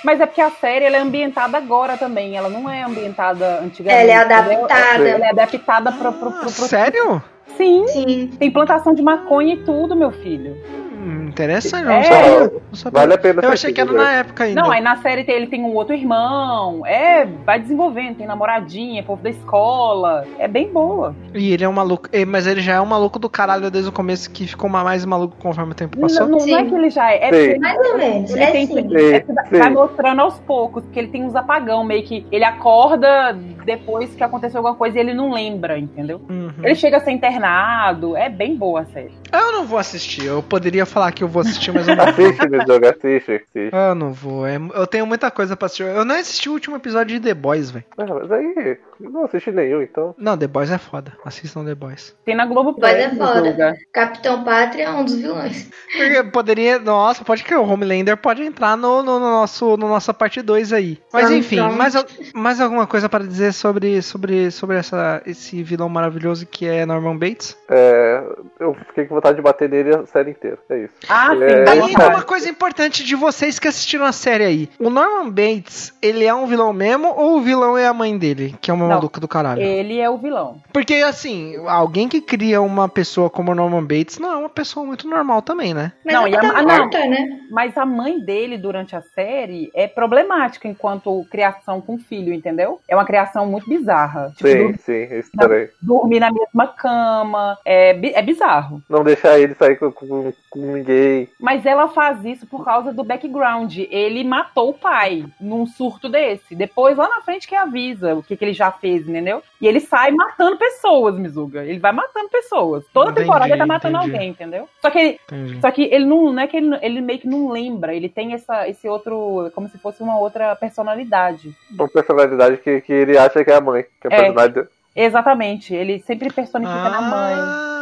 Mas 0.05 0.21
é 0.21 0.27
porque 0.27 0.41
a 0.41 0.51
série 0.51 0.85
ela 0.85 0.97
é 0.97 1.01
ambientada 1.01 1.57
agora 1.59 1.97
também. 1.97 2.37
Ela 2.37 2.49
não 2.49 2.69
é 2.69 2.83
ambientada 2.83 3.61
antigamente. 3.61 4.03
Ela 4.11 4.13
é 4.13 4.17
adaptada. 4.17 5.09
Ela 5.09 5.27
é 5.27 5.31
adaptada 5.31 5.93
pro, 5.93 6.13
pro, 6.13 6.31
pro, 6.33 6.53
pro- 6.53 6.67
Sério? 6.69 7.23
Sim, 7.57 7.87
Sim. 7.89 8.31
tem 8.39 8.51
plantação 8.51 8.95
de 8.95 9.03
maconha 9.03 9.55
e 9.55 9.65
tudo, 9.65 9.95
meu 9.95 10.11
filho. 10.11 10.57
Hum, 11.03 11.29
interessante, 11.29 11.85
não 11.85 11.93
É. 11.93 12.03
sabia. 12.05 12.41
Não 12.41 12.75
sabia. 12.75 13.01
Vale 13.01 13.15
a 13.15 13.19
pena 13.19 13.43
Eu 13.43 13.51
achei 13.51 13.73
que 13.73 13.81
era 13.81 13.91
né? 13.93 13.99
na 13.99 14.13
época 14.13 14.45
ainda. 14.45 14.63
Não, 14.63 14.71
aí 14.71 14.81
na 14.81 14.97
série 14.99 15.25
tem- 15.25 15.35
ele 15.35 15.47
tem 15.49 15.63
um 15.65 15.75
outro 15.75 15.95
irmão. 15.95 16.87
É, 16.87 17.25
vai 17.45 17.59
desenvolvendo, 17.59 18.17
tem 18.17 18.27
namoradinha, 18.27 19.03
povo 19.03 19.23
da 19.23 19.31
escola. 19.31 20.25
É 20.39 20.47
bem 20.47 20.73
boa. 20.73 21.15
E 21.35 21.53
ele 21.53 21.65
é 21.65 21.69
um 21.69 21.73
maluco. 21.73 22.09
Mas 22.29 22.47
ele 22.47 22.61
já 22.61 22.75
é 22.75 22.81
um 22.81 22.87
maluco 22.87 23.19
do 23.19 23.29
caralho 23.29 23.71
desde 23.71 23.89
o 23.91 23.93
começo 23.93 24.31
que 24.31 24.47
ficou 24.47 24.71
mais 24.71 25.05
maluco 25.05 25.37
conforme 25.39 25.73
o 25.73 25.75
tempo 25.75 25.97
Não, 25.99 26.03
passou. 26.09 26.29
não, 26.29 26.39
não 26.39 26.59
é 26.59 26.65
que 26.65 26.75
ele 26.75 26.91
já 26.91 27.11
é. 27.11 27.17
é 27.17 27.21
Sim. 27.21 27.29
porque 27.31 27.39
ele- 27.51 27.59
Mais 27.59 27.79
ou 27.91 27.99
menos. 27.99 28.31
Ele 28.31 28.43
É 28.43 28.51
tem- 28.53 28.67
sim. 28.67 28.97
é 28.97 29.21
Sim. 29.21 29.59
vai 29.59 29.71
mostrando 29.71 30.21
aos 30.21 30.39
poucos, 30.41 30.85
porque 30.85 30.99
ele 30.99 31.09
tem 31.09 31.25
uns 31.25 31.35
apagão, 31.35 31.83
meio 31.85 32.03
que 32.05 32.25
ele 32.31 32.45
acorda 32.45 33.37
depois 33.65 34.15
que 34.15 34.23
aconteceu 34.23 34.59
alguma 34.59 34.75
coisa 34.75 34.97
e 34.99 35.01
ele 35.01 35.15
não 35.15 35.33
lembra, 35.33 35.79
entendeu? 35.79 36.21
Uhum. 36.29 36.53
Ele 36.63 36.75
chega 36.75 36.97
a 36.97 37.01
ser 37.01 37.11
internado, 37.13 38.17
é 38.17 38.29
bem 38.29 38.57
boa 38.57 38.81
a 38.81 38.85
série. 38.87 39.13
Eu 39.33 39.53
não 39.53 39.65
vou 39.65 39.79
assistir. 39.79 40.25
Eu 40.27 40.43
poderia 40.43 40.85
falar 40.93 41.13
que 41.13 41.25
eu 41.25 41.29
vou 41.29 41.41
assistir, 41.43 41.73
mas 41.73 41.89
eu 41.89 41.97
não 41.97 42.05
vou. 42.05 42.13
Assiste, 42.13 42.67
jogo, 42.67 42.87
assiste, 42.87 43.33
assiste. 43.33 43.71
Eu 43.73 43.95
não 43.95 44.13
vou. 44.13 44.47
é- 44.47 44.57
eu 44.75 44.87
tenho 44.87 45.07
muita 45.07 45.31
coisa 45.31 45.57
pra 45.57 45.67
assistir. 45.67 45.85
Eu 45.85 46.05
não 46.05 46.15
assisti 46.15 46.49
o 46.49 46.53
último 46.53 46.77
episódio 46.77 47.19
de 47.19 47.27
The 47.29 47.35
Boys, 47.35 47.71
velho. 47.71 47.85
Ah, 47.99 48.05
mas 48.07 48.31
aí, 48.31 48.79
Não 49.11 49.25
assisti 49.25 49.51
nenhum, 49.51 49.83
então. 49.83 50.15
Não, 50.19 50.37
The 50.37 50.47
Boys 50.47 50.71
é 50.71 50.79
foda. 50.79 51.13
Assistam 51.25 51.65
The 51.65 51.75
Boys. 51.75 52.15
Tem 52.25 52.35
na 52.37 52.47
Globo 52.47 52.75
Mas 52.79 52.93
Play. 52.93 53.03
é 53.05 53.11
foda. 53.15 53.75
Capitão 53.93 54.45
Pátria 54.45 54.85
é 54.85 54.91
um 54.91 55.05
dos 55.05 55.15
vilões. 55.17 55.69
Porque 55.97 56.23
poderia. 56.25 56.79
Nossa, 56.79 57.25
pode 57.25 57.45
que 57.45 57.55
o 57.55 57.63
Homelander 57.69 58.17
pode 58.17 58.43
entrar 58.43 58.77
no, 58.77 59.03
no, 59.03 59.19
no 59.19 59.31
nosso, 59.31 59.77
no 59.77 59.89
nossa 59.89 60.13
parte 60.15 60.41
2 60.43 60.73
aí. 60.73 60.99
Mas 61.13 61.25
Então, 61.27 61.37
enfim, 61.37 61.57
então. 61.57 61.73
mais, 61.73 61.95
mais 62.35 62.61
alguma 62.61 62.87
coisa 62.87 63.09
para 63.09 63.25
dizer 63.25 63.53
sobre, 63.53 64.01
sobre, 64.03 64.51
sobre 64.51 64.77
essa, 64.77 65.23
esse 65.27 65.63
vilão 65.63 65.89
maravilhoso 65.89 66.47
que 66.47 66.67
é 66.67 66.85
Norman 66.87 67.17
Bates? 67.19 67.57
É, 67.69 68.23
eu 68.61 68.75
fiquei 68.89 69.07
com 69.07 69.15
vontade 69.17 69.37
de 69.37 69.43
bater 69.43 69.69
nele 69.69 69.95
a 69.95 70.07
série 70.07 70.31
inteira. 70.31 70.59
É 70.71 70.79
isso. 70.85 70.95
Ah, 71.09 71.35
Ele 71.35 71.49
sim, 71.49 71.55
é- 71.55 71.69
Aí, 71.71 71.81
vontade. 71.81 72.15
uma 72.15 72.23
coisa 72.23 72.49
importante 72.49 73.05
de 73.05 73.15
vocês 73.15 73.59
que 73.59 73.69
assistiram 73.69 74.05
a 74.05 74.13
série 74.13 74.45
aí. 74.45 74.69
O 74.79 74.91
Norman 74.91 75.31
Bates, 75.31 75.93
ele 76.03 76.25
é 76.25 76.35
um 76.35 76.47
vilão 76.47 76.73
mesmo 76.73 77.09
ou 77.17 77.37
o 77.39 77.41
vilão 77.41 77.77
é 77.77 77.87
a 77.87 77.93
mãe 77.95 78.17
dele, 78.17 78.55
que 78.61 78.71
é 78.71 78.75
uma 78.75 78.92
Do 79.01 79.29
caralho? 79.29 79.61
Ele 79.63 79.99
é 79.99 80.09
o 80.09 80.17
vilão. 80.19 80.61
Porque, 80.73 80.95
assim, 80.95 81.57
alguém 81.67 82.09
que 82.09 82.21
cria 82.21 82.61
uma 82.61 82.89
pessoa 82.89 83.29
como 83.31 83.53
o 83.53 83.55
Norman 83.55 83.83
Bates 83.85 84.19
não 84.19 84.33
é 84.33 84.37
uma 84.37 84.49
pessoa 84.49 84.85
muito 84.87 85.09
normal 85.09 85.43
também, 85.43 85.73
né? 85.75 85.93
Mas 86.05 86.15
Não, 86.15 86.27
ela 86.27 86.31
e 86.31 86.37
a- 86.37 86.41
tá 86.41 86.53
ah, 86.59 86.63
não. 86.63 86.79
morta, 86.79 87.07
né? 87.07 87.41
Mas 87.51 87.77
a 87.77 87.85
mãe 87.87 88.19
dele, 88.21 88.57
durante 88.59 88.97
a 88.97 89.03
série, 89.03 89.71
é 89.75 89.87
problemática 89.87 90.67
enquanto 90.69 91.25
criação 91.31 91.81
com 91.81 91.99
filho, 91.99 92.33
entendeu? 92.33 92.81
É 92.89 92.97
uma 92.97 93.05
criação 93.05 93.47
muito 93.47 93.69
bizarra. 93.69 94.33
Tipo, 94.37 94.49
Sim, 94.49 94.75
sim, 94.79 95.31
também. 95.37 95.69
dormir 95.81 96.21
na 96.21 96.31
mesma 96.31 96.67
cama. 96.67 97.59
É, 97.65 97.91
é 97.91 98.23
bizarro. 98.23 98.83
Não 98.89 99.05
deixar 99.05 99.39
ele 99.39 99.55
sair 99.55 99.77
com, 99.77 99.91
com, 99.93 100.33
com 100.51 100.59
ninguém. 100.61 101.29
Mas 101.39 101.65
ela 101.67 101.89
faz 101.89 102.25
isso 102.25 102.47
por 102.47 102.65
causa 102.65 102.93
do 102.93 103.05
background. 103.05 103.77
Ele 103.91 104.25
matou 104.25 104.71
o 104.71 104.75
pai 104.75 105.25
num 105.41 105.67
surto 105.67 106.09
desse. 106.09 106.55
Depois, 106.55 106.97
lá 106.97 107.09
na 107.09 107.21
frente, 107.23 107.47
que 107.47 107.55
avisa 107.55 108.15
o 108.15 108.23
que, 108.23 108.37
que 108.37 108.45
ele 108.45 108.53
já 108.55 108.72
fez, 108.73 109.07
entendeu? 109.09 109.43
E 109.61 109.67
ele 109.67 109.81
sai 109.81 110.11
matando 110.11 110.57
pessoas, 110.57 111.17
Mizuga. 111.17 111.65
Ele 111.65 111.79
vai 111.79 111.93
matando 111.93 112.29
pessoas. 112.29 112.85
Toda 112.93 113.11
Entendi, 113.11 113.27
temporada 113.27 113.51
ele 113.51 113.59
tá 113.59 113.67
matando 113.67 113.97
entendi. 113.99 114.13
alguém, 114.13 114.31
entendeu? 114.31 114.69
Só 114.81 114.91
que 114.91 114.99
ele, 114.99 115.21
Entendi. 115.27 115.61
Só 115.61 115.71
que 115.71 115.83
ele 115.85 116.05
não, 116.05 116.33
não 116.33 116.43
é 116.43 116.47
que 116.47 116.57
ele, 116.57 116.79
ele 116.83 117.01
meio 117.01 117.19
que 117.19 117.29
não 117.29 117.51
lembra, 117.51 117.95
ele 117.95 118.09
tem 118.09 118.33
essa, 118.35 118.69
esse 118.69 118.89
outro, 118.89 119.51
como 119.55 119.69
se 119.69 119.79
fosse 119.79 120.03
uma 120.03 120.19
outra 120.19 120.55
personalidade. 120.57 121.55
Uma 121.71 121.89
personalidade 121.89 122.57
que, 122.59 122.81
que 122.81 122.93
ele 122.93 123.17
acha 123.19 123.45
que 123.45 123.51
é 123.51 123.55
a 123.57 123.61
mãe. 123.61 123.85
Que 124.01 124.09
é 124.09 124.11
a 124.11 124.17
É. 124.17 124.23
personalidade. 124.23 124.69
Exatamente, 124.95 125.75
ele 125.75 126.01
sempre 126.01 126.31
personifica 126.33 126.89
na 126.91 127.01
mãe. 127.01 127.82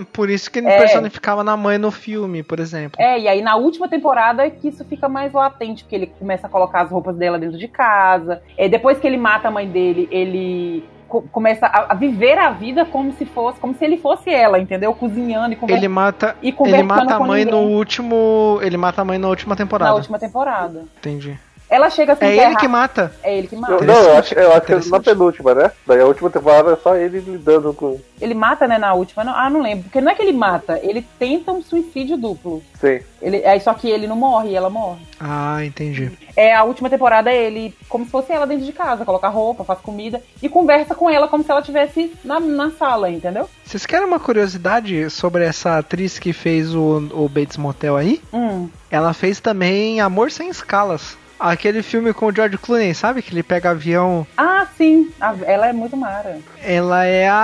Ah, 0.00 0.04
por 0.12 0.28
isso 0.30 0.50
que 0.50 0.58
ele 0.58 0.68
É. 0.68 0.78
personificava 0.78 1.42
na 1.44 1.56
mãe 1.56 1.78
no 1.78 1.90
filme, 1.90 2.42
por 2.42 2.58
exemplo. 2.60 3.00
É, 3.00 3.18
e 3.18 3.28
aí 3.28 3.42
na 3.42 3.56
última 3.56 3.88
temporada 3.88 4.44
é 4.46 4.50
que 4.50 4.68
isso 4.68 4.84
fica 4.84 5.08
mais 5.08 5.32
latente, 5.32 5.84
porque 5.84 5.94
ele 5.96 6.06
começa 6.06 6.46
a 6.46 6.50
colocar 6.50 6.82
as 6.82 6.90
roupas 6.90 7.16
dela 7.16 7.38
dentro 7.38 7.58
de 7.58 7.68
casa. 7.68 8.42
É, 8.56 8.68
depois 8.68 8.98
que 8.98 9.06
ele 9.06 9.16
mata 9.16 9.48
a 9.48 9.50
mãe 9.50 9.68
dele, 9.68 10.08
ele 10.10 10.84
co- 11.08 11.22
começa 11.32 11.66
a, 11.66 11.94
viver 11.94 12.38
a 12.38 12.50
vida 12.50 12.84
como 12.84 13.12
se 13.12 13.24
fosse, 13.24 13.58
como 13.60 13.74
se 13.74 13.84
ele 13.84 13.96
fosse 13.98 14.30
ela, 14.30 14.58
entendeu? 14.58 14.92
Cozinhando 14.94 15.52
e, 15.52 15.56
conver 15.56 15.76
Ele 15.76 15.88
mata, 15.88 16.36
e 16.42 16.48
ele 16.48 16.56
conversando 16.56 16.86
mata 16.88 17.14
a 17.14 17.20
mãe 17.20 17.44
no 17.44 17.60
ninguém 17.60 17.76
último. 17.76 18.58
Ele 18.62 18.76
mata 18.76 19.02
a 19.02 19.04
mãe 19.04 19.18
na 19.18 19.28
última 19.28 19.54
temporada. 19.56 19.90
na 19.90 19.96
última 19.96 20.18
temporada. 20.18 20.84
Entendi. 20.98 21.38
Ela 21.74 21.90
chega 21.90 22.12
a 22.12 22.16
se 22.16 22.24
É 22.24 22.46
ele 22.46 22.54
que 22.54 22.68
mata. 22.68 23.12
É 23.20 23.36
ele 23.36 23.48
que 23.48 23.56
Não, 23.56 23.62
mata. 23.62 23.84
não, 23.84 23.94
eu 23.94 24.16
acho, 24.16 24.32
eu 24.34 24.52
acho 24.52 24.60
que 24.60 24.72
é 24.72 24.80
na 24.88 25.00
penúltima, 25.00 25.54
né? 25.56 25.72
Daí 25.84 26.00
a 26.00 26.06
última 26.06 26.30
temporada 26.30 26.72
é 26.72 26.76
só 26.76 26.94
ele 26.94 27.18
lidando 27.18 27.74
com. 27.74 28.00
Ele 28.20 28.32
mata, 28.32 28.68
né, 28.68 28.78
na 28.78 28.94
última? 28.94 29.24
Não, 29.24 29.34
ah, 29.34 29.50
não 29.50 29.60
lembro. 29.60 29.82
Porque 29.82 30.00
não 30.00 30.12
é 30.12 30.14
que 30.14 30.22
ele 30.22 30.32
mata, 30.32 30.78
ele 30.84 31.04
tenta 31.18 31.50
um 31.50 31.60
suicídio 31.60 32.16
duplo. 32.16 32.62
Sim. 32.80 33.00
Ele, 33.20 33.38
é, 33.38 33.58
só 33.58 33.74
que 33.74 33.90
ele 33.90 34.06
não 34.06 34.14
morre 34.14 34.50
e 34.50 34.54
ela 34.54 34.70
morre. 34.70 35.00
Ah, 35.18 35.64
entendi. 35.64 36.12
É, 36.36 36.54
a 36.54 36.62
última 36.62 36.88
temporada 36.88 37.28
é 37.28 37.42
ele, 37.42 37.74
como 37.88 38.04
se 38.04 38.10
fosse 38.12 38.30
ela 38.30 38.46
dentro 38.46 38.64
de 38.64 38.72
casa, 38.72 39.04
coloca 39.04 39.26
roupa, 39.28 39.64
faz 39.64 39.80
comida 39.80 40.22
e 40.40 40.48
conversa 40.48 40.94
com 40.94 41.10
ela 41.10 41.26
como 41.26 41.42
se 41.42 41.50
ela 41.50 41.58
estivesse 41.58 42.12
na, 42.24 42.38
na 42.38 42.70
sala, 42.70 43.10
entendeu? 43.10 43.50
Vocês 43.64 43.84
querem 43.84 44.06
uma 44.06 44.20
curiosidade 44.20 45.10
sobre 45.10 45.44
essa 45.44 45.78
atriz 45.78 46.20
que 46.20 46.32
fez 46.32 46.72
o, 46.72 47.08
o 47.12 47.28
Bates 47.28 47.56
Motel 47.56 47.96
aí? 47.96 48.22
Hum. 48.32 48.68
Ela 48.88 49.12
fez 49.12 49.40
também 49.40 50.00
Amor 50.00 50.30
Sem 50.30 50.48
Escalas. 50.48 51.16
Aquele 51.52 51.82
filme 51.82 52.12
com 52.14 52.26
o 52.26 52.34
George 52.34 52.56
Clooney, 52.56 52.94
sabe? 52.94 53.20
Que 53.20 53.32
ele 53.34 53.42
pega 53.42 53.70
avião. 53.70 54.26
Ah, 54.36 54.66
sim. 54.78 55.10
Ela 55.46 55.68
é 55.68 55.72
muito 55.72 55.94
mara. 55.96 56.38
Ela 56.62 57.04
é 57.04 57.28
a, 57.28 57.34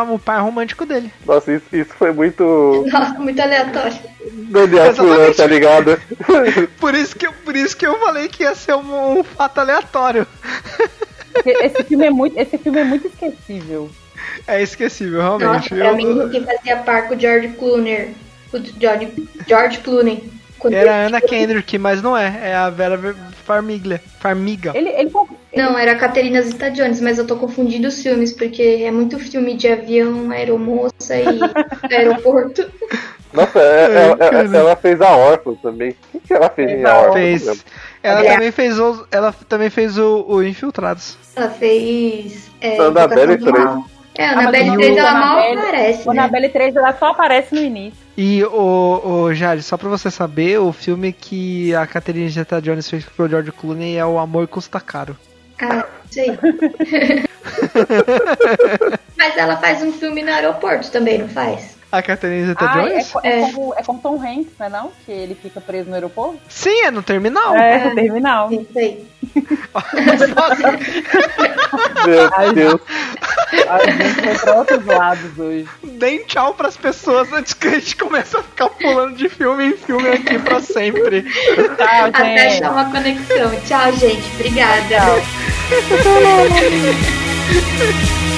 a- 0.00 0.02
o 0.04 0.18
par 0.18 0.40
romântico 0.40 0.86
dele. 0.86 1.12
Nossa, 1.26 1.52
isso, 1.52 1.64
isso 1.72 1.92
foi 1.94 2.12
muito. 2.12 2.84
Nossa, 2.92 3.14
muito 3.18 3.40
aleatório. 3.42 3.96
Daniel 4.50 4.94
Fulan, 4.94 5.14
Exatamente. 5.14 5.36
tá 5.36 5.46
ligado? 5.46 6.00
Por 6.78 6.94
isso 6.94 7.16
que, 7.16 7.26
eu- 7.26 7.32
por 7.44 7.56
isso 7.56 7.76
que 7.76 7.86
eu 7.86 7.98
falei 7.98 8.28
que 8.28 8.44
ia 8.44 8.54
ser 8.54 8.74
um, 8.74 9.18
um 9.18 9.24
fato 9.24 9.58
aleatório. 9.58 10.26
Esse 11.44 11.82
filme 11.84 12.06
é 12.06 12.10
muito, 12.10 12.38
esse 12.38 12.58
filme 12.58 12.78
é 12.80 12.84
muito 12.84 13.06
esquecível. 13.06 13.90
É 14.46 14.62
esquecível, 14.62 15.22
Nossa, 15.22 15.38
realmente. 15.38 15.68
pra 15.74 15.86
Eu- 15.88 15.96
mim, 15.96 16.20
o 16.20 16.30
que 16.30 16.40
fazia 16.40 16.76
par 16.78 17.08
com 17.08 17.14
o 17.14 17.18
George 17.20 17.48
Clooney. 17.48 18.14
O 18.52 18.58
George, 18.80 19.12
George 19.48 19.78
Clooney. 19.78 20.30
Quando 20.58 20.74
Era 20.74 20.92
a 20.94 21.06
Anna 21.06 21.20
Kendrick, 21.22 21.78
mas 21.78 22.02
não 22.02 22.14
é. 22.16 22.50
É 22.50 22.54
a 22.54 22.68
Vera 22.68 23.14
Ver- 23.50 24.00
Farmiga. 24.20 24.72
Ele, 24.74 24.88
ele, 24.90 25.10
Não, 25.56 25.76
era 25.78 25.92
a 25.92 25.96
Caterina 25.96 26.40
Zeta 26.42 26.70
Jones, 26.70 27.00
mas 27.00 27.18
eu 27.18 27.26
tô 27.26 27.36
confundindo 27.36 27.88
os 27.88 28.00
filmes, 28.02 28.32
porque 28.32 28.62
é 28.84 28.90
muito 28.90 29.18
filme 29.18 29.54
de 29.56 29.66
avião, 29.68 30.30
aeromoça 30.30 31.16
e 31.16 31.24
aeroporto. 31.94 32.70
Nossa, 33.32 33.58
é- 33.60 33.62
É, 33.92 34.02
ela, 34.04 34.16
cara. 34.16 34.38
ela- 34.44 34.56
ela 34.56 34.76
fez 34.76 35.00
a 35.00 35.16
órfã 35.16 35.54
também. 35.62 35.90
O 35.90 36.18
que, 36.20 36.26
que 36.28 36.32
ela 36.34 36.48
fez 36.50 36.70
em 36.70 36.84
a 36.84 36.94
órfã? 36.98 37.12
Fez. 37.14 37.64
Ela 38.02 38.24
É. 38.24 38.32
também 38.32 38.50
fez 38.52 38.78
o, 38.78 39.06
ela 39.10 39.32
também 39.48 39.70
fez 39.70 39.98
o, 39.98 40.24
o 40.28 40.42
Infiltrados. 40.42 41.16
Ela 41.36 41.48
fez. 41.50 42.50
É, 42.60 42.76
do 42.76 43.08
3. 43.08 43.40
É, 44.16 44.24
a 44.26 44.30
Ah, 44.30 44.32
Annabelle 44.40 44.70
o 44.70 44.76
3 44.76 44.96
ela 44.96 45.14
mal 45.14 45.38
aparece, 45.38 45.98
né? 45.98 46.12
Annabelle 46.12 46.48
3 46.48 46.76
ela 46.76 46.92
só 46.94 47.06
aparece 47.10 47.54
no 47.54 47.60
início. 47.60 47.98
E 48.16 48.44
o, 48.44 49.00
o 49.24 49.34
Jade, 49.34 49.62
só 49.62 49.76
pra 49.76 49.88
você 49.88 50.10
saber, 50.10 50.58
o 50.58 50.72
filme 50.72 51.12
que 51.12 51.74
a 51.74 51.86
Catherine 51.86 52.28
Zeta 52.28 52.60
Jones 52.60 52.88
fez 52.90 53.04
com 53.04 53.22
o 53.22 53.28
George 53.28 53.52
Clooney 53.52 53.96
é 53.96 54.04
O 54.04 54.18
Amor 54.18 54.46
Custa 54.48 54.80
Caro. 54.80 55.16
Ah, 55.62 55.86
sei. 56.10 56.38
Mas 59.16 59.36
ela 59.36 59.56
faz 59.56 59.82
um 59.82 59.92
filme 59.92 60.22
no 60.22 60.30
aeroporto 60.32 60.90
também, 60.90 61.18
não 61.18 61.28
faz? 61.28 61.76
A 61.92 62.00
Catherine 62.02 62.46
Zeta 62.46 62.64
Ah, 62.68 62.88
é, 62.88 62.98
é, 63.24 63.40
É. 63.40 63.52
como, 63.52 63.74
é 63.76 63.82
como 63.82 63.98
Tom 64.00 64.14
Hanks, 64.22 64.52
né 64.58 64.68
não? 64.68 64.92
Que 65.04 65.10
ele 65.10 65.34
fica 65.34 65.60
preso 65.60 65.88
no 65.88 65.94
aeroporto. 65.94 66.38
Sim, 66.48 66.82
é 66.84 66.90
no 66.90 67.02
terminal. 67.02 67.54
É, 67.56 67.84
no 67.88 67.94
terminal. 67.96 68.48
Isso 68.52 68.68
aí. 68.78 69.04
Meu 72.06 72.52
Deus. 72.54 72.80
A 73.68 73.78
gente 73.90 74.14
foi 74.14 74.38
pra 74.38 74.54
outros 74.56 74.86
lados 74.86 75.38
hoje. 75.38 75.68
Deem 75.82 76.24
tchau 76.24 76.54
pras 76.54 76.76
pessoas 76.76 77.32
antes 77.32 77.54
que 77.54 77.66
a 77.66 77.72
gente 77.72 77.96
comece 77.96 78.36
a 78.36 78.42
ficar 78.42 78.68
pulando 78.68 79.16
de 79.16 79.28
filme 79.28 79.66
em 79.70 79.76
filme 79.76 80.08
aqui 80.08 80.38
pra 80.38 80.60
sempre. 80.60 81.22
Tchau, 81.22 82.06
Até 82.06 82.24
gente. 82.38 82.62
achar 82.62 82.70
uma 82.72 82.84
conexão. 82.90 83.50
Tchau, 83.66 83.92
gente. 83.96 84.22
Obrigada. 84.34 84.86
Tchau. 84.88 85.20